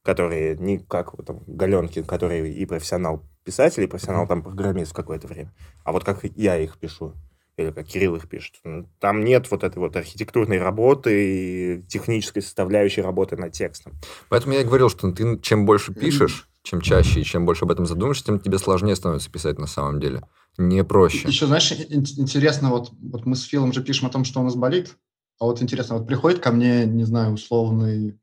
которые 0.03 0.57
не 0.57 0.79
как 0.79 1.17
вот 1.17 1.27
там 1.27 1.41
Галенкин, 1.47 2.05
который 2.05 2.51
и 2.51 2.65
профессионал 2.65 3.23
писатель, 3.43 3.83
и 3.83 3.87
профессионал 3.87 4.27
там 4.27 4.41
программист 4.41 4.91
в 4.91 4.95
какое-то 4.95 5.27
время, 5.27 5.53
а 5.83 5.91
вот 5.91 6.03
как 6.03 6.23
я 6.35 6.57
их 6.57 6.77
пишу, 6.77 7.13
или 7.61 7.71
как 7.71 7.85
Кирилл 7.87 8.15
их 8.15 8.27
пишет. 8.27 8.55
Там 8.99 9.23
нет 9.23 9.49
вот 9.51 9.63
этой 9.63 9.79
вот 9.79 9.95
архитектурной 9.95 10.59
работы 10.59 11.77
и 11.77 11.81
технической 11.83 12.41
составляющей 12.41 13.01
работы 13.01 13.37
над 13.37 13.53
текстом. 13.53 13.93
Поэтому 14.29 14.53
я 14.53 14.61
и 14.61 14.65
говорил, 14.65 14.89
что 14.89 15.11
ты 15.11 15.39
чем 15.39 15.65
больше 15.65 15.93
пишешь, 15.93 16.47
чем 16.63 16.81
чаще 16.81 17.21
и 17.21 17.23
чем 17.23 17.45
больше 17.45 17.65
об 17.65 17.71
этом 17.71 17.85
задумаешься, 17.85 18.25
тем 18.25 18.39
тебе 18.39 18.57
сложнее 18.59 18.95
становится 18.95 19.31
писать 19.31 19.57
на 19.57 19.67
самом 19.67 19.99
деле. 19.99 20.23
Не 20.57 20.83
проще. 20.83 21.27
Еще, 21.27 21.47
знаешь, 21.47 21.71
ин- 21.71 22.05
интересно, 22.17 22.69
вот, 22.69 22.91
вот 23.01 23.25
мы 23.25 23.35
с 23.35 23.43
Филом 23.43 23.73
же 23.73 23.83
пишем 23.83 24.07
о 24.07 24.11
том, 24.11 24.25
что 24.25 24.41
у 24.41 24.43
нас 24.43 24.55
болит, 24.55 24.97
а 25.39 25.45
вот 25.45 25.61
интересно, 25.61 25.97
вот 25.97 26.07
приходит 26.07 26.39
ко 26.39 26.51
мне, 26.51 26.85
не 26.85 27.03
знаю, 27.03 27.33
условный 27.33 28.19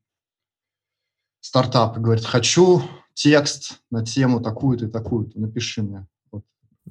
стартап 1.40 1.96
и 1.96 2.00
говорит, 2.00 2.24
хочу 2.24 2.82
текст 3.14 3.80
на 3.90 4.04
тему 4.04 4.40
такую-то 4.40 4.86
и 4.86 4.90
такую-то, 4.90 5.40
напиши 5.40 5.82
мне. 5.82 6.06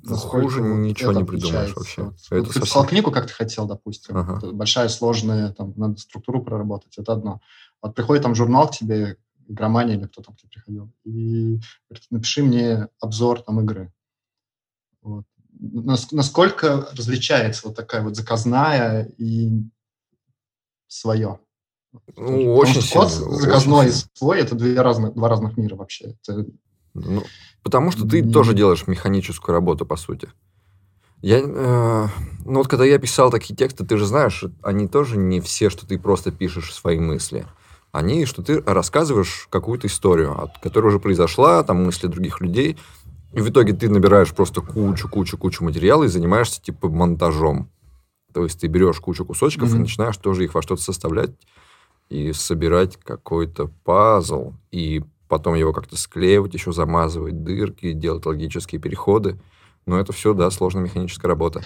Хуже 0.05 0.61
вот 0.61 0.77
ничего 0.77 1.11
не 1.13 1.23
придумаешь 1.23 1.75
вообще. 1.75 2.03
Вот, 2.03 2.13
Это 2.31 2.39
ты 2.41 2.45
совсем- 2.47 2.61
писал 2.63 2.85
книгу, 2.85 3.11
как 3.11 3.27
ты 3.27 3.33
хотел, 3.33 3.65
допустим, 3.67 4.17
Ага. 4.17 4.37
это 4.37 4.51
большая, 4.51 4.89
сложная, 4.89 5.51
там, 5.53 5.73
надо 5.77 5.97
структуру 5.99 6.43
проработать, 6.43 6.97
это 6.97 7.13
одно. 7.13 7.41
Вот 7.81 7.95
приходит 7.95 8.23
там 8.23 8.35
журнал 8.35 8.67
к 8.67 8.71
тебе, 8.71 9.17
игромания 9.47 9.95
или 9.95 10.05
кто 10.07 10.21
там 10.21 10.35
к 10.35 10.39
тебе 10.39 10.49
приходил, 10.49 10.91
и 11.05 11.59
говорит, 11.89 12.07
напиши 12.11 12.43
мне 12.43 12.87
обзор 12.99 13.41
там 13.41 13.61
игры. 13.61 13.93
Вот. 15.01 15.25
Нас- 15.59 16.11
насколько 16.11 16.87
различается 16.95 17.67
вот 17.67 17.75
такая 17.75 18.01
вот 18.03 18.15
заказная 18.15 19.05
и 19.17 19.51
свое? 20.87 21.39
Ну, 22.15 22.53
очень 22.55 22.81
что 22.81 22.81
сильно. 22.81 23.03
код 23.05 23.27
очень 23.29 23.41
заказной 23.41 23.87
и 23.87 23.91
сильно. 23.91 24.09
свой– 24.13 24.39
это 24.41 24.55
две 24.55 24.79
разных, 24.81 25.13
два 25.13 25.29
разных 25.29 25.57
мира 25.57 25.75
вообще. 25.75 26.15
Это 26.27 26.45
Ну, 27.05 27.23
потому 27.63 27.91
что 27.91 28.07
ты 28.07 28.21
Не- 28.21 28.31
тоже 28.31 28.53
делаешь 28.53 28.87
механическую 28.87 29.53
работу, 29.53 29.85
по 29.85 29.95
сути. 29.95 30.29
Я, 31.21 31.39
э, 31.39 32.07
ну 32.45 32.55
вот 32.59 32.67
когда 32.67 32.85
я 32.85 32.97
писал 32.99 33.31
такие 33.31 33.55
тексты, 33.55 33.85
ты 33.85 33.97
же 33.97 34.05
знаешь, 34.05 34.43
они 34.61 34.87
тоже 34.87 35.17
не 35.17 35.41
все, 35.41 35.69
что 35.69 35.87
ты 35.87 35.97
просто 35.97 36.31
пишешь 36.31 36.73
свои 36.73 36.99
мысли. 36.99 37.45
Они, 37.91 38.25
что 38.25 38.43
ты 38.43 38.61
рассказываешь 38.61 39.47
какую-то 39.49 39.87
историю, 39.87 40.39
от- 40.39 40.57
которая 40.59 40.89
уже 40.89 40.99
произошла, 40.99 41.63
там 41.63 41.83
мысли 41.85 42.07
других 42.07 42.41
людей, 42.41 42.77
и 43.33 43.41
в 43.41 43.49
итоге 43.49 43.73
ты 43.73 43.89
набираешь 43.89 44.33
просто 44.33 44.61
кучу-кучу-кучу 44.61 45.63
материала 45.63 46.03
и 46.03 46.07
занимаешься 46.07 46.61
типа 46.61 46.89
монтажом. 46.89 47.69
То 48.33 48.43
есть 48.43 48.59
ты 48.59 48.67
берешь 48.67 48.99
кучу 48.99 49.25
кусочков 49.25 49.69
и 49.69 49.73
Мгм. 49.73 49.81
начинаешь 49.81 50.17
тоже 50.17 50.43
их 50.43 50.53
во 50.53 50.61
что-то 50.61 50.81
составлять 50.83 51.31
и 52.09 52.31
собирать 52.33 52.97
какой-то 52.97 53.71
пазл, 53.83 54.53
и 54.71 55.03
потом 55.27 55.55
его 55.55 55.73
как-то 55.73 55.97
склеивать, 55.97 56.53
еще 56.53 56.71
замазывать 56.71 57.43
дырки, 57.43 57.93
делать 57.93 58.25
логические 58.25 58.81
переходы. 58.81 59.39
Но 59.85 59.99
это 59.99 60.13
все, 60.13 60.33
да, 60.33 60.51
сложная 60.51 60.83
механическая 60.83 61.29
работа. 61.29 61.63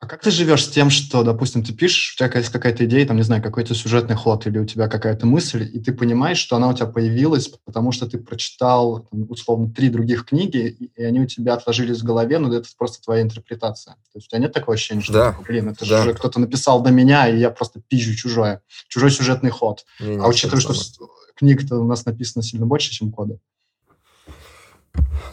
А 0.00 0.06
как 0.06 0.20
ты 0.20 0.30
живешь 0.30 0.64
с 0.64 0.68
тем, 0.68 0.90
что, 0.90 1.24
допустим, 1.24 1.64
ты 1.64 1.72
пишешь, 1.72 2.14
у 2.14 2.18
тебя 2.18 2.30
есть 2.38 2.50
какая-то 2.50 2.84
идея, 2.84 3.04
там, 3.04 3.16
не 3.16 3.24
знаю, 3.24 3.42
какой-то 3.42 3.74
сюжетный 3.74 4.14
ход, 4.14 4.46
или 4.46 4.58
у 4.58 4.64
тебя 4.64 4.86
какая-то 4.86 5.26
мысль, 5.26 5.68
и 5.72 5.80
ты 5.80 5.92
понимаешь, 5.92 6.38
что 6.38 6.54
она 6.54 6.68
у 6.68 6.72
тебя 6.72 6.86
появилась, 6.86 7.48
потому 7.64 7.90
что 7.90 8.08
ты 8.08 8.16
прочитал, 8.16 9.08
там, 9.10 9.26
условно, 9.28 9.72
три 9.72 9.88
других 9.88 10.24
книги, 10.24 10.90
и 10.94 11.02
они 11.02 11.20
у 11.20 11.26
тебя 11.26 11.54
отложились 11.54 12.00
в 12.00 12.04
голове, 12.04 12.38
но 12.38 12.54
это 12.54 12.68
просто 12.78 13.02
твоя 13.02 13.22
интерпретация. 13.22 13.94
То 14.12 14.18
есть 14.18 14.28
у 14.28 14.30
тебя 14.30 14.38
нет 14.38 14.52
такого 14.52 14.74
ощущения, 14.76 15.00
что, 15.00 15.12
Да, 15.14 15.32
типа, 15.32 15.42
блин, 15.48 15.68
это 15.70 15.88
да. 15.88 16.04
же 16.04 16.14
кто-то 16.14 16.38
написал 16.38 16.80
до 16.80 16.92
меня, 16.92 17.28
и 17.28 17.36
я 17.36 17.50
просто 17.50 17.80
пизжу 17.80 18.14
чужое, 18.14 18.62
чужой 18.86 19.10
сюжетный 19.10 19.50
ход. 19.50 19.84
Не, 19.98 20.14
не, 20.14 20.22
А 20.22 20.28
учитывая, 20.28 20.62
то 20.62 20.74
что 20.74 21.10
книг-то 21.38 21.78
у 21.78 21.84
нас 21.84 22.04
написано 22.04 22.42
сильно 22.42 22.66
больше, 22.66 22.90
чем 22.90 23.12
кода. 23.12 23.38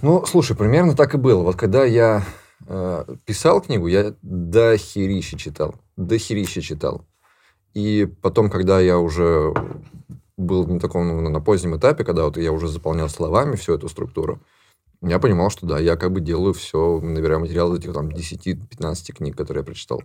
Ну, 0.02 0.26
слушай, 0.26 0.56
примерно 0.56 0.96
так 0.96 1.16
и 1.16 1.18
было. 1.18 1.42
Вот 1.42 1.56
когда 1.56 1.84
я 1.84 2.24
э, 2.68 3.06
писал 3.26 3.62
книгу, 3.62 3.88
я 3.88 4.14
до 4.22 4.78
херища 4.78 5.38
читал. 5.38 5.76
До 5.98 6.18
херища 6.18 6.62
читал. 6.62 7.06
И 7.74 8.08
потом, 8.22 8.50
когда 8.50 8.80
я 8.80 9.00
уже 9.00 9.54
был 10.38 10.68
на 10.68 10.80
таком, 10.80 11.08
ну, 11.08 11.30
на 11.30 11.42
позднем 11.42 11.78
этапе, 11.78 12.04
когда 12.04 12.26
вот 12.26 12.38
я 12.38 12.52
уже 12.52 12.68
заполнял 12.68 13.10
словами 13.10 13.56
всю 13.56 13.74
эту 13.74 13.90
структуру, 13.90 14.42
я 15.02 15.20
понимал, 15.20 15.50
что 15.50 15.66
да, 15.66 15.80
я 15.80 15.96
как 15.96 16.12
бы 16.12 16.22
делаю 16.22 16.54
все, 16.54 17.00
набираю 17.02 17.40
материал 17.40 17.74
из 17.74 17.80
этих 17.80 17.94
там 17.94 18.10
10-15 18.10 19.14
книг, 19.14 19.38
которые 19.38 19.62
я 19.62 19.66
прочитал. 19.66 20.04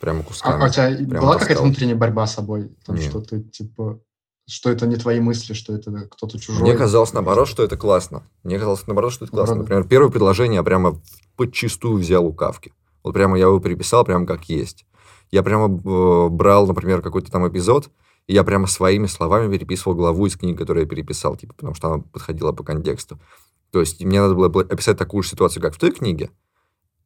Прямо 0.00 0.22
кусками. 0.22 0.62
а 0.62 0.66
у 0.66 0.68
тебя 0.68 1.20
была 1.20 1.38
какая-то 1.38 1.62
внутренняя 1.62 1.96
борьба 1.96 2.26
с 2.26 2.34
собой? 2.34 2.70
Там, 2.84 2.96
Нет. 2.96 3.08
что 3.08 3.20
ты, 3.20 3.40
типа, 3.42 4.00
что 4.48 4.70
это 4.70 4.86
не 4.86 4.96
твои 4.96 5.20
мысли, 5.20 5.52
что 5.52 5.74
это 5.74 6.08
кто-то 6.10 6.38
чужой? 6.40 6.62
Мне 6.62 6.74
казалось, 6.74 7.12
наоборот, 7.12 7.48
что 7.48 7.62
это 7.62 7.76
классно. 7.76 8.22
Мне 8.42 8.58
казалось, 8.58 8.86
наоборот, 8.86 9.12
что 9.12 9.26
это 9.26 9.32
классно. 9.32 9.56
Наоборот. 9.56 9.68
Например, 9.68 9.88
первое 9.88 10.10
предложение 10.10 10.56
я 10.56 10.62
прямо 10.62 11.00
подчистую 11.36 11.98
взял 11.98 12.24
у 12.24 12.32
Кавки. 12.32 12.72
Вот 13.04 13.12
прямо 13.12 13.38
я 13.38 13.44
его 13.44 13.60
переписал 13.60 14.04
прямо 14.04 14.26
как 14.26 14.44
есть. 14.48 14.86
Я 15.30 15.42
прямо 15.42 15.66
э, 15.66 16.28
брал, 16.30 16.66
например, 16.66 17.02
какой-то 17.02 17.30
там 17.30 17.46
эпизод, 17.46 17.90
и 18.26 18.32
я 18.32 18.42
прямо 18.42 18.66
своими 18.66 19.06
словами 19.06 19.52
переписывал 19.52 19.94
главу 19.94 20.26
из 20.26 20.36
книги, 20.36 20.56
которую 20.56 20.84
я 20.84 20.88
переписал, 20.88 21.36
типа, 21.36 21.54
потому 21.54 21.74
что 21.74 21.92
она 21.92 22.02
подходила 22.02 22.52
по 22.52 22.64
контексту. 22.64 23.20
То 23.70 23.80
есть 23.80 24.02
мне 24.02 24.20
надо 24.20 24.34
было 24.34 24.46
описать 24.46 24.96
такую 24.96 25.22
же 25.22 25.30
ситуацию, 25.30 25.62
как 25.62 25.74
в 25.74 25.78
той 25.78 25.90
книге, 25.92 26.30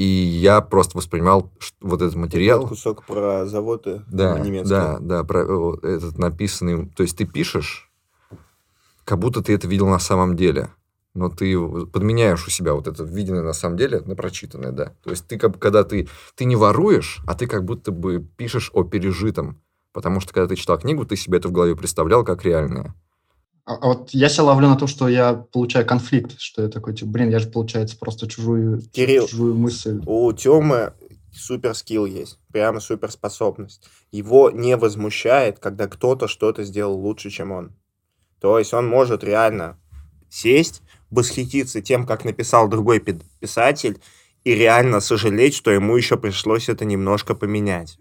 и 0.03 0.05
я 0.05 0.61
просто 0.61 0.99
воспринимал 0.99 1.53
вот 1.81 2.03
этот 2.03 2.17
материал. 2.17 2.67
Кусок 2.67 3.05
про 3.05 3.47
заводы 3.47 4.03
Да, 4.11 4.37
немецкие. 4.37 4.69
да, 4.69 4.99
да, 4.99 5.25
про, 5.25 5.77
э, 5.83 5.87
этот 5.95 6.19
написанный... 6.19 6.89
То 6.89 7.05
есть 7.05 7.17
ты 7.17 7.25
пишешь, 7.25 7.89
как 9.05 9.21
будто 9.21 9.43
ты 9.43 9.55
это 9.55 9.69
видел 9.69 9.87
на 9.87 10.01
самом 10.01 10.35
деле. 10.35 10.71
Но 11.15 11.29
ты 11.29 11.57
подменяешь 11.87 12.45
у 12.49 12.51
себя 12.51 12.75
вот 12.75 12.89
это 12.89 13.05
виденное 13.05 13.43
на 13.43 13.53
самом 13.53 13.77
деле 13.77 14.01
на 14.01 14.17
прочитанное, 14.17 14.73
да. 14.73 14.93
То 15.05 15.11
есть 15.11 15.29
ты, 15.29 15.39
как, 15.39 15.57
когда 15.61 15.85
ты, 15.85 16.09
ты 16.35 16.47
не 16.47 16.57
воруешь, 16.57 17.21
а 17.29 17.35
ты 17.35 17.47
как 17.47 17.65
будто 17.65 17.93
бы 17.93 18.19
пишешь 18.37 18.71
о 18.73 18.83
пережитом. 18.83 19.61
Потому 19.93 20.19
что, 20.21 20.33
когда 20.33 20.49
ты 20.49 20.57
читал 20.57 20.79
книгу, 20.79 21.05
ты 21.05 21.15
себе 21.15 21.39
это 21.39 21.49
в 21.49 21.53
голове 21.53 21.77
представлял 21.77 22.25
как 22.25 22.45
реальное. 22.45 22.95
А, 23.65 23.75
а 23.77 23.87
вот 23.89 24.11
я 24.11 24.29
себя 24.29 24.45
ловлю 24.45 24.69
на 24.69 24.77
том, 24.77 24.89
что 24.89 25.09
я 25.09 25.35
получаю 25.35 25.87
конфликт, 25.87 26.39
что 26.39 26.63
я 26.63 26.69
такой, 26.69 26.95
типа, 26.95 27.11
блин, 27.11 27.31
я 27.31 27.39
же, 27.39 27.49
получается, 27.49 27.97
просто 27.99 28.27
чужую, 28.27 28.83
Кирилл. 28.93 29.27
чужую 29.29 29.55
мысль. 29.55 30.01
У 30.05 30.33
Тёмы 30.33 30.95
супер 31.33 31.75
скилл 31.75 32.07
есть, 32.07 32.39
прямо 32.53 32.81
супер 32.81 33.11
способность. 33.11 33.89
Его 34.11 34.51
не 34.51 34.77
возмущает, 34.77 35.59
когда 35.59 35.87
кто-то 35.87 36.29
что-то 36.29 36.65
сделал 36.65 36.99
лучше, 36.99 37.31
чем 37.31 37.53
он. 37.53 37.73
То 38.41 38.59
есть 38.59 38.75
он 38.75 38.89
может 38.89 39.23
реально 39.23 39.79
сесть, 40.29 40.83
восхититься 41.11 41.81
тем, 41.81 42.07
как 42.07 42.25
написал 42.25 42.69
другой 42.69 42.99
пи- 42.99 43.21
писатель, 43.39 44.01
и 44.45 44.55
реально 44.55 45.01
сожалеть, 45.01 45.55
что 45.55 45.71
ему 45.71 45.97
еще 45.97 46.17
пришлось 46.17 46.69
это 46.69 46.85
немножко 46.85 47.35
поменять. 47.35 47.99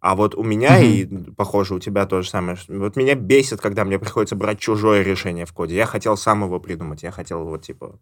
А 0.00 0.14
вот 0.14 0.34
у 0.36 0.44
меня, 0.44 0.78
и, 0.78 1.06
похоже, 1.36 1.74
у 1.74 1.80
тебя 1.80 2.06
то 2.06 2.22
же 2.22 2.28
самое, 2.28 2.56
вот 2.68 2.94
меня 2.96 3.14
бесит, 3.16 3.60
когда 3.60 3.84
мне 3.84 3.98
приходится 3.98 4.36
брать 4.36 4.60
чужое 4.60 5.02
решение 5.02 5.44
в 5.44 5.52
коде. 5.52 5.74
Я 5.74 5.86
хотел 5.86 6.16
сам 6.16 6.44
его 6.44 6.60
придумать, 6.60 7.02
я 7.02 7.10
хотел 7.10 7.44
вот 7.44 7.62
типа... 7.62 7.98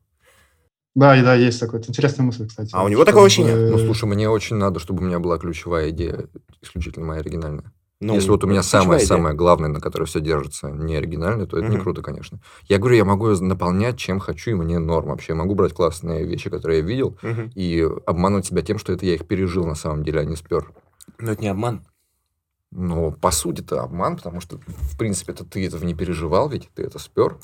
Да, 0.94 1.20
да, 1.22 1.34
есть 1.34 1.60
такой. 1.60 1.80
Это 1.80 1.90
интересная 1.90 2.24
мысль, 2.24 2.46
кстати. 2.48 2.70
А 2.72 2.82
у 2.82 2.88
него 2.88 3.04
такого 3.04 3.24
вообще 3.24 3.42
нет. 3.42 3.70
Ну, 3.70 3.78
слушай, 3.78 4.06
мне 4.06 4.28
очень 4.30 4.56
надо, 4.56 4.80
чтобы 4.80 5.02
у 5.02 5.06
меня 5.06 5.18
была 5.18 5.38
ключевая 5.38 5.90
идея, 5.90 6.26
исключительно 6.62 7.06
моя 7.06 7.20
оригинальная. 7.20 7.72
Ну, 8.00 8.14
Если 8.14 8.28
вот 8.30 8.44
у 8.44 8.46
меня 8.46 8.62
самое-самое 8.62 9.34
главное, 9.34 9.70
на 9.70 9.80
которое 9.80 10.04
все 10.04 10.20
держится, 10.20 10.68
не 10.70 10.96
оригинальное, 10.96 11.46
то 11.46 11.58
это 11.58 11.66
не 11.68 11.76
Мгм. 11.76 11.82
круто, 11.82 12.02
конечно. 12.02 12.40
Я 12.68 12.76
говорю, 12.78 12.96
я 12.96 13.04
могу 13.06 13.28
наполнять 13.28 13.96
чем 13.96 14.20
хочу, 14.20 14.50
и 14.50 14.54
мне 14.54 14.78
норм 14.78 15.08
вообще. 15.08 15.32
Я 15.32 15.36
могу 15.38 15.54
брать 15.54 15.72
классные 15.72 16.26
вещи, 16.26 16.50
которые 16.50 16.80
я 16.80 16.86
видел, 16.86 17.16
Мгм. 17.22 17.52
и 17.54 17.88
обмануть 18.04 18.44
себя 18.46 18.60
тем, 18.60 18.78
что 18.78 18.92
это 18.92 19.06
я 19.06 19.14
их 19.14 19.26
пережил 19.26 19.66
на 19.66 19.74
самом 19.74 20.02
деле, 20.04 20.20
а 20.20 20.24
не 20.24 20.36
спер. 20.36 20.70
Но 21.18 21.32
это 21.32 21.42
не 21.42 21.48
обман. 21.48 21.84
Но 22.70 23.10
по 23.12 23.30
сути 23.30 23.62
это 23.62 23.82
обман, 23.82 24.16
потому 24.16 24.40
что, 24.40 24.58
в 24.58 24.98
принципе, 24.98 25.32
это 25.32 25.44
ты 25.44 25.66
этого 25.66 25.84
не 25.84 25.94
переживал, 25.94 26.48
ведь 26.48 26.68
ты 26.74 26.82
это 26.82 26.98
спер. 26.98 27.38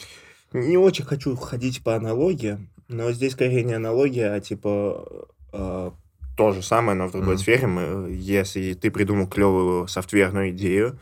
Не 0.52 0.76
очень 0.76 1.04
хочу 1.04 1.34
ходить 1.36 1.82
по 1.82 1.94
аналогии, 1.96 2.68
но 2.88 3.10
здесь 3.12 3.32
скорее 3.32 3.64
не 3.64 3.72
аналогия, 3.72 4.34
а 4.34 4.40
типа 4.40 5.26
э, 5.52 5.90
то 6.36 6.52
же 6.52 6.62
самое, 6.62 6.96
но 6.98 7.08
в 7.08 7.12
другой 7.12 7.34
Мгм. 7.34 7.38
сфере. 7.38 7.66
Мы, 7.66 8.12
если 8.12 8.74
ты 8.74 8.90
придумал 8.90 9.26
клевую 9.28 9.86
софтверную 9.86 10.50
идею 10.50 10.98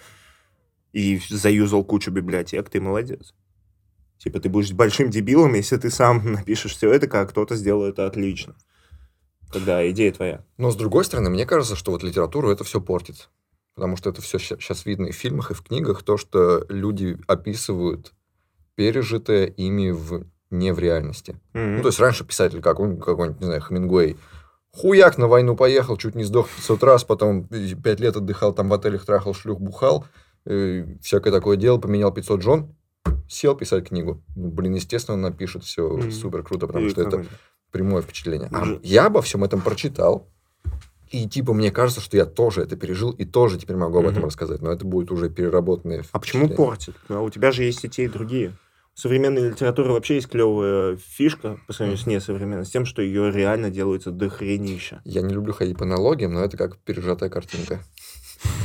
и 0.92 1.20
заюзал 1.28 1.82
кучу 1.84 2.10
библиотек, 2.10 2.68
ты 2.68 2.80
молодец. 2.80 3.34
Типа 4.18 4.38
ты 4.38 4.48
будешь 4.48 4.72
большим 4.72 5.08
дебилом, 5.10 5.54
если 5.54 5.76
ты 5.78 5.90
сам 5.90 6.32
напишешь 6.32 6.76
все 6.76 6.92
это, 6.92 7.08
как 7.08 7.30
кто-то 7.30 7.56
сделал 7.56 7.84
это 7.84 8.06
отлично. 8.06 8.54
Когда 9.52 9.88
идея 9.90 10.12
твоя. 10.12 10.44
Но 10.56 10.70
с 10.70 10.76
другой 10.76 11.04
стороны, 11.04 11.30
мне 11.30 11.46
кажется, 11.46 11.76
что 11.76 11.90
вот 11.92 12.02
литературу 12.02 12.50
это 12.50 12.64
все 12.64 12.80
портит. 12.80 13.28
Потому 13.74 13.96
что 13.96 14.10
это 14.10 14.20
все 14.20 14.38
сейчас 14.38 14.84
видно 14.84 15.06
и 15.06 15.12
в 15.12 15.16
фильмах, 15.16 15.50
и 15.50 15.54
в 15.54 15.62
книгах, 15.62 16.02
то, 16.02 16.16
что 16.16 16.64
люди 16.68 17.18
описывают 17.26 18.12
пережитое 18.74 19.46
ими 19.46 19.90
в, 19.90 20.24
не 20.50 20.72
в 20.72 20.78
реальности. 20.78 21.36
Ну, 21.54 21.80
то 21.82 21.88
есть 21.88 22.00
раньше 22.00 22.24
писатель, 22.24 22.60
как 22.60 22.80
он, 22.80 22.98
какой-нибудь, 22.98 23.40
не 23.40 23.46
знаю, 23.46 23.60
Хемингуэй, 23.62 24.16
Хуяк 24.72 25.18
на 25.18 25.26
войну 25.26 25.56
поехал, 25.56 25.96
чуть 25.96 26.14
не 26.14 26.24
сдох 26.24 26.48
500 26.48 26.82
раз, 26.84 27.04
потом 27.04 27.44
5 27.48 28.00
лет 28.00 28.16
отдыхал, 28.16 28.52
там 28.52 28.68
в 28.68 28.74
отелях 28.74 29.04
трахал, 29.04 29.34
шлюх, 29.34 29.60
бухал, 29.60 30.06
э, 30.46 30.86
всякое 31.02 31.32
такое 31.32 31.56
дело, 31.56 31.78
поменял 31.78 32.12
500 32.12 32.42
жен, 32.42 32.74
сел 33.28 33.56
писать 33.56 33.88
книгу. 33.88 34.22
Ну, 34.36 34.48
блин, 34.50 34.74
естественно, 34.74 35.16
он 35.16 35.22
напишет 35.22 35.64
все 35.64 35.88
Мгм. 35.88 36.12
супер 36.12 36.42
круто, 36.44 36.66
потому 36.66 36.86
И 36.86 36.90
что 36.90 37.00
это 37.02 37.10
нормально. 37.10 37.30
Прямое 37.70 38.02
впечатление. 38.02 38.48
А 38.52 38.78
я 38.82 39.06
обо 39.06 39.22
всем 39.22 39.44
этом 39.44 39.60
прочитал. 39.60 40.28
И 41.10 41.28
типа 41.28 41.52
мне 41.52 41.72
кажется, 41.72 42.00
что 42.00 42.16
я 42.16 42.24
тоже 42.24 42.62
это 42.62 42.76
пережил 42.76 43.10
и 43.10 43.24
тоже 43.24 43.58
теперь 43.58 43.76
могу 43.76 43.98
об 43.98 44.06
этом 44.06 44.24
рассказать. 44.24 44.62
Но 44.62 44.70
это 44.70 44.84
будет 44.84 45.10
уже 45.10 45.28
переработанное 45.28 46.04
А 46.12 46.20
почему 46.20 46.48
портит? 46.48 46.94
А 47.08 47.20
у 47.20 47.30
тебя 47.30 47.50
же 47.50 47.64
есть 47.64 47.84
и 47.84 47.88
те, 47.88 48.04
и 48.04 48.08
другие. 48.08 48.56
У 48.96 48.98
современной 49.00 49.50
литературы 49.50 49.92
вообще 49.92 50.16
есть 50.16 50.28
клевая 50.28 50.96
фишка 50.96 51.58
по 51.66 51.72
сравнению 51.72 52.02
с 52.02 52.06
несовременной, 52.06 52.66
с 52.66 52.70
тем, 52.70 52.84
что 52.84 53.02
ее 53.02 53.30
реально 53.32 53.70
делается 53.70 54.10
до 54.10 54.28
хренища. 54.28 55.00
Я 55.04 55.22
не 55.22 55.34
люблю 55.34 55.52
ходить 55.52 55.78
по 55.78 55.84
аналогиям, 55.84 56.34
но 56.34 56.44
это 56.44 56.56
как 56.56 56.78
пережатая 56.78 57.28
картинка. 57.28 57.82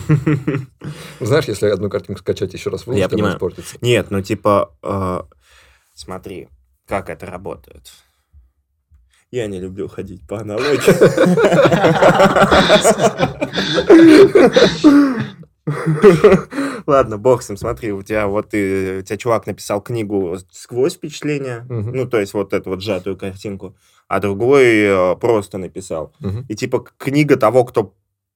Знаешь, 1.19 1.45
если 1.45 1.68
одну 1.68 1.90
картинку 1.90 2.19
скачать 2.19 2.53
еще 2.53 2.69
раз 2.69 2.86
выложить, 2.86 3.14
она 3.14 3.34
испортится. 3.34 3.77
Нет, 3.82 4.11
ну 4.11 4.22
типа, 4.22 4.76
э, 4.82 5.22
смотри, 5.94 6.48
как 6.88 7.10
это 7.10 7.26
работает. 7.26 7.91
Я 9.31 9.47
не 9.47 9.60
люблю 9.60 9.88
ходить 9.88 10.22
по 10.27 10.39
аналогии. 10.39 10.80
Ладно, 16.88 17.18
бог 17.18 17.41
с 17.41 17.49
ним, 17.49 17.57
смотри, 17.57 17.91
у 17.91 18.03
тебя 18.03 18.27
вот 18.27 18.49
ты, 18.49 18.99
у 18.99 19.02
тебя 19.02 19.18
чувак 19.18 19.47
написал 19.47 19.81
книгу 19.81 20.38
сквозь 20.52 20.93
впечатление, 20.93 21.65
ну, 21.69 22.07
то 22.07 22.19
есть 22.19 22.34
вот 22.34 22.53
эту 22.53 22.69
вот 22.69 22.81
сжатую 22.81 23.18
картинку, 23.18 23.76
а 24.07 24.19
другой 24.19 24.65
э, 24.84 25.15
просто 25.15 25.57
написал. 25.57 26.14
И 26.47 26.56
типа 26.56 26.85
книга 26.97 27.38
того, 27.38 27.65
кто 27.65 27.95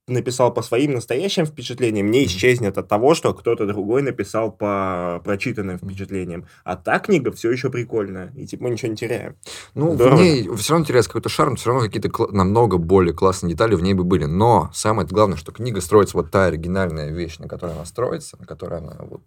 написал 0.10 0.54
по 0.54 0.62
своим 0.62 0.94
настоящим 0.94 1.46
впечатлениям, 1.46 2.12
не 2.12 2.26
исчезнет 2.26 2.78
от 2.78 2.88
того, 2.88 3.16
что 3.16 3.34
кто-то 3.34 3.66
другой 3.66 4.02
написал 4.02 4.52
по 4.52 5.22
прочитанным 5.24 5.78
впечатлениям. 5.78 6.46
А 6.64 6.76
та 6.76 7.00
книга 7.00 7.32
все 7.32 7.52
еще 7.52 7.70
прикольная. 7.70 8.34
И 8.36 8.46
типа 8.46 8.64
мы 8.64 8.70
ничего 8.72 8.92
не 8.92 8.98
теряем. 8.98 9.36
Ну, 9.74 9.94
Здорово. 9.94 10.18
в 10.18 10.22
ней 10.22 10.56
все 10.56 10.74
равно 10.74 10.86
теряется 10.86 11.10
какой-то 11.10 11.30
шарм, 11.30 11.56
все 11.56 11.70
равно 11.70 11.86
какие-то 11.86 12.10
намного 12.32 12.78
более 12.78 13.14
классные 13.14 13.52
детали 13.52 13.76
в 13.76 13.82
ней 13.82 13.94
бы 13.94 14.04
были. 14.04 14.26
Но 14.26 14.70
самое 14.74 15.08
главное, 15.08 15.38
что 15.38 15.52
книга 15.52 15.82
строится, 15.82 16.18
вот 16.18 16.32
та 16.32 16.46
оригинальная 16.46 17.12
вещь, 17.12 17.38
на 17.40 17.48
которой 17.48 17.76
она 17.76 17.86
строится, 17.86 18.38
на 18.40 18.46
которой 18.46 18.80
она 18.80 18.96
вот 19.00 19.22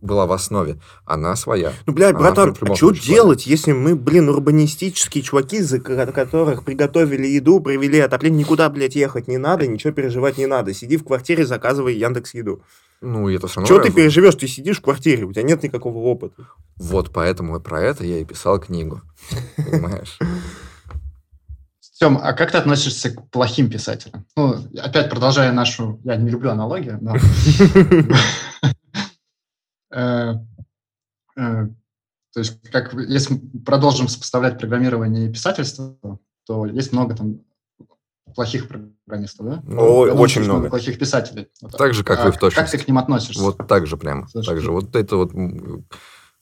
была 0.00 0.26
в 0.26 0.32
основе, 0.32 0.78
она 1.04 1.36
своя. 1.36 1.72
Ну, 1.86 1.92
блядь, 1.92 2.14
Она 2.14 2.32
братан, 2.32 2.56
а 2.60 2.74
что 2.74 2.90
делать, 2.90 3.46
если 3.46 3.72
мы, 3.72 3.96
блин, 3.96 4.28
урбанистические 4.28 5.22
чуваки, 5.22 5.60
за 5.60 5.80
ко- 5.80 6.06
которых 6.12 6.64
приготовили 6.64 7.26
еду, 7.26 7.60
привели 7.60 8.00
отопление, 8.00 8.40
никуда, 8.40 8.68
блядь, 8.70 8.96
ехать 8.96 9.28
не 9.28 9.38
надо, 9.38 9.66
ничего 9.66 9.92
переживать 9.92 10.38
не 10.38 10.46
надо. 10.46 10.72
Сиди 10.74 10.96
в 10.96 11.04
квартире, 11.04 11.46
заказывай 11.46 11.94
Яндекс 11.96 12.34
Еду. 12.34 12.62
Ну, 13.00 13.28
это 13.28 13.46
все 13.46 13.60
равно... 13.60 13.68
Чего 13.68 13.84
ты 13.84 13.92
переживешь? 13.92 14.34
Ты 14.36 14.48
сидишь 14.48 14.78
в 14.78 14.82
квартире, 14.82 15.24
у 15.24 15.32
тебя 15.32 15.42
нет 15.42 15.62
никакого 15.62 15.98
опыта. 15.98 16.48
Вот 16.76 17.10
поэтому 17.12 17.60
про 17.60 17.82
это 17.82 18.04
я 18.04 18.18
и 18.18 18.24
писал 18.24 18.58
книгу. 18.58 19.02
Понимаешь? 19.56 20.18
Тем, 21.98 22.18
а 22.22 22.34
как 22.34 22.52
ты 22.52 22.58
относишься 22.58 23.10
к 23.10 23.30
плохим 23.30 23.70
писателям? 23.70 24.26
Ну, 24.36 24.54
опять 24.78 25.08
продолжая 25.08 25.50
нашу... 25.52 25.98
Я 26.04 26.16
не 26.16 26.28
люблю 26.28 26.50
аналогию, 26.50 26.98
но... 27.00 27.16
Э, 29.90 30.34
э, 31.36 31.68
То 32.32 32.40
есть, 32.40 32.60
как 32.70 32.92
если 32.94 33.36
продолжим 33.64 34.08
сопоставлять 34.08 34.58
программирование 34.58 35.26
и 35.28 35.32
писательство, 35.32 35.96
то 36.46 36.66
есть 36.66 36.92
много 36.92 37.14
там 37.16 37.40
плохих 38.34 38.68
программистов, 38.68 39.46
да? 39.46 39.62
Ну, 39.64 39.76
думаю, 39.76 40.16
очень 40.16 40.42
есть 40.42 40.50
много. 40.50 40.68
плохих 40.68 40.98
писателей. 40.98 41.48
Вот 41.62 41.76
Так 41.76 41.94
же, 41.94 42.04
как 42.04 42.20
А 42.20 42.24
вы 42.24 42.30
в 42.30 42.34
Как 42.34 42.40
точности. 42.40 42.76
ты 42.76 42.84
к 42.84 42.88
ним 42.88 42.98
относишься? 42.98 43.42
Вот 43.42 43.66
так 43.66 43.86
же 43.86 43.96
прямо. 43.96 44.28
Слушай, 44.28 44.46
Так 44.48 44.60
же. 44.60 44.72
Вот 44.72 44.94
это 44.94 45.16
вот 45.16 45.32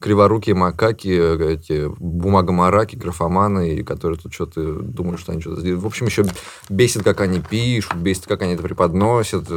криворукие 0.04 0.54
макаки, 0.54 1.08
э, 1.08 1.54
эти 1.54 1.88
бумагомараки, 1.98 2.94
графоманы, 2.94 3.82
которые 3.84 4.18
тут 4.18 4.34
что-то 4.34 4.80
думают, 4.80 5.18
что 5.18 5.32
они 5.32 5.40
что-то 5.40 5.62
сделают. 5.62 5.82
В 5.82 5.86
общем, 5.86 6.04
еще 6.04 6.26
бесит, 6.68 7.02
как 7.02 7.22
они 7.22 7.40
пишут, 7.40 7.94
бесит, 7.94 8.26
как 8.26 8.42
они 8.42 8.52
это 8.52 8.62
преподносят. 8.62 9.48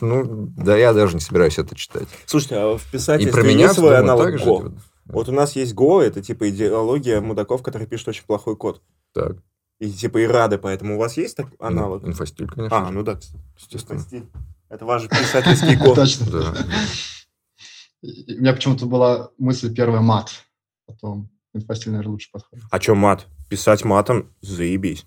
Ну, 0.00 0.52
да 0.56 0.76
я 0.76 0.92
даже 0.92 1.14
не 1.14 1.20
собираюсь 1.20 1.58
это 1.58 1.74
читать. 1.74 2.06
Слушайте, 2.24 2.54
а 2.54 2.78
в 2.78 2.82
И 2.88 2.92
писательстве 2.92 3.32
про 3.32 3.42
меня 3.42 3.64
есть 3.64 3.74
свой 3.74 3.96
думаю, 3.96 4.04
аналог 4.04 4.38
же. 4.38 4.44
Go? 4.44 4.62
типа, 4.62 4.72
Вот 5.06 5.28
у 5.28 5.32
нас 5.32 5.56
есть 5.56 5.74
Go, 5.74 6.00
это 6.00 6.22
типа 6.22 6.48
идеология 6.50 7.20
мудаков, 7.20 7.64
которые 7.64 7.88
пишут 7.88 8.08
очень 8.08 8.24
плохой 8.24 8.54
код. 8.54 8.80
Так. 9.12 9.38
И 9.80 9.90
типа 9.90 10.18
и 10.18 10.26
рады, 10.26 10.58
поэтому 10.58 10.94
у 10.94 10.98
вас 11.00 11.16
есть 11.16 11.36
так 11.36 11.46
Ну, 11.58 11.66
аналог? 11.66 12.06
Инфостиль, 12.06 12.46
конечно. 12.46 12.86
А, 12.86 12.90
ну 12.92 13.02
да, 13.02 13.18
естественно. 13.58 13.98
Стиль. 13.98 14.26
Это 14.68 14.84
ваш 14.84 15.08
писательский 15.08 15.76
код. 15.76 15.96
Точно. 15.96 16.54
И 18.02 18.34
У 18.36 18.40
меня 18.40 18.52
почему-то 18.52 18.86
была 18.86 19.30
мысль 19.38 19.74
первая 19.74 20.00
мат. 20.00 20.30
Потом 20.86 21.30
инфостиль, 21.54 21.90
наверное, 21.92 22.12
лучше 22.12 22.28
подходит. 22.32 22.64
А 22.70 22.78
чё 22.78 22.94
мат? 22.94 23.26
Писать 23.48 23.84
матом? 23.84 24.32
Заебись. 24.40 25.04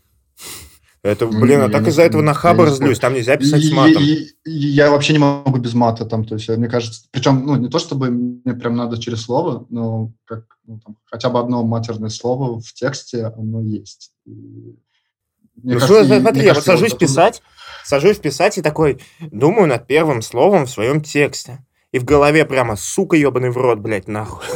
Это, 1.01 1.25
Ну, 1.25 1.41
блин, 1.41 1.59
а 1.59 1.63
я 1.65 1.69
так 1.69 1.81
не- 1.83 1.89
из-за 1.89 2.03
этого 2.03 2.21
на 2.21 2.29
я 2.29 2.33
хабар 2.33 2.67
не 2.69 2.75
спорю. 2.75 2.87
злюсь. 2.87 2.99
Там 2.99 3.13
нельзя 3.13 3.35
писать 3.35 3.61
И- 3.61 3.67
с 3.69 3.73
матом. 3.73 4.01
и- 4.01 4.27
и 4.45 4.51
я 4.51 4.89
вообще 4.89 5.11
не 5.13 5.19
могу 5.19 5.57
без 5.57 5.73
мата 5.73 6.05
там, 6.05 6.23
то 6.23 6.35
есть, 6.35 6.47
мне 6.47 6.69
кажется, 6.69 7.07
причем, 7.11 7.45
ну, 7.45 7.55
не 7.57 7.67
то 7.69 7.77
чтобы 7.79 8.09
мне 8.09 8.53
прям 8.53 8.75
надо 8.77 8.97
через 8.97 9.21
слово, 9.21 9.65
но 9.69 10.13
как, 10.23 10.45
ну, 10.65 10.79
там, 10.79 10.95
хотя 11.05 11.29
бы 11.29 11.39
одно 11.39 11.63
матерное 11.63 12.09
слово 12.09 12.61
в 12.61 12.73
тексте, 12.73 13.25
оно 13.25 13.61
есть. 13.61 14.13
И 14.25 14.31
мне 14.31 15.73
Ну, 15.73 15.79
кажется, 15.79 16.03
мне 16.05 16.21
смотри, 16.21 16.41
я 16.41 16.47
вот 16.53 16.63
кажется, 16.63 16.71
сажусь 16.71 16.91
вот 16.91 16.99
писать, 16.99 17.41
сажусь 17.83 18.17
писать 18.19 18.57
и 18.57 18.61
такой 18.61 19.01
думаю 19.19 19.67
над 19.67 19.85
первым 19.87 20.21
словом 20.21 20.65
в 20.67 20.69
своем 20.69 21.01
тексте. 21.01 21.65
И 21.93 21.99
в 21.99 22.05
голове 22.05 22.43
прямо, 22.43 22.75
сука, 22.75 23.15
ебаный 23.15 23.51
в 23.51 23.57
рот, 23.57 23.79
блядь, 23.79 24.07
нахуй. 24.07 24.43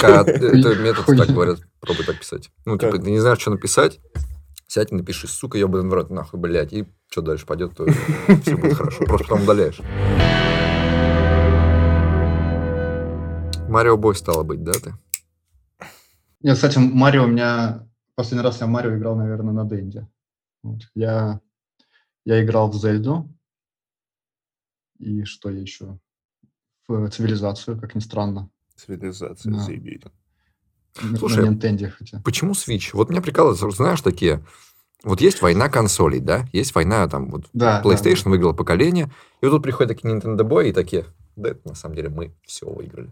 Так, 0.00 0.28
а 0.28 0.30
это 0.30 0.74
метод 0.76 1.06
так 1.06 1.28
говорят, 1.30 1.60
пробуй 1.80 2.04
так 2.04 2.18
писать. 2.18 2.50
Ну, 2.66 2.76
типа, 2.76 2.98
ты 2.98 3.10
не 3.10 3.18
знаешь, 3.18 3.40
что 3.40 3.50
написать, 3.50 3.98
сядь 4.66 4.92
и 4.92 4.94
напиши, 4.94 5.26
сука, 5.26 5.56
ебаный 5.56 5.88
в 5.88 5.94
рот, 5.94 6.10
нахуй, 6.10 6.38
блядь, 6.38 6.74
и 6.74 6.86
что 7.08 7.22
дальше 7.22 7.46
пойдет, 7.46 7.74
то 7.74 7.86
все 8.42 8.56
будет 8.56 8.74
хорошо. 8.74 9.04
Просто 9.06 9.28
потом 9.28 9.44
удаляешь. 9.44 9.80
Марио 13.70 13.96
Бой 13.96 14.14
стало 14.14 14.42
быть, 14.42 14.62
да, 14.62 14.72
ты? 14.72 14.92
Нет, 16.42 16.56
кстати, 16.56 16.76
Марио 16.78 17.24
у 17.24 17.28
меня... 17.28 17.88
Последний 18.16 18.44
раз 18.44 18.60
я 18.60 18.66
в 18.66 18.70
Марио 18.70 18.98
играл, 18.98 19.16
наверное, 19.16 19.54
на 19.54 19.64
Денде. 19.64 20.06
Вот. 20.62 20.82
Я, 20.94 21.40
я 22.26 22.44
играл 22.44 22.70
в 22.70 22.74
Зельду. 22.74 23.34
И 24.98 25.24
что 25.24 25.48
я 25.48 25.60
еще? 25.60 25.98
В 26.98 27.08
цивилизацию, 27.10 27.78
как 27.80 27.94
ни 27.94 28.00
странно. 28.00 28.48
Цивилизация, 28.76 29.52
Да. 29.52 29.60
заебись. 29.60 30.00
Слушай, 31.18 31.48
на 31.48 31.54
Nintendo 31.54 31.88
хотя. 31.90 32.20
Почему 32.24 32.52
Switch? 32.52 32.90
Вот 32.94 33.10
меня 33.10 33.20
прикалывает, 33.20 33.58
знаешь, 33.74 34.00
такие... 34.00 34.44
Вот 35.02 35.20
есть 35.22 35.40
война 35.40 35.68
консолей, 35.68 36.20
да? 36.20 36.46
Есть 36.52 36.74
война, 36.74 37.06
там, 37.08 37.30
вот 37.30 37.46
Да, 37.54 37.80
PlayStation 37.82 38.28
выиграл 38.28 38.54
поколение, 38.54 39.10
и 39.40 39.46
вот 39.46 39.52
тут 39.52 39.62
приходят 39.62 39.96
такие 39.96 40.12
Nintendo 40.14 40.40
Boy 40.40 40.70
и 40.70 40.72
такие, 40.72 41.06
да, 41.36 41.50
это 41.50 41.66
на 41.68 41.74
самом 41.74 41.94
деле 41.94 42.10
мы 42.10 42.34
все 42.44 42.68
выиграли. 42.68 43.10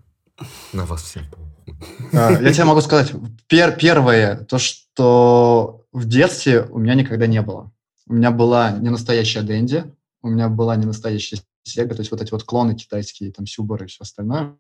На 0.75 0.85
вас 0.85 1.03
всем 1.03 1.23
похуй». 1.31 1.77
А, 2.13 2.33
Я 2.33 2.53
тебе 2.53 2.65
могу 2.65 2.81
сказать, 2.83 3.13
пер- 3.49 3.77
первое, 3.79 4.37
то, 4.45 4.59
что 4.59 5.87
в 5.93 6.05
детстве 6.05 6.63
у 6.71 6.79
меня 6.79 6.95
никогда 6.95 7.27
не 7.27 7.41
было. 7.41 7.71
У 8.07 8.13
меня 8.15 8.31
была 8.33 8.73
не 8.73 8.91
настоящая 8.91 9.43
Дэнди, 9.43 9.85
у 10.21 10.29
меня 10.29 10.49
была 10.49 10.77
не 10.77 10.85
настоящая 10.85 11.41
Sega, 11.69 11.95
то 11.95 12.01
есть 12.01 12.11
вот 12.11 12.21
эти 12.21 12.31
вот 12.33 12.45
клоны 12.45 12.75
китайские, 12.75 13.33
там, 13.33 13.47
Сюбары 13.47 13.85
и 13.85 13.89
все 13.89 14.03
остальное. 14.03 14.57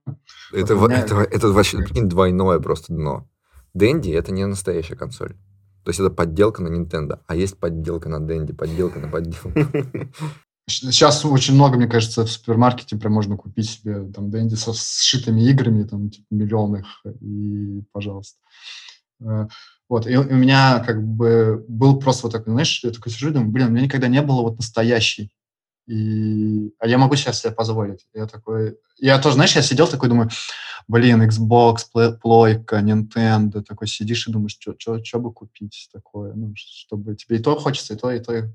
Это, 0.52 0.76
Вот 0.76 0.90
меня- 0.90 1.01
это, 1.01 1.16
это 1.16 1.48
вообще 1.48 1.78
двойное 1.94 2.59
просто 2.60 2.93
дно. 2.93 3.28
Дэнди 3.74 4.10
это 4.10 4.32
не 4.32 4.47
настоящая 4.47 4.97
консоль. 4.97 5.35
То 5.85 5.90
есть 5.90 6.01
это 6.01 6.10
подделка 6.10 6.62
на 6.62 6.68
Nintendo, 6.68 7.20
а 7.26 7.35
есть 7.36 7.59
подделка 7.59 8.09
на 8.09 8.20
Дэнди, 8.20 8.52
подделка 8.52 8.98
на 8.98 9.09
подделку. 9.09 9.52
Сейчас 10.68 11.24
очень 11.24 11.55
много, 11.55 11.78
мне 11.78 11.86
кажется, 11.86 12.26
в 12.26 12.30
супермаркете 12.30 12.97
прям 12.98 13.14
можно 13.14 13.39
купить 13.39 13.70
себе 13.70 14.05
там 14.12 14.30
Дэнди 14.30 14.55
со 14.55 14.74
сшитыми 14.74 15.40
играми, 15.48 15.85
там, 15.85 16.10
типа, 16.10 16.26
миллион 16.30 16.76
их, 16.76 16.86
и 17.22 17.82
пожалуйста. 17.93 18.36
Э, 19.22 19.47
Вот, 19.89 20.06
и 20.06 20.14
у 20.18 20.20
у 20.20 20.35
меня 20.35 20.80
как 20.86 21.02
бы 21.02 21.64
был 21.68 21.98
просто 21.98 22.24
вот 22.26 22.32
такой, 22.32 22.52
знаешь, 22.52 22.85
я 22.85 22.90
такой 22.90 23.10
сижу 23.10 23.30
и 23.30 23.32
думаю, 23.32 23.51
блин, 23.51 23.68
у 23.68 23.70
меня 23.70 23.85
никогда 23.85 24.09
не 24.09 24.20
было 24.20 24.43
вот 24.43 24.59
настоящей. 24.59 25.30
И... 25.89 26.70
А 26.78 26.86
я 26.86 26.98
могу 26.98 27.16
сейчас 27.16 27.40
себе 27.40 27.51
позволить. 27.52 28.06
Я 28.12 28.27
такой... 28.27 28.77
Я 28.98 29.19
тоже, 29.19 29.36
знаешь, 29.36 29.56
я 29.56 29.62
сидел 29.62 29.89
такой, 29.89 30.10
думаю, 30.10 30.28
блин, 30.86 31.23
Xbox, 31.23 32.19
плойка, 32.20 32.81
Nintendo, 32.81 33.62
такой 33.62 33.89
сидишь 33.89 34.28
и 34.28 34.32
думаешь, 34.32 34.59
что 34.60 35.19
бы 35.19 35.32
купить 35.32 35.89
такое, 35.93 36.35
ну, 36.35 36.52
чтобы 36.56 37.16
тебе 37.16 37.39
и 37.39 37.43
то 37.43 37.56
хочется, 37.56 37.94
и 37.94 37.97
то, 37.97 38.10
и 38.10 38.20
то. 38.20 38.36
и- 38.36 38.48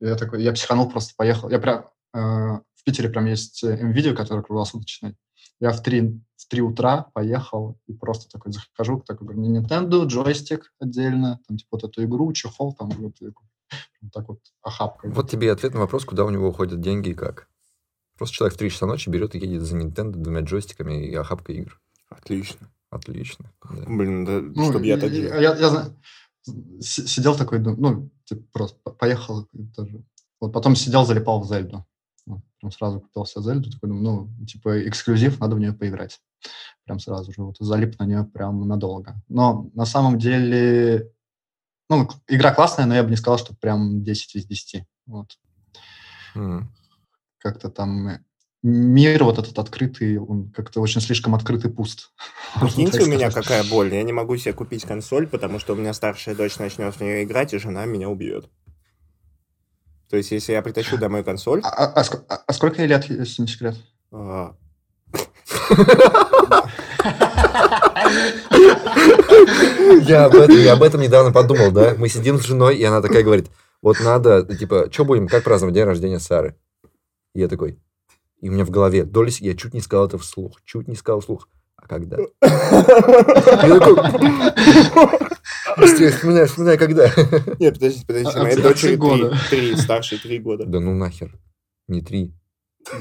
Я 0.00 0.16
такой, 0.16 0.42
я 0.42 0.52
психанул, 0.52 0.90
просто 0.90 1.14
поехал. 1.16 1.48
Я 1.50 1.60
прям... 1.60 1.86
э, 2.14 2.18
в 2.18 2.84
Питере 2.84 3.10
прям 3.10 3.26
есть 3.26 3.62
МВидео, 3.62 4.14
который 4.14 4.42
круглосуточный. 4.42 5.14
Я 5.60 5.70
в 5.70 5.80
3, 5.82 6.20
в 6.36 6.48
3 6.48 6.60
утра 6.62 7.06
поехал 7.14 7.78
и 7.86 7.92
просто 7.92 8.28
такой 8.28 8.52
захожу, 8.52 9.00
такой 9.06 9.26
говорю, 9.26 9.40
мне 9.40 9.60
Nintendo, 9.60 10.04
джойстик 10.04 10.72
отдельно, 10.80 11.38
там, 11.46 11.58
типа, 11.58 11.78
вот 11.80 11.84
эту 11.84 12.04
игру, 12.04 12.32
чехол, 12.32 12.74
там, 12.74 12.90
вот, 12.90 13.14
Вот 14.02 14.12
так 14.12 14.28
вот 14.28 14.38
охапкой. 14.62 15.10
Вот 15.10 15.30
тебе 15.30 15.48
и 15.48 15.50
ответ 15.50 15.74
на 15.74 15.80
вопрос, 15.80 16.04
куда 16.04 16.24
у 16.24 16.30
него 16.30 16.48
уходят 16.48 16.80
деньги 16.80 17.10
и 17.10 17.14
как. 17.14 17.48
Просто 18.16 18.36
человек 18.36 18.54
в 18.54 18.58
3 18.58 18.70
часа 18.70 18.86
ночи 18.86 19.10
берет 19.10 19.34
и 19.34 19.38
едет 19.38 19.62
за 19.62 19.76
Nintendo 19.78 20.12
двумя 20.12 20.40
джойстиками 20.40 21.06
и 21.06 21.14
охапкой 21.14 21.56
игр. 21.56 21.80
Отлично. 22.08 22.70
Отлично. 22.90 23.52
да. 23.68 23.84
Блин, 23.86 24.24
да, 24.24 24.40
Ну, 24.40 24.70
чтобы 24.70 24.86
я 24.86 24.96
так 24.96 25.10
делал. 25.10 25.40
Я, 25.40 25.54
я 25.56 25.90
с- 26.80 27.06
сидел 27.06 27.36
такой, 27.36 27.58
ну, 27.58 28.08
типа, 28.24 28.42
просто 28.52 28.78
по- 28.82 28.92
поехал 28.92 29.46
тоже. 29.74 30.02
Вот 30.40 30.52
потом 30.52 30.76
сидел, 30.76 31.04
залипал 31.04 31.40
в 31.42 31.48
Зельду. 31.48 31.84
Вот, 32.26 32.40
прям 32.60 32.70
сразу 32.70 33.00
купил 33.00 33.26
себе 33.26 33.42
Зельду, 33.42 33.70
такой, 33.70 33.90
ну, 33.90 34.30
типа, 34.46 34.88
эксклюзив, 34.88 35.40
надо 35.40 35.56
в 35.56 35.58
нее 35.58 35.72
поиграть. 35.72 36.20
Прям 36.84 37.00
сразу 37.00 37.32
же, 37.32 37.42
вот, 37.42 37.56
залип 37.58 37.98
на 37.98 38.04
нее 38.06 38.24
прям 38.24 38.66
надолго. 38.68 39.20
Но 39.28 39.68
на 39.74 39.84
самом 39.84 40.18
деле, 40.18 41.10
ну, 41.88 42.08
игра 42.28 42.54
классная, 42.54 42.86
но 42.86 42.94
я 42.94 43.02
бы 43.02 43.10
не 43.10 43.16
сказал, 43.16 43.38
что 43.38 43.54
прям 43.54 44.02
10 44.02 44.36
из 44.36 44.46
10. 44.46 44.84
Вот. 45.06 45.38
М. 46.34 46.72
Как-то 47.38 47.70
там 47.70 48.08
э, 48.08 48.20
мир 48.62 49.24
вот 49.24 49.38
этот 49.38 49.58
открытый, 49.58 50.18
он 50.18 50.50
как-то 50.50 50.80
очень 50.80 51.00
слишком 51.00 51.34
открытый 51.34 51.70
пуст. 51.70 52.10
Прикиньте, 52.60 52.98
так 52.98 53.06
у 53.06 53.10
меня 53.10 53.30
какая 53.30 53.64
боль. 53.64 53.94
Я 53.94 54.02
не 54.02 54.12
могу 54.12 54.36
себе 54.36 54.52
купить 54.52 54.84
консоль, 54.84 55.26
потому 55.26 55.58
что 55.58 55.74
у 55.74 55.76
меня 55.76 55.94
старшая 55.94 56.34
дочь 56.34 56.58
начнет 56.58 56.94
в 56.94 57.00
нее 57.00 57.24
играть, 57.24 57.54
и 57.54 57.58
жена 57.58 57.84
меня 57.84 58.08
убьет. 58.08 58.48
То 60.08 60.16
есть, 60.16 60.30
если 60.30 60.52
я 60.52 60.62
притащу 60.62 60.98
домой 60.98 61.24
консоль... 61.24 61.60
А, 61.64 61.68
а- 61.68 62.00
а 62.00 62.04
а- 62.28 62.42
а 62.46 62.52
сколько 62.52 62.80
ей 62.80 62.88
лет, 62.88 63.08
если 63.08 63.42
не 63.42 63.48
секрет? 63.48 63.76
Я 70.08 70.24
об, 70.26 70.34
этом, 70.34 70.56
я 70.56 70.72
об 70.74 70.82
этом 70.82 71.00
недавно 71.00 71.32
подумал, 71.32 71.70
да. 71.72 71.94
Мы 71.98 72.08
сидим 72.08 72.38
с 72.38 72.44
женой, 72.44 72.76
и 72.76 72.84
она 72.84 73.00
такая 73.02 73.22
говорит, 73.22 73.46
вот 73.82 73.98
надо, 74.00 74.42
типа, 74.56 74.88
что 74.90 75.04
будем, 75.04 75.28
как 75.28 75.44
праздновать 75.44 75.74
день 75.74 75.84
рождения 75.84 76.18
Сары? 76.18 76.56
И 77.34 77.40
я 77.40 77.48
такой, 77.48 77.78
и 78.40 78.48
у 78.48 78.52
меня 78.52 78.64
в 78.64 78.70
голове, 78.70 79.04
доли, 79.04 79.30
сек- 79.30 79.42
я 79.44 79.54
чуть 79.54 79.74
не 79.74 79.80
сказал 79.80 80.06
это 80.06 80.18
вслух, 80.18 80.60
чуть 80.64 80.88
не 80.88 80.94
сказал 80.96 81.20
вслух. 81.20 81.48
А 81.76 81.86
когда? 81.86 82.16
Я 82.42 83.78
такой, 83.78 83.96
быстрее 85.76 86.10
вспоминай, 86.10 86.46
вспоминай, 86.46 86.78
когда. 86.78 87.06
Нет, 87.58 87.74
подождите, 87.74 88.06
подождите. 88.06 88.38
А- 88.38 88.42
Моей 88.42 88.56
дочери 88.56 88.88
три 88.88 88.96
года. 88.96 89.36
три, 89.50 89.76
старше 89.76 90.18
три 90.20 90.38
года. 90.38 90.64
Да 90.66 90.80
ну 90.80 90.94
нахер, 90.94 91.32
не 91.88 92.00
три. 92.00 92.32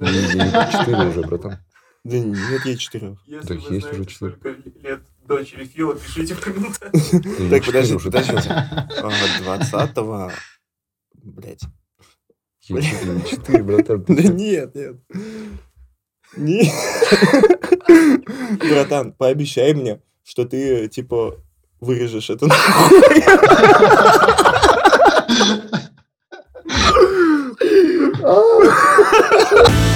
Четыре 0.00 1.08
уже, 1.08 1.20
братан. 1.22 1.58
Да 2.04 2.18
нет, 2.18 2.64
ей 2.64 2.76
четырех. 2.76 3.18
Если 3.26 3.46
да 3.46 3.54
есть 3.54 3.92
уже 3.92 4.04
четыре. 4.06 4.32
сколько 4.36 4.48
лет 4.80 5.02
дочери 5.24 5.64
Фила, 5.66 5.94
пишите 5.94 6.34
в 6.34 6.40
комментариях. 6.40 7.50
Так, 7.50 7.64
подожди, 7.64 7.94
уже, 7.94 8.10
да, 8.10 8.22
сейчас? 8.24 8.46
20-го... 8.46 10.32
Ей 12.62 12.82
четыре, 13.30 13.62
братан. 13.62 14.04
Да 14.08 14.22
нет, 14.22 14.74
нет. 14.74 14.96
Нет. 16.36 16.72
Братан, 18.58 19.12
пообещай 19.12 19.72
мне, 19.74 20.00
что 20.24 20.44
ты, 20.44 20.88
типа, 20.88 21.36
вырежешь 21.80 22.30
это 22.30 22.46
нахуй. 22.46 23.22
Oh 28.24 29.82